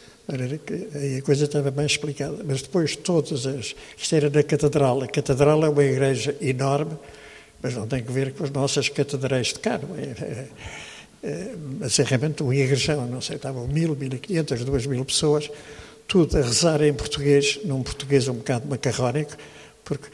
Aí 0.94 1.18
a 1.18 1.22
coisa 1.22 1.46
estava 1.46 1.72
bem 1.72 1.86
explicada. 1.86 2.44
Mas 2.44 2.62
depois 2.62 2.96
todas 2.96 3.46
as... 3.46 3.76
Isto 3.98 4.16
era 4.16 4.30
na 4.30 4.44
catedral. 4.44 5.02
A 5.02 5.08
catedral 5.08 5.64
é 5.64 5.70
uma 5.70 5.84
igreja 5.84 6.36
enorme, 6.42 6.98
mas 7.62 7.74
não 7.74 7.88
tem 7.88 8.04
que 8.04 8.12
ver 8.12 8.34
com 8.34 8.44
as 8.44 8.52
nossas 8.52 8.90
catedrais 8.90 9.48
de 9.48 9.60
cá. 9.60 9.80
Não 9.82 9.96
é? 9.96 10.02
É, 10.04 10.48
é, 11.24 11.56
mas 11.80 11.98
é 12.00 12.04
realmente 12.04 12.44
um 12.44 12.54
igrejão, 12.54 13.08
não 13.08 13.22
sei, 13.22 13.38
estavam 13.38 13.68
mil, 13.68 13.96
mil 13.96 14.14
e 14.14 14.20
quinhentas, 14.20 14.64
duas 14.64 14.86
mil 14.86 15.04
pessoas, 15.04 15.50
tudo 16.08 16.38
a 16.38 16.42
rezar 16.42 16.82
em 16.84 16.94
português, 16.94 17.60
num 17.66 17.82
português 17.82 18.28
um 18.28 18.36
bocado 18.36 18.68
macarrónico, 18.68 19.36
porque 19.84 20.08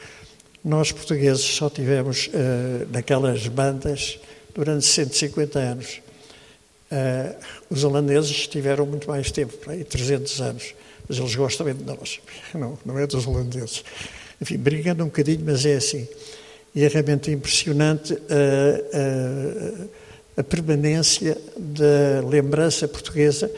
nós 0.64 0.90
portugueses 0.90 1.44
só 1.44 1.68
tivemos 1.68 2.28
uh, 2.28 2.88
naquelas 2.90 3.46
bandas 3.48 4.18
durante 4.54 4.86
150 4.86 5.58
anos. 5.58 6.00
Uh, 6.90 7.36
os 7.68 7.84
holandeses 7.84 8.48
tiveram 8.48 8.86
muito 8.86 9.08
mais 9.08 9.30
tempo, 9.30 9.54
por 9.58 9.72
aí, 9.72 9.84
300 9.84 10.40
anos, 10.40 10.74
mas 11.06 11.18
eles 11.18 11.34
gostam 11.34 11.66
bem 11.66 11.74
de 11.74 11.84
nós, 11.84 12.20
não, 12.54 12.78
não 12.84 12.98
é 12.98 13.06
dos 13.06 13.26
holandeses. 13.26 13.84
Enfim, 14.40 14.56
brincando 14.56 15.02
um 15.04 15.06
bocadinho, 15.06 15.42
mas 15.44 15.66
é 15.66 15.74
assim. 15.74 16.08
E 16.74 16.82
é 16.82 16.88
realmente 16.88 17.30
impressionante 17.30 18.14
a, 18.14 18.18
a, 20.38 20.40
a 20.40 20.44
permanência 20.44 21.38
da 21.56 22.26
lembrança 22.26 22.88
portuguesa 22.88 23.50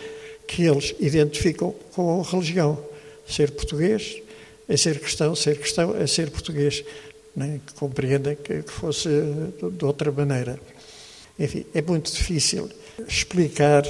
que 0.47 0.65
eles 0.65 0.95
identificam 1.01 1.75
com 1.93 2.21
a 2.21 2.25
religião. 2.25 2.79
Ser 3.27 3.53
português 3.53 4.23
é 4.69 4.77
ser 4.77 4.99
cristão, 5.01 5.35
ser 5.35 5.59
cristão 5.59 5.97
é 5.97 6.07
ser 6.07 6.31
português. 6.31 6.85
Né? 7.35 7.61
Que 7.67 7.75
compreendem 7.75 8.37
que, 8.37 8.63
que 8.63 8.73
fosse 8.73 9.09
de 9.09 9.85
outra 9.85 10.11
maneira. 10.11 10.59
Enfim, 11.39 11.67
é 11.75 11.83
muito 11.83 12.11
difícil 12.11 12.71
explicar 13.07 13.85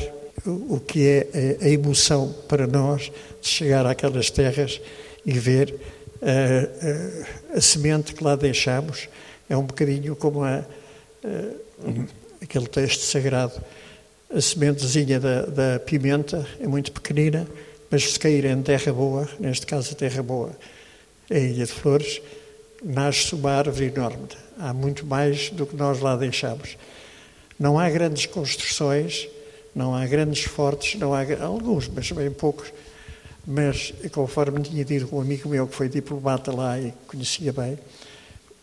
o 0.44 0.80
que 0.80 1.06
é 1.06 1.56
a 1.60 1.68
emoção 1.68 2.34
para 2.48 2.66
nós 2.66 3.10
de 3.40 3.48
chegar 3.48 3.86
àquelas 3.86 4.30
terras 4.30 4.80
e 5.24 5.32
ver 5.32 5.74
a, 6.20 7.54
a, 7.54 7.58
a 7.58 7.60
semente 7.60 8.14
que 8.14 8.22
lá 8.22 8.34
deixamos. 8.34 9.08
É 9.48 9.56
um 9.56 9.62
bocadinho 9.62 10.16
como 10.16 10.42
a, 10.42 10.64
aquele 12.42 12.66
texto 12.66 13.00
sagrado. 13.02 13.54
A 14.34 14.40
sementezinha 14.40 15.20
da, 15.20 15.42
da 15.42 15.78
pimenta 15.78 16.46
é 16.60 16.66
muito 16.66 16.90
pequenina, 16.90 17.46
mas 17.90 18.12
se 18.12 18.18
cair 18.18 18.44
em 18.44 18.62
terra 18.62 18.92
boa, 18.92 19.28
neste 19.38 19.66
caso 19.66 19.92
a 19.92 19.94
terra 19.94 20.22
boa, 20.22 20.50
é 21.30 21.36
a 21.36 21.40
Ilha 21.40 21.66
de 21.66 21.72
Flores, 21.72 22.20
nasce 22.82 23.34
uma 23.34 23.50
árvore 23.52 23.86
enorme. 23.86 24.28
Há 24.58 24.72
muito 24.72 25.04
mais 25.04 25.50
do 25.50 25.66
que 25.66 25.76
nós 25.76 26.00
lá 26.00 26.16
deixamos. 26.16 26.76
Não 27.58 27.78
há 27.78 27.88
grandes 27.90 28.26
construções, 28.26 29.28
não 29.74 29.94
há 29.94 30.06
grandes 30.06 30.44
fortes, 30.44 30.98
não 30.98 31.12
há 31.14 31.24
alguns, 31.42 31.88
mas 31.88 32.10
bem 32.12 32.30
poucos. 32.30 32.72
Mas, 33.46 33.92
conforme 34.10 34.60
tinha 34.60 34.84
dito 34.84 35.14
um 35.14 35.20
amigo 35.20 35.48
meu 35.48 35.68
que 35.68 35.74
foi 35.74 35.88
diplomata 35.88 36.52
lá 36.52 36.78
e 36.80 36.92
conhecia 37.06 37.52
bem, 37.52 37.78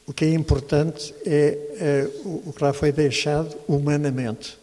o 0.05 0.11
que 0.11 0.26
é 0.26 0.34
importante 0.34 1.13
é, 1.26 1.57
é 1.80 2.09
o 2.26 2.51
que 2.51 2.61
lá 2.61 2.74
foi 2.74 2.91
deixado 2.91 3.55
humanamente. 3.67 4.57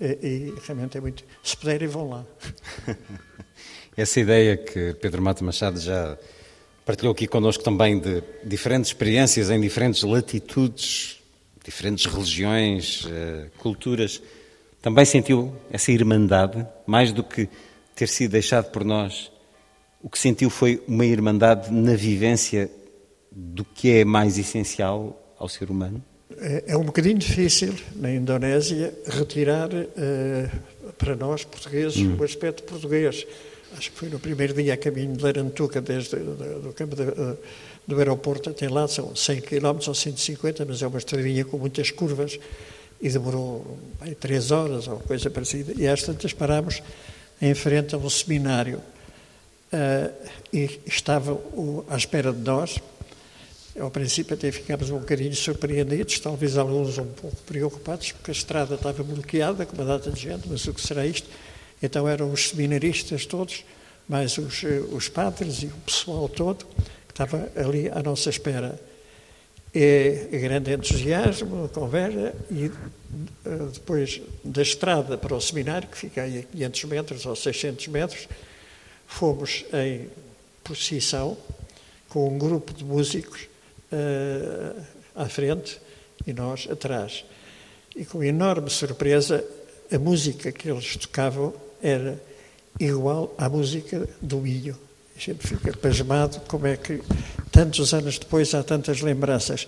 E, 0.00 0.06
e, 0.22 0.54
realmente 0.64 0.96
é 0.96 1.00
muito. 1.00 1.22
Se 1.44 1.56
puderem, 1.56 1.86
vão 1.86 2.08
lá. 2.08 2.24
Essa 3.96 4.20
ideia 4.20 4.56
que 4.56 4.94
Pedro 4.94 5.20
Mata 5.20 5.44
Machado 5.44 5.78
já 5.78 6.16
partilhou 6.84 7.12
aqui 7.12 7.26
connosco 7.26 7.62
também 7.62 7.98
de 7.98 8.22
diferentes 8.44 8.90
experiências 8.90 9.50
em 9.50 9.60
diferentes 9.60 10.02
latitudes, 10.02 11.20
diferentes 11.64 12.06
religiões, 12.06 13.06
eh, 13.10 13.46
culturas 13.58 14.20
também 14.82 15.04
sentiu 15.04 15.54
essa 15.70 15.92
irmandade, 15.92 16.66
mais 16.84 17.12
do 17.12 17.22
que 17.22 17.48
ter 17.94 18.08
sido 18.08 18.32
deixado 18.32 18.70
por 18.72 18.84
nós? 18.84 19.30
O 20.02 20.10
que 20.10 20.18
sentiu 20.18 20.50
foi 20.50 20.82
uma 20.88 21.06
irmandade 21.06 21.72
na 21.72 21.94
vivência 21.94 22.68
do 23.30 23.64
que 23.64 23.98
é 23.98 24.04
mais 24.04 24.38
essencial 24.38 25.34
ao 25.38 25.48
ser 25.48 25.70
humano? 25.70 26.02
É, 26.36 26.64
é 26.68 26.76
um 26.76 26.82
bocadinho 26.82 27.16
difícil, 27.16 27.74
na 27.94 28.10
Indonésia, 28.10 28.92
retirar 29.06 29.68
uh, 29.72 30.92
para 30.98 31.14
nós, 31.14 31.44
portugueses, 31.44 31.98
hum. 31.98 32.16
o 32.18 32.24
aspecto 32.24 32.64
português. 32.64 33.24
Acho 33.76 33.90
que 33.90 33.98
foi 33.98 34.08
no 34.08 34.18
primeiro 34.18 34.54
dia 34.54 34.74
a 34.74 34.76
caminho 34.76 35.16
de 35.16 35.22
Larantuca, 35.22 35.80
desde 35.80 36.16
do 36.16 36.72
campo 36.74 36.94
de, 36.94 37.02
uh, 37.02 37.38
do 37.86 37.98
aeroporto 37.98 38.50
até 38.50 38.68
lá, 38.68 38.86
são 38.86 39.14
100 39.14 39.40
km 39.40 39.78
ou 39.88 39.94
150, 39.94 40.64
mas 40.64 40.82
é 40.82 40.86
uma 40.86 40.98
estradinha 40.98 41.44
com 41.44 41.58
muitas 41.58 41.90
curvas 41.90 42.38
e 43.00 43.08
demorou 43.08 43.78
bem, 44.00 44.14
três 44.14 44.50
horas 44.50 44.86
ou 44.86 45.00
coisa 45.00 45.28
parecida. 45.30 45.72
E 45.76 45.88
às 45.88 46.02
tantas 46.02 46.32
parámos 46.32 46.82
em 47.40 47.54
frente 47.54 47.94
a 47.94 47.98
um 47.98 48.08
seminário 48.08 48.78
uh, 49.72 50.12
e 50.52 50.80
estavam 50.86 51.34
uh, 51.34 51.84
à 51.88 51.96
espera 51.96 52.32
de 52.32 52.40
nós. 52.40 52.78
Ao 53.80 53.90
princípio 53.90 54.34
até 54.34 54.52
ficámos 54.52 54.90
um 54.90 54.98
bocadinho 54.98 55.34
surpreendidos, 55.34 56.20
talvez 56.20 56.58
alguns 56.58 56.98
um 56.98 57.06
pouco 57.06 57.36
preocupados, 57.46 58.12
porque 58.12 58.30
a 58.30 58.34
estrada 58.34 58.74
estava 58.74 59.02
bloqueada 59.02 59.64
com 59.64 59.74
uma 59.74 59.84
data 59.84 60.10
de 60.10 60.20
gente, 60.20 60.46
mas 60.46 60.64
o 60.66 60.74
que 60.74 60.80
será 60.80 61.06
isto? 61.06 61.26
Então 61.82 62.08
eram 62.08 62.32
os 62.32 62.50
seminaristas 62.50 63.26
todos, 63.26 63.64
mais 64.08 64.38
os, 64.38 64.62
eh, 64.64 64.80
os 64.92 65.08
padres 65.08 65.62
e 65.62 65.66
o 65.66 65.76
pessoal 65.84 66.28
todo, 66.28 66.64
que 67.06 67.12
estava 67.12 67.48
ali 67.56 67.88
à 67.88 68.02
nossa 68.02 68.30
espera 68.30 68.78
é 69.74 70.28
grande 70.32 70.70
entusiasmo, 70.70 71.66
conversa, 71.70 72.34
e 72.50 72.66
eh, 72.66 73.68
depois 73.72 74.20
da 74.44 74.60
estrada 74.60 75.16
para 75.16 75.34
o 75.34 75.40
seminário, 75.40 75.88
que 75.88 75.96
fica 75.96 76.22
aí 76.22 76.40
a 76.40 76.42
500 76.42 76.84
metros 76.84 77.26
ou 77.26 77.34
600 77.34 77.88
metros, 77.88 78.28
fomos 79.06 79.64
em 79.72 80.10
procissão 80.62 81.36
com 82.08 82.28
um 82.28 82.38
grupo 82.38 82.74
de 82.74 82.84
músicos 82.84 83.48
uh, 83.90 84.82
à 85.14 85.26
frente 85.28 85.78
e 86.26 86.32
nós 86.32 86.68
atrás. 86.70 87.24
E 87.96 88.04
com 88.04 88.22
enorme 88.22 88.68
surpresa, 88.68 89.42
a 89.90 89.98
música 89.98 90.52
que 90.52 90.70
eles 90.70 90.96
tocavam 90.96 91.54
era 91.82 92.20
igual 92.78 93.34
à 93.36 93.48
música 93.48 94.08
do 94.20 94.38
milho. 94.38 94.78
A 95.16 95.20
gente 95.20 95.46
fica 95.46 95.76
pasmado 95.76 96.40
como 96.48 96.66
é 96.66 96.76
que 96.76 97.02
tantos 97.50 97.92
anos 97.92 98.18
depois 98.18 98.54
há 98.54 98.62
tantas 98.62 99.00
lembranças. 99.00 99.66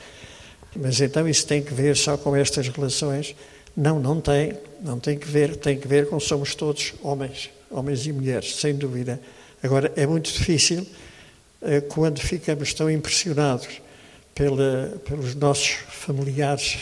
Mas 0.75 1.01
então 1.01 1.29
isso 1.29 1.47
tem 1.47 1.63
que 1.63 1.75
ver 1.75 1.97
só 1.97 2.17
com 2.17 2.35
estas 2.35 2.69
relações? 2.69 3.35
Não, 3.77 4.01
não 4.01 4.21
tem. 4.21 4.57
Não 4.81 4.99
tem 4.99 5.19
que 5.19 5.29
ver. 5.29 5.57
Tem 5.57 5.79
que 5.79 5.87
ver 5.87 6.09
com 6.09 6.19
somos 6.19 6.55
todos 6.55 6.95
homens, 7.03 7.51
homens 7.71 8.07
e 8.07 8.13
mulheres, 8.13 8.57
sem 8.57 8.75
dúvida. 8.75 9.21
Agora, 9.63 9.93
é 9.97 10.07
muito 10.07 10.33
difícil 10.33 10.87
eh, 11.63 11.81
quando 11.81 12.21
ficamos 12.21 12.73
tão 12.75 12.91
impressionados 12.91 13.81
pela, 14.35 14.93
pelos 15.09 15.35
nossos 15.35 15.77
familiares 15.89 16.79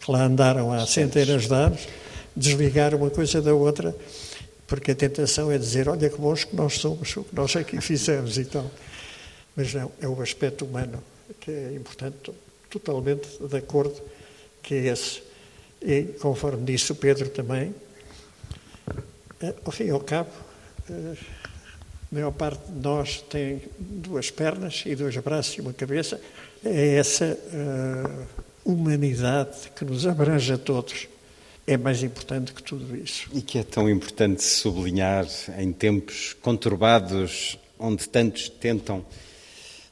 que 0.00 0.10
lá 0.10 0.24
andaram 0.24 0.72
há 0.72 0.86
centenas 0.86 1.46
de 1.46 1.54
anos, 1.54 1.80
desligar 2.36 2.94
uma 2.94 3.10
coisa 3.10 3.40
da 3.40 3.54
outra 3.54 3.94
porque 4.68 4.90
a 4.90 4.94
tentação 4.94 5.50
é 5.50 5.56
dizer, 5.56 5.88
olha 5.88 6.10
que 6.10 6.18
bons 6.18 6.44
que 6.44 6.54
nós 6.54 6.74
somos, 6.74 7.16
o 7.16 7.24
que 7.24 7.34
nós 7.34 7.56
aqui 7.56 7.80
fizemos 7.80 8.36
e 8.36 8.44
tal. 8.44 8.70
Mas 9.56 9.72
não, 9.72 9.90
é 10.00 10.06
o 10.06 10.20
aspecto 10.20 10.66
humano 10.66 11.02
que 11.40 11.50
é 11.50 11.72
importante, 11.72 12.30
totalmente 12.68 13.26
de 13.40 13.56
acordo 13.56 13.98
que 14.62 14.74
é 14.74 14.86
esse. 14.88 15.22
E, 15.80 16.02
conforme 16.20 16.64
disse 16.64 16.92
o 16.92 16.94
Pedro 16.94 17.30
também, 17.30 17.74
eh, 19.40 19.54
ao 19.64 19.72
fim 19.72 19.84
e 19.84 19.90
ao 19.90 20.00
cabo, 20.00 20.30
eh, 20.90 21.16
a 22.12 22.14
maior 22.14 22.32
parte 22.32 22.70
de 22.70 22.78
nós 22.78 23.22
tem 23.22 23.62
duas 23.78 24.30
pernas 24.30 24.82
e 24.84 24.94
dois 24.94 25.16
braços 25.16 25.56
e 25.56 25.60
uma 25.62 25.72
cabeça. 25.72 26.20
É 26.64 26.96
essa 26.96 27.38
uh, 27.38 28.26
humanidade 28.64 29.70
que 29.76 29.84
nos 29.84 30.06
abrange 30.06 30.52
a 30.52 30.58
todos 30.58 31.06
é 31.68 31.76
mais 31.76 32.02
importante 32.02 32.54
que 32.54 32.62
tudo 32.62 32.96
isso. 32.96 33.28
E 33.30 33.42
que 33.42 33.58
é 33.58 33.62
tão 33.62 33.90
importante 33.90 34.42
sublinhar 34.42 35.26
em 35.58 35.70
tempos 35.70 36.34
conturbados, 36.40 37.58
onde 37.78 38.08
tantos 38.08 38.48
tentam 38.48 39.04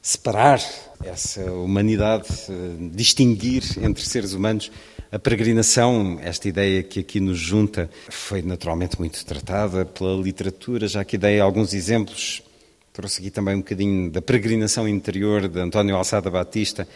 separar 0.01 0.59
essa 1.03 1.51
humanidade, 1.51 2.27
eh, 2.49 2.53
distinguir 2.93 3.63
entre 3.79 4.03
seres 4.03 4.33
humanos. 4.33 4.71
A 5.11 5.19
peregrinação, 5.19 6.19
esta 6.23 6.49
ideia 6.49 6.81
que 6.81 7.01
aqui 7.01 7.19
nos 7.19 7.37
junta, 7.37 7.87
foi 8.09 8.41
naturalmente 8.41 8.97
muito 8.97 9.23
tratada 9.23 9.85
pela 9.85 10.19
literatura, 10.19 10.87
já 10.87 11.05
que 11.05 11.15
dei 11.15 11.39
alguns 11.39 11.75
exemplos. 11.75 12.41
Trouxe 12.91 13.21
aqui 13.21 13.29
também 13.29 13.53
um 13.53 13.59
bocadinho 13.59 14.09
da 14.09 14.21
peregrinação 14.21 14.87
interior 14.87 15.47
de 15.47 15.59
António 15.59 15.95
Alçada 15.95 16.31
Batista. 16.31 16.87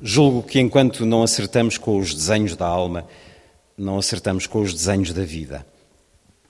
Julgo 0.00 0.44
que 0.44 0.60
enquanto 0.60 1.04
não 1.04 1.24
acertamos 1.24 1.76
com 1.76 1.98
os 1.98 2.14
desenhos 2.14 2.54
da 2.54 2.66
alma, 2.66 3.04
não 3.76 3.98
acertamos 3.98 4.46
com 4.46 4.60
os 4.60 4.72
desenhos 4.72 5.12
da 5.12 5.24
vida. 5.24 5.66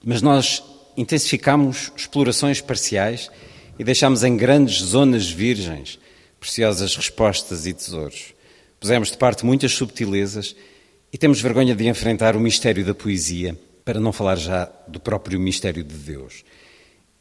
Mas 0.03 0.21
nós 0.21 0.63
intensificamos 0.95 1.91
explorações 1.95 2.61
parciais 2.61 3.29
e 3.77 3.83
deixamos 3.83 4.23
em 4.23 4.35
grandes 4.37 4.81
zonas 4.81 5.29
virgens 5.29 5.99
preciosas 6.39 6.95
respostas 6.95 7.65
e 7.65 7.73
tesouros. 7.73 8.33
Pusemos 8.79 9.11
de 9.11 9.17
parte 9.17 9.45
muitas 9.45 9.73
subtilezas 9.73 10.55
e 11.11 11.17
temos 11.17 11.41
vergonha 11.41 11.75
de 11.75 11.87
enfrentar 11.87 12.35
o 12.35 12.39
mistério 12.39 12.85
da 12.85 12.93
poesia, 12.93 13.57
para 13.83 13.99
não 13.99 14.11
falar 14.11 14.35
já 14.35 14.69
do 14.87 14.99
próprio 14.99 15.39
mistério 15.39 15.83
de 15.83 15.95
Deus. 15.95 16.43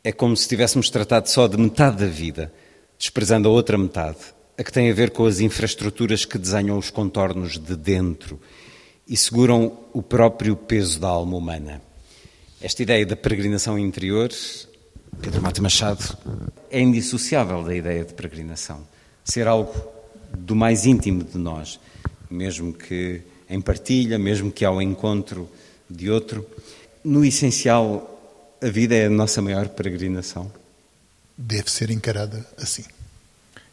É 0.03 0.13
como 0.13 0.37
se 0.37 0.49
tivéssemos 0.49 0.91
tratado 0.91 1.29
só 1.29 1.47
de 1.47 1.57
metade 1.57 1.99
da 1.99 2.07
vida, 2.07 2.53
desprezando 2.99 3.49
a 3.49 3.53
outra 3.53 3.79
metade, 3.79 4.19
a 4.59 4.65
que 4.65 4.73
tem 4.73 4.91
a 4.91 4.95
ver 4.95 5.11
com 5.11 5.27
as 5.27 5.41
infraestruturas 5.41 6.25
que 6.25 6.39
desenham 6.39 6.79
os 6.79 6.91
contornos 6.91 7.59
de 7.59 7.77
dentro 7.77 8.41
e 9.09 9.17
seguram 9.17 9.79
o 9.93 10.03
próprio 10.03 10.57
peso 10.57 10.99
da 10.99 11.09
alma 11.09 11.37
humana. 11.37 11.81
Esta 12.61 12.83
ideia 12.83 13.07
da 13.07 13.15
peregrinação 13.15 13.79
interior, 13.79 14.31
Pedro 15.21 15.41
Mata 15.41 15.63
Machado, 15.63 16.17
é 16.71 16.81
indissociável 16.81 17.63
da 17.63 17.75
ideia 17.75 18.05
de 18.05 18.15
peregrinação. 18.15 18.81
Ser 19.25 19.47
algo 19.47 19.73
do 20.37 20.57
mais 20.57 20.87
íntimo 20.87 21.23
de 21.23 21.39
nós, 21.39 21.79
mesmo 22.31 22.73
que 22.73 23.23
em 23.49 23.61
partilha, 23.61 24.19
mesmo 24.19 24.51
que 24.51 24.65
ao 24.65 24.83
encontro 24.83 25.49
de 25.89 26.11
outro. 26.11 26.45
No 27.05 27.25
essencial, 27.25 28.57
a 28.61 28.69
vida 28.69 28.97
é 28.97 29.07
a 29.07 29.11
nossa 29.11 29.41
maior 29.41 29.69
peregrinação. 29.69 30.51
Deve 31.39 31.71
ser 31.71 31.91
encarada 31.91 32.45
assim. 32.57 32.85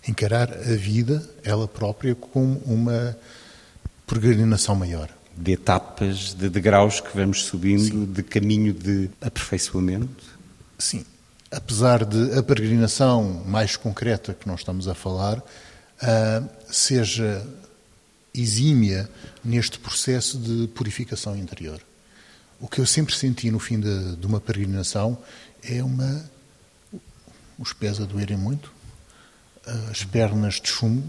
encarar 0.08 0.52
a 0.52 0.76
vida, 0.76 1.28
ela 1.44 1.68
própria, 1.68 2.14
como 2.14 2.62
uma 2.66 3.18
peregrinação 4.06 4.76
maior. 4.76 5.10
De 5.36 5.54
etapas, 5.54 6.34
de 6.34 6.50
degraus 6.50 7.00
que 7.00 7.16
vamos 7.16 7.44
subindo, 7.44 7.84
Sim. 7.84 8.06
de 8.06 8.24
caminho 8.24 8.74
de 8.74 9.10
aperfeiçoamento? 9.20 10.24
Sim. 10.78 11.06
Apesar 11.52 12.06
de 12.06 12.38
a 12.38 12.44
peregrinação 12.44 13.44
mais 13.46 13.76
concreta 13.76 14.34
que 14.34 14.48
nós 14.48 14.60
estamos 14.60 14.88
a 14.88 14.94
falar 14.94 15.38
uh, 15.40 16.50
seja 16.70 17.46
exímia 18.34 19.10
neste 19.44 19.78
processo 19.78 20.38
de 20.38 20.68
purificação 20.70 21.38
interior. 21.38 21.80
O 22.60 22.68
que 22.68 22.80
eu 22.80 22.86
sempre 22.86 23.16
senti 23.16 23.52
no 23.52 23.60
fim 23.60 23.80
de, 23.80 24.16
de 24.16 24.26
uma 24.26 24.40
peregrinação 24.40 25.18
é 25.62 25.84
uma. 25.84 26.30
os 27.60 27.74
pés 27.74 28.00
a 28.00 28.06
doerem 28.06 28.38
muito, 28.38 28.72
as 29.92 30.04
pernas 30.04 30.56
de 30.56 30.70
chumbo 30.70 31.08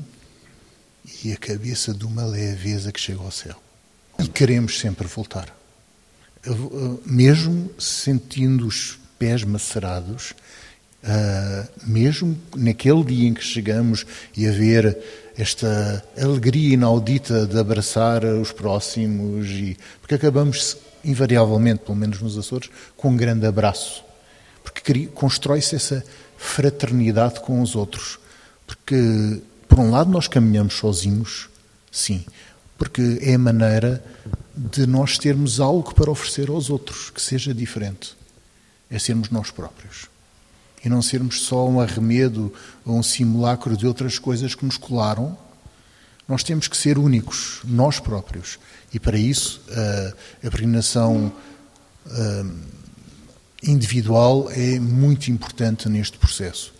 e 1.24 1.32
a 1.32 1.36
cabeça 1.36 1.94
de 1.94 2.04
uma 2.04 2.24
leveza 2.24 2.92
que 2.92 3.00
chega 3.00 3.20
ao 3.20 3.30
céu. 3.30 3.62
E 4.18 4.28
queremos 4.28 4.78
sempre 4.78 5.06
voltar. 5.06 5.54
Mesmo 7.04 7.70
sentindo 7.78 8.66
os 8.66 8.98
pés 9.18 9.44
macerados, 9.44 10.34
mesmo 11.86 12.38
naquele 12.56 13.04
dia 13.04 13.28
em 13.28 13.34
que 13.34 13.44
chegamos 13.44 14.06
e 14.36 14.46
a 14.46 14.52
ver 14.52 14.98
esta 15.36 16.04
alegria 16.16 16.74
inaudita 16.74 17.46
de 17.46 17.58
abraçar 17.58 18.24
os 18.24 18.52
próximos, 18.52 19.48
e, 19.48 19.76
porque 20.00 20.14
acabamos 20.14 20.76
invariavelmente, 21.04 21.82
pelo 21.82 21.96
menos 21.96 22.20
nos 22.20 22.38
Açores, 22.38 22.70
com 22.96 23.10
um 23.10 23.16
grande 23.16 23.46
abraço. 23.46 24.04
Porque 24.62 25.06
constrói-se 25.08 25.74
essa 25.74 26.04
fraternidade 26.38 27.40
com 27.40 27.60
os 27.60 27.74
outros. 27.74 28.18
Porque, 28.66 29.42
por 29.68 29.80
um 29.80 29.90
lado, 29.90 30.10
nós 30.10 30.28
caminhamos 30.28 30.74
sozinhos, 30.74 31.48
sim, 31.90 32.24
porque 32.76 33.18
é 33.20 33.34
a 33.34 33.38
maneira 33.38 34.04
de 34.56 34.86
nós 34.86 35.18
termos 35.18 35.60
algo 35.60 35.94
para 35.94 36.10
oferecer 36.10 36.48
aos 36.48 36.70
outros 36.70 37.10
que 37.10 37.20
seja 37.20 37.52
diferente. 37.52 38.16
É 38.90 38.98
sermos 38.98 39.30
nós 39.30 39.50
próprios. 39.50 40.08
E 40.84 40.88
não 40.88 41.00
sermos 41.00 41.42
só 41.42 41.68
um 41.68 41.80
arremedo 41.80 42.52
ou 42.84 42.98
um 42.98 43.02
simulacro 43.02 43.76
de 43.76 43.86
outras 43.86 44.18
coisas 44.18 44.54
que 44.54 44.64
nos 44.64 44.76
colaram. 44.76 45.36
Nós 46.28 46.42
temos 46.42 46.68
que 46.68 46.76
ser 46.76 46.98
únicos, 46.98 47.60
nós 47.64 47.98
próprios. 47.98 48.58
E 48.92 49.00
para 49.00 49.18
isso, 49.18 49.62
a 50.42 50.50
peregrinação 50.50 51.32
individual 53.62 54.50
é 54.50 54.78
muito 54.78 55.30
importante 55.30 55.88
neste 55.88 56.18
processo. 56.18 56.72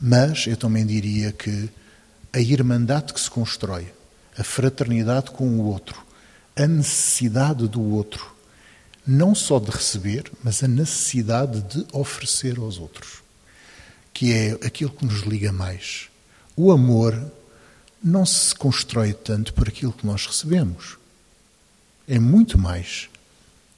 Mas 0.00 0.46
eu 0.46 0.56
também 0.56 0.86
diria 0.86 1.32
que 1.32 1.68
a 2.32 2.40
irmandade 2.40 3.12
que 3.12 3.20
se 3.20 3.30
constrói, 3.30 3.92
a 4.36 4.44
fraternidade 4.44 5.30
com 5.30 5.46
o 5.46 5.64
outro, 5.64 6.04
a 6.56 6.66
necessidade 6.66 7.66
do 7.68 7.82
outro, 7.82 8.34
não 9.06 9.34
só 9.34 9.58
de 9.58 9.70
receber, 9.70 10.30
mas 10.42 10.62
a 10.62 10.68
necessidade 10.68 11.62
de 11.62 11.86
oferecer 11.92 12.58
aos 12.58 12.78
outros, 12.78 13.22
que 14.12 14.32
é 14.32 14.52
aquilo 14.66 14.90
que 14.90 15.04
nos 15.04 15.20
liga 15.22 15.52
mais. 15.52 16.08
O 16.56 16.70
amor 16.70 17.30
não 18.02 18.24
se 18.24 18.54
constrói 18.54 19.12
tanto 19.12 19.52
por 19.54 19.68
aquilo 19.68 19.92
que 19.92 20.06
nós 20.06 20.26
recebemos, 20.26 20.96
é 22.06 22.18
muito 22.18 22.58
mais 22.58 23.08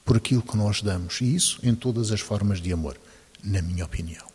por 0.03 0.17
aquilo 0.17 0.41
que 0.41 0.57
nós 0.57 0.81
damos, 0.81 1.21
e 1.21 1.35
isso 1.35 1.59
em 1.63 1.73
todas 1.73 2.11
as 2.11 2.19
formas 2.19 2.61
de 2.61 2.73
amor, 2.73 2.97
na 3.43 3.61
minha 3.61 3.85
opinião. 3.85 4.25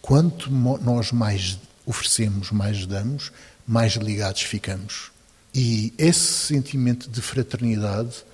Quanto 0.00 0.50
nós 0.50 1.12
mais 1.12 1.58
oferecemos, 1.84 2.50
mais 2.50 2.86
damos, 2.86 3.32
mais 3.66 3.94
ligados 3.94 4.42
ficamos. 4.42 5.10
E 5.54 5.92
esse 5.98 6.20
sentimento 6.20 7.08
de 7.10 7.20
fraternidade 7.20 8.24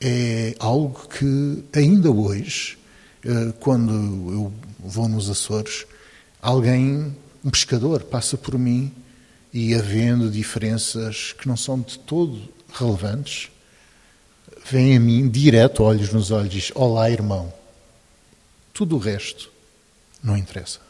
é 0.00 0.54
algo 0.58 1.08
que 1.08 1.64
ainda 1.72 2.10
hoje, 2.10 2.78
eh, 3.24 3.52
quando 3.60 3.92
eu 3.92 4.52
vou 4.78 5.08
nos 5.08 5.28
Açores, 5.30 5.86
alguém, 6.40 7.14
um 7.44 7.50
pescador, 7.50 8.02
passa 8.02 8.36
por 8.36 8.58
mim 8.58 8.92
e 9.52 9.74
havendo 9.74 10.30
diferenças 10.30 11.32
que 11.32 11.48
não 11.48 11.56
são 11.56 11.80
de 11.80 11.98
todo 11.98 12.48
relevantes, 12.72 13.50
vem 14.64 14.96
a 14.96 15.00
mim 15.00 15.28
direto, 15.28 15.82
olhos 15.82 16.12
nos 16.12 16.30
olhos, 16.30 16.50
diz: 16.50 16.72
Olá, 16.74 17.10
irmão. 17.10 17.52
Tudo 18.72 18.96
o 18.96 18.98
resto 18.98 19.50
não 20.22 20.36
interessa. 20.36 20.80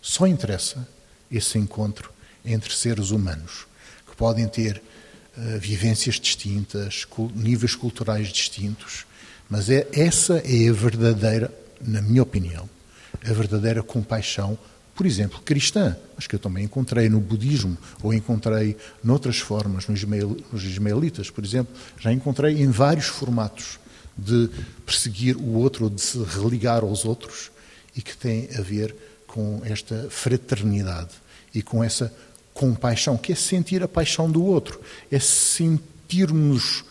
Só 0.00 0.26
interessa 0.26 0.86
esse 1.30 1.58
encontro 1.58 2.12
entre 2.46 2.72
seres 2.72 3.10
humanos 3.10 3.66
que 4.08 4.16
podem 4.16 4.46
ter 4.48 4.80
uh, 5.36 5.58
vivências 5.58 6.14
distintas, 6.14 7.06
níveis 7.34 7.74
culturais 7.74 8.28
distintos, 8.28 9.04
mas 9.48 9.68
é, 9.68 9.86
essa 9.92 10.38
é 10.38 10.68
a 10.68 10.72
verdadeira, 10.72 11.52
na 11.80 12.00
minha 12.00 12.22
opinião, 12.22 12.68
a 13.24 13.32
verdadeira 13.32 13.82
compaixão, 13.82 14.58
por 14.94 15.06
exemplo, 15.06 15.40
cristã, 15.44 15.96
mas 16.14 16.26
que 16.26 16.34
eu 16.34 16.38
também 16.38 16.64
encontrei 16.64 17.08
no 17.08 17.20
budismo 17.20 17.76
ou 18.02 18.14
encontrei 18.14 18.76
noutras 19.04 19.38
formas, 19.38 19.86
nos, 19.86 19.98
ismael, 19.98 20.36
nos 20.50 20.64
ismaelitas, 20.64 21.30
por 21.30 21.44
exemplo, 21.44 21.74
já 21.98 22.12
encontrei 22.12 22.62
em 22.62 22.70
vários 22.70 23.06
formatos 23.06 23.78
de 24.16 24.48
perseguir 24.84 25.36
o 25.36 25.54
outro 25.54 25.84
ou 25.84 25.90
de 25.90 26.00
se 26.00 26.18
religar 26.18 26.82
aos 26.82 27.04
outros 27.04 27.50
e 27.94 28.00
que 28.00 28.16
tem 28.16 28.48
a 28.56 28.62
ver 28.62 28.94
com 29.26 29.60
esta 29.64 30.08
fraternidade 30.08 31.10
e 31.54 31.62
com 31.62 31.84
essa 31.84 32.12
compaixão, 32.56 33.18
que 33.18 33.32
é 33.32 33.34
sentir 33.34 33.82
a 33.82 33.88
paixão 33.88 34.30
do 34.30 34.42
outro, 34.42 34.80
é 35.12 35.20
sentirmos 35.20 36.84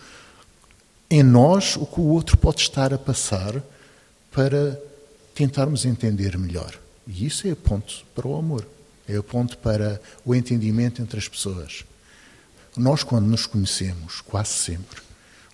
em 1.10 1.24
nós 1.24 1.76
o 1.76 1.86
que 1.86 2.00
o 2.00 2.06
outro 2.06 2.38
pode 2.38 2.62
estar 2.62 2.94
a 2.94 2.98
passar 2.98 3.62
para 4.32 4.80
tentarmos 5.34 5.84
entender 5.86 6.38
melhor. 6.38 6.74
E 7.08 7.26
isso 7.26 7.48
é 7.48 7.52
o 7.52 7.56
ponto 7.56 8.06
para 8.14 8.28
o 8.28 8.38
amor, 8.38 8.68
é 9.08 9.18
o 9.18 9.24
ponto 9.24 9.58
para 9.58 10.00
o 10.24 10.36
entendimento 10.36 11.02
entre 11.02 11.18
as 11.18 11.28
pessoas. 11.28 11.84
Nós, 12.78 13.04
quando 13.04 13.26
nos 13.26 13.46
conhecemos, 13.46 14.22
quase 14.22 14.52
sempre, 14.52 15.02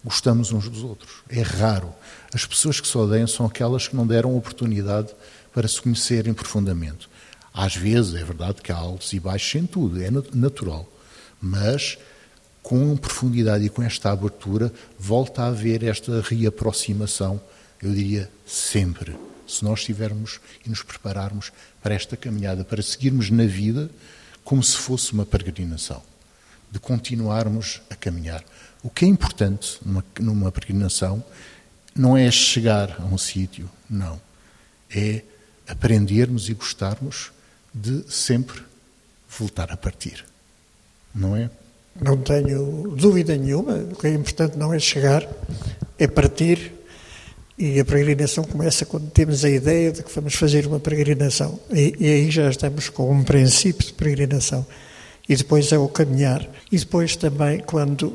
gostamos 0.04 0.52
uns 0.52 0.68
dos 0.68 0.84
outros. 0.84 1.12
É 1.30 1.42
raro. 1.42 1.94
As 2.34 2.46
pessoas 2.46 2.82
que 2.82 2.88
se 2.88 2.98
odeiam 2.98 3.28
são 3.28 3.46
aquelas 3.46 3.88
que 3.88 3.96
não 3.96 4.08
deram 4.08 4.36
oportunidade 4.36 5.14
para 5.54 5.68
se 5.68 5.82
conhecerem 5.82 6.34
profundamente. 6.34 7.08
Às 7.54 7.76
vezes, 7.76 8.16
é 8.16 8.24
verdade 8.24 8.62
que 8.62 8.72
há 8.72 8.78
altos 8.78 9.12
e 9.14 9.20
baixos 9.20 9.62
em 9.62 9.66
tudo, 9.66 10.02
é 10.02 10.10
natural. 10.34 10.88
Mas, 11.40 11.98
com 12.64 12.96
profundidade 12.96 13.66
e 13.66 13.70
com 13.70 13.84
esta 13.84 14.12
abertura, 14.12 14.72
volta 14.98 15.44
a 15.44 15.48
haver 15.48 15.84
esta 15.84 16.22
reaproximação, 16.22 17.42
eu 17.82 17.94
diria 17.94 18.32
sempre, 18.46 19.16
se 19.48 19.64
nós 19.64 19.80
estivermos 19.80 20.40
e 20.66 20.70
nos 20.70 20.82
prepararmos 20.82 21.52
para 21.82 21.94
esta 21.94 22.16
caminhada, 22.16 22.64
para 22.64 22.82
seguirmos 22.82 23.30
na 23.30 23.46
vida 23.46 23.90
como 24.44 24.64
se 24.64 24.78
fosse 24.78 25.12
uma 25.12 25.26
peregrinação, 25.26 26.02
de 26.72 26.80
continuarmos 26.80 27.82
a 27.90 27.96
caminhar. 27.96 28.44
O 28.82 28.90
que 28.90 29.06
é 29.06 29.08
importante 29.08 29.78
numa, 29.86 30.06
numa 30.20 30.52
peregrinação 30.52 31.24
não 31.94 32.18
é 32.18 32.32
chegar 32.32 32.96
a 33.00 33.06
um 33.06 33.18
sítio, 33.18 33.70
não. 33.90 34.22
É 34.90 35.22
aprendermos 35.68 36.50
e 36.50 36.54
gostarmos 36.54 37.32
de 37.74 38.04
sempre 38.10 38.62
voltar 39.40 39.72
a 39.72 39.78
partir. 39.78 40.26
Não 41.14 41.36
é? 41.36 41.50
Não 42.00 42.18
tenho 42.18 42.94
dúvida 42.96 43.36
nenhuma. 43.36 43.74
O 43.74 43.96
que 43.96 44.08
é 44.08 44.14
importante 44.14 44.58
não 44.58 44.74
é 44.74 44.80
chegar, 44.80 45.28
é 45.98 46.08
partir. 46.08 46.74
E 47.58 47.80
a 47.80 47.86
peregrinação 47.86 48.44
começa 48.44 48.86
quando 48.86 49.10
temos 49.12 49.46
a 49.46 49.50
ideia 49.50 49.92
de 49.92 50.02
que 50.02 50.12
vamos 50.14 50.36
fazer 50.36 50.66
uma 50.66 50.80
peregrinação. 50.80 51.60
E, 51.72 51.96
e 52.00 52.08
aí 52.08 52.32
já 52.32 52.50
estamos 52.50 52.90
com 52.90 53.12
um 53.12 53.24
princípio 53.24 53.86
de 53.86 53.94
peregrinação. 53.94 54.66
E 55.28 55.36
depois 55.36 55.72
é 55.72 55.78
o 55.78 55.88
caminhar. 55.88 56.48
E 56.72 56.78
depois 56.78 57.16
também, 57.16 57.60
quando 57.60 58.14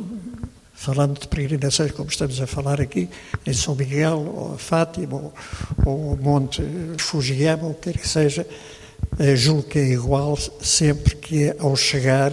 falando 0.76 1.18
de 1.18 1.26
peregrinações, 1.26 1.90
como 1.92 2.10
estamos 2.10 2.40
a 2.40 2.46
falar 2.46 2.80
aqui, 2.80 3.08
em 3.46 3.52
São 3.52 3.74
Miguel, 3.74 4.18
ou 4.18 4.54
a 4.54 4.58
Fátima, 4.58 5.16
ou, 5.16 5.34
ou 5.84 6.12
o 6.12 6.16
Monte 6.16 6.62
Fujiyama, 6.98 7.64
ou 7.64 7.70
o 7.70 7.74
que 7.74 7.92
quer 7.92 7.98
que 7.98 8.08
seja, 8.08 8.46
julgo 9.34 9.62
que 9.62 9.78
é 9.78 9.88
igual 9.88 10.36
sempre 10.60 11.16
que 11.16 11.44
é 11.44 11.56
ao 11.58 11.74
chegar 11.76 12.32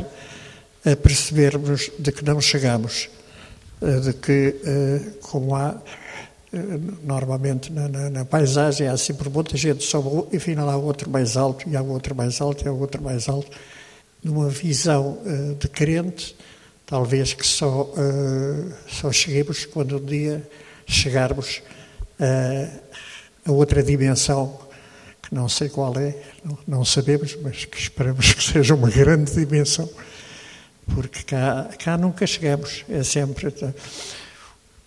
a 0.85 0.95
percebermos 0.95 1.89
de 1.97 2.11
que 2.11 2.25
não 2.25 2.41
chegamos, 2.41 3.09
eh, 3.81 3.99
de 3.99 4.13
que, 4.13 4.55
eh, 4.65 5.01
como 5.21 5.55
há 5.55 5.81
normalmente 7.03 7.71
na, 7.71 7.87
na, 7.87 8.09
na, 8.11 8.25
paisagem, 8.25 8.87
há 8.87 8.95
sempre 8.95 9.27
muita 9.27 9.57
gente 9.57 9.83
sobe 9.83 10.27
e 10.31 10.37
afinal 10.37 10.69
há 10.69 10.77
outro 10.77 11.09
mais 11.09 11.35
alto, 11.35 11.67
e 11.67 11.75
há 11.75 11.81
outro 11.81 12.13
mais 12.13 12.39
alto, 12.39 12.63
e 12.63 12.67
há 12.67 12.71
outro 12.71 13.01
mais 13.01 13.27
alto. 13.27 13.49
Numa 14.23 14.49
visão 14.49 15.17
de 15.59 15.67
crente, 15.67 16.35
Talvez 16.85 17.33
que 17.33 17.47
só, 17.47 17.91
só 18.87 19.11
cheguemos 19.11 19.65
quando 19.65 19.97
um 19.97 20.05
dia 20.05 20.47
chegarmos 20.85 21.61
a 23.45 23.51
outra 23.51 23.81
dimensão 23.81 24.59
que 25.23 25.33
não 25.33 25.49
sei 25.49 25.69
qual 25.69 25.97
é, 25.97 26.15
não, 26.43 26.57
não 26.67 26.85
sabemos, 26.85 27.35
mas 27.41 27.65
que 27.65 27.77
esperamos 27.77 28.33
que 28.33 28.43
seja 28.43 28.75
uma 28.75 28.89
grande 28.89 29.33
dimensão, 29.33 29.89
porque 30.93 31.23
cá, 31.23 31.69
cá 31.79 31.97
nunca 31.97 32.27
chegamos, 32.27 32.85
é 32.89 33.01
sempre. 33.03 33.53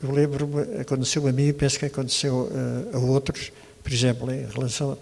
Eu 0.03 0.12
lembro-me, 0.12 0.80
aconteceu 0.80 1.26
a 1.26 1.32
mim, 1.32 1.53
penso 1.53 1.78
que 1.78 1.87
aconteceu 1.87 2.51
a, 2.93 2.97
a 2.97 3.01
outros, 3.01 3.51
por 3.82 3.93
exemplo, 3.93 4.30
em 4.30 4.45
relação 4.47 4.99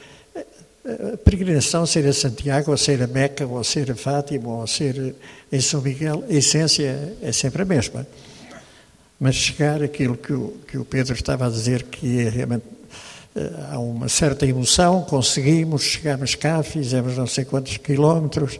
a 0.84 1.16
peregrinação, 1.16 1.86
ser 1.86 2.06
a 2.06 2.12
Santiago, 2.12 2.70
ou 2.70 2.76
ser 2.76 3.02
a 3.02 3.06
Meca, 3.06 3.46
ou 3.46 3.64
ser 3.64 3.90
a 3.90 3.94
Fátima, 3.94 4.48
ou 4.48 4.66
ser 4.66 5.14
em 5.50 5.60
São 5.60 5.80
Miguel, 5.80 6.22
a 6.28 6.32
essência 6.32 7.16
é 7.22 7.32
sempre 7.32 7.62
a 7.62 7.64
mesma. 7.64 8.06
Mas 9.18 9.34
chegar 9.34 9.82
aquilo 9.82 10.16
que 10.16 10.32
o, 10.32 10.58
que 10.68 10.76
o 10.76 10.84
Pedro 10.84 11.14
estava 11.14 11.46
a 11.46 11.50
dizer, 11.50 11.84
que 11.84 12.20
é 12.20 12.28
realmente 12.28 12.64
eh, 12.66 13.03
há 13.70 13.78
uma 13.78 14.08
certa 14.08 14.46
emoção, 14.46 15.02
conseguimos, 15.02 15.82
chegamos 15.82 16.34
cá, 16.34 16.62
fizemos 16.62 17.16
não 17.16 17.26
sei 17.26 17.44
quantos 17.44 17.76
quilómetros, 17.76 18.58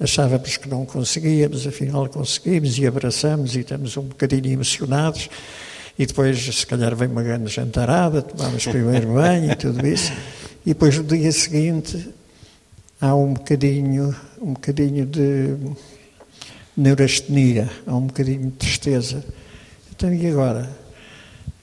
achávamos 0.00 0.56
que 0.56 0.68
não 0.68 0.84
conseguíamos, 0.86 1.66
afinal 1.66 2.08
conseguimos 2.08 2.78
e 2.78 2.86
abraçamos 2.86 3.54
e 3.54 3.60
estamos 3.60 3.96
um 3.96 4.02
bocadinho 4.02 4.48
emocionados. 4.48 5.28
E 5.98 6.06
depois, 6.06 6.42
se 6.42 6.66
calhar, 6.66 6.96
vem 6.96 7.08
uma 7.08 7.22
grande 7.22 7.52
jantarada, 7.52 8.20
tomamos 8.20 8.66
primeiro 8.66 9.14
banho 9.14 9.52
e 9.52 9.54
tudo 9.54 9.86
isso. 9.86 10.12
E 10.66 10.70
depois, 10.70 10.96
no 10.96 11.04
dia 11.04 11.30
seguinte, 11.30 12.08
há 13.00 13.14
um 13.14 13.34
bocadinho, 13.34 14.14
um 14.40 14.54
bocadinho 14.54 15.06
de 15.06 15.56
neurastenia, 16.76 17.70
há 17.86 17.94
um 17.94 18.06
bocadinho 18.06 18.50
de 18.50 18.56
tristeza. 18.56 19.24
Então, 19.94 20.12
e 20.12 20.26
agora? 20.26 20.68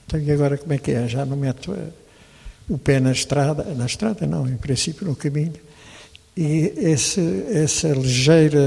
Então, 0.06 0.18
e 0.18 0.30
agora 0.30 0.56
como 0.56 0.72
é 0.72 0.78
que 0.78 0.92
é? 0.92 1.06
Já 1.06 1.26
não 1.26 1.36
meto 1.36 1.76
o 2.72 2.78
pé 2.78 2.98
na 2.98 3.12
estrada, 3.12 3.64
na 3.74 3.84
estrada 3.84 4.26
não, 4.26 4.48
em 4.48 4.56
princípio 4.56 5.06
no 5.06 5.14
caminho, 5.14 5.52
e 6.34 6.72
esse, 6.78 7.20
essa 7.52 7.88
ligeira, 7.88 8.58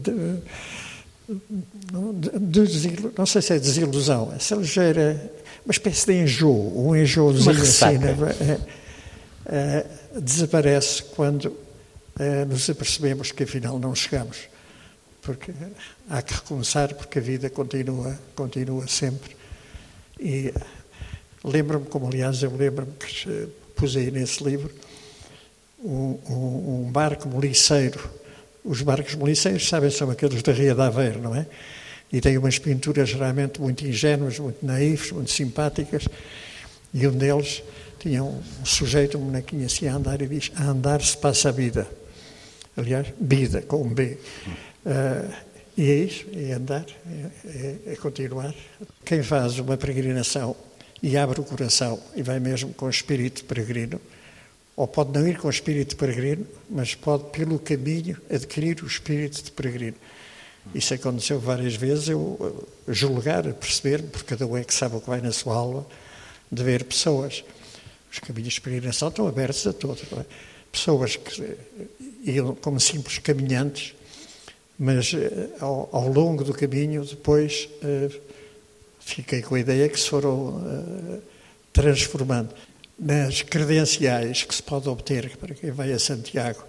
de, 0.00 0.12
de, 2.40 2.80
de, 2.80 3.10
não 3.18 3.26
sei 3.26 3.42
se 3.42 3.54
é 3.54 3.58
desilusão, 3.58 4.32
essa 4.36 4.54
ligeira, 4.54 5.32
uma 5.64 5.72
espécie 5.72 6.06
de 6.06 6.22
enjoo, 6.22 6.86
um 6.88 6.94
enjoozinho 6.94 7.60
assim, 7.60 7.98
né? 7.98 8.14
é, 8.40 8.60
é, 9.46 10.20
desaparece 10.20 11.02
quando 11.16 11.56
é, 12.20 12.44
nos 12.44 12.70
apercebemos 12.70 13.32
que 13.32 13.42
afinal 13.42 13.80
não 13.80 13.96
chegamos, 13.96 14.48
porque 15.22 15.52
há 16.08 16.22
que 16.22 16.34
recomeçar, 16.34 16.94
porque 16.94 17.18
a 17.18 17.22
vida 17.22 17.50
continua, 17.50 18.16
continua 18.36 18.86
sempre. 18.86 19.36
E 20.20 20.54
Lembro-me, 21.44 21.86
como 21.86 22.08
aliás 22.08 22.42
eu 22.42 22.54
lembro-me 22.54 22.92
que 22.92 23.48
pus 23.76 23.96
aí 23.96 24.10
nesse 24.10 24.42
livro, 24.42 24.70
um, 25.82 26.18
um, 26.28 26.86
um, 26.86 26.90
barco 26.90 27.28
moliceiro. 27.28 28.10
Os 28.64 28.82
barcos 28.82 29.14
moliceiros, 29.14 29.68
sabem, 29.68 29.90
são 29.90 30.10
aqueles 30.10 30.42
da 30.42 30.52
Ria 30.52 30.74
de 30.74 30.80
Aveiro, 30.80 31.20
não 31.20 31.34
é? 31.34 31.46
E 32.12 32.20
têm 32.20 32.36
umas 32.36 32.58
pinturas 32.58 33.08
geralmente 33.08 33.60
muito 33.60 33.86
ingênuas, 33.86 34.38
muito 34.38 34.64
naifes, 34.64 35.12
muito 35.12 35.30
simpáticas. 35.30 36.08
E 36.92 37.06
um 37.06 37.12
deles 37.12 37.62
tinha 37.98 38.24
um, 38.24 38.42
um 38.60 38.66
sujeito, 38.66 39.16
um 39.16 39.26
bonequinho 39.26 39.66
assim 39.66 39.86
a 39.86 39.94
andar 39.94 40.20
e 40.20 40.26
diz: 40.26 40.50
A 40.56 40.64
andar 40.64 41.00
se 41.02 41.16
passa 41.16 41.50
a 41.50 41.52
vida. 41.52 41.86
Aliás, 42.76 43.06
vida, 43.20 43.62
com 43.62 43.82
um 43.82 43.88
B. 43.88 44.18
Uh, 44.86 45.32
e 45.76 45.90
é 45.90 45.94
isso, 45.94 46.26
é 46.34 46.52
andar, 46.52 46.84
é, 47.06 47.48
é, 47.48 47.92
é 47.92 47.96
continuar. 47.96 48.54
Quem 49.04 49.22
faz 49.22 49.58
uma 49.58 49.76
peregrinação 49.76 50.56
e 51.02 51.16
abre 51.16 51.40
o 51.40 51.44
coração 51.44 52.00
e 52.14 52.22
vai 52.22 52.40
mesmo 52.40 52.74
com 52.74 52.86
o 52.86 52.90
espírito 52.90 53.44
peregrino, 53.44 54.00
ou 54.76 54.86
pode 54.86 55.12
não 55.12 55.26
ir 55.26 55.38
com 55.38 55.48
o 55.48 55.50
espírito 55.50 55.96
peregrino, 55.96 56.46
mas 56.70 56.94
pode, 56.94 57.24
pelo 57.30 57.58
caminho, 57.58 58.16
adquirir 58.30 58.82
o 58.82 58.86
espírito 58.86 59.42
de 59.42 59.50
peregrino. 59.50 59.96
Isso 60.74 60.94
aconteceu 60.94 61.40
várias 61.40 61.74
vezes, 61.74 62.08
eu 62.08 62.68
julgar, 62.86 63.42
perceber, 63.54 64.02
porque 64.02 64.36
cada 64.36 64.46
um 64.46 64.56
é 64.56 64.62
que 64.62 64.74
sabe 64.74 64.96
o 64.96 65.00
que 65.00 65.08
vai 65.08 65.20
na 65.20 65.32
sua 65.32 65.54
alma, 65.56 65.86
de 66.50 66.62
ver 66.62 66.84
pessoas. 66.84 67.44
Os 68.12 68.18
caminhos 68.18 68.54
de 68.54 68.60
peregrinação 68.60 69.08
estão 69.08 69.26
abertos 69.26 69.66
a 69.66 69.72
todos. 69.72 70.02
É? 70.12 70.24
Pessoas 70.70 71.16
que 71.16 71.56
iam 72.22 72.54
como 72.54 72.78
simples 72.78 73.18
caminhantes, 73.18 73.94
mas 74.78 75.12
eh, 75.14 75.48
ao, 75.60 75.88
ao 75.90 76.08
longo 76.08 76.44
do 76.44 76.52
caminho, 76.52 77.04
depois 77.04 77.68
eh, 77.82 78.10
fiquei 79.14 79.42
com 79.42 79.54
a 79.54 79.60
ideia 79.60 79.88
que 79.88 79.98
se 79.98 80.08
foram 80.08 80.56
uh, 80.56 81.22
transformando 81.72 82.50
nas 82.98 83.42
credenciais 83.42 84.42
que 84.42 84.54
se 84.54 84.62
pode 84.62 84.88
obter 84.88 85.36
para 85.36 85.54
quem 85.54 85.70
vai 85.70 85.92
a 85.92 85.98
Santiago 85.98 86.64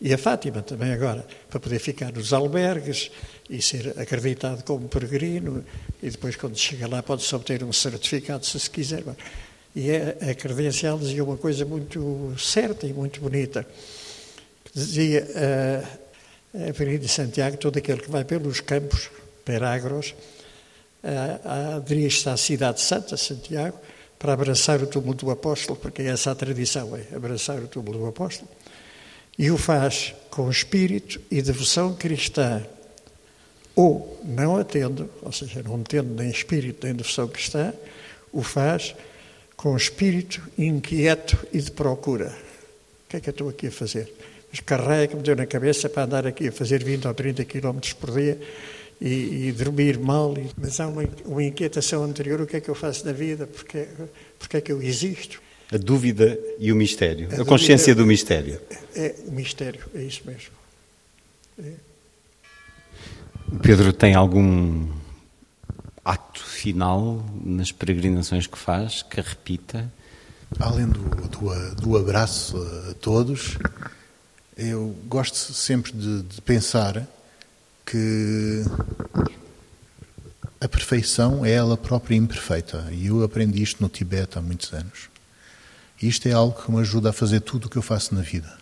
e 0.00 0.12
a 0.12 0.18
Fátima 0.18 0.62
também 0.62 0.92
agora, 0.92 1.26
para 1.50 1.58
poder 1.58 1.80
ficar 1.80 2.12
nos 2.12 2.32
albergues 2.32 3.10
e 3.50 3.60
ser 3.60 3.98
acreditado 3.98 4.62
como 4.62 4.88
peregrino 4.88 5.64
e 6.02 6.10
depois 6.10 6.36
quando 6.36 6.56
chega 6.56 6.86
lá 6.86 7.02
pode-se 7.02 7.34
obter 7.34 7.64
um 7.64 7.72
certificado 7.72 8.44
se 8.46 8.60
se 8.60 8.70
quiser. 8.70 9.02
E 9.74 9.90
a, 9.90 10.30
a 10.30 10.34
credencial 10.34 10.98
dizia 10.98 11.24
uma 11.24 11.36
coisa 11.36 11.64
muito 11.64 12.34
certa 12.38 12.86
e 12.86 12.92
muito 12.92 13.20
bonita, 13.20 13.66
dizia 14.74 15.26
uh, 15.26 16.64
a 16.64 16.68
Avenida 16.68 16.98
de 16.98 17.08
Santiago, 17.08 17.56
todo 17.56 17.78
aquele 17.78 18.00
que 18.00 18.10
vai 18.10 18.24
pelos 18.24 18.60
campos, 18.60 19.10
peragros, 19.44 20.14
uh, 21.02 21.80
dirige-se 21.82 22.28
à 22.28 22.36
cidade 22.36 22.80
santa, 22.80 23.16
Santiago, 23.16 23.78
para 24.18 24.32
abraçar 24.32 24.82
o 24.82 24.86
túmulo 24.86 25.14
do 25.14 25.30
apóstolo, 25.30 25.78
porque 25.78 26.02
essa 26.02 26.30
é 26.30 26.32
a 26.32 26.34
tradição, 26.34 26.96
é 26.96 27.14
abraçar 27.14 27.58
o 27.58 27.68
túmulo 27.68 28.00
do 28.00 28.06
apóstolo, 28.06 28.48
e 29.38 29.50
o 29.50 29.56
faz 29.56 30.14
com 30.30 30.50
espírito 30.50 31.20
e 31.30 31.40
devoção 31.40 31.94
cristã, 31.94 32.64
ou 33.76 34.20
não 34.24 34.56
atendo, 34.56 35.08
ou 35.22 35.30
seja, 35.30 35.62
não 35.62 35.82
tendo 35.84 36.12
nem 36.14 36.30
espírito 36.30 36.84
nem 36.84 36.94
devoção 36.94 37.28
cristã, 37.28 37.72
o 38.32 38.42
faz 38.42 38.94
com 39.56 39.76
espírito 39.76 40.42
inquieto 40.58 41.38
e 41.52 41.60
de 41.60 41.70
procura. 41.70 42.34
O 43.06 43.08
que 43.08 43.16
é 43.16 43.20
que 43.20 43.28
eu 43.28 43.32
estou 43.32 43.48
aqui 43.48 43.68
a 43.68 43.72
fazer? 43.72 44.12
Mas 44.50 44.60
carrega 44.60 45.08
que 45.08 45.16
me 45.16 45.22
deu 45.22 45.36
na 45.36 45.46
cabeça 45.46 45.88
para 45.88 46.04
andar 46.04 46.26
aqui 46.26 46.48
a 46.48 46.52
fazer 46.52 46.82
20 46.82 47.06
ou 47.06 47.14
30 47.14 47.44
quilómetros 47.44 47.92
por 47.92 48.10
dia 48.10 48.38
e, 49.00 49.48
e 49.48 49.52
dormir 49.52 49.98
mal, 49.98 50.34
mas 50.56 50.80
há 50.80 50.88
uma, 50.88 51.04
uma, 51.24 51.42
inquietação 51.42 52.02
anterior: 52.04 52.40
o 52.40 52.46
que 52.46 52.56
é 52.56 52.60
que 52.60 52.68
eu 52.68 52.74
faço 52.74 53.06
na 53.06 53.12
vida? 53.12 53.46
Porque, 53.46 53.86
porque 54.38 54.56
é 54.56 54.60
que 54.60 54.72
eu 54.72 54.82
existo? 54.82 55.40
A 55.70 55.76
dúvida 55.76 56.38
e 56.58 56.72
o 56.72 56.76
mistério, 56.76 57.28
a, 57.30 57.42
a 57.42 57.44
consciência 57.44 57.94
do 57.94 58.06
mistério. 58.06 58.60
É, 58.94 59.06
é, 59.06 59.14
o 59.26 59.32
mistério, 59.32 59.80
é 59.94 60.02
isso 60.02 60.22
mesmo. 60.26 60.52
É. 61.58 61.72
Pedro 63.62 63.92
tem 63.92 64.14
algum 64.14 64.88
ato 66.04 66.44
final 66.44 67.24
nas 67.44 67.70
peregrinações 67.70 68.46
que 68.46 68.58
faz, 68.58 69.02
que 69.02 69.20
repita? 69.20 69.90
Além 70.58 70.86
do, 70.86 71.00
do, 71.00 71.74
do 71.76 71.96
abraço 71.96 72.56
a 72.90 72.94
todos, 72.94 73.58
eu 74.56 74.96
gosto 75.06 75.36
sempre 75.52 75.92
de, 75.92 76.22
de 76.22 76.40
pensar 76.40 77.06
que 77.90 78.64
a 80.60 80.68
perfeição 80.68 81.44
é 81.44 81.52
ela 81.52 81.76
própria 81.76 82.16
imperfeita. 82.16 82.86
E 82.92 83.06
eu 83.06 83.22
aprendi 83.22 83.62
isto 83.62 83.82
no 83.82 83.88
Tibete 83.88 84.38
há 84.38 84.42
muitos 84.42 84.72
anos. 84.74 85.08
Isto 86.00 86.28
é 86.28 86.32
algo 86.32 86.62
que 86.62 86.70
me 86.70 86.80
ajuda 86.80 87.10
a 87.10 87.12
fazer 87.12 87.40
tudo 87.40 87.64
o 87.64 87.70
que 87.70 87.78
eu 87.78 87.82
faço 87.82 88.14
na 88.14 88.20
vida. 88.20 88.52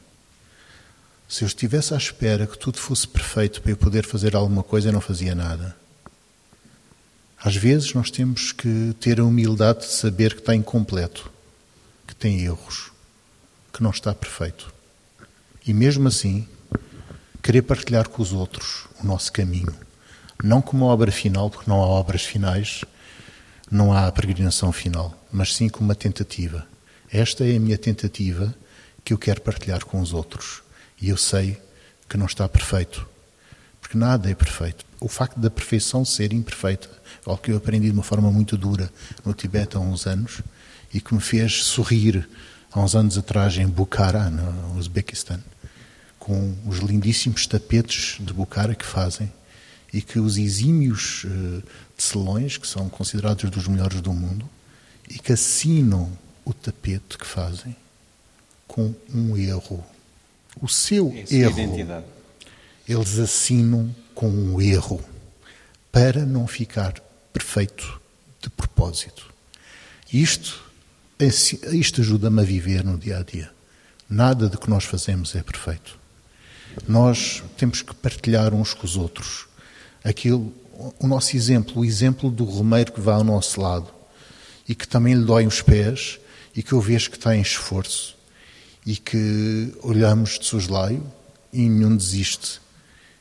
Se 1.28 1.42
eu 1.42 1.48
estivesse 1.48 1.92
à 1.92 1.96
espera 1.96 2.46
que 2.46 2.56
tudo 2.56 2.78
fosse 2.78 3.08
perfeito 3.08 3.60
para 3.60 3.72
eu 3.72 3.76
poder 3.76 4.06
fazer 4.06 4.36
alguma 4.36 4.62
coisa, 4.62 4.88
eu 4.88 4.92
não 4.92 5.00
fazia 5.00 5.34
nada. 5.34 5.76
Às 7.42 7.56
vezes 7.56 7.92
nós 7.94 8.10
temos 8.10 8.52
que 8.52 8.94
ter 9.00 9.18
a 9.18 9.24
humildade 9.24 9.80
de 9.80 9.92
saber 9.92 10.34
que 10.34 10.40
está 10.40 10.54
incompleto, 10.54 11.30
que 12.06 12.14
tem 12.14 12.44
erros, 12.44 12.92
que 13.72 13.82
não 13.82 13.90
está 13.90 14.14
perfeito. 14.14 14.72
E 15.66 15.74
mesmo 15.74 16.06
assim, 16.06 16.46
querer 17.42 17.62
partilhar 17.62 18.08
com 18.08 18.22
os 18.22 18.32
outros 18.32 18.86
nosso 19.06 19.32
caminho. 19.32 19.74
Não 20.42 20.60
como 20.60 20.84
obra 20.84 21.10
final, 21.10 21.48
porque 21.48 21.70
não 21.70 21.82
há 21.82 21.86
obras 21.86 22.22
finais, 22.22 22.84
não 23.70 23.92
há 23.92 24.10
peregrinação 24.12 24.70
final, 24.72 25.14
mas 25.32 25.54
sim 25.54 25.68
como 25.68 25.88
uma 25.88 25.94
tentativa. 25.94 26.66
Esta 27.10 27.44
é 27.44 27.56
a 27.56 27.60
minha 27.60 27.78
tentativa 27.78 28.54
que 29.04 29.12
eu 29.12 29.18
quero 29.18 29.40
partilhar 29.40 29.84
com 29.84 30.00
os 30.00 30.12
outros. 30.12 30.62
E 31.00 31.08
eu 31.08 31.16
sei 31.16 31.58
que 32.08 32.16
não 32.16 32.26
está 32.26 32.48
perfeito, 32.48 33.08
porque 33.80 33.96
nada 33.96 34.30
é 34.30 34.34
perfeito. 34.34 34.84
O 35.00 35.08
facto 35.08 35.38
da 35.38 35.50
perfeição 35.50 36.04
ser 36.04 36.32
imperfeita, 36.32 36.88
algo 37.24 37.40
que 37.40 37.52
eu 37.52 37.56
aprendi 37.56 37.86
de 37.86 37.92
uma 37.92 38.02
forma 38.02 38.30
muito 38.30 38.56
dura 38.56 38.90
no 39.24 39.32
Tibete 39.32 39.76
há 39.76 39.80
uns 39.80 40.06
anos 40.06 40.40
e 40.92 41.00
que 41.00 41.14
me 41.14 41.20
fez 41.20 41.64
sorrir 41.64 42.28
há 42.72 42.80
uns 42.80 42.94
anos 42.94 43.16
atrás 43.16 43.56
em 43.56 43.66
Bukhara, 43.66 44.30
no 44.30 44.78
Uzbequistão 44.78 45.40
com 46.26 46.56
os 46.66 46.78
lindíssimos 46.78 47.46
tapetes 47.46 48.16
de 48.18 48.32
Bucara 48.32 48.74
que 48.74 48.84
fazem 48.84 49.32
e 49.92 50.02
que 50.02 50.18
os 50.18 50.36
exímios 50.36 51.22
uh, 51.22 51.62
tecelões, 51.96 52.58
que 52.58 52.66
são 52.66 52.88
considerados 52.88 53.48
dos 53.48 53.68
melhores 53.68 54.00
do 54.00 54.12
mundo, 54.12 54.50
e 55.08 55.20
que 55.20 55.32
assinam 55.32 56.10
o 56.44 56.52
tapete 56.52 57.16
que 57.16 57.24
fazem 57.24 57.76
com 58.66 58.92
um 59.14 59.36
erro. 59.36 59.86
O 60.60 60.66
seu 60.66 61.12
É 61.30 61.32
erro. 61.32 61.60
identidade. 61.60 62.06
Eles 62.88 63.20
assinam 63.20 63.94
com 64.12 64.28
um 64.28 64.60
erro 64.60 65.00
para 65.92 66.26
não 66.26 66.48
ficar 66.48 67.00
perfeito 67.32 68.00
de 68.42 68.50
propósito. 68.50 69.32
Isto, 70.12 70.60
isto 71.72 72.00
ajuda-me 72.00 72.42
a 72.42 72.44
viver 72.44 72.82
no 72.82 72.98
dia 72.98 73.18
a 73.18 73.22
dia. 73.22 73.48
Nada 74.10 74.48
de 74.48 74.56
que 74.58 74.68
nós 74.68 74.82
fazemos 74.82 75.36
é 75.36 75.42
perfeito. 75.44 76.04
Nós 76.86 77.42
temos 77.56 77.82
que 77.82 77.94
partilhar 77.94 78.52
uns 78.52 78.74
com 78.74 78.84
os 78.84 78.96
outros. 78.96 79.46
Aquilo, 80.04 80.52
o 80.98 81.06
nosso 81.06 81.36
exemplo, 81.36 81.80
o 81.80 81.84
exemplo 81.84 82.30
do 82.30 82.44
romeiro 82.44 82.92
que 82.92 83.00
vai 83.00 83.14
ao 83.14 83.24
nosso 83.24 83.60
lado 83.60 83.88
e 84.68 84.74
que 84.74 84.86
também 84.86 85.14
lhe 85.14 85.24
dói 85.24 85.46
os 85.46 85.62
pés 85.62 86.18
e 86.54 86.62
que 86.62 86.72
eu 86.72 86.80
vejo 86.80 87.10
que 87.10 87.16
está 87.16 87.34
em 87.36 87.40
esforço 87.40 88.16
e 88.84 88.96
que 88.96 89.72
olhamos 89.82 90.38
de 90.38 90.46
soslaio 90.46 91.04
e 91.52 91.68
nenhum 91.68 91.96
desiste. 91.96 92.60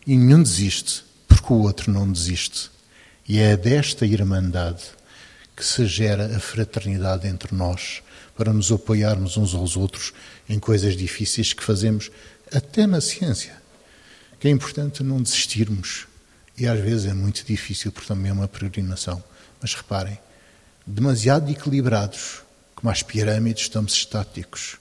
E 0.06 0.16
nenhum 0.16 0.44
desiste 0.44 1.04
porque 1.28 1.52
o 1.52 1.58
outro 1.58 1.92
não 1.92 2.12
desiste. 2.12 2.70
E 3.28 3.40
é 3.40 3.58
desta 3.58 4.06
irmandade 4.06 4.84
que 5.56 5.66
se 5.66 5.86
gera 5.88 6.36
a 6.36 6.40
fraternidade 6.40 7.28
entre 7.28 7.56
nós 7.56 8.04
para 8.36 8.52
nos 8.52 8.72
apoiarmos 8.72 9.38
uns 9.38 9.56
aos 9.56 9.78
outros 9.78 10.14
em 10.48 10.60
coisas 10.60 10.96
difíceis 10.96 11.54
que 11.54 11.64
fazemos 11.64 12.12
até 12.54 12.86
na 12.86 13.02
ciência. 13.02 13.56
Que 14.40 14.48
é 14.48 14.52
importante 14.52 15.04
não 15.04 15.22
desistirmos. 15.22 16.08
E 16.58 16.68
às 16.68 16.80
vezes 16.80 17.06
é 17.06 17.14
muito 17.14 17.44
difícil 17.44 17.92
porque 17.92 18.08
também 18.08 18.30
é 18.32 18.34
uma 18.34 18.48
peregrinação. 18.48 19.24
Mas 19.62 19.74
reparem, 19.74 20.18
demasiado 20.86 21.50
equilibrados, 21.52 22.42
como 22.76 22.92
as 22.92 23.02
pirâmides, 23.02 23.64
estamos 23.64 23.94
estáticos. 23.94 24.78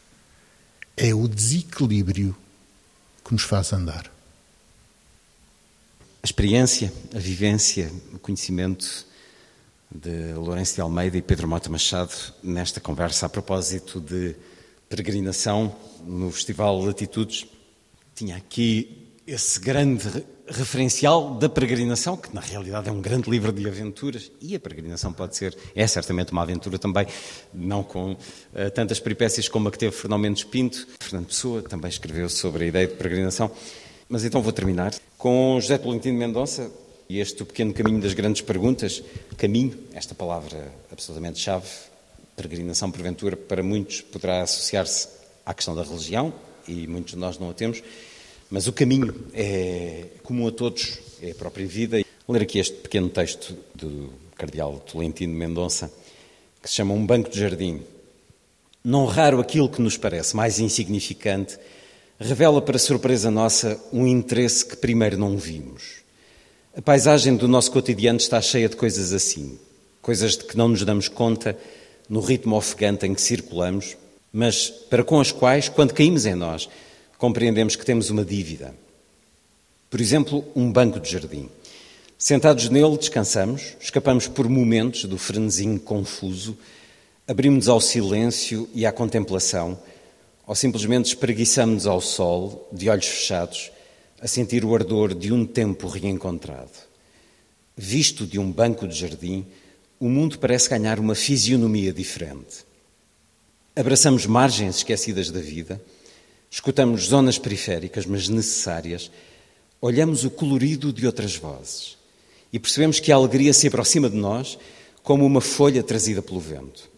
É 0.96 1.14
o 1.14 1.26
desequilíbrio 1.26 2.36
que 3.24 3.32
nos 3.32 3.42
faz 3.42 3.72
andar. 3.72 4.10
A 6.22 6.26
experiência, 6.26 6.92
a 7.14 7.18
vivência, 7.18 7.92
o 8.12 8.18
conhecimento 8.18 9.06
de 9.94 10.32
Lourenço 10.32 10.74
de 10.74 10.80
Almeida 10.80 11.16
e 11.16 11.22
Pedro 11.22 11.46
Mota 11.46 11.68
Machado 11.70 12.12
nesta 12.42 12.80
conversa 12.80 13.26
a 13.26 13.28
propósito 13.28 14.00
de 14.00 14.34
peregrinação 14.88 15.76
no 16.04 16.30
Festival 16.30 16.80
Latitudes. 16.80 17.46
Tinha 18.14 18.36
aqui 18.36 19.10
esse 19.26 19.58
grande 19.58 20.24
referencial 20.46 21.34
da 21.34 21.48
peregrinação, 21.48 22.16
que 22.16 22.32
na 22.34 22.40
realidade 22.40 22.88
é 22.88 22.92
um 22.92 23.00
grande 23.00 23.28
livro 23.30 23.50
de 23.52 23.66
aventuras, 23.66 24.30
e 24.40 24.54
a 24.54 24.60
peregrinação 24.60 25.12
pode 25.12 25.36
ser, 25.36 25.56
é 25.74 25.86
certamente 25.86 26.30
uma 26.30 26.42
aventura 26.42 26.78
também, 26.78 27.06
não 27.52 27.82
com 27.82 28.12
uh, 28.12 28.16
tantas 28.74 29.00
peripécias 29.00 29.48
como 29.48 29.68
a 29.68 29.72
que 29.72 29.78
teve 29.78 29.96
Fernão 29.96 30.18
Mendes 30.18 30.44
Pinto. 30.44 30.86
Fernando 31.00 31.26
Pessoa 31.26 31.62
também 31.62 31.88
escreveu 31.88 32.28
sobre 32.28 32.64
a 32.64 32.66
ideia 32.68 32.86
de 32.86 32.94
peregrinação. 32.94 33.50
Mas 34.08 34.24
então 34.24 34.42
vou 34.42 34.52
terminar 34.52 34.94
com 35.16 35.58
José 35.60 35.78
Tolentino 35.78 36.18
Mendonça 36.18 36.70
e 37.08 37.18
este 37.18 37.42
o 37.42 37.46
pequeno 37.46 37.72
caminho 37.72 38.00
das 38.00 38.12
grandes 38.12 38.42
perguntas. 38.42 39.02
Caminho, 39.36 39.76
esta 39.92 40.14
palavra 40.14 40.70
absolutamente 40.92 41.40
chave, 41.40 41.66
peregrinação 42.36 42.90
porventura, 42.90 43.36
para 43.36 43.62
muitos 43.62 44.02
poderá 44.02 44.42
associar-se 44.42 45.08
à 45.44 45.54
questão 45.54 45.74
da 45.74 45.82
religião, 45.82 46.32
e 46.66 46.86
muitos 46.86 47.14
de 47.14 47.18
nós 47.18 47.38
não 47.38 47.50
a 47.50 47.54
temos, 47.54 47.82
mas 48.50 48.66
o 48.66 48.72
caminho 48.72 49.14
é 49.32 50.06
comum 50.22 50.46
a 50.46 50.52
todos, 50.52 50.98
é 51.22 51.30
a 51.30 51.34
própria 51.34 51.66
vida. 51.66 52.04
Vou 52.26 52.34
ler 52.36 52.42
aqui 52.42 52.58
este 52.58 52.74
pequeno 52.74 53.08
texto 53.08 53.56
do 53.74 54.10
cardeal 54.36 54.78
Tolentino 54.80 55.34
Mendonça, 55.34 55.92
que 56.62 56.68
se 56.68 56.76
chama 56.76 56.94
Um 56.94 57.04
Banco 57.04 57.30
de 57.30 57.38
Jardim. 57.38 57.82
Não 58.82 59.06
raro 59.06 59.40
aquilo 59.40 59.68
que 59.68 59.80
nos 59.80 59.96
parece 59.96 60.36
mais 60.36 60.58
insignificante 60.58 61.58
revela 62.18 62.62
para 62.62 62.78
surpresa 62.78 63.30
nossa 63.30 63.80
um 63.92 64.06
interesse 64.06 64.64
que 64.64 64.76
primeiro 64.76 65.18
não 65.18 65.36
vimos. 65.36 66.02
A 66.76 66.82
paisagem 66.82 67.36
do 67.36 67.46
nosso 67.46 67.70
cotidiano 67.70 68.18
está 68.18 68.40
cheia 68.40 68.68
de 68.68 68.76
coisas 68.76 69.12
assim, 69.12 69.58
coisas 70.02 70.36
de 70.36 70.44
que 70.44 70.56
não 70.56 70.68
nos 70.68 70.84
damos 70.84 71.08
conta 71.08 71.58
no 72.08 72.20
ritmo 72.20 72.56
ofegante 72.56 73.06
em 73.06 73.14
que 73.14 73.20
circulamos, 73.20 73.96
mas 74.34 74.68
para 74.68 75.04
com 75.04 75.20
as 75.20 75.30
quais, 75.30 75.68
quando 75.68 75.94
caímos 75.94 76.26
em 76.26 76.34
nós, 76.34 76.68
compreendemos 77.16 77.76
que 77.76 77.86
temos 77.86 78.10
uma 78.10 78.24
dívida. 78.24 78.74
Por 79.88 80.00
exemplo, 80.00 80.44
um 80.56 80.72
banco 80.72 80.98
de 80.98 81.08
jardim. 81.08 81.48
Sentados 82.18 82.68
nele, 82.68 82.98
descansamos, 82.98 83.76
escapamos 83.80 84.26
por 84.26 84.48
momentos 84.48 85.04
do 85.04 85.16
frenesim 85.16 85.78
confuso, 85.78 86.58
abrimos-nos 87.28 87.68
ao 87.68 87.80
silêncio 87.80 88.68
e 88.74 88.84
à 88.84 88.90
contemplação, 88.90 89.78
ou 90.44 90.56
simplesmente 90.56 91.06
espreguiçamos 91.06 91.86
ao 91.86 92.00
sol, 92.00 92.68
de 92.72 92.90
olhos 92.90 93.06
fechados, 93.06 93.70
a 94.20 94.26
sentir 94.26 94.64
o 94.64 94.74
ardor 94.74 95.14
de 95.14 95.32
um 95.32 95.46
tempo 95.46 95.86
reencontrado. 95.86 96.72
Visto 97.76 98.26
de 98.26 98.40
um 98.40 98.50
banco 98.50 98.88
de 98.88 98.98
jardim, 98.98 99.46
o 100.00 100.08
mundo 100.08 100.40
parece 100.40 100.68
ganhar 100.68 100.98
uma 100.98 101.14
fisionomia 101.14 101.92
diferente. 101.92 102.63
Abraçamos 103.76 104.24
margens 104.24 104.76
esquecidas 104.76 105.30
da 105.32 105.40
vida, 105.40 105.82
escutamos 106.48 107.06
zonas 107.06 107.38
periféricas, 107.38 108.06
mas 108.06 108.28
necessárias, 108.28 109.10
olhamos 109.80 110.24
o 110.24 110.30
colorido 110.30 110.92
de 110.92 111.04
outras 111.04 111.34
vozes 111.34 111.96
e 112.52 112.58
percebemos 112.60 113.00
que 113.00 113.10
a 113.10 113.16
alegria 113.16 113.52
se 113.52 113.66
aproxima 113.66 114.08
de 114.08 114.16
nós 114.16 114.56
como 115.02 115.26
uma 115.26 115.40
folha 115.40 115.82
trazida 115.82 116.22
pelo 116.22 116.38
vento. 116.38 116.88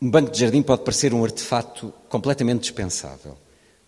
Um 0.00 0.08
banco 0.08 0.30
de 0.30 0.38
jardim 0.38 0.62
pode 0.62 0.82
parecer 0.84 1.12
um 1.12 1.24
artefato 1.24 1.92
completamente 2.08 2.60
dispensável. 2.60 3.36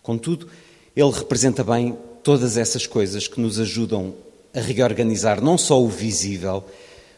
Contudo, 0.02 0.48
ele 0.96 1.10
representa 1.12 1.62
bem 1.62 1.96
todas 2.24 2.56
essas 2.56 2.88
coisas 2.88 3.28
que 3.28 3.40
nos 3.40 3.60
ajudam 3.60 4.16
a 4.52 4.58
reorganizar 4.58 5.40
não 5.40 5.56
só 5.56 5.80
o 5.80 5.88
visível, 5.88 6.64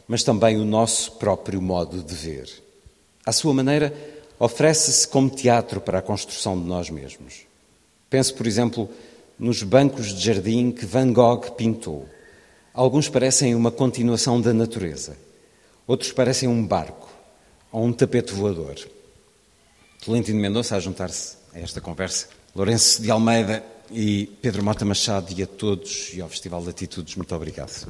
mas 0.06 0.22
também 0.22 0.58
o 0.58 0.66
nosso 0.66 1.12
próprio 1.12 1.62
modo 1.62 2.02
de 2.02 2.14
ver. 2.14 2.50
À 3.24 3.32
sua 3.32 3.54
maneira, 3.54 4.19
oferece-se 4.40 5.06
como 5.06 5.28
teatro 5.28 5.82
para 5.82 5.98
a 5.98 6.02
construção 6.02 6.58
de 6.58 6.66
nós 6.66 6.88
mesmos. 6.88 7.42
Penso, 8.08 8.34
por 8.34 8.46
exemplo, 8.46 8.88
nos 9.38 9.62
bancos 9.62 10.14
de 10.14 10.24
jardim 10.24 10.72
que 10.72 10.86
Van 10.86 11.12
Gogh 11.12 11.52
pintou. 11.52 12.08
Alguns 12.72 13.08
parecem 13.08 13.54
uma 13.54 13.70
continuação 13.70 14.40
da 14.40 14.54
natureza, 14.54 15.16
outros 15.86 16.10
parecem 16.10 16.48
um 16.48 16.66
barco 16.66 17.10
ou 17.70 17.84
um 17.84 17.92
tapete 17.92 18.32
voador. 18.32 18.76
Tolentino 20.02 20.40
Mendonça 20.40 20.74
a 20.74 20.80
juntar-se 20.80 21.36
a 21.54 21.60
esta 21.60 21.80
conversa. 21.80 22.28
Lourenço 22.56 23.02
de 23.02 23.10
Almeida 23.10 23.62
e 23.90 24.26
Pedro 24.40 24.62
Mota 24.64 24.84
Machado 24.84 25.32
e 25.36 25.42
a 25.42 25.46
todos 25.46 26.14
e 26.14 26.20
ao 26.20 26.28
Festival 26.28 26.62
de 26.62 26.70
Atitudes, 26.70 27.14
muito 27.16 27.34
obrigado. 27.34 27.86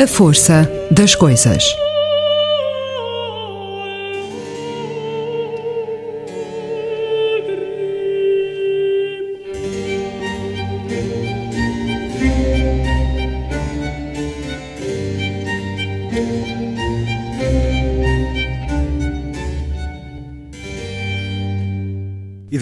A 0.00 0.06
força 0.06 0.66
das 0.90 1.14
coisas. 1.14 1.62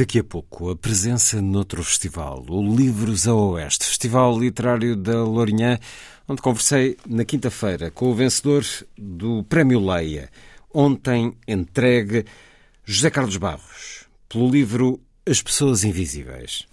Daqui 0.09 0.21
a 0.21 0.25
pouco, 0.25 0.71
a 0.71 0.77
presença 0.77 1.43
noutro 1.43 1.85
festival, 1.85 2.43
o 2.49 2.75
Livros 2.75 3.29
a 3.29 3.35
Oeste, 3.35 3.85
Festival 3.85 4.41
Literário 4.41 4.97
da 4.97 5.23
Lourinhã, 5.23 5.79
onde 6.27 6.41
conversei 6.41 6.97
na 7.07 7.27
quinta-feira 7.27 7.91
com 7.91 8.11
o 8.11 8.15
vencedor 8.15 8.65
do 8.97 9.45
Prémio 9.45 9.79
Leia, 9.79 10.31
ontem 10.73 11.37
entregue 11.47 12.25
José 12.87 13.11
Carlos 13.11 13.37
Barros, 13.37 14.07
pelo 14.31 14.49
livro 14.49 14.99
As 15.27 15.43
Pessoas 15.43 15.85
Invisíveis. 15.85 16.67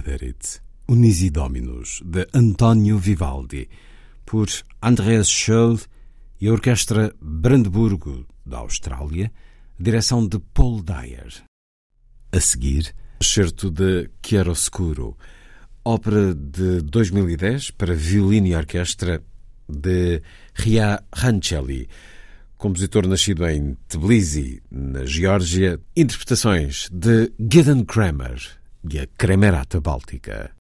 Cum 0.00 0.02
Dederit, 0.02 0.60
Unisi 0.88 1.30
Dominus, 1.30 2.00
de 2.04 2.26
António 2.32 2.98
Vivaldi, 2.98 3.68
por 4.24 4.48
Andreas 4.82 5.28
Scholl 5.28 5.78
e 6.40 6.48
a 6.48 6.52
Orquestra 6.52 7.14
Brandeburgo, 7.20 8.26
da 8.44 8.58
Austrália, 8.58 9.30
direção 9.78 10.26
de 10.26 10.38
Paul 10.54 10.82
Dyer. 10.82 11.42
A 12.32 12.40
seguir, 12.40 12.94
excerto 13.20 13.70
de 13.70 14.08
Chiaroscuro, 14.24 15.16
ópera 15.84 16.34
de 16.34 16.80
2010 16.82 17.72
para 17.72 17.94
violino 17.94 18.46
e 18.46 18.54
orquestra 18.54 19.22
de 19.68 20.22
Ria 20.54 21.02
Rancelli, 21.14 21.88
compositor 22.56 23.06
nascido 23.06 23.46
em 23.46 23.76
Tbilisi, 23.88 24.62
na 24.70 25.04
Geórgia, 25.04 25.78
interpretações 25.94 26.88
de 26.90 27.32
Gideon 27.38 27.84
Kramer 27.84 28.59
e 28.88 28.98
a 28.98 29.06
Kremerata 29.14 29.80
Báltica. 29.80 30.59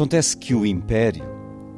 Acontece 0.00 0.34
que 0.34 0.54
o 0.54 0.64
Império, 0.64 1.26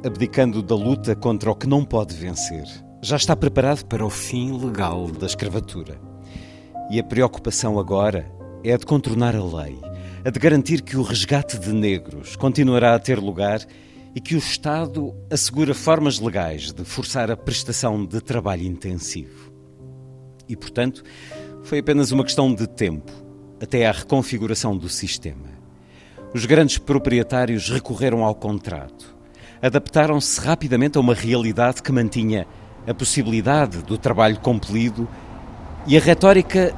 abdicando 0.01 0.63
da 0.63 0.73
luta 0.73 1.13
contra 1.13 1.51
o 1.51 1.55
que 1.55 1.67
não 1.67 1.83
pode 1.83 2.15
vencer, 2.15 2.63
já 3.01 3.17
está 3.17 3.35
preparado 3.35 3.83
para 3.83 4.05
o 4.05 4.09
fim 4.09 4.57
legal 4.63 5.11
da 5.11 5.25
escravatura. 5.25 5.99
E 6.89 6.97
a 6.97 7.03
preocupação 7.03 7.77
agora 7.77 8.31
é 8.63 8.71
a 8.71 8.77
de 8.77 8.85
contornar 8.85 9.35
a 9.35 9.43
lei, 9.43 9.77
a 10.23 10.29
de 10.29 10.39
garantir 10.39 10.83
que 10.83 10.95
o 10.95 11.01
resgate 11.01 11.59
de 11.59 11.73
negros 11.73 12.37
continuará 12.37 12.95
a 12.95 12.99
ter 12.99 13.19
lugar 13.19 13.59
e 14.15 14.21
que 14.21 14.35
o 14.35 14.37
Estado 14.37 15.13
assegura 15.29 15.73
formas 15.73 16.17
legais 16.17 16.71
de 16.71 16.85
forçar 16.85 17.29
a 17.29 17.35
prestação 17.35 18.05
de 18.05 18.21
trabalho 18.21 18.63
intensivo. 18.63 19.51
E, 20.47 20.55
portanto, 20.55 21.03
foi 21.61 21.79
apenas 21.79 22.13
uma 22.13 22.23
questão 22.23 22.55
de 22.55 22.67
tempo 22.67 23.11
até 23.61 23.85
à 23.85 23.91
reconfiguração 23.91 24.77
do 24.77 24.87
sistema. 24.87 25.52
Os 26.33 26.45
grandes 26.45 26.79
proprietários 26.79 27.69
recorreram 27.69 28.23
ao 28.23 28.33
contrato. 28.33 29.15
Adaptaram-se 29.61 30.41
rapidamente 30.41 30.97
a 30.97 31.01
uma 31.01 31.13
realidade 31.13 31.83
que 31.83 31.91
mantinha 31.91 32.47
a 32.87 32.93
possibilidade 32.93 33.83
do 33.83 33.97
trabalho 33.99 34.39
compelido 34.39 35.07
e 35.85 35.95
a 35.95 35.99
retórica 35.99 36.73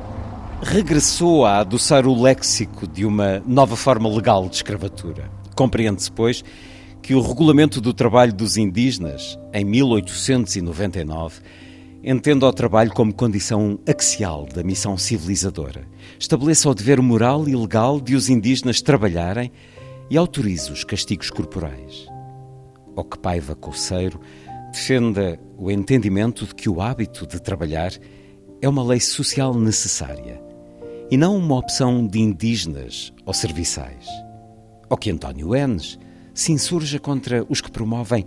regressou 0.61 1.45
a 1.45 1.60
adoçar 1.60 2.06
o 2.06 2.22
léxico 2.22 2.86
de 2.86 3.06
uma 3.06 3.41
nova 3.45 3.77
forma 3.77 4.10
legal 4.10 4.49
de 4.49 4.57
escravatura. 4.57 5.32
Compreende-se, 5.56 6.11
pois, 6.11 6.44
que 7.02 7.15
o 7.15 7.22
Regulamento 7.22 7.80
do 7.80 7.94
Trabalho 7.94 8.34
dos 8.34 8.57
Indígenas, 8.57 9.40
em 9.53 9.64
1899, 9.64 11.40
entenda 12.07 12.45
o 12.45 12.53
trabalho 12.53 12.94
como 12.94 13.11
condição 13.11 13.80
axial 13.88 14.45
da 14.45 14.64
missão 14.64 14.95
civilizadora, 14.95 15.88
estabeleça 16.19 16.69
o 16.69 16.76
dever 16.76 17.02
moral 17.02 17.49
e 17.49 17.56
legal 17.56 17.99
de 17.99 18.14
os 18.14 18.30
indígenas 18.30 18.80
trabalharem 18.80 19.52
e 20.07 20.15
autorize 20.15 20.72
os 20.72 20.84
castigos 20.84 21.32
corporais. 21.32 22.06
O 22.95 23.03
que 23.03 23.18
Paiva 23.18 23.56
Coceiro 23.56 24.22
defenda 24.72 25.40
o 25.57 25.72
entendimento 25.72 26.45
de 26.45 26.53
que 26.53 26.69
o 26.69 26.80
hábito 26.80 27.26
de 27.26 27.41
trabalhar 27.41 27.91
é 28.61 28.69
uma 28.69 28.84
lei 28.84 28.99
social 28.99 29.56
necessária 29.56 30.40
e 31.10 31.18
não 31.18 31.36
uma 31.36 31.57
opção 31.57 32.06
de 32.06 32.19
indígenas 32.19 33.11
ou 33.26 33.34
serviçais. 33.34 34.07
Ou 34.88 34.95
que 34.95 35.10
António 35.10 35.56
Enes 35.56 35.98
se 36.36 36.52
insurja 36.52 36.99
contra 36.99 37.44
os 37.49 37.61
que 37.61 37.72
promovem 37.72 38.26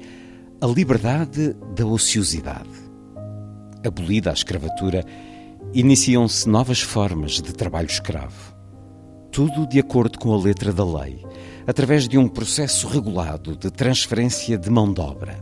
a 0.60 0.66
liberdade 0.66 1.54
da 1.76 1.86
ociosidade. 1.86 2.87
Abolida 3.84 4.30
a 4.30 4.32
escravatura, 4.32 5.04
iniciam-se 5.72 6.48
novas 6.48 6.80
formas 6.80 7.40
de 7.40 7.52
trabalho 7.52 7.86
escravo. 7.86 8.56
Tudo 9.30 9.66
de 9.66 9.78
acordo 9.78 10.18
com 10.18 10.34
a 10.34 10.38
letra 10.38 10.72
da 10.72 10.84
lei, 10.84 11.24
através 11.66 12.08
de 12.08 12.18
um 12.18 12.26
processo 12.26 12.88
regulado 12.88 13.56
de 13.56 13.70
transferência 13.70 14.58
de 14.58 14.68
mão 14.70 14.92
de 14.92 15.00
obra. 15.00 15.38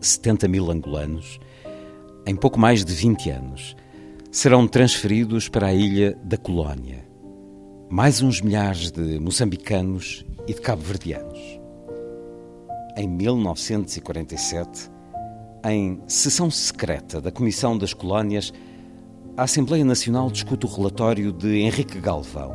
70 0.00 0.48
mil 0.48 0.70
angolanos, 0.70 1.38
em 2.26 2.34
pouco 2.34 2.58
mais 2.58 2.84
de 2.84 2.94
20 2.94 3.30
anos, 3.30 3.76
serão 4.30 4.66
transferidos 4.66 5.48
para 5.48 5.68
a 5.68 5.74
ilha 5.74 6.16
da 6.22 6.36
Colónia. 6.36 7.06
Mais 7.90 8.22
uns 8.22 8.40
milhares 8.40 8.90
de 8.90 9.18
moçambicanos 9.18 10.24
e 10.46 10.54
de 10.54 10.60
cabo-verdianos. 10.60 11.38
Em 12.96 13.06
1947, 13.06 14.90
em 15.72 16.00
sessão 16.06 16.50
secreta 16.50 17.20
da 17.20 17.30
Comissão 17.30 17.76
das 17.76 17.92
Colónias, 17.92 18.52
a 19.36 19.42
Assembleia 19.42 19.84
Nacional 19.84 20.30
discute 20.30 20.66
o 20.66 20.68
relatório 20.68 21.32
de 21.32 21.58
Henrique 21.58 22.00
Galvão. 22.00 22.54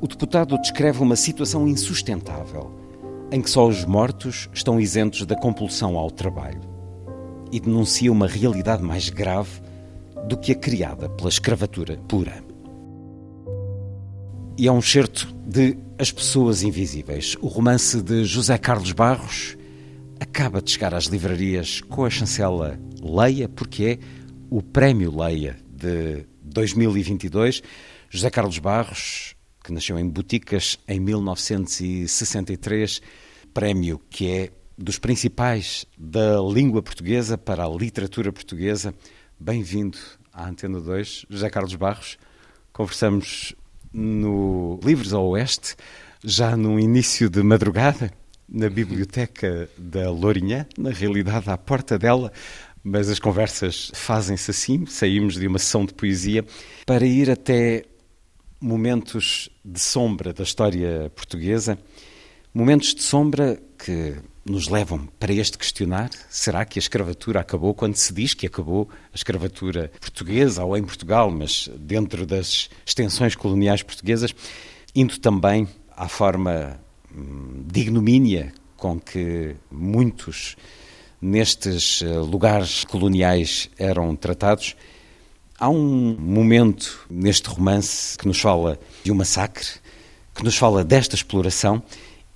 O 0.00 0.06
deputado 0.06 0.58
descreve 0.58 1.02
uma 1.02 1.16
situação 1.16 1.66
insustentável, 1.66 2.70
em 3.30 3.40
que 3.40 3.50
só 3.50 3.66
os 3.66 3.84
mortos 3.84 4.48
estão 4.52 4.80
isentos 4.80 5.24
da 5.26 5.36
compulsão 5.36 5.96
ao 5.96 6.10
trabalho, 6.10 6.60
e 7.52 7.60
denuncia 7.60 8.10
uma 8.10 8.26
realidade 8.26 8.82
mais 8.82 9.08
grave 9.08 9.60
do 10.28 10.36
que 10.36 10.52
a 10.52 10.56
criada 10.56 11.08
pela 11.08 11.28
escravatura 11.28 11.98
pura. 12.08 12.42
E 14.58 14.66
é 14.66 14.72
um 14.72 14.82
certo 14.82 15.34
de 15.46 15.76
As 15.98 16.10
Pessoas 16.10 16.62
Invisíveis. 16.62 17.36
O 17.42 17.46
romance 17.46 18.00
de 18.00 18.24
José 18.24 18.56
Carlos 18.56 18.92
Barros 18.92 19.55
acaba 20.20 20.62
de 20.62 20.70
chegar 20.70 20.94
às 20.94 21.04
livrarias 21.04 21.80
com 21.80 22.04
a 22.04 22.10
chancela 22.10 22.78
Leia, 23.02 23.48
porque 23.48 23.84
é 23.84 23.98
o 24.50 24.62
Prémio 24.62 25.16
Leia 25.16 25.56
de 25.68 26.26
2022. 26.42 27.62
José 28.08 28.30
Carlos 28.30 28.58
Barros, 28.58 29.34
que 29.62 29.72
nasceu 29.72 29.98
em 29.98 30.08
Boticas 30.08 30.78
em 30.86 31.00
1963, 31.00 33.02
prémio 33.52 34.00
que 34.10 34.30
é 34.30 34.50
dos 34.78 34.98
principais 34.98 35.86
da 35.96 36.38
língua 36.40 36.82
portuguesa 36.82 37.38
para 37.38 37.64
a 37.64 37.68
literatura 37.68 38.32
portuguesa. 38.32 38.94
Bem-vindo 39.38 39.98
à 40.32 40.48
Antena 40.48 40.80
2, 40.80 41.26
José 41.28 41.50
Carlos 41.50 41.74
Barros. 41.74 42.18
Conversamos 42.72 43.54
no 43.92 44.78
Livros 44.82 45.12
ao 45.12 45.26
Oeste, 45.28 45.76
já 46.22 46.56
no 46.56 46.78
início 46.78 47.28
de 47.30 47.42
madrugada, 47.42 48.12
na 48.48 48.68
biblioteca 48.68 49.68
da 49.76 50.10
Lourinhã, 50.10 50.66
na 50.78 50.90
realidade 50.90 51.50
à 51.50 51.58
porta 51.58 51.98
dela, 51.98 52.32
mas 52.82 53.08
as 53.08 53.18
conversas 53.18 53.90
fazem-se 53.94 54.50
assim, 54.50 54.86
saímos 54.86 55.34
de 55.34 55.46
uma 55.46 55.58
sessão 55.58 55.84
de 55.84 55.92
poesia 55.92 56.44
para 56.86 57.04
ir 57.04 57.30
até 57.30 57.84
momentos 58.60 59.50
de 59.64 59.80
sombra 59.80 60.32
da 60.32 60.44
história 60.44 61.10
portuguesa, 61.14 61.78
momentos 62.54 62.94
de 62.94 63.02
sombra 63.02 63.60
que 63.76 64.16
nos 64.44 64.68
levam 64.68 65.06
para 65.18 65.32
este 65.32 65.58
questionar: 65.58 66.10
será 66.30 66.64
que 66.64 66.78
a 66.78 66.80
escravatura 66.80 67.40
acabou 67.40 67.74
quando 67.74 67.96
se 67.96 68.14
diz 68.14 68.32
que 68.34 68.46
acabou 68.46 68.88
a 69.12 69.16
escravatura 69.16 69.90
portuguesa 70.00 70.64
ou 70.64 70.76
em 70.76 70.84
Portugal, 70.84 71.30
mas 71.30 71.68
dentro 71.76 72.24
das 72.24 72.70
extensões 72.86 73.34
coloniais 73.34 73.82
portuguesas, 73.82 74.32
indo 74.94 75.18
também 75.18 75.68
à 75.96 76.08
forma 76.08 76.80
hum, 77.16 77.64
de 77.66 77.80
ignomínia 77.80 78.52
com 78.76 79.00
que 79.00 79.56
muitos 79.70 80.56
nestes 81.20 82.02
eh, 82.02 82.18
lugares 82.18 82.84
coloniais 82.84 83.70
eram 83.78 84.14
tratados. 84.14 84.76
Há 85.58 85.70
um 85.70 86.16
momento 86.18 87.06
neste 87.10 87.48
romance 87.48 88.16
que 88.18 88.26
nos 88.28 88.38
fala 88.38 88.78
de 89.02 89.10
um 89.10 89.14
massacre, 89.14 89.66
que 90.34 90.44
nos 90.44 90.56
fala 90.56 90.84
desta 90.84 91.14
exploração 91.14 91.82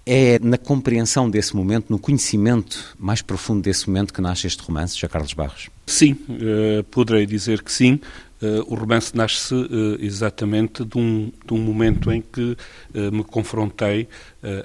é 0.07 0.39
na 0.41 0.57
compreensão 0.57 1.31
desse 1.31 1.55
momento, 1.55 1.91
no 1.91 1.99
conhecimento 1.99 2.97
mais 2.99 3.23
profundo 3.23 3.63
desse 3.63 3.87
momento 3.89 4.13
que 4.13 4.21
nasce 4.21 4.47
este 4.47 4.63
romance, 4.63 4.99
já 4.99 5.09
Carlos 5.09 5.35
Barros? 5.35 5.69
Sim, 5.87 6.13
uh, 6.13 6.83
poderei 6.85 7.27
dizer 7.27 7.63
que 7.63 7.71
sim. 7.71 8.01
Uh, 8.43 8.65
o 8.73 8.75
romance 8.75 9.15
nasce 9.15 9.55
uh, 9.55 9.99
exatamente 10.01 10.83
de 10.83 10.97
um, 10.97 11.31
de 11.45 11.53
um, 11.53 11.59
momento 11.59 12.11
em 12.11 12.23
que 12.23 12.57
uh, 12.95 13.13
me 13.13 13.23
confrontei, 13.23 14.09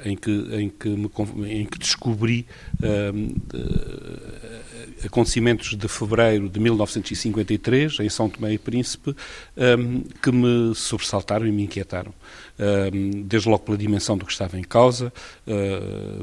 em, 0.05 0.15
que, 0.15 0.31
em, 0.31 0.69
que 0.69 0.87
me, 0.87 1.09
em 1.51 1.65
que 1.65 1.77
descobri 1.77 2.45
acontecimenlos 5.05 5.75
de 5.75 5.87
fevereiro 5.89 6.47
de 6.47 6.57
1953, 6.61 7.99
em 7.99 8.07
São 8.09 8.29
Tomé 8.29 8.53
e 8.53 8.57
Príncipe, 8.57 9.13
que 10.21 10.31
me 10.31 10.73
sobressaltaram 10.73 11.45
e 11.45 11.51
me 11.51 11.63
inquietaram 11.63 12.13
desde 13.27 13.49
logo 13.49 13.63
pela 13.63 13.77
dimensão 13.77 14.17
do 14.17 14.25
que 14.25 14.31
estava 14.31 14.57
em 14.57 14.63
causa, 14.63 15.11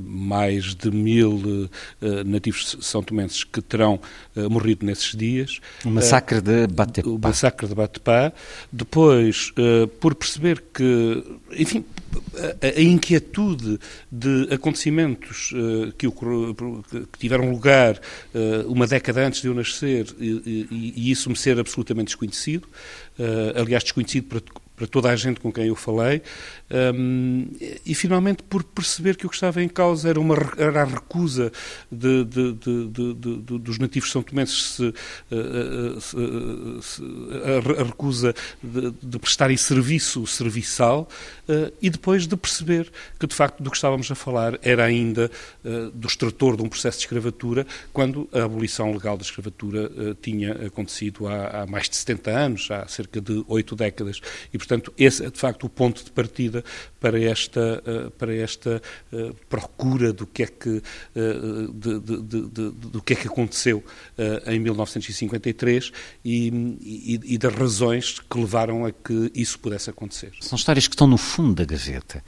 mais 0.00 0.74
de 0.74 0.90
mil 0.90 1.68
ah, 2.00 2.24
nativos 2.24 2.76
são 2.80 3.02
tomenses 3.02 3.44
que 3.44 3.60
terão 3.60 4.00
ah, 4.36 4.48
morrido 4.48 4.84
nesses 4.86 5.14
dias. 5.14 5.60
O 5.84 5.90
massacre 5.90 6.40
de 6.40 6.66
Batepá. 6.66 7.08
O 7.08 7.18
massacre 7.18 7.66
de 7.66 7.74
Batepá. 7.74 8.32
Depois, 8.72 9.52
por 10.00 10.14
perceber 10.14 10.62
que, 10.72 11.24
enfim, 11.52 11.84
a, 12.62 12.80
inquietude 12.80 13.78
de 14.10 14.48
acontecimentos 14.52 15.52
que, 15.98 16.08
tiveram 17.18 17.50
lugar 17.50 18.00
uma 18.66 18.86
década 18.86 19.26
antes 19.26 19.40
de 19.40 19.48
eu 19.48 19.54
nascer 19.54 20.06
e 20.18 21.10
isso 21.10 21.28
me 21.28 21.36
ser 21.36 21.58
absolutamente 21.58 22.06
desconhecido, 22.06 22.66
aliás, 23.54 23.82
desconhecido 23.82 24.26
para 24.28 24.40
para 24.82 24.88
toda 24.88 25.10
a 25.10 25.16
gente 25.16 25.38
com 25.38 25.52
quem 25.52 25.66
eu 25.66 25.76
falei, 25.76 26.22
um, 26.92 27.46
e 27.86 27.94
finalmente 27.94 28.42
por 28.42 28.64
perceber 28.64 29.16
que 29.16 29.24
o 29.24 29.28
que 29.28 29.36
estava 29.36 29.62
em 29.62 29.68
causa 29.68 30.08
era, 30.08 30.18
uma, 30.18 30.34
era 30.56 30.82
a 30.82 30.84
recusa 30.84 31.52
de, 31.90 32.24
de, 32.24 32.52
de, 32.52 33.58
dos 33.60 33.78
nativos 33.78 34.10
são 34.10 34.24
tomenses, 34.24 34.74
se, 34.74 34.82
uh, 34.82 36.00
se, 36.00 36.16
se, 36.82 37.02
a, 37.78 37.84
recusa 37.84 38.34
de, 38.60 39.18
prestarem 39.20 39.56
serviço 39.56 40.26
serviçal, 40.26 41.08
uh, 41.48 41.72
e 41.80 41.88
depois 41.88 42.26
de 42.26 42.36
perceber 42.36 42.90
que, 43.20 43.26
de 43.28 43.34
facto, 43.36 43.62
do 43.62 43.70
que 43.70 43.76
estávamos 43.76 44.10
a 44.10 44.16
falar 44.16 44.58
era 44.62 44.84
ainda 44.84 45.30
uh, 45.64 45.92
do 45.92 46.08
extrator 46.08 46.56
de 46.56 46.62
um 46.64 46.68
processo 46.68 46.98
de 46.98 47.04
escravatura, 47.04 47.64
quando 47.92 48.28
a 48.32 48.42
abolição 48.42 48.92
legal 48.92 49.16
da 49.16 49.22
escravatura 49.22 50.16
tinha 50.20 50.66
acontecido 50.66 51.28
há, 51.28 51.62
há 51.62 51.66
mais 51.66 51.88
de 51.88 51.94
70 51.94 52.30
anos, 52.32 52.68
há 52.70 52.88
cerca 52.88 53.20
de 53.20 53.44
oito 53.46 53.76
décadas. 53.76 54.20
E, 54.52 54.58
portanto, 54.58 54.71
portanto, 54.72 54.92
esse 54.96 55.24
é 55.24 55.30
de 55.30 55.38
facto 55.38 55.64
o 55.64 55.68
ponto 55.68 56.04
de 56.04 56.10
partida 56.10 56.64
para 56.98 57.20
esta, 57.20 57.82
para 58.16 58.34
esta 58.34 58.80
procura 59.48 60.12
do 60.12 60.26
que 60.26 60.44
é 60.44 60.46
que, 60.46 60.82
de, 61.74 62.00
de, 62.00 62.20
de, 62.20 62.70
do 62.70 63.02
que, 63.02 63.12
é 63.12 63.16
que 63.16 63.28
aconteceu 63.28 63.84
em 64.46 64.58
1953 64.58 65.92
e, 66.24 66.48
e, 66.80 67.20
e 67.34 67.38
das 67.38 67.54
razões 67.54 68.18
que 68.20 68.38
levaram 68.38 68.86
a 68.86 68.92
que 68.92 69.30
isso 69.34 69.58
pudesse 69.58 69.90
acontecer. 69.90 70.32
São 70.40 70.56
histórias 70.56 70.86
que 70.86 70.94
estão 70.94 71.06
no 71.06 71.18
fundo 71.18 71.54
da 71.54 71.64
gaveta 71.64 72.22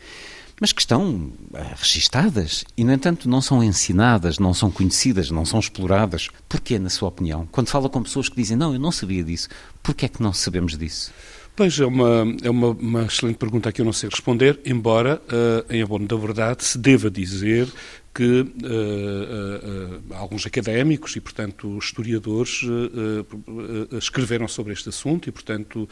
mas 0.60 0.72
que 0.72 0.80
estão 0.80 1.32
registadas 1.76 2.64
e, 2.76 2.84
no 2.84 2.92
entanto, 2.92 3.28
não 3.28 3.40
são 3.40 3.62
ensinadas, 3.62 4.38
não 4.38 4.54
são 4.54 4.70
conhecidas, 4.70 5.30
não 5.30 5.44
são 5.44 5.58
exploradas. 5.58 6.28
Porquê, 6.48 6.78
na 6.78 6.90
sua 6.90 7.08
opinião? 7.08 7.46
Quando 7.50 7.68
fala 7.68 7.88
com 7.88 8.02
pessoas 8.02 8.28
que 8.28 8.36
dizem, 8.36 8.56
não, 8.56 8.72
eu 8.72 8.78
não 8.78 8.92
sabia 8.92 9.24
disso, 9.24 9.48
porquê 9.82 10.06
é 10.06 10.08
que 10.08 10.22
não 10.22 10.32
sabemos 10.32 10.76
disso? 10.78 11.12
Pois 11.56 11.78
é 11.78 11.86
uma, 11.86 12.24
é 12.43 12.51
uma, 12.51 12.70
uma 12.70 13.05
excelente 13.05 13.36
pergunta 13.36 13.70
que 13.70 13.81
eu 13.81 13.85
não 13.85 13.93
sei 13.93 14.09
responder, 14.09 14.59
embora, 14.64 15.22
uh, 15.28 15.72
em 15.72 15.82
abono 15.82 16.05
da 16.05 16.16
verdade, 16.16 16.64
se 16.64 16.76
deva 16.76 17.09
dizer 17.09 17.68
que 18.15 18.43
uh, 18.43 18.47
uh, 18.47 20.15
alguns 20.15 20.47
académicos 20.47 21.16
e, 21.16 21.20
portanto, 21.20 21.77
historiadores 21.77 22.62
uh, 22.62 23.97
escreveram 23.99 24.47
sobre 24.47 24.73
este 24.73 24.89
assunto 24.89 25.28
e, 25.28 25.32
portanto, 25.32 25.89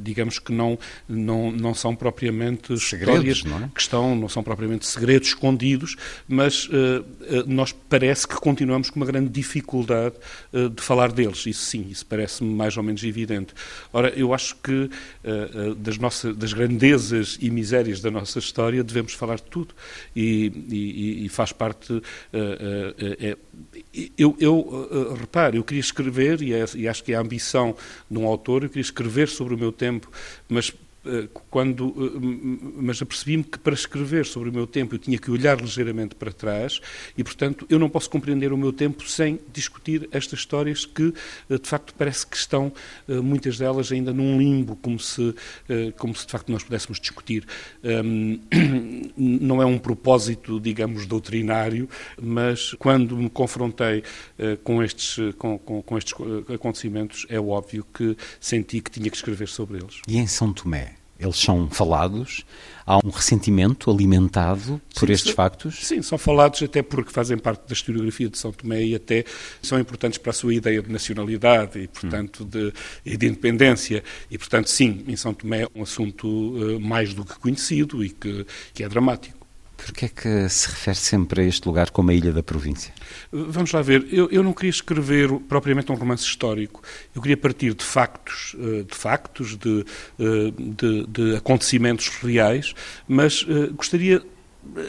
digamos 0.00 0.40
que 0.40 0.52
não, 0.52 0.78
não, 1.08 1.52
não 1.52 1.74
são 1.74 1.94
propriamente 1.94 2.76
segredos, 2.80 3.14
histórias 3.14 3.44
não 3.44 3.64
é? 3.64 3.70
que 3.72 3.80
estão, 3.80 4.16
não 4.16 4.28
são 4.28 4.42
propriamente 4.42 4.86
segredos 4.86 5.28
escondidos, 5.28 5.96
mas 6.26 6.68
nós 7.46 7.72
parece 7.72 8.26
que 8.26 8.34
continuamos 8.34 8.90
com 8.90 8.96
uma 8.98 9.06
grande 9.06 9.28
dificuldade 9.28 10.16
de 10.52 10.82
falar 10.82 11.12
deles. 11.12 11.46
Isso 11.46 11.64
sim, 11.64 11.86
isso 11.90 12.04
parece-me 12.06 12.52
mais 12.52 12.76
ou 12.76 12.82
menos 12.82 13.04
evidente. 13.04 13.54
Ora, 13.92 14.08
eu 14.10 14.34
acho 14.34 14.56
que 14.56 14.90
das, 15.78 15.98
nossas, 15.98 16.36
das 16.36 16.52
grandezas 16.52 17.38
e 17.40 17.50
misérias 17.50 18.00
da 18.00 18.10
nossa 18.10 18.38
história 18.38 18.82
devemos 18.82 19.12
falar 19.12 19.36
de 19.36 19.44
tudo 19.44 19.74
e, 20.16 20.52
e, 20.68 21.26
e 21.26 21.28
faz 21.28 21.51
parte. 21.52 21.92
Uh, 21.92 22.02
uh, 22.32 23.38
eu, 24.16 24.36
eu 24.40 25.14
reparo, 25.14 25.56
eu 25.56 25.64
queria 25.64 25.80
escrever, 25.80 26.40
e, 26.42 26.52
é, 26.52 26.64
e 26.74 26.88
acho 26.88 27.04
que 27.04 27.12
é 27.12 27.16
a 27.16 27.20
ambição 27.20 27.76
de 28.10 28.18
um 28.18 28.26
autor, 28.26 28.62
eu 28.62 28.68
queria 28.68 28.82
escrever 28.82 29.28
sobre 29.28 29.54
o 29.54 29.58
meu 29.58 29.72
tempo, 29.72 30.10
mas 30.48 30.72
quando, 31.50 31.92
eh, 31.98 32.72
mas 32.76 33.02
apercebi-me 33.02 33.42
que 33.42 33.58
para 33.58 33.74
escrever 33.74 34.24
sobre 34.24 34.50
o 34.50 34.52
meu 34.52 34.66
tempo 34.66 34.94
eu 34.94 34.98
tinha 34.98 35.18
que 35.18 35.30
olhar 35.30 35.60
ligeiramente 35.60 36.14
para 36.14 36.32
trás 36.32 36.80
e, 37.18 37.24
portanto, 37.24 37.66
eu 37.68 37.78
não 37.78 37.88
posso 37.88 38.08
compreender 38.08 38.52
o 38.52 38.56
meu 38.56 38.72
tempo 38.72 39.08
sem 39.08 39.40
discutir 39.52 40.08
estas 40.12 40.38
histórias 40.38 40.84
que, 40.84 41.12
eh, 41.50 41.58
de 41.58 41.68
facto, 41.68 41.92
parece 41.96 42.26
que 42.26 42.36
estão, 42.36 42.72
muitas 43.08 43.58
delas, 43.58 43.90
ainda 43.90 44.12
num 44.12 44.38
limbo, 44.38 44.76
como 44.76 44.98
se, 44.98 45.34
como 45.98 46.14
se 46.14 46.26
de 46.26 46.32
facto, 46.32 46.50
nós 46.50 46.62
pudéssemos 46.62 47.00
discutir. 47.00 47.46
Não 49.16 49.60
é 49.60 49.66
um 49.66 49.78
propósito, 49.78 50.60
digamos, 50.60 51.06
doutrinário, 51.06 51.88
mas 52.20 52.74
quando 52.74 53.16
me 53.16 53.28
confrontei 53.28 54.02
com 54.62 54.82
estes, 54.82 55.16
com, 55.36 55.58
com, 55.58 55.82
com 55.82 55.98
estes 55.98 56.14
acontecimentos, 56.52 57.26
é 57.28 57.40
óbvio 57.40 57.84
que 57.92 58.16
senti 58.40 58.80
que 58.80 58.90
tinha 58.90 59.10
que 59.10 59.16
escrever 59.16 59.48
sobre 59.48 59.78
eles. 59.78 60.00
E 60.08 60.18
em 60.18 60.26
São 60.26 60.52
Tomé? 60.52 60.91
Eles 61.22 61.38
são 61.38 61.68
falados, 61.70 62.44
há 62.86 62.98
um 62.98 63.10
ressentimento 63.10 63.90
alimentado 63.90 64.80
por 64.94 65.06
sim, 65.06 65.12
estes 65.12 65.30
são, 65.30 65.36
factos? 65.36 65.86
Sim, 65.86 66.02
são 66.02 66.18
falados 66.18 66.62
até 66.62 66.82
porque 66.82 67.12
fazem 67.12 67.38
parte 67.38 67.66
da 67.66 67.72
historiografia 67.72 68.28
de 68.28 68.38
São 68.38 68.52
Tomé 68.52 68.82
e 68.84 68.94
até 68.94 69.24
são 69.60 69.78
importantes 69.78 70.18
para 70.18 70.30
a 70.30 70.34
sua 70.34 70.54
ideia 70.54 70.82
de 70.82 70.90
nacionalidade 70.90 71.78
e, 71.78 71.88
portanto, 71.88 72.44
de, 72.44 72.72
e 73.04 73.16
de 73.16 73.26
independência. 73.26 74.02
E, 74.30 74.36
portanto, 74.36 74.68
sim, 74.68 75.04
em 75.06 75.16
São 75.16 75.32
Tomé 75.32 75.62
é 75.62 75.68
um 75.74 75.82
assunto 75.82 76.26
uh, 76.26 76.80
mais 76.80 77.14
do 77.14 77.24
que 77.24 77.38
conhecido 77.38 78.04
e 78.04 78.10
que, 78.10 78.46
que 78.74 78.82
é 78.82 78.88
dramático. 78.88 79.41
Por 79.84 79.92
que 79.92 80.04
é 80.04 80.08
que 80.08 80.48
se 80.48 80.68
refere 80.68 80.96
sempre 80.96 81.42
a 81.42 81.44
este 81.44 81.66
lugar 81.66 81.90
como 81.90 82.10
a 82.10 82.14
Ilha 82.14 82.32
da 82.32 82.42
Província? 82.42 82.94
Vamos 83.32 83.72
lá 83.72 83.82
ver. 83.82 84.06
Eu, 84.12 84.28
eu, 84.30 84.42
não 84.42 84.52
queria 84.52 84.70
escrever 84.70 85.28
propriamente 85.48 85.90
um 85.90 85.96
romance 85.96 86.24
histórico. 86.24 86.82
Eu 87.14 87.20
queria 87.20 87.36
partir 87.36 87.74
de 87.74 87.84
factos, 87.84 88.54
eh, 88.58 88.84
de 88.84 88.94
factos, 88.94 89.56
de, 89.56 89.84
eh, 90.20 90.52
de, 90.56 91.06
de 91.06 91.36
acontecimentos 91.36 92.08
reais, 92.08 92.74
mas 93.08 93.42
uh, 93.42 93.74
gostaria 93.74 94.22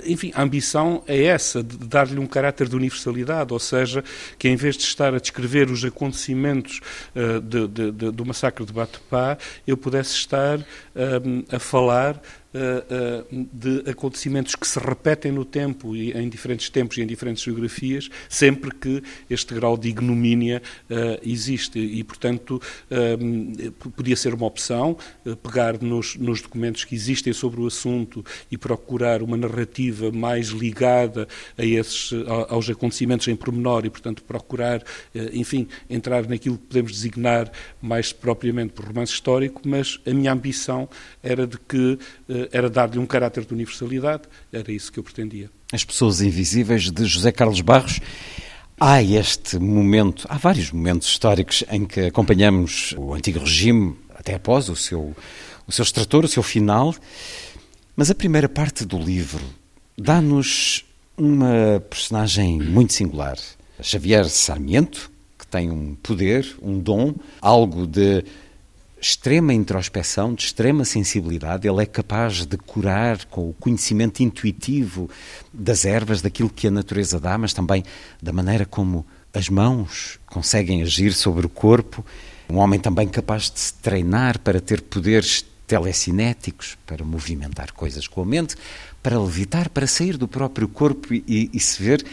enfim, 0.05 0.31
a 0.35 0.43
ambição 0.43 1.03
é 1.07 1.23
essa, 1.23 1.63
de 1.63 1.77
dar-lhe 1.77 2.19
um 2.19 2.27
caráter 2.27 2.69
de 2.69 2.75
universalidade, 2.75 3.51
ou 3.51 3.59
seja, 3.59 4.03
que 4.37 4.47
em 4.47 4.55
vez 4.55 4.77
de 4.77 4.83
estar 4.83 5.13
a 5.13 5.19
descrever 5.19 5.69
os 5.71 5.83
acontecimentos 5.83 6.79
uh, 7.15 7.41
de, 7.41 7.67
de, 7.67 7.91
de, 7.91 8.11
do 8.11 8.25
massacre 8.25 8.65
de 8.65 8.71
Batepá, 8.71 9.37
eu 9.65 9.75
pudesse 9.75 10.13
estar 10.13 10.59
a 11.51 11.59
falar 11.59 12.15
eh, 12.15 12.19
eh, 12.19 12.42
de 13.51 13.89
acontecimentos 13.89 14.55
que 14.55 14.67
se 14.67 14.79
repetem 14.79 15.31
no 15.31 15.43
tempo 15.43 15.95
e 15.95 16.11
em 16.11 16.29
diferentes 16.29 16.69
tempos 16.69 16.97
e 16.97 17.01
em 17.01 17.07
diferentes 17.07 17.43
geografias, 17.43 18.09
sempre 18.29 18.71
que 18.71 19.01
este 19.29 19.53
grau 19.55 19.77
de 19.77 19.89
ignomínia 19.89 20.61
eh, 20.89 21.19
existe. 21.23 21.79
E, 21.79 22.03
portanto, 22.03 22.61
podia 23.95 24.15
ser 24.15 24.33
uma 24.33 24.45
opção 24.45 24.97
pegar 25.41 25.81
nos, 25.81 26.15
nos 26.15 26.41
documentos 26.41 26.83
que 26.83 26.95
existem 26.95 27.33
sobre 27.33 27.61
o 27.61 27.67
assunto 27.67 28.23
e 28.51 28.57
procurar 28.57 29.21
uma 29.21 29.37
narrativa 29.37 30.11
mais 30.11 30.47
ligada 30.47 31.27
a 31.57 31.65
esses, 31.65 32.11
aos 32.49 32.69
acontecimentos 32.69 33.27
em 33.27 33.35
pormenor 33.35 33.85
e, 33.85 33.89
portanto, 33.89 34.23
procurar, 34.23 34.83
enfim, 35.31 35.67
entrar 35.89 36.27
naquilo 36.27 36.57
que 36.57 36.67
podemos 36.67 36.91
designar 36.91 37.51
mais 37.81 38.13
propriamente 38.13 38.73
por 38.73 38.85
romance 38.85 39.13
histórico, 39.13 39.61
mas 39.65 39.99
a 40.05 40.13
minha 40.13 40.31
ambição 40.31 40.87
era 41.21 41.47
de 41.47 41.57
que 41.57 41.97
era 42.51 42.69
dar-lhe 42.69 42.99
um 42.99 43.05
caráter 43.05 43.45
de 43.45 43.53
universalidade, 43.53 44.23
era 44.51 44.71
isso 44.71 44.91
que 44.91 44.99
eu 44.99 45.03
pretendia. 45.03 45.49
As 45.71 45.83
Pessoas 45.83 46.21
Invisíveis 46.21 46.91
de 46.91 47.05
José 47.05 47.31
Carlos 47.31 47.61
Barros. 47.61 47.99
Há 48.79 49.01
este 49.01 49.59
momento, 49.59 50.25
há 50.29 50.37
vários 50.37 50.71
momentos 50.71 51.07
históricos 51.07 51.63
em 51.69 51.85
que 51.85 52.01
acompanhamos 52.01 52.93
o 52.97 53.13
antigo 53.13 53.39
regime, 53.39 53.95
até 54.15 54.33
após 54.35 54.67
o 54.67 54.75
seu, 54.75 55.15
o 55.67 55.71
seu 55.71 55.83
extrator, 55.83 56.25
o 56.25 56.27
seu 56.27 56.43
final, 56.43 56.93
mas 57.95 58.09
a 58.09 58.15
primeira 58.15 58.49
parte 58.49 58.83
do 58.83 58.97
livro 58.97 59.43
dá-nos 59.97 60.83
uma 61.17 61.83
personagem 61.89 62.59
muito 62.59 62.93
singular. 62.93 63.37
Xavier 63.81 64.27
Sarmiento, 64.27 65.11
que 65.37 65.45
tem 65.47 65.69
um 65.69 65.95
poder, 65.95 66.55
um 66.61 66.79
dom, 66.79 67.13
algo 67.41 67.85
de 67.85 68.23
extrema 69.03 69.53
introspeção, 69.53 70.33
de 70.33 70.45
extrema 70.45 70.85
sensibilidade. 70.85 71.67
Ele 71.67 71.83
é 71.83 71.85
capaz 71.85 72.45
de 72.45 72.57
curar 72.57 73.25
com 73.25 73.49
o 73.49 73.53
conhecimento 73.53 74.23
intuitivo 74.23 75.09
das 75.51 75.83
ervas, 75.83 76.21
daquilo 76.21 76.49
que 76.49 76.67
a 76.67 76.71
natureza 76.71 77.19
dá, 77.19 77.37
mas 77.37 77.53
também 77.53 77.83
da 78.21 78.31
maneira 78.31 78.65
como 78.65 79.05
as 79.33 79.49
mãos 79.49 80.19
conseguem 80.25 80.81
agir 80.81 81.13
sobre 81.13 81.45
o 81.45 81.49
corpo. 81.49 82.05
Um 82.49 82.57
homem 82.57 82.79
também 82.79 83.07
capaz 83.07 83.51
de 83.51 83.59
se 83.59 83.73
treinar 83.73 84.39
para 84.39 84.61
ter 84.61 84.81
poderes 84.81 85.45
telecinéticos, 85.67 86.77
para 86.85 87.03
movimentar 87.03 87.71
coisas 87.73 88.07
com 88.07 88.21
a 88.21 88.25
mente, 88.25 88.55
para 89.01 89.19
levitar, 89.19 89.69
para 89.69 89.87
sair 89.87 90.15
do 90.15 90.29
próprio 90.29 90.67
corpo 90.67 91.13
e, 91.13 91.49
e 91.51 91.59
se 91.59 91.83
ver. 91.83 92.05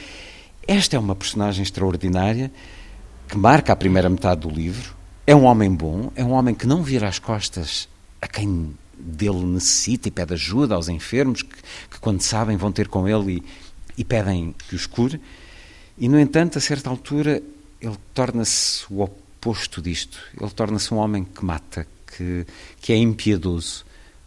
Esta 0.67 0.97
é 0.97 0.99
uma 0.99 1.15
personagem 1.15 1.63
extraordinária 1.63 2.51
que 3.29 3.39
marca 3.39 3.73
a 3.73 3.77
primeira 3.77 4.09
metade 4.09 4.41
do 4.41 4.51
livro 4.51 5.00
é 5.31 5.37
um 5.37 5.45
homem 5.45 5.73
bom, 5.73 6.11
é 6.17 6.25
um 6.25 6.33
homem 6.33 6.53
que 6.53 6.67
não 6.67 6.83
vira 6.83 7.07
as 7.07 7.21
costas 7.21 7.89
a 8.21 8.27
quem 8.27 8.77
dele 8.99 9.45
necessita 9.45 10.09
e 10.09 10.11
pede 10.11 10.35
ajuda 10.35 10.75
aos 10.75 10.89
enfermos, 10.89 11.43
que, 11.43 11.55
que 11.89 12.01
quando 12.01 12.21
sabem 12.21 12.57
vão 12.57 12.73
ter 12.73 12.89
com 12.89 13.09
ele 13.09 13.37
e, 13.37 13.43
e 13.99 14.05
pedem 14.05 14.53
que 14.69 14.75
os 14.75 14.87
cure. 14.87 15.21
E, 15.97 16.09
no 16.09 16.19
entanto, 16.19 16.59
a 16.59 16.61
certa 16.61 16.91
altura, 16.91 17.41
ele 17.81 17.97
torna-se 18.13 18.85
o 18.91 19.03
oposto 19.03 19.81
disto. 19.81 20.19
Ele 20.39 20.51
torna-se 20.51 20.93
um 20.93 20.97
homem 20.97 21.23
que 21.23 21.45
mata, 21.45 21.87
que, 22.09 22.45
que 22.81 22.93
é 22.93 22.97
impiedoso. 22.97 23.85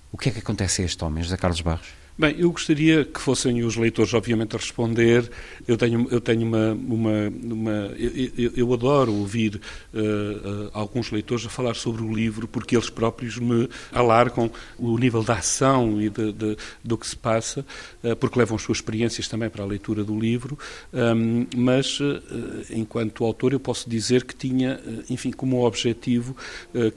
O 0.09 0.17
que 0.17 0.29
é 0.29 0.31
que 0.31 0.39
acontece 0.39 0.83
a 0.83 0.85
este 0.85 1.03
homem, 1.03 1.21
José 1.21 1.35
Carlos 1.35 1.59
Barros? 1.59 2.02
Bem, 2.15 2.35
eu 2.37 2.51
gostaria 2.51 3.03
que 3.03 3.19
fossem 3.19 3.63
os 3.63 3.75
leitores, 3.75 4.13
obviamente, 4.13 4.55
a 4.55 4.59
responder. 4.59 5.31
Eu 5.67 5.75
tenho, 5.75 6.07
eu 6.11 6.21
tenho 6.21 6.45
uma. 6.45 6.71
uma, 6.73 7.33
uma 7.43 7.71
eu, 7.97 8.51
eu, 8.55 8.71
adoro 8.71 9.11
ouvir 9.11 9.59
uh, 9.91 9.97
uh, 9.97 10.69
alguns 10.73 11.09
leitores 11.09 11.43
a 11.47 11.49
falar 11.49 11.73
sobre 11.73 12.03
o 12.03 12.13
livro, 12.13 12.47
porque 12.47 12.75
eles 12.75 12.87
próprios 12.87 13.39
me 13.39 13.67
alargam 13.91 14.51
o 14.77 14.95
nível 14.95 15.23
da 15.23 15.37
ação 15.37 15.99
e 15.99 16.07
de, 16.07 16.31
de, 16.31 16.55
do 16.83 16.99
que 16.99 17.07
se 17.07 17.15
passa, 17.15 17.65
uh, 18.03 18.15
porque 18.15 18.37
levam 18.37 18.57
as 18.57 18.61
suas 18.61 18.77
experiências 18.77 19.27
também 19.27 19.49
para 19.49 19.63
a 19.63 19.65
leitura 19.65 20.03
do 20.03 20.17
livro. 20.17 20.55
Um, 20.93 21.47
mas, 21.55 21.97
enquanto 22.69 23.23
autor, 23.23 23.53
eu 23.53 23.59
posso 23.59 23.89
dizer 23.89 24.23
que 24.23 24.35
tinha, 24.35 24.79
enfim, 25.09 25.31
como 25.31 25.65
objetivo 25.65 26.35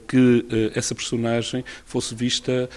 que 0.07 0.45
essa 0.75 0.93
personagem 0.93 1.63
fosse 1.85 2.13
vista 2.13 2.69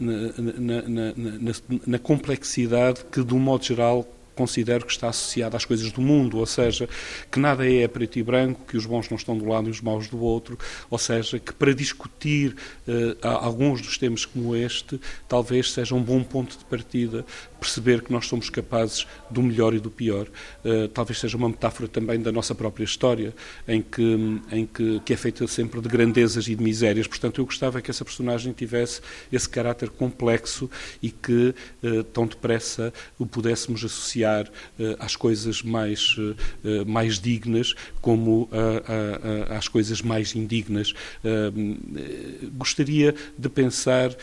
na, 0.00 0.22
na, 0.58 0.82
na, 0.88 1.14
na 1.16 1.52
na 1.86 1.98
complexidade 1.98 3.04
que, 3.10 3.22
de 3.22 3.34
um 3.34 3.38
modo 3.38 3.64
geral, 3.64 4.06
considero 4.34 4.84
que 4.84 4.92
está 4.92 5.08
associada 5.08 5.56
às 5.56 5.64
coisas 5.64 5.90
do 5.92 6.00
mundo, 6.00 6.38
ou 6.38 6.46
seja, 6.46 6.88
que 7.30 7.38
nada 7.38 7.68
é 7.68 7.86
preto 7.88 8.18
e 8.18 8.22
branco, 8.22 8.62
que 8.66 8.76
os 8.76 8.86
bons 8.86 9.08
não 9.08 9.16
estão 9.16 9.36
do 9.36 9.46
lado 9.46 9.68
e 9.68 9.70
os 9.70 9.80
maus 9.80 10.08
do 10.08 10.20
outro, 10.20 10.58
ou 10.90 10.98
seja, 10.98 11.38
que 11.38 11.52
para 11.52 11.74
discutir 11.74 12.56
uh, 12.86 13.16
alguns 13.22 13.80
dos 13.80 13.98
temas 13.98 14.24
como 14.24 14.54
este, 14.54 15.00
talvez 15.28 15.72
seja 15.72 15.94
um 15.94 16.02
bom 16.02 16.22
ponto 16.22 16.58
de 16.58 16.64
partida 16.64 17.24
perceber 17.60 18.02
que 18.02 18.12
nós 18.12 18.26
somos 18.26 18.50
capazes 18.50 19.06
do 19.30 19.42
melhor 19.42 19.72
e 19.72 19.80
do 19.80 19.90
pior. 19.90 20.26
Uh, 20.62 20.86
talvez 20.88 21.18
seja 21.18 21.36
uma 21.36 21.48
metáfora 21.48 21.88
também 21.88 22.20
da 22.20 22.30
nossa 22.30 22.54
própria 22.54 22.84
história, 22.84 23.34
em 23.66 23.80
que, 23.80 24.42
em 24.52 24.66
que, 24.66 25.00
que 25.00 25.12
é 25.14 25.16
feita 25.16 25.46
sempre 25.46 25.80
de 25.80 25.88
grandezas 25.88 26.46
e 26.46 26.54
de 26.54 26.62
misérias. 26.62 27.06
Portanto, 27.06 27.40
eu 27.40 27.46
gostava 27.46 27.80
que 27.80 27.90
essa 27.90 28.04
personagem 28.04 28.52
tivesse 28.52 29.00
esse 29.32 29.48
caráter 29.48 29.88
complexo 29.88 30.68
e 31.02 31.10
que 31.10 31.54
uh, 31.82 32.04
tão 32.04 32.26
depressa 32.26 32.92
o 33.18 33.24
pudéssemos 33.24 33.82
associar 33.82 34.23
uh, 34.24 34.96
às 34.98 35.16
coisas 35.16 35.62
mais, 35.62 36.16
mais 36.86 37.18
dignas 37.18 37.74
como 38.00 38.48
às 39.56 39.68
coisas 39.68 40.02
mais 40.02 40.34
indignas. 40.34 40.92
gostaria 42.56 43.14
de 43.38 43.48
pensar 43.48 44.14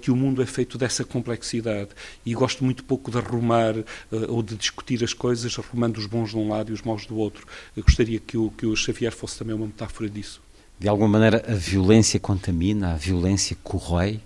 que 0.00 0.10
o 0.10 0.16
mundo 0.16 0.42
é 0.42 0.46
feito 0.46 0.76
dessa 0.76 1.04
complexidade 1.04 1.90
e 2.24 2.34
gosto 2.34 2.64
muito 2.64 2.84
pouco 2.84 3.10
de 3.10 3.18
arrumar 3.18 3.74
ou 4.28 4.42
de 4.42 4.56
discutir 4.56 5.02
as 5.04 5.12
coisas, 5.12 5.56
arrumando 5.58 5.98
os 5.98 6.06
bons 6.06 6.30
de 6.30 6.36
um 6.36 6.48
lado 6.48 6.70
e 6.70 6.74
os 6.74 6.82
maus 6.82 7.06
do 7.06 7.16
outro. 7.16 7.46
Eu 7.76 7.82
gostaria 7.82 8.18
que 8.18 8.36
o, 8.36 8.50
que 8.50 8.66
o 8.66 8.76
Xavier 8.76 9.12
fosse 9.12 9.38
também 9.38 9.54
uma 9.54 9.66
metáfora 9.66 10.08
disso. 10.08 10.40
De 10.78 10.88
alguma 10.88 11.08
maneira, 11.08 11.44
a 11.46 11.54
violência 11.54 12.18
contamina, 12.18 12.94
a 12.94 12.96
violência 12.96 13.56
corrói, 13.62 14.20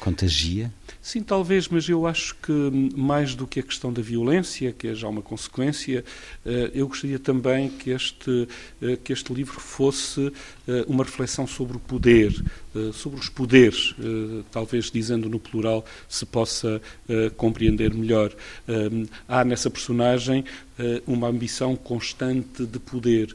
contagia? 0.00 0.72
Sim, 1.02 1.22
talvez, 1.22 1.66
mas 1.66 1.88
eu 1.88 2.06
acho 2.06 2.34
que 2.36 2.52
mais 2.94 3.34
do 3.34 3.46
que 3.46 3.60
a 3.60 3.62
questão 3.62 3.90
da 3.90 4.02
violência, 4.02 4.70
que 4.70 4.88
é 4.88 4.94
já 4.94 5.08
uma 5.08 5.22
consequência, 5.22 6.04
eh, 6.44 6.70
eu 6.74 6.86
gostaria 6.86 7.18
também 7.18 7.70
que 7.70 7.88
este, 7.90 8.46
eh, 8.82 8.98
que 9.02 9.10
este 9.10 9.32
livro 9.32 9.58
fosse 9.58 10.30
uma 10.86 11.04
reflexão 11.04 11.46
sobre 11.46 11.76
o 11.76 11.80
poder, 11.80 12.32
sobre 12.92 13.18
os 13.18 13.28
poderes, 13.28 13.94
talvez 14.50 14.90
dizendo 14.90 15.28
no 15.28 15.38
plural 15.38 15.84
se 16.08 16.24
possa 16.26 16.80
compreender 17.36 17.92
melhor. 17.94 18.34
Há 19.28 19.44
nessa 19.44 19.70
personagem 19.70 20.44
uma 21.06 21.28
ambição 21.28 21.76
constante 21.76 22.64
de 22.64 22.78
poder, 22.78 23.34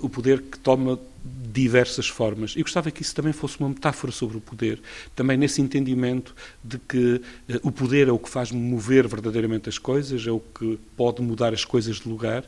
o 0.00 0.08
poder 0.08 0.42
que 0.42 0.58
toma 0.58 0.98
diversas 1.24 2.08
formas. 2.08 2.54
E 2.56 2.62
gostava 2.62 2.90
que 2.90 3.00
isso 3.02 3.14
também 3.14 3.32
fosse 3.32 3.60
uma 3.60 3.68
metáfora 3.68 4.12
sobre 4.12 4.36
o 4.36 4.40
poder, 4.40 4.80
também 5.14 5.36
nesse 5.36 5.62
entendimento 5.62 6.34
de 6.64 6.78
que 6.78 7.20
o 7.62 7.70
poder 7.70 8.08
é 8.08 8.12
o 8.12 8.18
que 8.18 8.28
faz 8.28 8.50
mover 8.50 9.06
verdadeiramente 9.06 9.68
as 9.68 9.78
coisas, 9.78 10.26
é 10.26 10.32
o 10.32 10.40
que 10.40 10.78
pode 10.96 11.22
mudar 11.22 11.54
as 11.54 11.64
coisas 11.64 12.00
de 12.00 12.08
lugar, 12.08 12.44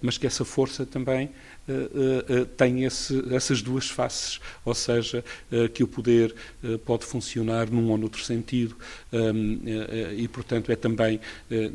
mas 0.00 0.16
que 0.16 0.26
essa 0.26 0.44
força 0.44 0.86
também 0.86 1.30
tem 2.56 2.84
esse, 2.84 3.22
essas 3.34 3.62
duas 3.62 3.88
faces, 3.88 4.40
ou 4.64 4.74
seja, 4.74 5.24
que 5.74 5.82
o 5.82 5.86
poder 5.88 6.34
pode 6.84 7.04
funcionar 7.04 7.70
num 7.70 7.90
ou 7.90 7.98
noutro 7.98 8.22
sentido, 8.22 8.76
um, 9.12 9.60
e 10.16 10.26
portanto 10.28 10.72
é 10.72 10.76
também 10.76 11.20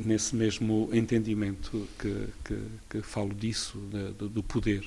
nesse 0.05 0.35
mesmo 0.35 0.89
entendimento 0.91 1.87
que, 1.99 2.27
que, 2.43 2.57
que 2.89 3.01
falo 3.01 3.33
disso, 3.33 3.77
do, 4.17 4.43
poder. 4.43 4.83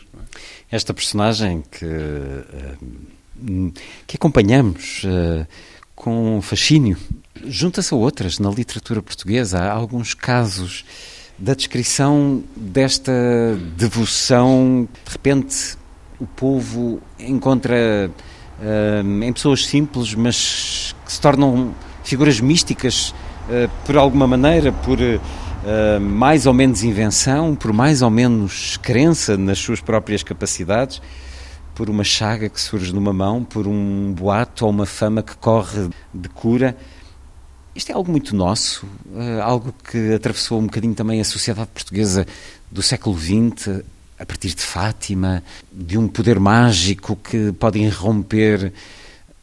É? 0.71 0.77
Esta 0.77 0.93
personagem 0.93 1.63
que, 1.71 1.85
uh, 1.85 3.73
que 4.07 4.17
acompanhamos 4.17 5.03
com 5.95 6.41
fascínio 6.41 6.97
junta-se 7.45 7.93
a 7.95 7.97
outras 7.97 8.39
na 8.39 8.51
literatura 8.51 9.03
portuguesa. 9.03 9.59
Há 9.59 9.73
alguns 9.73 10.15
casos 10.15 10.85
da 11.41 11.55
descrição 11.55 12.45
desta 12.55 13.13
devoção. 13.77 14.87
De 15.05 15.13
repente, 15.13 15.77
o 16.21 16.27
povo 16.27 17.01
encontra 17.19 18.11
uh, 18.61 19.25
em 19.25 19.33
pessoas 19.33 19.67
simples, 19.67 20.15
mas 20.15 20.95
que 21.05 21.13
se 21.13 21.21
tornam 21.21 21.75
figuras 22.05 22.41
místicas 22.41 23.15
por 23.85 23.97
alguma 23.97 24.27
maneira, 24.27 24.71
por 24.71 24.99
uh, 25.01 26.01
mais 26.01 26.47
ou 26.47 26.55
menos 26.55 26.83
invenção, 26.83 27.55
por 27.55 27.73
mais 27.73 28.03
ou 28.03 28.11
menos 28.11 28.77
crença 28.77 29.37
nas 29.37 29.59
suas 29.59 29.81
próprias 29.81 30.23
capacidades, 30.23 31.03
por 31.75 31.91
uma 31.91 32.05
chaga 32.05 32.49
que 32.49 32.61
surge 32.61 32.95
numa 32.95 33.13
mão, 33.13 33.43
por 33.43 33.67
um 33.67 34.13
boato 34.13 34.65
ou 34.65 34.71
uma 34.71 34.87
fama 34.87 35.23
que 35.23 35.37
corre 35.37 35.89
de 36.13 36.29
cura. 36.29 36.77
Isto 37.81 37.93
é 37.93 37.95
algo 37.95 38.11
muito 38.11 38.37
nosso, 38.37 38.85
uh, 39.07 39.41
algo 39.43 39.75
que 39.91 40.13
atravessou 40.13 40.61
um 40.61 40.67
bocadinho 40.67 40.95
também 40.95 41.19
a 41.19 41.25
sociedade 41.25 41.71
portuguesa 41.73 42.27
do 42.71 42.83
século 42.83 43.19
XX, 43.19 43.83
a 44.19 44.27
partir 44.27 44.55
de 44.55 44.61
Fátima, 44.61 45.43
de 45.73 45.97
um 45.97 46.07
poder 46.07 46.39
mágico 46.39 47.17
que 47.17 47.53
pode 47.53 47.79
irromper 47.79 48.71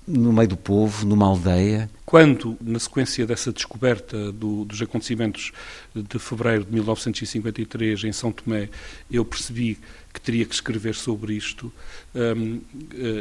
no 0.07 0.31
meio 0.31 0.47
do 0.47 0.57
povo, 0.57 1.05
numa 1.05 1.25
aldeia. 1.27 1.89
Quando, 2.05 2.57
na 2.61 2.79
sequência 2.79 3.25
dessa 3.25 3.51
descoberta 3.51 4.31
do, 4.31 4.63
dos 4.63 4.81
acontecimentos 4.81 5.51
de 5.93 6.17
fevereiro 6.17 6.63
de 6.63 6.71
1953 6.71 8.05
em 8.05 8.13
São 8.13 8.31
Tomé, 8.31 8.69
eu 9.11 9.25
percebi 9.25 9.77
que 10.13 10.21
teria 10.21 10.45
que 10.45 10.55
escrever 10.55 10.95
sobre 10.95 11.33
isto 11.33 11.71
um, 12.15 12.55
uh, 12.55 12.61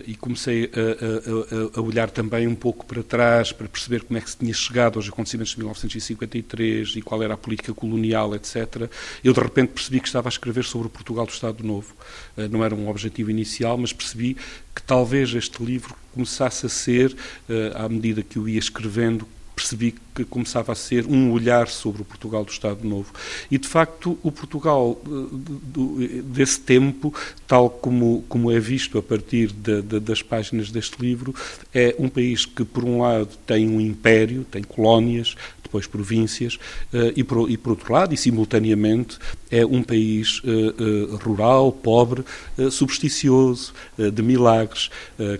e 0.07 0.15
comecei 0.15 0.71
a, 0.73 1.77
a, 1.77 1.81
a, 1.81 1.83
olhar 1.83 2.09
também 2.09 2.47
um 2.47 2.55
pouco 2.55 2.87
para 2.87 3.03
trás 3.03 3.53
para 3.53 3.69
perceber 3.69 4.05
como 4.05 4.17
é 4.17 4.21
que 4.23 4.31
se 4.31 4.37
tinha 4.39 4.55
chegado 4.55 4.99
aos 4.99 5.09
acontecimentos 5.09 5.53
de 5.53 5.59
1953 5.59 6.97
e 6.97 7.03
qual 7.03 7.23
era 7.23 7.35
a 7.35 7.37
política 7.37 7.75
colonial, 7.75 8.35
etc. 8.35 8.89
Eu 9.23 9.35
de 9.35 9.41
repente 9.41 9.71
percebi 9.71 10.01
que 10.01 10.07
estava 10.07 10.29
a 10.29 10.31
escrever 10.31 10.65
sobre 10.65 10.87
o 10.87 10.91
Portugal 10.91 11.27
do 11.27 11.33
Estado 11.33 11.63
Novo. 11.63 11.93
Uh, 12.37 12.49
não 12.49 12.65
era 12.65 12.75
um 12.75 12.89
objetivo 12.89 13.31
inicial, 13.31 13.77
mas 13.77 13.93
percebi 13.93 14.37
que 14.75 14.83
talvez 14.83 15.35
este 15.35 15.63
livro 15.63 15.95
começasse 16.17 16.65
a 16.65 16.69
ser, 16.69 17.13
uh, 17.13 17.85
à 17.85 17.89
medida 17.89 18.23
que 18.23 18.39
o 18.39 18.49
ia 18.49 18.59
escrevendo, 18.59 19.29
percebi 19.57 19.95
que 20.15 20.23
começava 20.23 20.73
a 20.73 20.75
ser 20.75 21.07
um 21.07 21.33
olhar 21.33 21.67
sobre 21.69 22.03
o 22.03 22.05
Portugal 22.05 22.45
do 22.45 22.51
Estado 22.51 22.87
Novo. 22.87 23.11
E, 23.51 23.57
de 23.57 23.67
facto, 23.67 24.19
o 24.23 24.31
Portugal 24.31 25.01
eh, 25.07 26.23
desse 26.25 26.61
tempo, 26.61 27.13
tal 27.47 27.71
como, 27.71 28.23
como 28.29 28.53
é 28.53 28.61
visto 28.61 28.99
a 28.99 29.03
partir 29.03 29.51
de, 29.53 29.81
de, 29.81 29.99
das 29.99 30.21
páginas 30.21 30.71
deste 30.71 31.01
livro, 31.01 31.35
é 31.75 31.97
um 31.99 32.09
país 32.09 32.45
que, 32.45 32.67
por 32.67 32.85
um 32.85 33.01
lado, 33.01 33.31
tem 33.47 33.67
um 33.67 33.81
império, 33.81 34.45
tem 34.45 34.63
colónias, 34.63 35.35
depois 35.63 35.87
províncias, 35.87 36.59
eh, 36.93 37.15
e 37.17 37.25
por, 37.25 37.51
e 37.51 37.57
por 37.57 37.71
outro 37.71 37.93
lado, 37.95 38.13
e 38.13 38.17
simultaneamente, 38.17 39.19
é 39.51 39.65
um 39.65 39.83
país 39.83 40.41
eh, 40.45 41.17
rural, 41.23 41.73
pobre, 41.73 42.25
supersticioso, 42.71 43.73
de 44.13 44.23
milagres, 44.23 44.91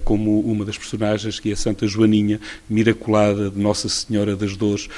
como 0.05 0.41
uma 0.41 0.65
das 0.65 0.77
personagens, 0.77 1.41
que 1.41 1.51
é 1.51 1.57
Santa 1.57 1.87
Joaninha, 1.87 2.41
miraculada 2.69 3.51
de 3.51 3.59
Nossa 3.59 3.89
Senhora 3.89 4.37
das 4.37 4.57
Dores, 4.57 4.89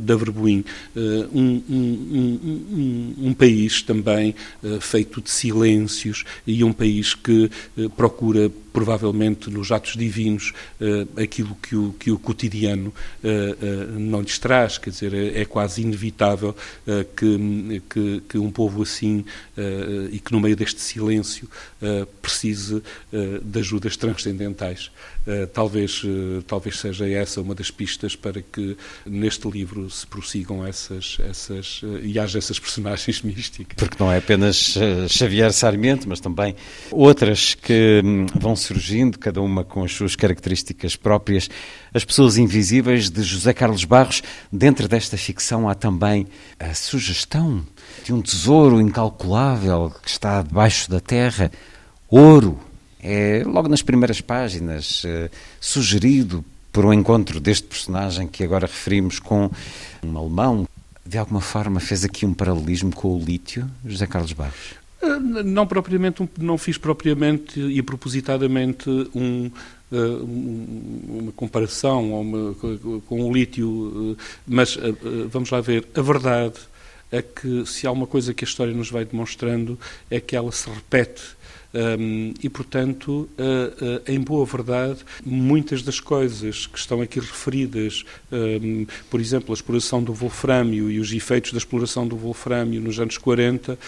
da 0.00 0.16
Verboim. 0.16 0.64
Um, 0.96 1.62
um, 1.68 2.02
um, 2.10 3.14
um, 3.28 3.34
país 3.34 3.82
também 3.82 4.34
feito 4.80 5.20
de 5.20 5.30
silêncios 5.30 6.24
e 6.46 6.62
um 6.64 6.72
país 6.72 7.14
que 7.14 7.50
procura 7.96 8.50
provavelmente 8.78 9.50
nos 9.50 9.72
atos 9.72 9.96
divinos 9.96 10.52
uh, 10.80 11.20
aquilo 11.20 11.56
que 11.60 11.74
o, 11.74 11.92
que 11.98 12.12
o 12.12 12.18
cotidiano 12.18 12.94
uh, 13.24 13.26
uh, 13.26 13.98
não 13.98 14.20
lhes 14.20 14.38
traz, 14.38 14.78
quer 14.78 14.90
dizer, 14.90 15.12
é, 15.12 15.40
é 15.40 15.44
quase 15.44 15.82
inevitável 15.82 16.54
que, 17.16 17.82
que, 17.90 18.22
que, 18.28 18.38
um 18.38 18.50
povo 18.58 18.82
assim 18.82 19.24
e 20.10 20.18
que 20.18 20.32
no 20.32 20.40
meio 20.40 20.56
deste 20.56 20.80
silêncio 20.80 21.48
precise 22.20 22.82
de 23.42 23.58
ajudas 23.60 23.96
transcendentais. 23.96 24.90
talvez, 25.52 26.02
talvez 26.46 26.78
seja 26.80 27.08
essa 27.08 27.40
uma 27.40 27.54
das 27.54 27.70
pistas 27.70 28.16
para 28.16 28.42
que 28.42 28.76
neste 29.06 29.48
livro 29.48 29.88
se 29.88 30.04
prossigam 30.06 30.66
essas, 30.66 31.18
essas 31.28 31.82
e 32.02 32.18
haja 32.18 32.38
essas 32.38 32.58
personagens 32.58 33.22
místicas. 33.22 33.76
Porque 33.76 34.02
não 34.02 34.10
é 34.10 34.18
apenas 34.18 34.76
Xavier 35.08 35.52
Sarmiento, 35.52 36.08
mas 36.08 36.18
também 36.18 36.56
outras 36.90 37.54
que 37.54 38.02
hum, 38.04 38.26
vão 38.34 38.56
surgindo, 38.56 39.18
cada 39.18 39.40
uma 39.40 39.62
com 39.62 39.84
as 39.84 39.92
suas 39.92 40.16
características 40.16 40.96
próprias. 40.96 41.48
As 41.92 42.04
Pessoas 42.04 42.36
Invisíveis, 42.36 43.10
de 43.10 43.22
José 43.22 43.52
Carlos 43.52 43.84
Barros. 43.84 44.22
Dentro 44.52 44.88
desta 44.88 45.16
ficção 45.16 45.68
há 45.68 45.74
também 45.74 46.26
a 46.58 46.74
sugestão 46.74 47.64
de 48.04 48.12
um 48.12 48.20
tesouro 48.20 48.80
incalculável 48.80 49.92
que 50.02 50.08
está 50.08 50.42
debaixo 50.42 50.90
da 50.90 51.00
terra 51.00 51.50
ouro. 52.08 52.58
É 53.00 53.42
logo 53.46 53.68
nas 53.68 53.82
primeiras 53.82 54.20
páginas, 54.20 55.02
eh, 55.04 55.30
sugerido 55.60 56.44
por 56.72 56.84
um 56.84 56.92
encontro 56.92 57.38
deste 57.38 57.66
personagem 57.66 58.26
que 58.26 58.42
agora 58.42 58.66
referimos 58.66 59.18
com 59.18 59.50
um 60.02 60.18
alemão. 60.18 60.66
De 61.06 61.16
alguma 61.16 61.40
forma 61.40 61.80
fez 61.80 62.04
aqui 62.04 62.26
um 62.26 62.34
paralelismo 62.34 62.92
com 62.92 63.16
o 63.16 63.18
lítio, 63.18 63.70
José 63.84 64.06
Carlos 64.06 64.32
Barros. 64.32 64.74
Eh, 65.00 65.18
não 65.44 65.66
propriamente, 65.66 66.28
não 66.38 66.58
fiz 66.58 66.76
propriamente 66.76 67.60
e 67.60 67.80
propositadamente 67.82 68.90
um, 69.14 69.50
eh, 69.92 69.96
uma 71.08 71.32
comparação 71.32 72.34
com 73.06 73.22
o 73.22 73.32
lítio, 73.32 74.16
mas 74.46 74.76
vamos 75.30 75.50
lá 75.50 75.60
ver, 75.60 75.86
a 75.94 76.02
verdade 76.02 76.58
a 77.10 77.22
que, 77.22 77.64
se 77.66 77.86
há 77.86 77.90
uma 77.90 78.06
coisa 78.06 78.34
que 78.34 78.44
a 78.44 78.48
história 78.48 78.74
nos 78.74 78.90
vai 78.90 79.04
demonstrando, 79.04 79.78
é 80.10 80.20
que 80.20 80.36
ela 80.36 80.52
se 80.52 80.68
repete 80.68 81.37
um, 81.74 82.32
e, 82.42 82.48
portanto, 82.48 83.28
uh, 83.38 83.84
uh, 83.84 84.02
em 84.06 84.18
boa 84.18 84.46
verdade, 84.46 85.00
muitas 85.24 85.82
das 85.82 86.00
coisas 86.00 86.66
que 86.66 86.78
estão 86.78 87.02
aqui 87.02 87.20
referidas, 87.20 88.04
um, 88.32 88.86
por 89.10 89.20
exemplo, 89.20 89.52
a 89.52 89.54
exploração 89.54 90.02
do 90.02 90.14
wolframio 90.14 90.90
e 90.90 90.98
os 90.98 91.12
efeitos 91.12 91.52
da 91.52 91.58
exploração 91.58 92.08
do 92.08 92.16
wolframio 92.16 92.80
nos 92.80 92.98
anos 92.98 93.18
40, 93.18 93.74
uh, 93.74 93.78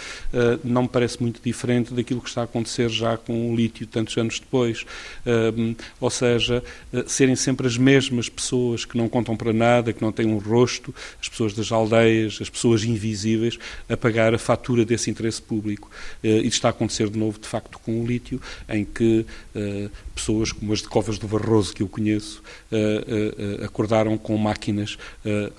não 0.63 0.83
me 0.83 0.89
parece 0.89 1.21
muito 1.21 1.41
diferente 1.43 1.93
daquilo 1.93 2.21
que 2.21 2.29
está 2.29 2.41
a 2.41 2.43
acontecer 2.43 2.89
já 2.89 3.17
com 3.17 3.51
o 3.51 3.55
lítio 3.55 3.87
tantos 3.87 4.15
anos 4.17 4.39
depois. 4.39 4.85
Um, 5.25 5.75
ou 5.99 6.09
seja, 6.09 6.63
serem 7.07 7.35
sempre 7.35 7.65
as 7.65 7.77
mesmas 7.77 8.29
pessoas 8.29 8.85
que 8.85 8.97
não 8.97 9.09
contam 9.09 9.35
para 9.35 9.53
nada, 9.53 9.93
que 9.93 10.01
não 10.01 10.11
têm 10.11 10.27
um 10.27 10.37
rosto, 10.37 10.93
as 11.19 11.27
pessoas 11.27 11.53
das 11.53 11.71
aldeias, 11.71 12.39
as 12.41 12.49
pessoas 12.49 12.83
invisíveis, 12.83 13.57
a 13.89 13.97
pagar 13.97 14.33
a 14.33 14.37
fatura 14.37 14.85
desse 14.85 15.09
interesse 15.09 15.41
público. 15.41 15.89
e 16.23 16.47
está 16.47 16.69
a 16.69 16.71
acontecer 16.71 17.09
de 17.09 17.17
novo, 17.17 17.39
de 17.39 17.47
facto, 17.47 17.70
com 17.79 18.01
o 18.01 18.05
lítio, 18.05 18.41
em 18.69 18.85
que 18.85 19.25
uh, 19.55 19.91
pessoas 20.13 20.51
como 20.51 20.73
as 20.73 20.79
de 20.79 20.87
Covas 20.87 21.17
do 21.17 21.27
Barroso, 21.27 21.73
que 21.73 21.83
eu 21.83 21.87
conheço, 21.87 22.41
uh, 22.71 23.61
uh, 23.61 23.65
acordaram 23.65 24.17
com 24.17 24.37
máquinas 24.37 24.97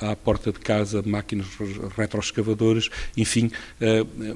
à 0.01 0.15
porta 0.17 0.53
de 0.53 0.59
casa, 0.59 1.03
máquinas 1.05 1.47
retroescavadoras, 1.97 2.89
enfim, 3.17 3.51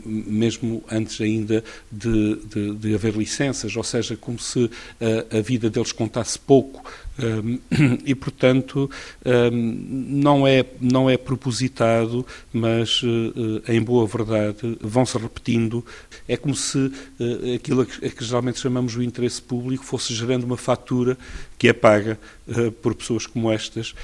mesmo 0.05 0.85
antes 0.90 1.20
ainda 1.20 1.65
de, 1.90 2.36
de, 2.36 2.74
de, 2.74 2.94
haver 2.94 3.15
licenças, 3.15 3.77
ou 3.77 3.82
seja, 3.82 4.16
como 4.16 4.39
se 4.39 4.70
a 5.31 5.40
vida 5.40 5.69
deles 5.69 5.93
contasse 5.93 6.39
pouco 6.39 6.85
e, 8.05 8.15
portanto, 8.15 8.91
não, 9.53 10.47
é, 10.47 10.65
não 10.81 11.09
é 11.09 11.17
propositado, 11.17 12.27
mas, 12.53 13.03
uh, 13.03 13.63
em 13.69 13.81
boa 13.81 14.07
verdade, 14.07 14.77
vão-se 14.81 15.17
repetindo. 15.17 15.85
É 16.29 16.37
como 16.37 16.55
se 16.55 16.79
uh, 16.79 17.55
aquilo 17.55 17.83
a 17.83 17.87
que, 17.87 18.07
a 18.07 18.11
que, 18.11 18.25
geralmente 18.25 18.61
chamamos 18.61 18.95
o 18.97 19.03
interesse 19.03 19.41
público 19.41 19.85
fosse 19.85 20.15
gerando 20.15 20.45
uma 20.45 20.57
fatura 20.57 21.17
que 21.59 21.69
é 21.69 21.73
paga 21.73 22.19
por 22.83 22.95
pessoas 22.95 23.27
como 23.27 23.51
estas, 23.51 23.95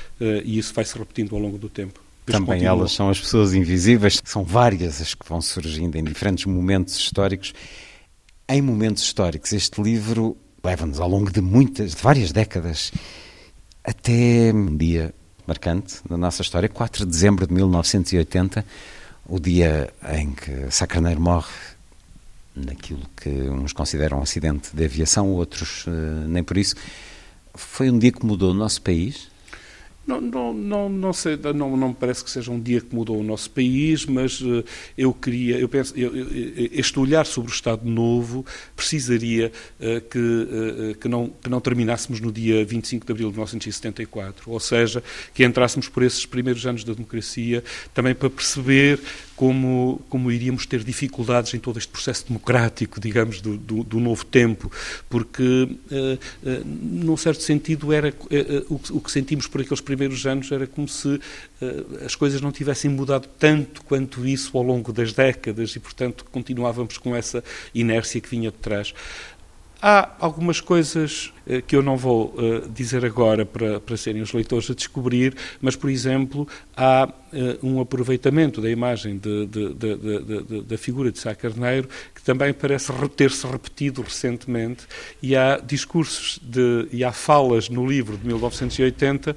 e 0.45 0.59
isso 0.59 0.73
vai-se 0.73 0.97
repetindo 0.99 1.35
ao 1.35 1.41
longo 1.41 1.59
do 1.59 1.69
tempo. 1.69 2.01
Também 2.25 2.65
elas 2.65 2.93
são 2.93 3.11
as 3.11 3.21
pessoas 3.21 3.53
invisíveis, 3.53 4.21
são 4.25 4.43
várias 4.43 5.01
as 5.01 5.15
que 5.15 5.29
vão 5.29 5.41
surgindo 5.43 5.97
em 5.97 6.05
diferentes 6.05 6.47
momentos 6.47 6.97
históricos. 6.97 7.53
Em 8.49 8.63
momentos 8.63 9.03
históricos, 9.03 9.53
este 9.53 9.83
livro 9.83 10.37
leva-nos 10.63 11.01
ao 11.01 11.09
longo 11.09 11.31
de 11.31 11.41
muitas, 11.41 11.95
de 11.95 12.03
várias 12.03 12.31
décadas, 12.31 12.93
até 13.83 14.53
um 14.55 14.77
dia 14.77 15.13
marcante 15.47 15.97
na 16.09 16.17
nossa 16.17 16.43
história, 16.43 16.69
4 16.69 17.05
de 17.05 17.11
dezembro 17.11 17.47
de 17.47 17.53
1980, 17.53 18.65
o 19.27 19.41
dia 19.41 19.93
em 20.13 20.31
que 20.31 20.71
Sacarneiro 20.71 21.21
morre 21.21 21.51
naquilo 22.55 23.03
que 23.17 23.29
uns 23.29 23.73
consideram 23.73 24.19
um 24.19 24.23
acidente 24.23 24.75
de 24.75 24.85
aviação, 24.85 25.31
outros 25.31 25.87
uh, 25.87 26.29
nem 26.29 26.45
por 26.45 26.57
isso. 26.57 26.77
Foi 27.55 27.91
um 27.91 27.99
dia 27.99 28.13
que 28.13 28.25
mudou 28.25 28.53
o 28.53 28.55
nosso 28.55 28.83
país, 28.83 29.32
não, 30.07 30.20
não, 30.20 30.53
não, 30.53 30.89
não, 30.89 31.12
sei, 31.12 31.39
não, 31.55 31.77
não 31.77 31.89
me 31.89 31.95
parece 31.95 32.24
que 32.24 32.31
seja 32.31 32.51
um 32.51 32.61
dia 32.61 32.81
que 32.81 32.95
mudou 32.95 33.20
o 33.20 33.23
nosso 33.23 33.49
país, 33.51 34.05
mas 34.05 34.41
uh, 34.41 34.65
eu 34.99 35.15
queria, 35.15 35.59
eu 35.59 35.69
penso, 35.69 35.97
eu, 35.97 36.12
este 36.73 36.99
olhar 36.99 37.24
sobre 37.24 37.53
o 37.53 37.55
Estado 37.55 37.89
Novo 37.89 38.45
precisaria 38.74 39.53
uh, 39.79 40.01
que, 40.01 40.19
uh, 40.19 40.95
que, 40.99 41.09
não, 41.09 41.29
que 41.29 41.49
não 41.49 41.61
terminássemos 41.61 42.20
no 42.20 42.33
dia 42.33 42.65
25 42.65 43.07
de 43.07 43.12
abril 43.12 43.29
de 43.29 43.35
1974, 43.35 44.51
ou 44.51 44.59
seja, 44.59 45.05
que 45.33 45.45
entrássemos 45.45 45.89
por 45.89 46.03
esses 46.03 46.27
primeiros 46.27 46.66
anos 46.66 46.83
da 46.83 46.93
democracia 46.93 47.62
também 47.95 48.15
para 48.15 48.29
perceber 48.29 48.99
como, 49.43 50.01
como 50.09 50.31
iríamos 50.31 50.66
ter 50.66 50.85
dificuldades 50.85 51.52
em 51.52 51.59
todo 51.59 51.77
este 51.77 51.90
processo 51.90 52.28
democrático, 52.28 53.01
digamos, 53.01 53.40
do, 53.40 53.56
do, 53.56 53.82
do 53.82 53.98
novo 53.98 54.24
tempo, 54.24 54.70
porque, 55.10 55.43
uh, 55.43 56.48
uh, 56.48 56.64
num 56.64 57.16
certo 57.16 57.43
sentido, 57.43 57.93
era 57.93 58.10
uh, 58.10 58.73
o, 58.73 58.98
o, 58.98 59.01
que 59.01 59.10
sentimos 59.10 59.48
por 59.48 59.60
aqueles 59.60 59.81
primeiros 59.81 60.24
anos 60.27 60.52
era 60.52 60.64
como 60.64 60.86
se 60.86 61.19
as 62.05 62.16
coisas 62.16 62.40
não 62.40 62.51
tivessem 62.51 62.90
mudado 62.90 63.28
tanto 63.39 63.82
quanto 63.85 64.27
isso 64.27 64.56
ao 64.59 64.64
longo 64.64 64.93
das 64.93 65.12
décadas 65.12 65.77
e, 65.77 65.81
portanto, 65.81 66.24
continuávamos 66.31 66.98
com 66.98 67.14
essa 67.14 67.43
inércia 67.73 68.20
que 68.20 68.28
vinha 68.28 68.51
de 68.51 68.59
trás. 68.59 68.93
Há 69.85 70.11
algumas 70.21 70.61
coisas 70.61 71.33
eh, 71.45 71.61
que 71.61 71.75
eu 71.75 71.83
não 71.83 71.97
vou 71.97 72.27
uh, 72.37 72.69
dizer 72.69 73.05
agora 73.05 73.45
para, 73.45 73.81
para 73.81 73.97
serem 73.97 74.23
os 74.23 74.33
leitores 74.33 74.71
a 74.71 74.75
descobrir, 74.75 75.35
mas, 75.61 75.75
por 75.75 75.91
exemplo, 75.91 76.47
há 76.77 77.09
uh, 77.09 77.67
um 77.67 77.81
aproveitamento 77.81 78.61
da 78.61 78.71
imagem 78.71 79.19
de, 79.19 79.45
de, 79.47 79.75
de, 79.75 80.63
da 80.63 80.79
figura 80.79 81.11
de 81.11 81.19
Sá 81.19 81.35
Carneiro 81.35 81.89
que 82.15 82.23
também 82.23 82.53
parece 82.53 82.93
ter-se 83.17 83.45
repetido 83.45 84.03
recentemente 84.03 84.87
e 85.21 85.35
há 85.35 85.57
discursos 85.57 86.39
e 86.93 87.03
há 87.03 87.11
falas 87.11 87.69
no 87.69 87.85
livro 87.85 88.17
de 88.17 88.25
1980 88.25 89.33
uh, 89.33 89.37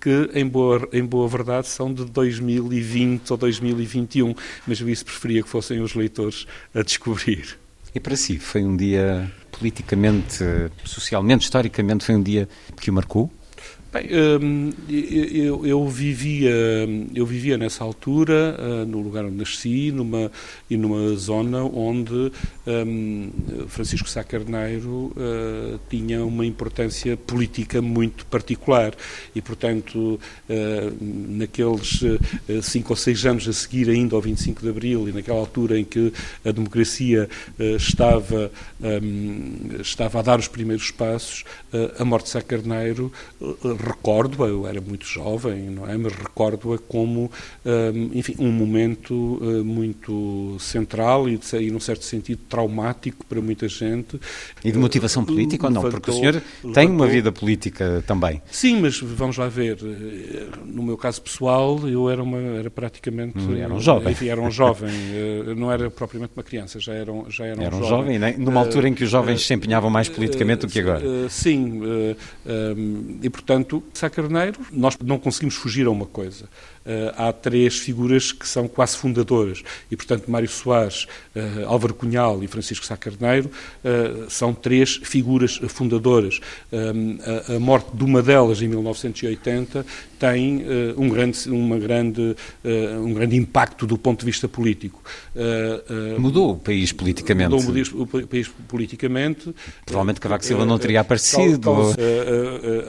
que, 0.00 0.30
em 0.34 0.48
boa, 0.48 0.88
em 0.92 1.04
boa 1.04 1.28
verdade, 1.28 1.68
são 1.68 1.94
de 1.94 2.06
2020 2.06 3.30
ou 3.30 3.36
2021, 3.36 4.34
mas 4.66 4.80
eu 4.80 4.88
isso 4.88 5.04
preferia 5.04 5.44
que 5.44 5.48
fossem 5.48 5.80
os 5.80 5.94
leitores 5.94 6.44
a 6.74 6.82
descobrir. 6.82 7.56
E 7.94 8.00
para 8.00 8.16
si, 8.16 8.38
foi 8.38 8.64
um 8.64 8.76
dia 8.76 9.30
politicamente, 9.60 10.42
socialmente, 10.84 11.44
historicamente, 11.44 12.04
foi 12.04 12.16
um 12.16 12.22
dia 12.22 12.48
que 12.80 12.90
o 12.90 12.94
marcou? 12.94 13.30
Bem, 13.92 14.06
hum, 14.40 14.70
eu, 14.88 15.66
eu, 15.66 15.88
vivia, 15.88 16.54
eu 17.12 17.26
vivia 17.26 17.58
nessa 17.58 17.82
altura, 17.82 18.56
ah, 18.56 18.84
no 18.84 19.00
lugar 19.00 19.24
onde 19.24 19.34
nasci, 19.34 19.90
numa, 19.90 20.30
e 20.70 20.76
numa 20.76 21.16
zona 21.16 21.64
onde 21.64 22.30
um, 22.64 23.30
Francisco 23.66 24.08
Sá 24.08 24.22
Carneiro 24.22 25.12
uh, 25.16 25.80
tinha 25.88 26.24
uma 26.24 26.46
importância 26.46 27.16
política 27.16 27.82
muito 27.82 28.24
particular. 28.26 28.94
E, 29.34 29.42
portanto, 29.42 30.20
uh, 30.48 30.96
naqueles 31.00 32.00
uh, 32.02 32.62
cinco 32.62 32.92
ou 32.92 32.96
seis 32.96 33.26
anos 33.26 33.48
a 33.48 33.52
seguir 33.52 33.90
ainda 33.90 34.14
ao 34.14 34.22
25 34.22 34.62
de 34.62 34.68
Abril 34.68 35.08
e 35.08 35.12
naquela 35.12 35.40
altura 35.40 35.76
em 35.76 35.84
que 35.84 36.12
a 36.44 36.52
democracia 36.52 37.28
estava, 37.58 38.52
um, 38.80 39.80
estava 39.80 40.20
a 40.20 40.22
dar 40.22 40.38
os 40.38 40.46
primeiros 40.46 40.92
passos, 40.92 41.44
a 41.98 42.04
morte 42.04 42.26
de 42.26 42.30
Sá 42.30 42.42
Carneiro 42.42 43.12
recordo-a, 43.80 44.48
eu 44.48 44.66
era 44.66 44.80
muito 44.80 45.04
jovem, 45.06 45.62
não 45.70 45.88
é? 45.88 45.96
Mas 45.96 46.12
recordo-a 46.12 46.78
como, 46.78 47.30
um, 47.64 48.10
enfim, 48.14 48.34
um 48.38 48.50
momento 48.50 49.14
uh, 49.14 49.64
muito 49.64 50.56
central 50.58 51.28
e, 51.28 51.36
de, 51.36 51.56
e, 51.56 51.70
num 51.70 51.80
certo 51.80 52.04
sentido, 52.04 52.40
traumático 52.48 53.24
para 53.26 53.40
muita 53.40 53.68
gente. 53.68 54.20
E 54.64 54.70
de 54.70 54.78
motivação 54.78 55.24
política 55.24 55.66
ou 55.66 55.72
não? 55.72 55.82
Porque 55.82 56.10
o 56.10 56.14
senhor 56.14 56.34
levantou, 56.34 56.72
tem 56.72 56.88
uma 56.88 57.06
vida 57.06 57.32
política 57.32 58.04
também. 58.06 58.42
Sim, 58.50 58.80
mas 58.80 59.00
vamos 59.00 59.36
lá 59.36 59.48
ver. 59.48 59.78
Eh, 59.82 60.46
no 60.66 60.82
meu 60.82 60.96
caso 60.96 61.22
pessoal, 61.22 61.88
eu 61.88 62.08
era, 62.10 62.22
uma, 62.22 62.38
era 62.38 62.70
praticamente... 62.70 63.38
Hum, 63.38 63.56
era 63.56 63.72
um 63.72 63.80
jovem. 63.80 64.12
Enfim, 64.12 64.28
era 64.28 64.40
um 64.40 64.50
jovem. 64.50 64.90
Eh, 64.90 65.54
não 65.56 65.70
era 65.70 65.90
propriamente 65.90 66.32
uma 66.36 66.42
criança, 66.42 66.78
já 66.78 66.92
era, 66.92 67.12
já 67.28 67.46
era 67.46 67.60
um 67.60 67.64
era 67.64 67.76
um 67.76 67.84
jovem. 67.84 68.18
jovem 68.18 68.38
numa 68.38 68.60
altura 68.60 68.88
em 68.88 68.94
que 68.94 69.04
os 69.04 69.10
jovens 69.10 69.46
se 69.46 69.54
empenhavam 69.54 69.90
mais 69.90 70.08
politicamente 70.08 70.66
do 70.66 70.68
que 70.68 70.80
agora. 70.80 71.28
Sim, 71.28 71.80
e 73.22 73.30
portanto 73.30 73.69
Sá 73.94 74.10
Carneiro, 74.10 74.60
nós 74.72 74.96
não 75.02 75.18
conseguimos 75.18 75.54
fugir 75.54 75.86
a 75.86 75.90
uma 75.90 76.06
coisa. 76.06 76.46
Uh, 76.80 77.12
há 77.14 77.32
três 77.32 77.78
figuras 77.78 78.32
que 78.32 78.48
são 78.48 78.66
quase 78.66 78.96
fundadoras 78.96 79.62
e, 79.90 79.96
portanto, 79.96 80.30
Mário 80.30 80.48
Soares, 80.48 81.06
uh, 81.36 81.66
Álvaro 81.66 81.92
Cunhal 81.92 82.42
e 82.42 82.46
Francisco 82.46 82.86
Sá 82.86 82.96
Carneiro 82.96 83.50
uh, 83.84 84.30
são 84.30 84.54
três 84.54 84.96
figuras 85.02 85.60
fundadoras. 85.68 86.40
A, 86.72 87.58
morte 87.58 87.94
de 87.94 88.04
uma 88.04 88.22
delas, 88.22 88.62
em 88.62 88.68
1980, 88.68 89.84
tem 90.20 90.62
um, 90.96 91.08
grande, 91.08 91.50
uma 91.50 91.78
grande, 91.78 92.36
um 93.02 93.14
grande 93.14 93.36
impacto 93.36 93.86
do 93.86 93.96
ponto 93.96 94.20
de 94.20 94.26
vista 94.26 94.46
político. 94.46 95.02
mudou 96.18 96.52
o 96.52 96.56
país 96.56 96.92
politicamente. 96.92 97.50
Mudou 97.50 97.82
o 97.94 98.26
país 98.26 98.48
politicamente. 98.68 99.54
Provavelmente 99.86 100.20
Cavaco 100.20 100.44
Silva 100.44 100.64
não 100.64 100.78
teria 100.78 101.00
aparecido. 101.00 101.70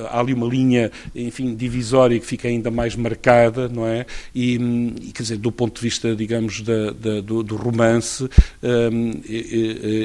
há 0.10 0.20
ali 0.20 0.34
uma 0.34 0.48
linha, 0.48 0.91
enfim, 1.16 1.56
divisória 1.56 2.20
que 2.20 2.26
fica 2.26 2.48
ainda 2.48 2.70
mais 2.70 2.95
marcada, 2.95 3.70
não 3.70 3.88
é? 3.88 4.06
E, 4.36 4.56
e 5.02 5.12
quer 5.14 5.24
dizer, 5.24 5.38
do 5.38 5.52
ponto 5.52 5.76
de 5.76 5.82
vista, 5.82 6.16
digamos, 6.16 6.62
da, 6.62 6.91
da, 6.91 7.22
do, 7.22 7.44
do, 7.44 7.56
romance, 7.56 8.28
um, 8.62 9.12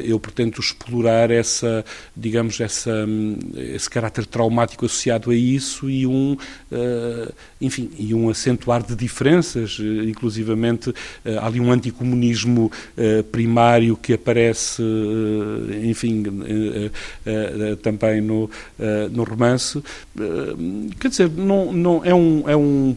eu, 0.04 0.18
pretendo 0.20 0.60
explorar 0.60 1.30
essa, 1.30 1.84
digamos, 2.16 2.60
essa, 2.60 3.06
esse 3.56 3.88
caráter 3.88 4.26
traumático 4.26 4.86
associado 4.86 5.30
a 5.30 5.34
isso 5.34 5.88
e 5.90 6.06
um, 6.06 6.36
enfim, 7.60 7.90
e 7.98 8.14
um 8.14 8.28
acentuar 8.28 8.82
de 8.82 8.94
diferenças, 8.94 9.78
inclusivamente 10.06 10.90
uh, 10.90 10.94
há 11.40 11.46
ali 11.46 11.60
um 11.60 11.70
anticomunismo 11.70 12.70
primário 13.30 13.96
que 13.96 14.12
aparece, 14.12 14.82
enfim, 15.84 16.22
também 17.82 18.20
no, 18.20 18.50
no 19.10 19.24
romance. 19.24 19.82
quer 20.98 21.08
dizer, 21.08 21.30
não, 21.30 21.72
não, 21.72 22.04
é 22.04 22.14
um, 22.14 22.48
é 22.48 22.56
um 22.56 22.96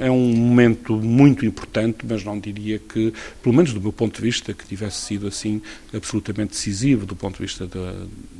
é 0.00 0.10
um 0.10 0.34
momento 0.34 0.96
muito 0.96 1.44
importante, 1.44 1.98
mas 2.08 2.24
não 2.24 2.38
diria 2.38 2.78
que, 2.78 3.12
pelo 3.42 3.54
menos 3.54 3.72
do 3.72 3.80
meu 3.80 3.92
ponto 3.92 4.16
de 4.16 4.22
vista, 4.22 4.54
que 4.54 4.66
tivesse 4.66 5.02
sido 5.02 5.26
assim 5.26 5.60
absolutamente 5.92 6.50
decisivo 6.50 7.06
do 7.06 7.16
ponto 7.16 7.36
de 7.36 7.42
vista 7.42 7.66
da, 7.66 7.94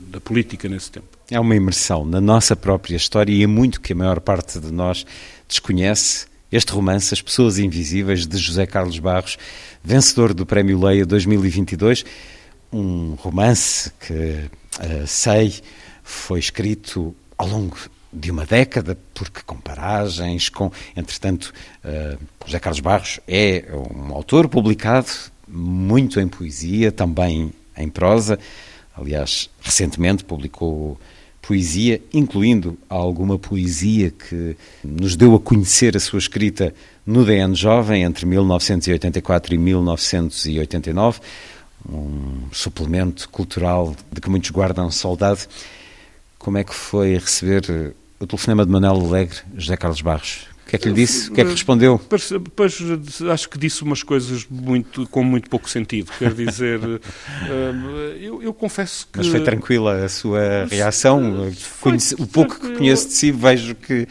da 0.09 0.21
política 0.21 0.69
nesse 0.69 0.91
tempo. 0.91 1.07
É 1.31 1.39
uma 1.39 1.55
imersão 1.55 2.05
na 2.05 2.21
nossa 2.21 2.57
própria 2.57 2.97
história 2.97 3.33
e 3.33 3.43
é 3.43 3.47
muito 3.47 3.81
que 3.81 3.93
a 3.93 3.97
maior 3.97 4.21
parte 4.21 4.59
de 4.59 4.73
nós 4.73 5.05
desconhece. 5.47 6.27
Este 6.51 6.73
romance, 6.73 7.13
As 7.13 7.21
Pessoas 7.21 7.59
Invisíveis, 7.59 8.27
de 8.27 8.39
José 8.39 8.67
Carlos 8.67 8.99
Barros, 8.99 9.37
vencedor 9.85 10.33
do 10.33 10.47
Prémio 10.47 10.83
Leia 10.83 11.05
2022, 11.05 12.05
um 12.73 13.15
romance 13.15 13.93
que, 14.01 14.15
uh, 14.15 15.07
sei, 15.07 15.55
foi 16.03 16.39
escrito 16.39 17.15
ao 17.37 17.47
longo 17.47 17.77
de 18.11 18.31
uma 18.31 18.47
década, 18.47 18.99
porque 19.13 19.43
com 19.45 19.57
paragens, 19.57 20.49
com, 20.49 20.73
entretanto, 20.97 21.53
uh, 21.85 22.19
José 22.47 22.59
Carlos 22.59 22.81
Barros 22.81 23.21
é 23.29 23.67
um 23.71 24.15
autor 24.15 24.49
publicado 24.49 25.09
muito 25.47 26.19
em 26.19 26.27
poesia, 26.27 26.91
também 26.91 27.53
em 27.77 27.89
prosa. 27.89 28.39
Aliás, 28.99 29.49
recentemente 29.61 30.25
publicou 30.25 30.99
poesia, 31.41 32.03
incluindo 32.13 32.77
alguma 32.89 33.39
poesia 33.39 34.11
que 34.11 34.57
nos 34.85 35.17
deu 35.17 35.35
a 35.35 35.41
conhecer 35.41 35.97
a 35.97 36.01
sua 36.01 36.19
escrita 36.19 36.75
no 37.07 37.25
DN 37.25 37.55
Jovem 37.55 38.03
entre 38.03 38.27
1984 38.27 39.55
e 39.55 39.59
1989, 39.59 41.21
um 41.89 42.49
suplemento 42.53 43.29
cultural 43.31 43.97
de 44.13 44.21
que 44.21 44.29
muitos 44.29 44.51
guardam 44.51 44.91
saudade. 44.91 45.49
Como 46.39 46.59
é 46.59 46.65
que 46.65 46.75
foi 46.75 47.15
receber 47.15 47.95
o 48.21 48.27
telefonema 48.27 48.67
de 48.67 48.73
Manuel 48.73 49.07
Alegre, 49.07 49.39
José 49.57 49.77
Carlos 49.77 50.03
Barros? 50.03 50.48
O 50.69 50.71
que 50.71 50.77
é 50.77 50.79
que 50.79 50.89
lhe 50.91 50.95
disse? 50.95 51.31
O 51.31 51.33
que 51.33 51.41
é 51.41 51.45
que 51.45 51.51
respondeu? 51.51 51.99
Pois, 52.11 52.31
pois, 52.55 52.79
acho 53.33 53.49
que 53.49 53.59
disse 53.59 53.83
umas 53.83 54.03
coisas 54.03 54.47
muito, 54.51 55.09
com 55.09 55.25
muito 55.25 55.49
pouco 55.49 55.69
sentido. 55.69 56.13
Quer 56.19 56.35
dizer, 56.35 56.79
eh, 57.49 58.19
eu, 58.21 58.43
eu, 58.43 58.53
confesso 58.53 59.09
que. 59.11 59.17
Mas 59.17 59.29
foi 59.29 59.43
tranquila 59.43 60.05
a 60.05 60.11
sua 60.11 60.67
reação? 60.71 61.51
Conhece, 61.81 62.15
o 62.19 62.27
pouco 62.27 62.61
que 62.61 62.77
conheço 62.77 63.09
de 63.09 63.15
si, 63.15 63.33
vejo 63.33 63.75
que 63.77 64.07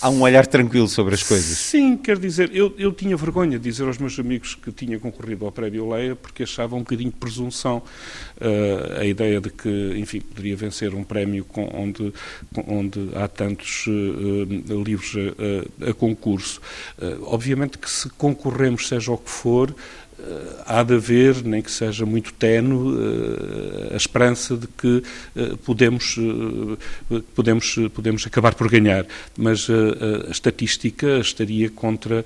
há 0.00 0.08
um 0.08 0.22
olhar 0.22 0.46
tranquilo 0.46 0.88
sobre 0.88 1.14
as 1.14 1.22
coisas. 1.22 1.58
Sim, 1.58 1.96
quer 1.96 2.18
dizer, 2.18 2.50
eu, 2.54 2.74
eu 2.78 2.92
tinha 2.92 3.16
vergonha 3.16 3.58
de 3.58 3.64
dizer 3.70 3.86
aos 3.86 3.98
meus 3.98 4.18
amigos 4.18 4.54
que 4.54 4.70
tinha 4.70 4.98
concorrido 4.98 5.44
ao 5.44 5.52
Prémio 5.52 5.88
Leia 5.90 6.14
porque 6.14 6.42
achava 6.42 6.76
um 6.76 6.80
bocadinho 6.80 7.10
de 7.10 7.16
presunção 7.16 7.82
uh, 8.40 9.00
a 9.00 9.04
ideia 9.04 9.40
de 9.40 9.50
que, 9.50 9.94
enfim, 9.96 10.20
poderia 10.20 10.56
vencer 10.56 10.94
um 10.94 11.04
prémio 11.04 11.44
com, 11.44 11.68
onde, 11.74 12.12
com, 12.54 12.78
onde 12.78 13.10
há 13.14 13.26
tantos 13.28 13.86
uh, 13.86 14.82
livros 14.82 15.14
a, 15.78 15.90
a 15.90 15.94
concurso. 15.94 16.60
Uh, 16.98 17.24
obviamente 17.24 17.78
que 17.78 17.90
se 17.90 18.08
concorremos, 18.10 18.88
seja 18.88 19.12
o 19.12 19.18
que 19.18 19.30
for, 19.30 19.74
há 20.66 20.82
de 20.82 20.94
haver, 20.94 21.44
nem 21.44 21.62
que 21.62 21.70
seja 21.70 22.04
muito 22.04 22.32
tenue, 22.34 22.96
eh, 22.98 23.94
a 23.94 23.96
esperança 23.96 24.56
de 24.56 24.66
que 24.66 25.02
eh, 25.36 25.54
podemos, 25.64 26.16
podemos, 27.34 27.76
podemos 27.94 28.26
acabar 28.26 28.54
por 28.54 28.68
ganhar. 28.68 29.06
Mas 29.36 29.68
a 29.70 30.30
estatística 30.30 31.18
estaria 31.18 31.70
contra, 31.70 32.24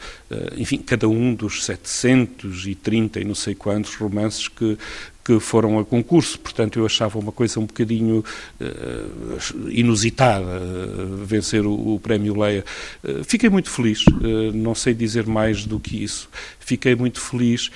enfim, 0.56 0.78
cada 0.78 1.08
um 1.08 1.34
dos 1.34 1.64
730 1.64 3.20
e 3.20 3.24
não 3.24 3.34
sei 3.34 3.54
quantos 3.54 3.94
romances 3.94 4.48
que, 4.48 4.78
que 5.24 5.38
foram 5.38 5.78
a 5.78 5.84
concurso. 5.84 6.38
Portanto, 6.38 6.78
eu 6.78 6.86
achava 6.86 7.18
uma 7.18 7.32
coisa 7.32 7.60
um 7.60 7.66
bocadinho 7.66 8.24
uh, 8.60 9.68
inusitada 9.70 10.44
uh, 10.44 11.16
vencer 11.24 11.64
o, 11.64 11.94
o, 11.94 12.00
Prémio 12.00 12.38
Leia. 12.38 12.64
Uh, 13.04 13.22
fiquei 13.24 13.48
muito 13.48 13.70
feliz, 13.70 14.04
não 14.54 14.74
sei 14.74 14.94
dizer 14.94 15.26
mais 15.26 15.64
do 15.64 15.78
que 15.78 16.02
isso. 16.02 16.28
Fiquei 16.58 16.94
muito 16.94 17.20
feliz. 17.20 17.70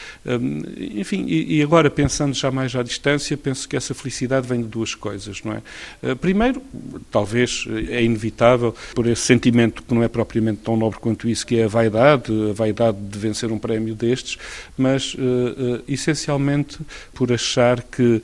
enfim, 0.78 1.24
e, 1.26 1.58
e, 1.58 1.62
agora, 1.62 1.90
pensando 1.90 2.34
já 2.34 2.50
mais 2.50 2.74
à 2.74 2.82
distância, 2.82 3.36
penso 3.36 3.68
que 3.68 3.76
essa 3.76 3.94
felicidade 3.94 4.46
vem 4.46 4.62
de 4.62 4.68
duas 4.68 4.94
coisas, 4.94 5.42
não 5.42 5.52
é? 5.52 6.14
primeiro, 6.14 6.62
talvez 7.10 7.66
é 7.88 8.02
inevitável, 8.02 8.74
por 8.94 9.06
esse 9.06 9.22
sentimento 9.22 9.82
que 9.82 9.92
não 9.92 10.02
é 10.02 10.08
propriamente 10.08 10.60
tão 10.62 10.76
nobre 10.76 11.00
quanto 11.00 11.28
isso, 11.28 11.44
que 11.46 11.58
é 11.58 11.64
a 11.64 11.68
vaidade, 11.68 12.32
a 12.50 12.52
vaidade 12.52 12.96
de 12.98 13.18
vencer 13.18 13.50
um 13.50 13.58
prémio 13.58 13.94
destes, 13.94 14.38
mas 14.78 15.16
essencialmente 15.88 16.78
por 17.12 17.30
achar 17.36 17.82
que 17.82 18.22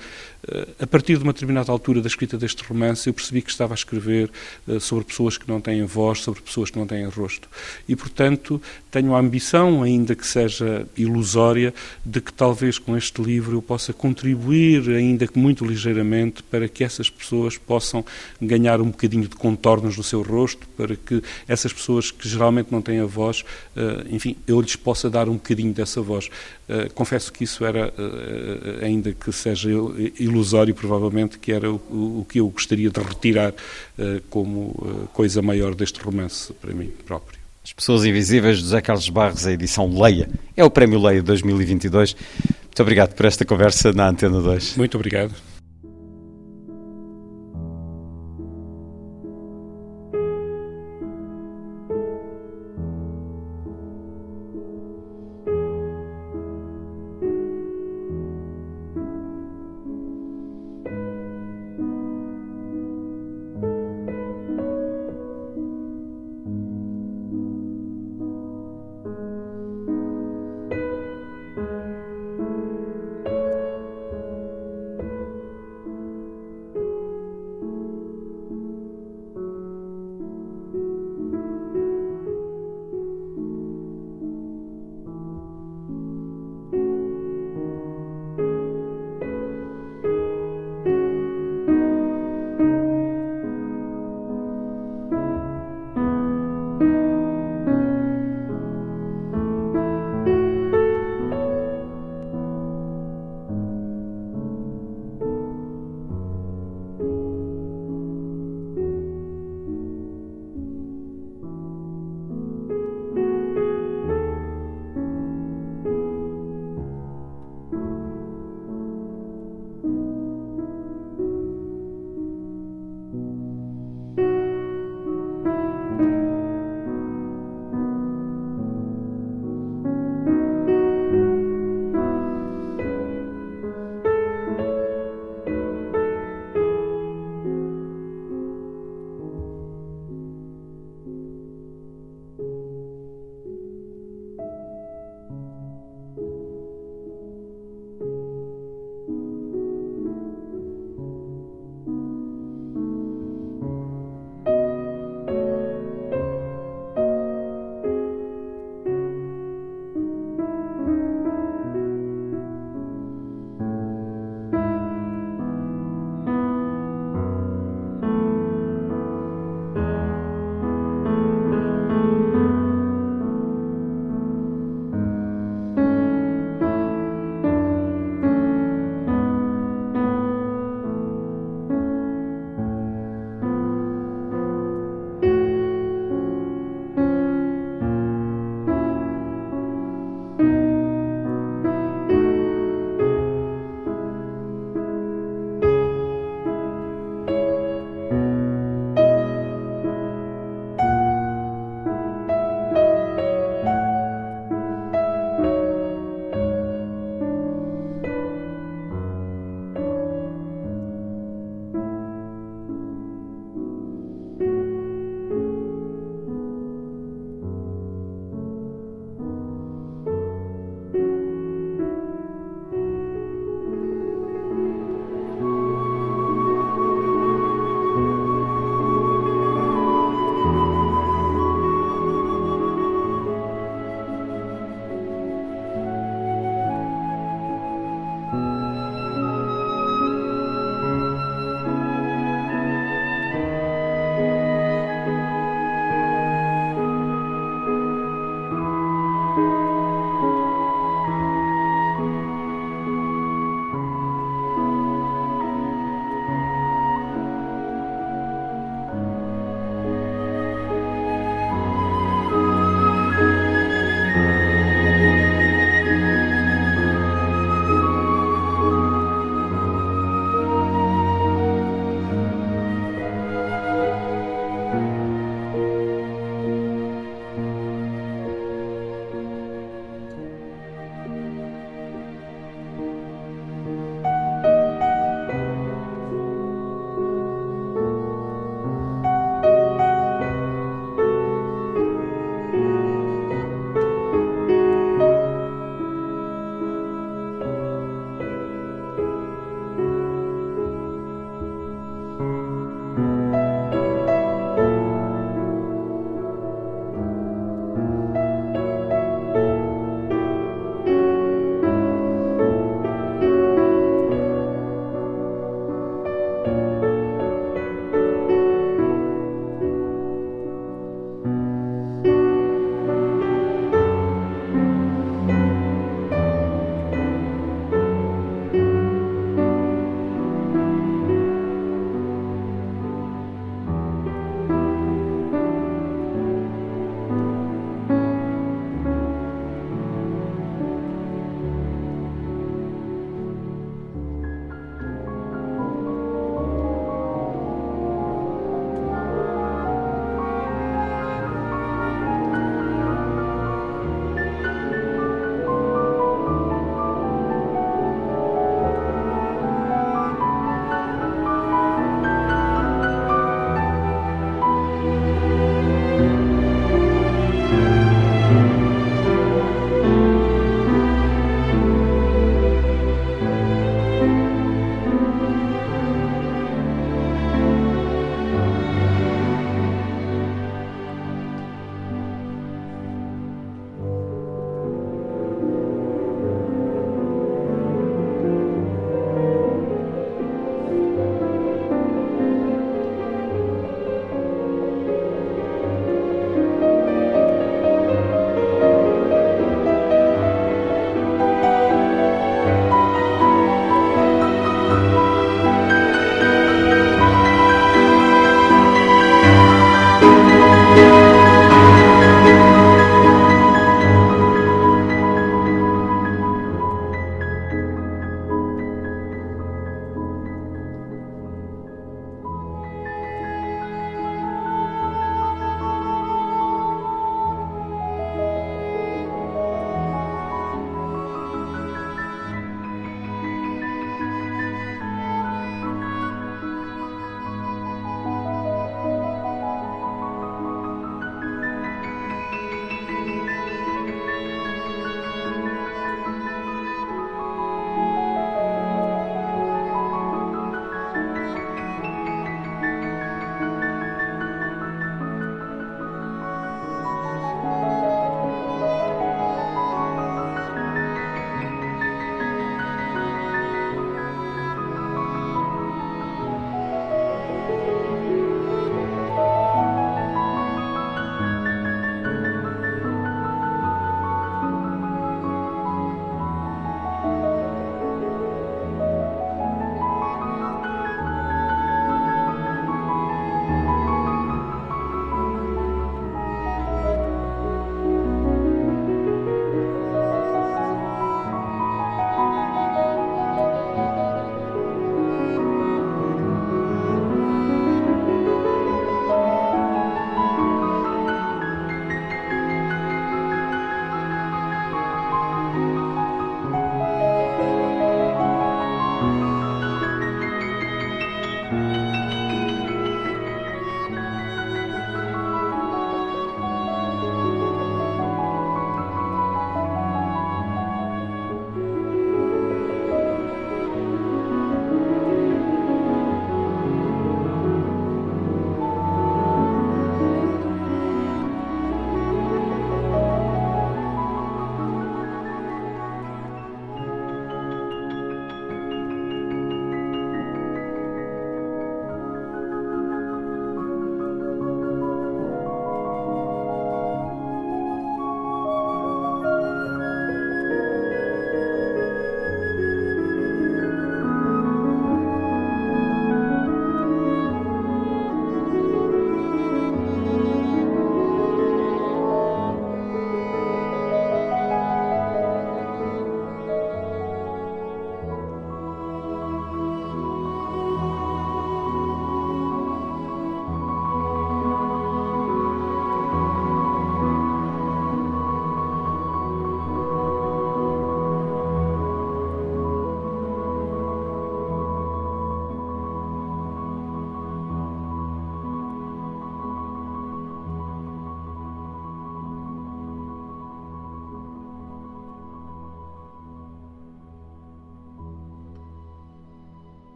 a 0.81 0.87
partir 0.89 1.17
de 1.19 1.23
uma 1.23 1.33
determinada 1.33 1.71
altura 1.71 2.01
da 2.01 2.09
escrita 2.09 2.37
deste 2.37 2.65
romance, 2.65 3.07
eu 3.09 3.15
percebi 3.15 3.41
que 3.43 3.51
estava 3.51 3.75
a 3.75 3.77
escrever 3.77 4.29
uh, 4.67 4.81
sobre 4.81 5.05
pessoas 5.05 5.39
que 5.39 5.49
não 5.49 5.61
têm 5.61 5.85
voz, 5.85 6.19
sobre 6.19 6.41
pessoas 6.41 6.69
que 6.69 6.79
não 6.79 6.87
têm 6.87 7.07
rosto. 7.07 7.49
E, 7.89 7.95
portanto, 7.95 8.61
tenho 8.91 9.15
a 9.15 9.21
ambição, 9.21 9.85
ainda 9.85 10.17
que 10.17 10.27
seja 10.27 10.87
ilusória, 10.97 11.73
de 12.05 12.21
que 12.21 12.33
talvez 12.33 12.77
com 12.77 12.97
este 12.97 13.23
livro 13.23 13.57
eu 13.57 13.63
possa 13.63 13.93
contribuir, 13.93 14.91
ainda 14.91 15.29
que 15.29 15.39
muito 15.39 15.65
ligeiramente, 15.65 16.43
para 16.43 16.69
que 16.69 16.83
essas 16.83 17.09
pessoas 17.09 17.57
possam 17.57 18.05
ganhar 18.41 18.81
um 18.81 18.91
bocadinho 18.91 19.29
de 19.29 19.37
contornos 19.37 19.97
no 19.97 20.03
seu 20.03 20.23
rosto, 20.23 20.67
para 20.77 20.97
que 20.97 21.23
essas 21.47 21.73
pessoas 21.73 22.11
que 22.11 22.29
geralmente 22.29 22.73
não 22.73 22.83
têm 22.83 22.99
a 22.99 23.07
voz, 23.07 23.45
uh, 23.77 24.13
enfim, 24.13 24.37
eu 24.45 24.61
lhes 24.61 24.75
possa 24.75 25.09
dar 25.09 25.29
um 25.29 25.35
bocadinho 25.35 25.73
dessa 25.73 26.03
voz. 26.03 26.29
Confesso 26.95 27.31
que 27.31 27.45
isso 27.45 27.67
era, 27.67 27.93
ainda 28.83 29.13
que 29.13 29.31
seja 29.31 29.69
ilusório, 30.19 30.32
ilusório, 30.33 30.75
provavelmente, 30.75 31.39
que 31.39 31.53
era 31.53 31.71
o, 31.71 31.77
o 32.21 32.27
que 32.29 32.41
eu 32.41 32.49
gostaria 32.49 32.91
de 32.91 33.01
retirar 33.01 33.53
uh, 33.53 34.21
como 34.29 34.71
uh, 34.71 35.09
coisa 35.13 35.41
maior 35.41 35.75
deste 35.75 36.01
romance 36.01 36.53
para 36.55 36.73
mim 36.75 36.91
próprio. 37.07 37.39
As 37.65 37.73
Pessoas 37.73 38.05
Invisíveis, 38.05 38.59
José 38.59 38.81
Carlos 38.81 39.09
Barros, 39.09 39.47
a 39.47 39.53
edição 39.53 40.01
Leia. 40.01 40.29
É 40.57 40.65
o 40.65 40.71
Prémio 40.71 41.01
Leia 41.01 41.23
2022. 41.23 42.17
Muito 42.65 42.83
obrigado 42.83 43.15
por 43.15 43.27
esta 43.27 43.45
conversa 43.45 43.93
na 43.93 44.09
Antena 44.09 44.41
2. 44.41 44.77
Muito 44.77 44.97
obrigado. 44.97 45.52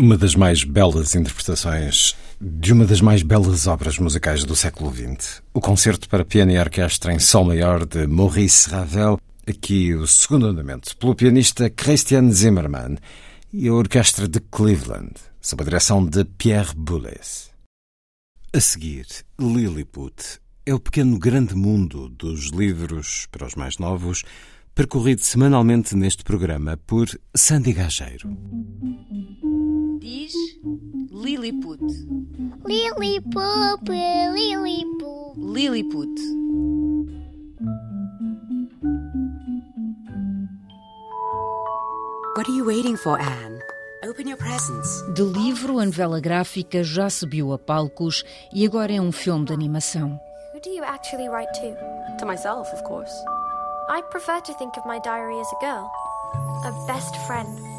Uma 0.00 0.16
das 0.16 0.34
mais 0.34 0.64
belas 0.64 1.14
interpretações 1.14 2.16
de 2.40 2.72
uma 2.72 2.86
das 2.86 3.02
mais 3.02 3.22
belas 3.22 3.66
obras 3.66 3.98
musicais 3.98 4.44
do 4.44 4.56
século 4.56 4.90
XX. 4.90 5.42
O 5.52 5.60
concerto 5.60 6.08
para 6.08 6.24
piano 6.24 6.52
e 6.52 6.58
orquestra 6.58 7.12
em 7.12 7.18
sol 7.18 7.44
maior 7.44 7.84
de 7.84 8.06
Maurice 8.06 8.70
Ravel, 8.70 9.20
aqui 9.46 9.92
o 9.92 10.06
segundo 10.06 10.46
andamento, 10.46 10.96
pelo 10.96 11.14
pianista 11.14 11.68
Christian 11.68 12.30
Zimmermann 12.30 12.96
e 13.52 13.68
a 13.68 13.74
orquestra 13.74 14.26
de 14.26 14.40
Cleveland, 14.40 15.12
sob 15.38 15.60
a 15.60 15.66
direção 15.66 16.02
de 16.06 16.24
Pierre 16.24 16.74
Boulez. 16.74 17.50
A 18.54 18.60
seguir, 18.60 19.04
Lilliput 19.38 20.40
é 20.64 20.72
o 20.72 20.80
pequeno 20.80 21.18
grande 21.18 21.54
mundo 21.54 22.08
dos 22.08 22.46
livros 22.46 23.26
para 23.30 23.46
os 23.46 23.54
mais 23.54 23.76
novos, 23.76 24.22
percorrido 24.74 25.20
semanalmente 25.20 25.94
neste 25.94 26.24
programa 26.24 26.78
por 26.86 27.06
Sandy 27.36 27.74
Gageiro. 27.74 28.34
Diz 30.00 30.32
Lilliput. 31.12 31.78
Lilliput, 32.64 33.88
Lilliput. 34.34 35.36
Lilliput. 35.36 36.18
What 42.34 42.48
are 42.48 42.52
you 42.52 42.64
waiting 42.64 42.96
for, 42.96 43.20
Anne? 43.20 43.60
Open 44.02 44.26
your 44.26 44.38
presents. 44.38 45.02
De 45.12 45.22
livro, 45.22 45.78
a 45.78 45.84
novela 45.84 46.18
gráfica 46.18 46.82
já 46.82 47.10
subiu 47.10 47.52
a 47.52 47.58
palcos 47.58 48.24
e 48.54 48.64
agora 48.64 48.94
é 48.94 49.00
um 49.00 49.12
filme 49.12 49.44
de 49.44 49.52
animação. 49.52 50.18
Who 50.54 50.60
do 50.62 50.70
you 50.70 50.82
actually 50.82 51.28
write 51.28 51.52
to? 51.60 51.76
To 52.20 52.24
myself, 52.24 52.72
of 52.72 52.82
course. 52.84 53.12
I 53.90 54.00
prefer 54.10 54.40
to 54.40 54.54
think 54.54 54.78
of 54.78 54.88
my 54.88 54.98
diary 55.00 55.38
as 55.38 55.52
a 55.52 55.58
girl, 55.60 55.90
a 56.64 56.86
best 56.86 57.14
friend. 57.26 57.69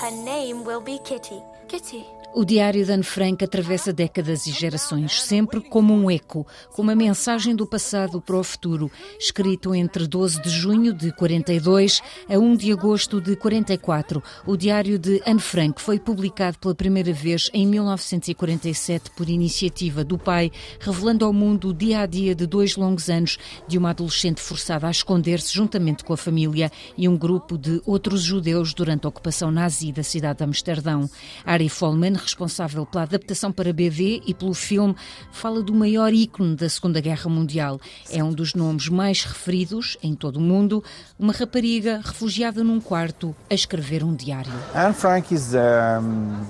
Her 0.00 0.12
name 0.12 0.62
will 0.62 0.80
be 0.80 1.00
Kitty. 1.00 1.42
Kitty. 1.66 2.06
O 2.34 2.44
Diário 2.44 2.84
de 2.84 2.92
Anne 2.92 3.02
Frank 3.02 3.42
atravessa 3.42 3.90
décadas 3.90 4.46
e 4.46 4.52
gerações, 4.52 5.22
sempre 5.22 5.62
como 5.62 5.94
um 5.94 6.10
eco, 6.10 6.46
com 6.72 6.82
uma 6.82 6.94
mensagem 6.94 7.56
do 7.56 7.66
passado 7.66 8.20
para 8.20 8.36
o 8.36 8.44
futuro, 8.44 8.90
escrito 9.18 9.74
entre 9.74 10.06
12 10.06 10.42
de 10.42 10.50
junho 10.50 10.92
de 10.92 11.10
42 11.10 12.02
a 12.28 12.38
1 12.38 12.56
de 12.56 12.70
agosto 12.70 13.18
de 13.18 13.34
44. 13.34 14.22
O 14.46 14.56
Diário 14.56 14.98
de 14.98 15.22
Anne 15.26 15.40
Frank 15.40 15.80
foi 15.80 15.98
publicado 15.98 16.58
pela 16.58 16.74
primeira 16.74 17.12
vez 17.14 17.50
em 17.52 17.66
1947 17.66 19.10
por 19.12 19.28
iniciativa 19.28 20.04
do 20.04 20.18
pai, 20.18 20.52
revelando 20.78 21.24
ao 21.24 21.32
mundo 21.32 21.70
o 21.70 21.74
dia 21.74 22.00
a 22.00 22.06
dia 22.06 22.34
de 22.34 22.46
dois 22.46 22.76
longos 22.76 23.08
anos 23.08 23.38
de 23.66 23.78
uma 23.78 23.90
adolescente 23.90 24.40
forçada 24.40 24.86
a 24.86 24.90
esconder-se 24.90 25.52
juntamente 25.54 26.04
com 26.04 26.12
a 26.12 26.16
família 26.16 26.70
e 26.96 27.08
um 27.08 27.16
grupo 27.16 27.56
de 27.56 27.80
outros 27.86 28.22
judeus 28.22 28.74
durante 28.74 29.06
a 29.06 29.08
ocupação 29.08 29.50
nazi 29.50 29.90
da 29.90 30.02
cidade 30.02 30.38
de 30.38 30.44
Amsterdão. 30.44 31.08
Ari 31.44 31.70
Folman 31.70 32.17
responsável 32.18 32.84
pela 32.84 33.04
adaptação 33.04 33.50
para 33.50 33.72
BV 33.72 34.22
e 34.26 34.34
pelo 34.34 34.54
filme, 34.54 34.94
fala 35.32 35.62
do 35.62 35.72
maior 35.72 36.12
ícone 36.12 36.54
da 36.54 36.68
Segunda 36.68 37.00
Guerra 37.00 37.30
Mundial. 37.30 37.80
É 38.10 38.22
um 38.22 38.32
dos 38.32 38.54
nomes 38.54 38.88
mais 38.88 39.24
referidos 39.24 39.96
em 40.02 40.14
todo 40.14 40.36
o 40.36 40.40
mundo, 40.40 40.82
uma 41.18 41.32
rapariga 41.32 42.00
refugiada 42.04 42.62
num 42.62 42.80
quarto 42.80 43.34
a 43.50 43.54
escrever 43.54 44.04
um 44.04 44.14
diário. 44.14 44.52
Anne 44.74 44.94
Frank 44.94 45.32
is 45.32 45.54
um, 45.54 46.44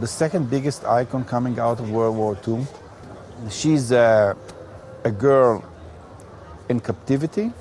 the 0.00 0.06
second 0.06 0.48
biggest 0.48 0.82
icon 0.84 1.24
coming 1.24 1.58
out 1.58 1.80
of 1.82 1.90
World 1.90 2.16
War 2.16 2.36
II. 2.46 2.66
She's 3.50 3.92
a, 3.92 4.36
a 5.04 5.10
girl 5.10 5.62
in 6.68 6.80
captivity 6.80 7.52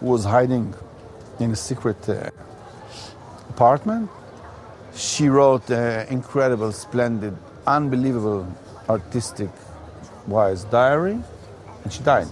who 0.00 0.10
was 0.10 0.24
hiding 0.24 0.74
in 1.40 1.50
a 1.50 1.56
secret 1.56 2.08
uh, 2.08 2.30
apartment 3.50 4.08
She 4.94 5.28
wrote 5.28 5.70
an 5.70 6.06
incredible, 6.10 6.70
splendid, 6.72 7.34
unbelievable, 7.66 8.46
artistic 8.88 9.50
wise 10.26 10.64
diary, 10.64 11.18
and 11.84 11.92
she 11.92 12.02
died. 12.02 12.28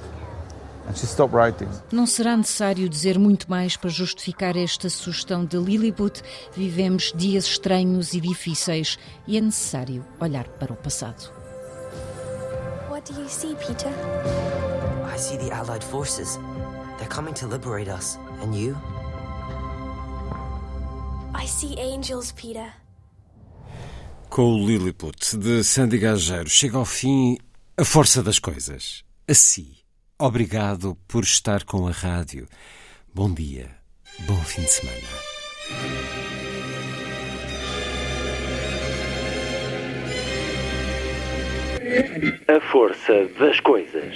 And 0.87 0.97
she 0.97 1.07
stopped 1.07 1.35
writing. 1.35 1.69
Não 1.93 2.07
será 2.07 2.37
necessário 2.37 2.89
dizer 2.89 3.19
muito 3.19 3.49
mais 3.49 3.77
para 3.77 3.91
justificar 3.91 4.57
esta 4.57 4.89
sugestão 4.91 5.45
de 5.45 5.57
Lilliput. 5.57 6.23
Vivemos 6.55 7.13
dias 7.15 7.45
estranhos 7.45 8.13
e 8.13 8.21
difíceis 8.21 8.99
e 9.27 9.37
é 9.37 9.41
necessário 9.41 10.05
olhar 10.19 10.49
para 10.49 10.73
o 10.73 10.77
passado. 10.77 11.31
What 12.91 13.13
do 13.13 13.21
you 13.21 13.29
see, 13.29 13.55
Peter? 13.57 13.91
I 15.15 15.19
see 15.19 15.39
the 15.39 15.53
Allied 15.53 15.85
forces. 15.85 16.39
They're 16.99 17.09
coming 17.09 17.35
to 17.35 17.47
liberate 17.47 17.89
us. 17.89 18.19
And 18.43 18.55
you? 18.55 18.77
I 21.35 21.47
see 21.47 21.77
angels, 21.79 22.33
Peter. 22.33 22.73
Com 24.29 24.55
o 24.55 24.67
Lilliput 24.67 25.37
de 25.37 25.63
Sandy 25.65 25.99
Gageiro 25.99 26.49
chega 26.49 26.77
ao 26.77 26.85
fim 26.85 27.37
a 27.77 27.85
força 27.85 28.23
das 28.23 28.39
coisas. 28.39 29.05
Assim, 29.29 29.75
obrigado 30.19 30.97
por 31.09 31.25
estar 31.25 31.65
com 31.65 31.87
a 31.87 31.91
rádio. 31.91 32.47
Bom 33.13 33.33
dia, 33.33 33.71
bom 34.21 34.37
fim 34.37 34.63
de 34.63 34.71
semana. 34.71 35.09
A 42.49 42.61
força 42.71 43.25
das 43.39 43.59
coisas. 43.61 44.15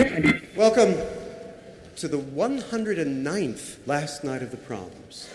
Welcome 0.00 0.94
to 1.96 2.08
the 2.08 2.16
109th 2.16 3.86
last 3.86 4.24
night 4.24 4.42
of 4.42 4.50
the 4.50 4.56
proms. 4.56 5.28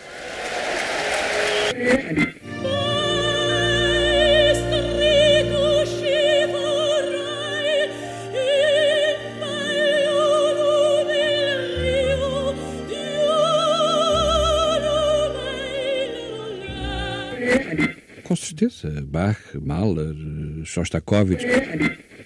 Certeza, 18.36 19.10
Bach, 19.10 19.38
Mahler, 19.54 20.12
Shostakovich. 20.64 22.05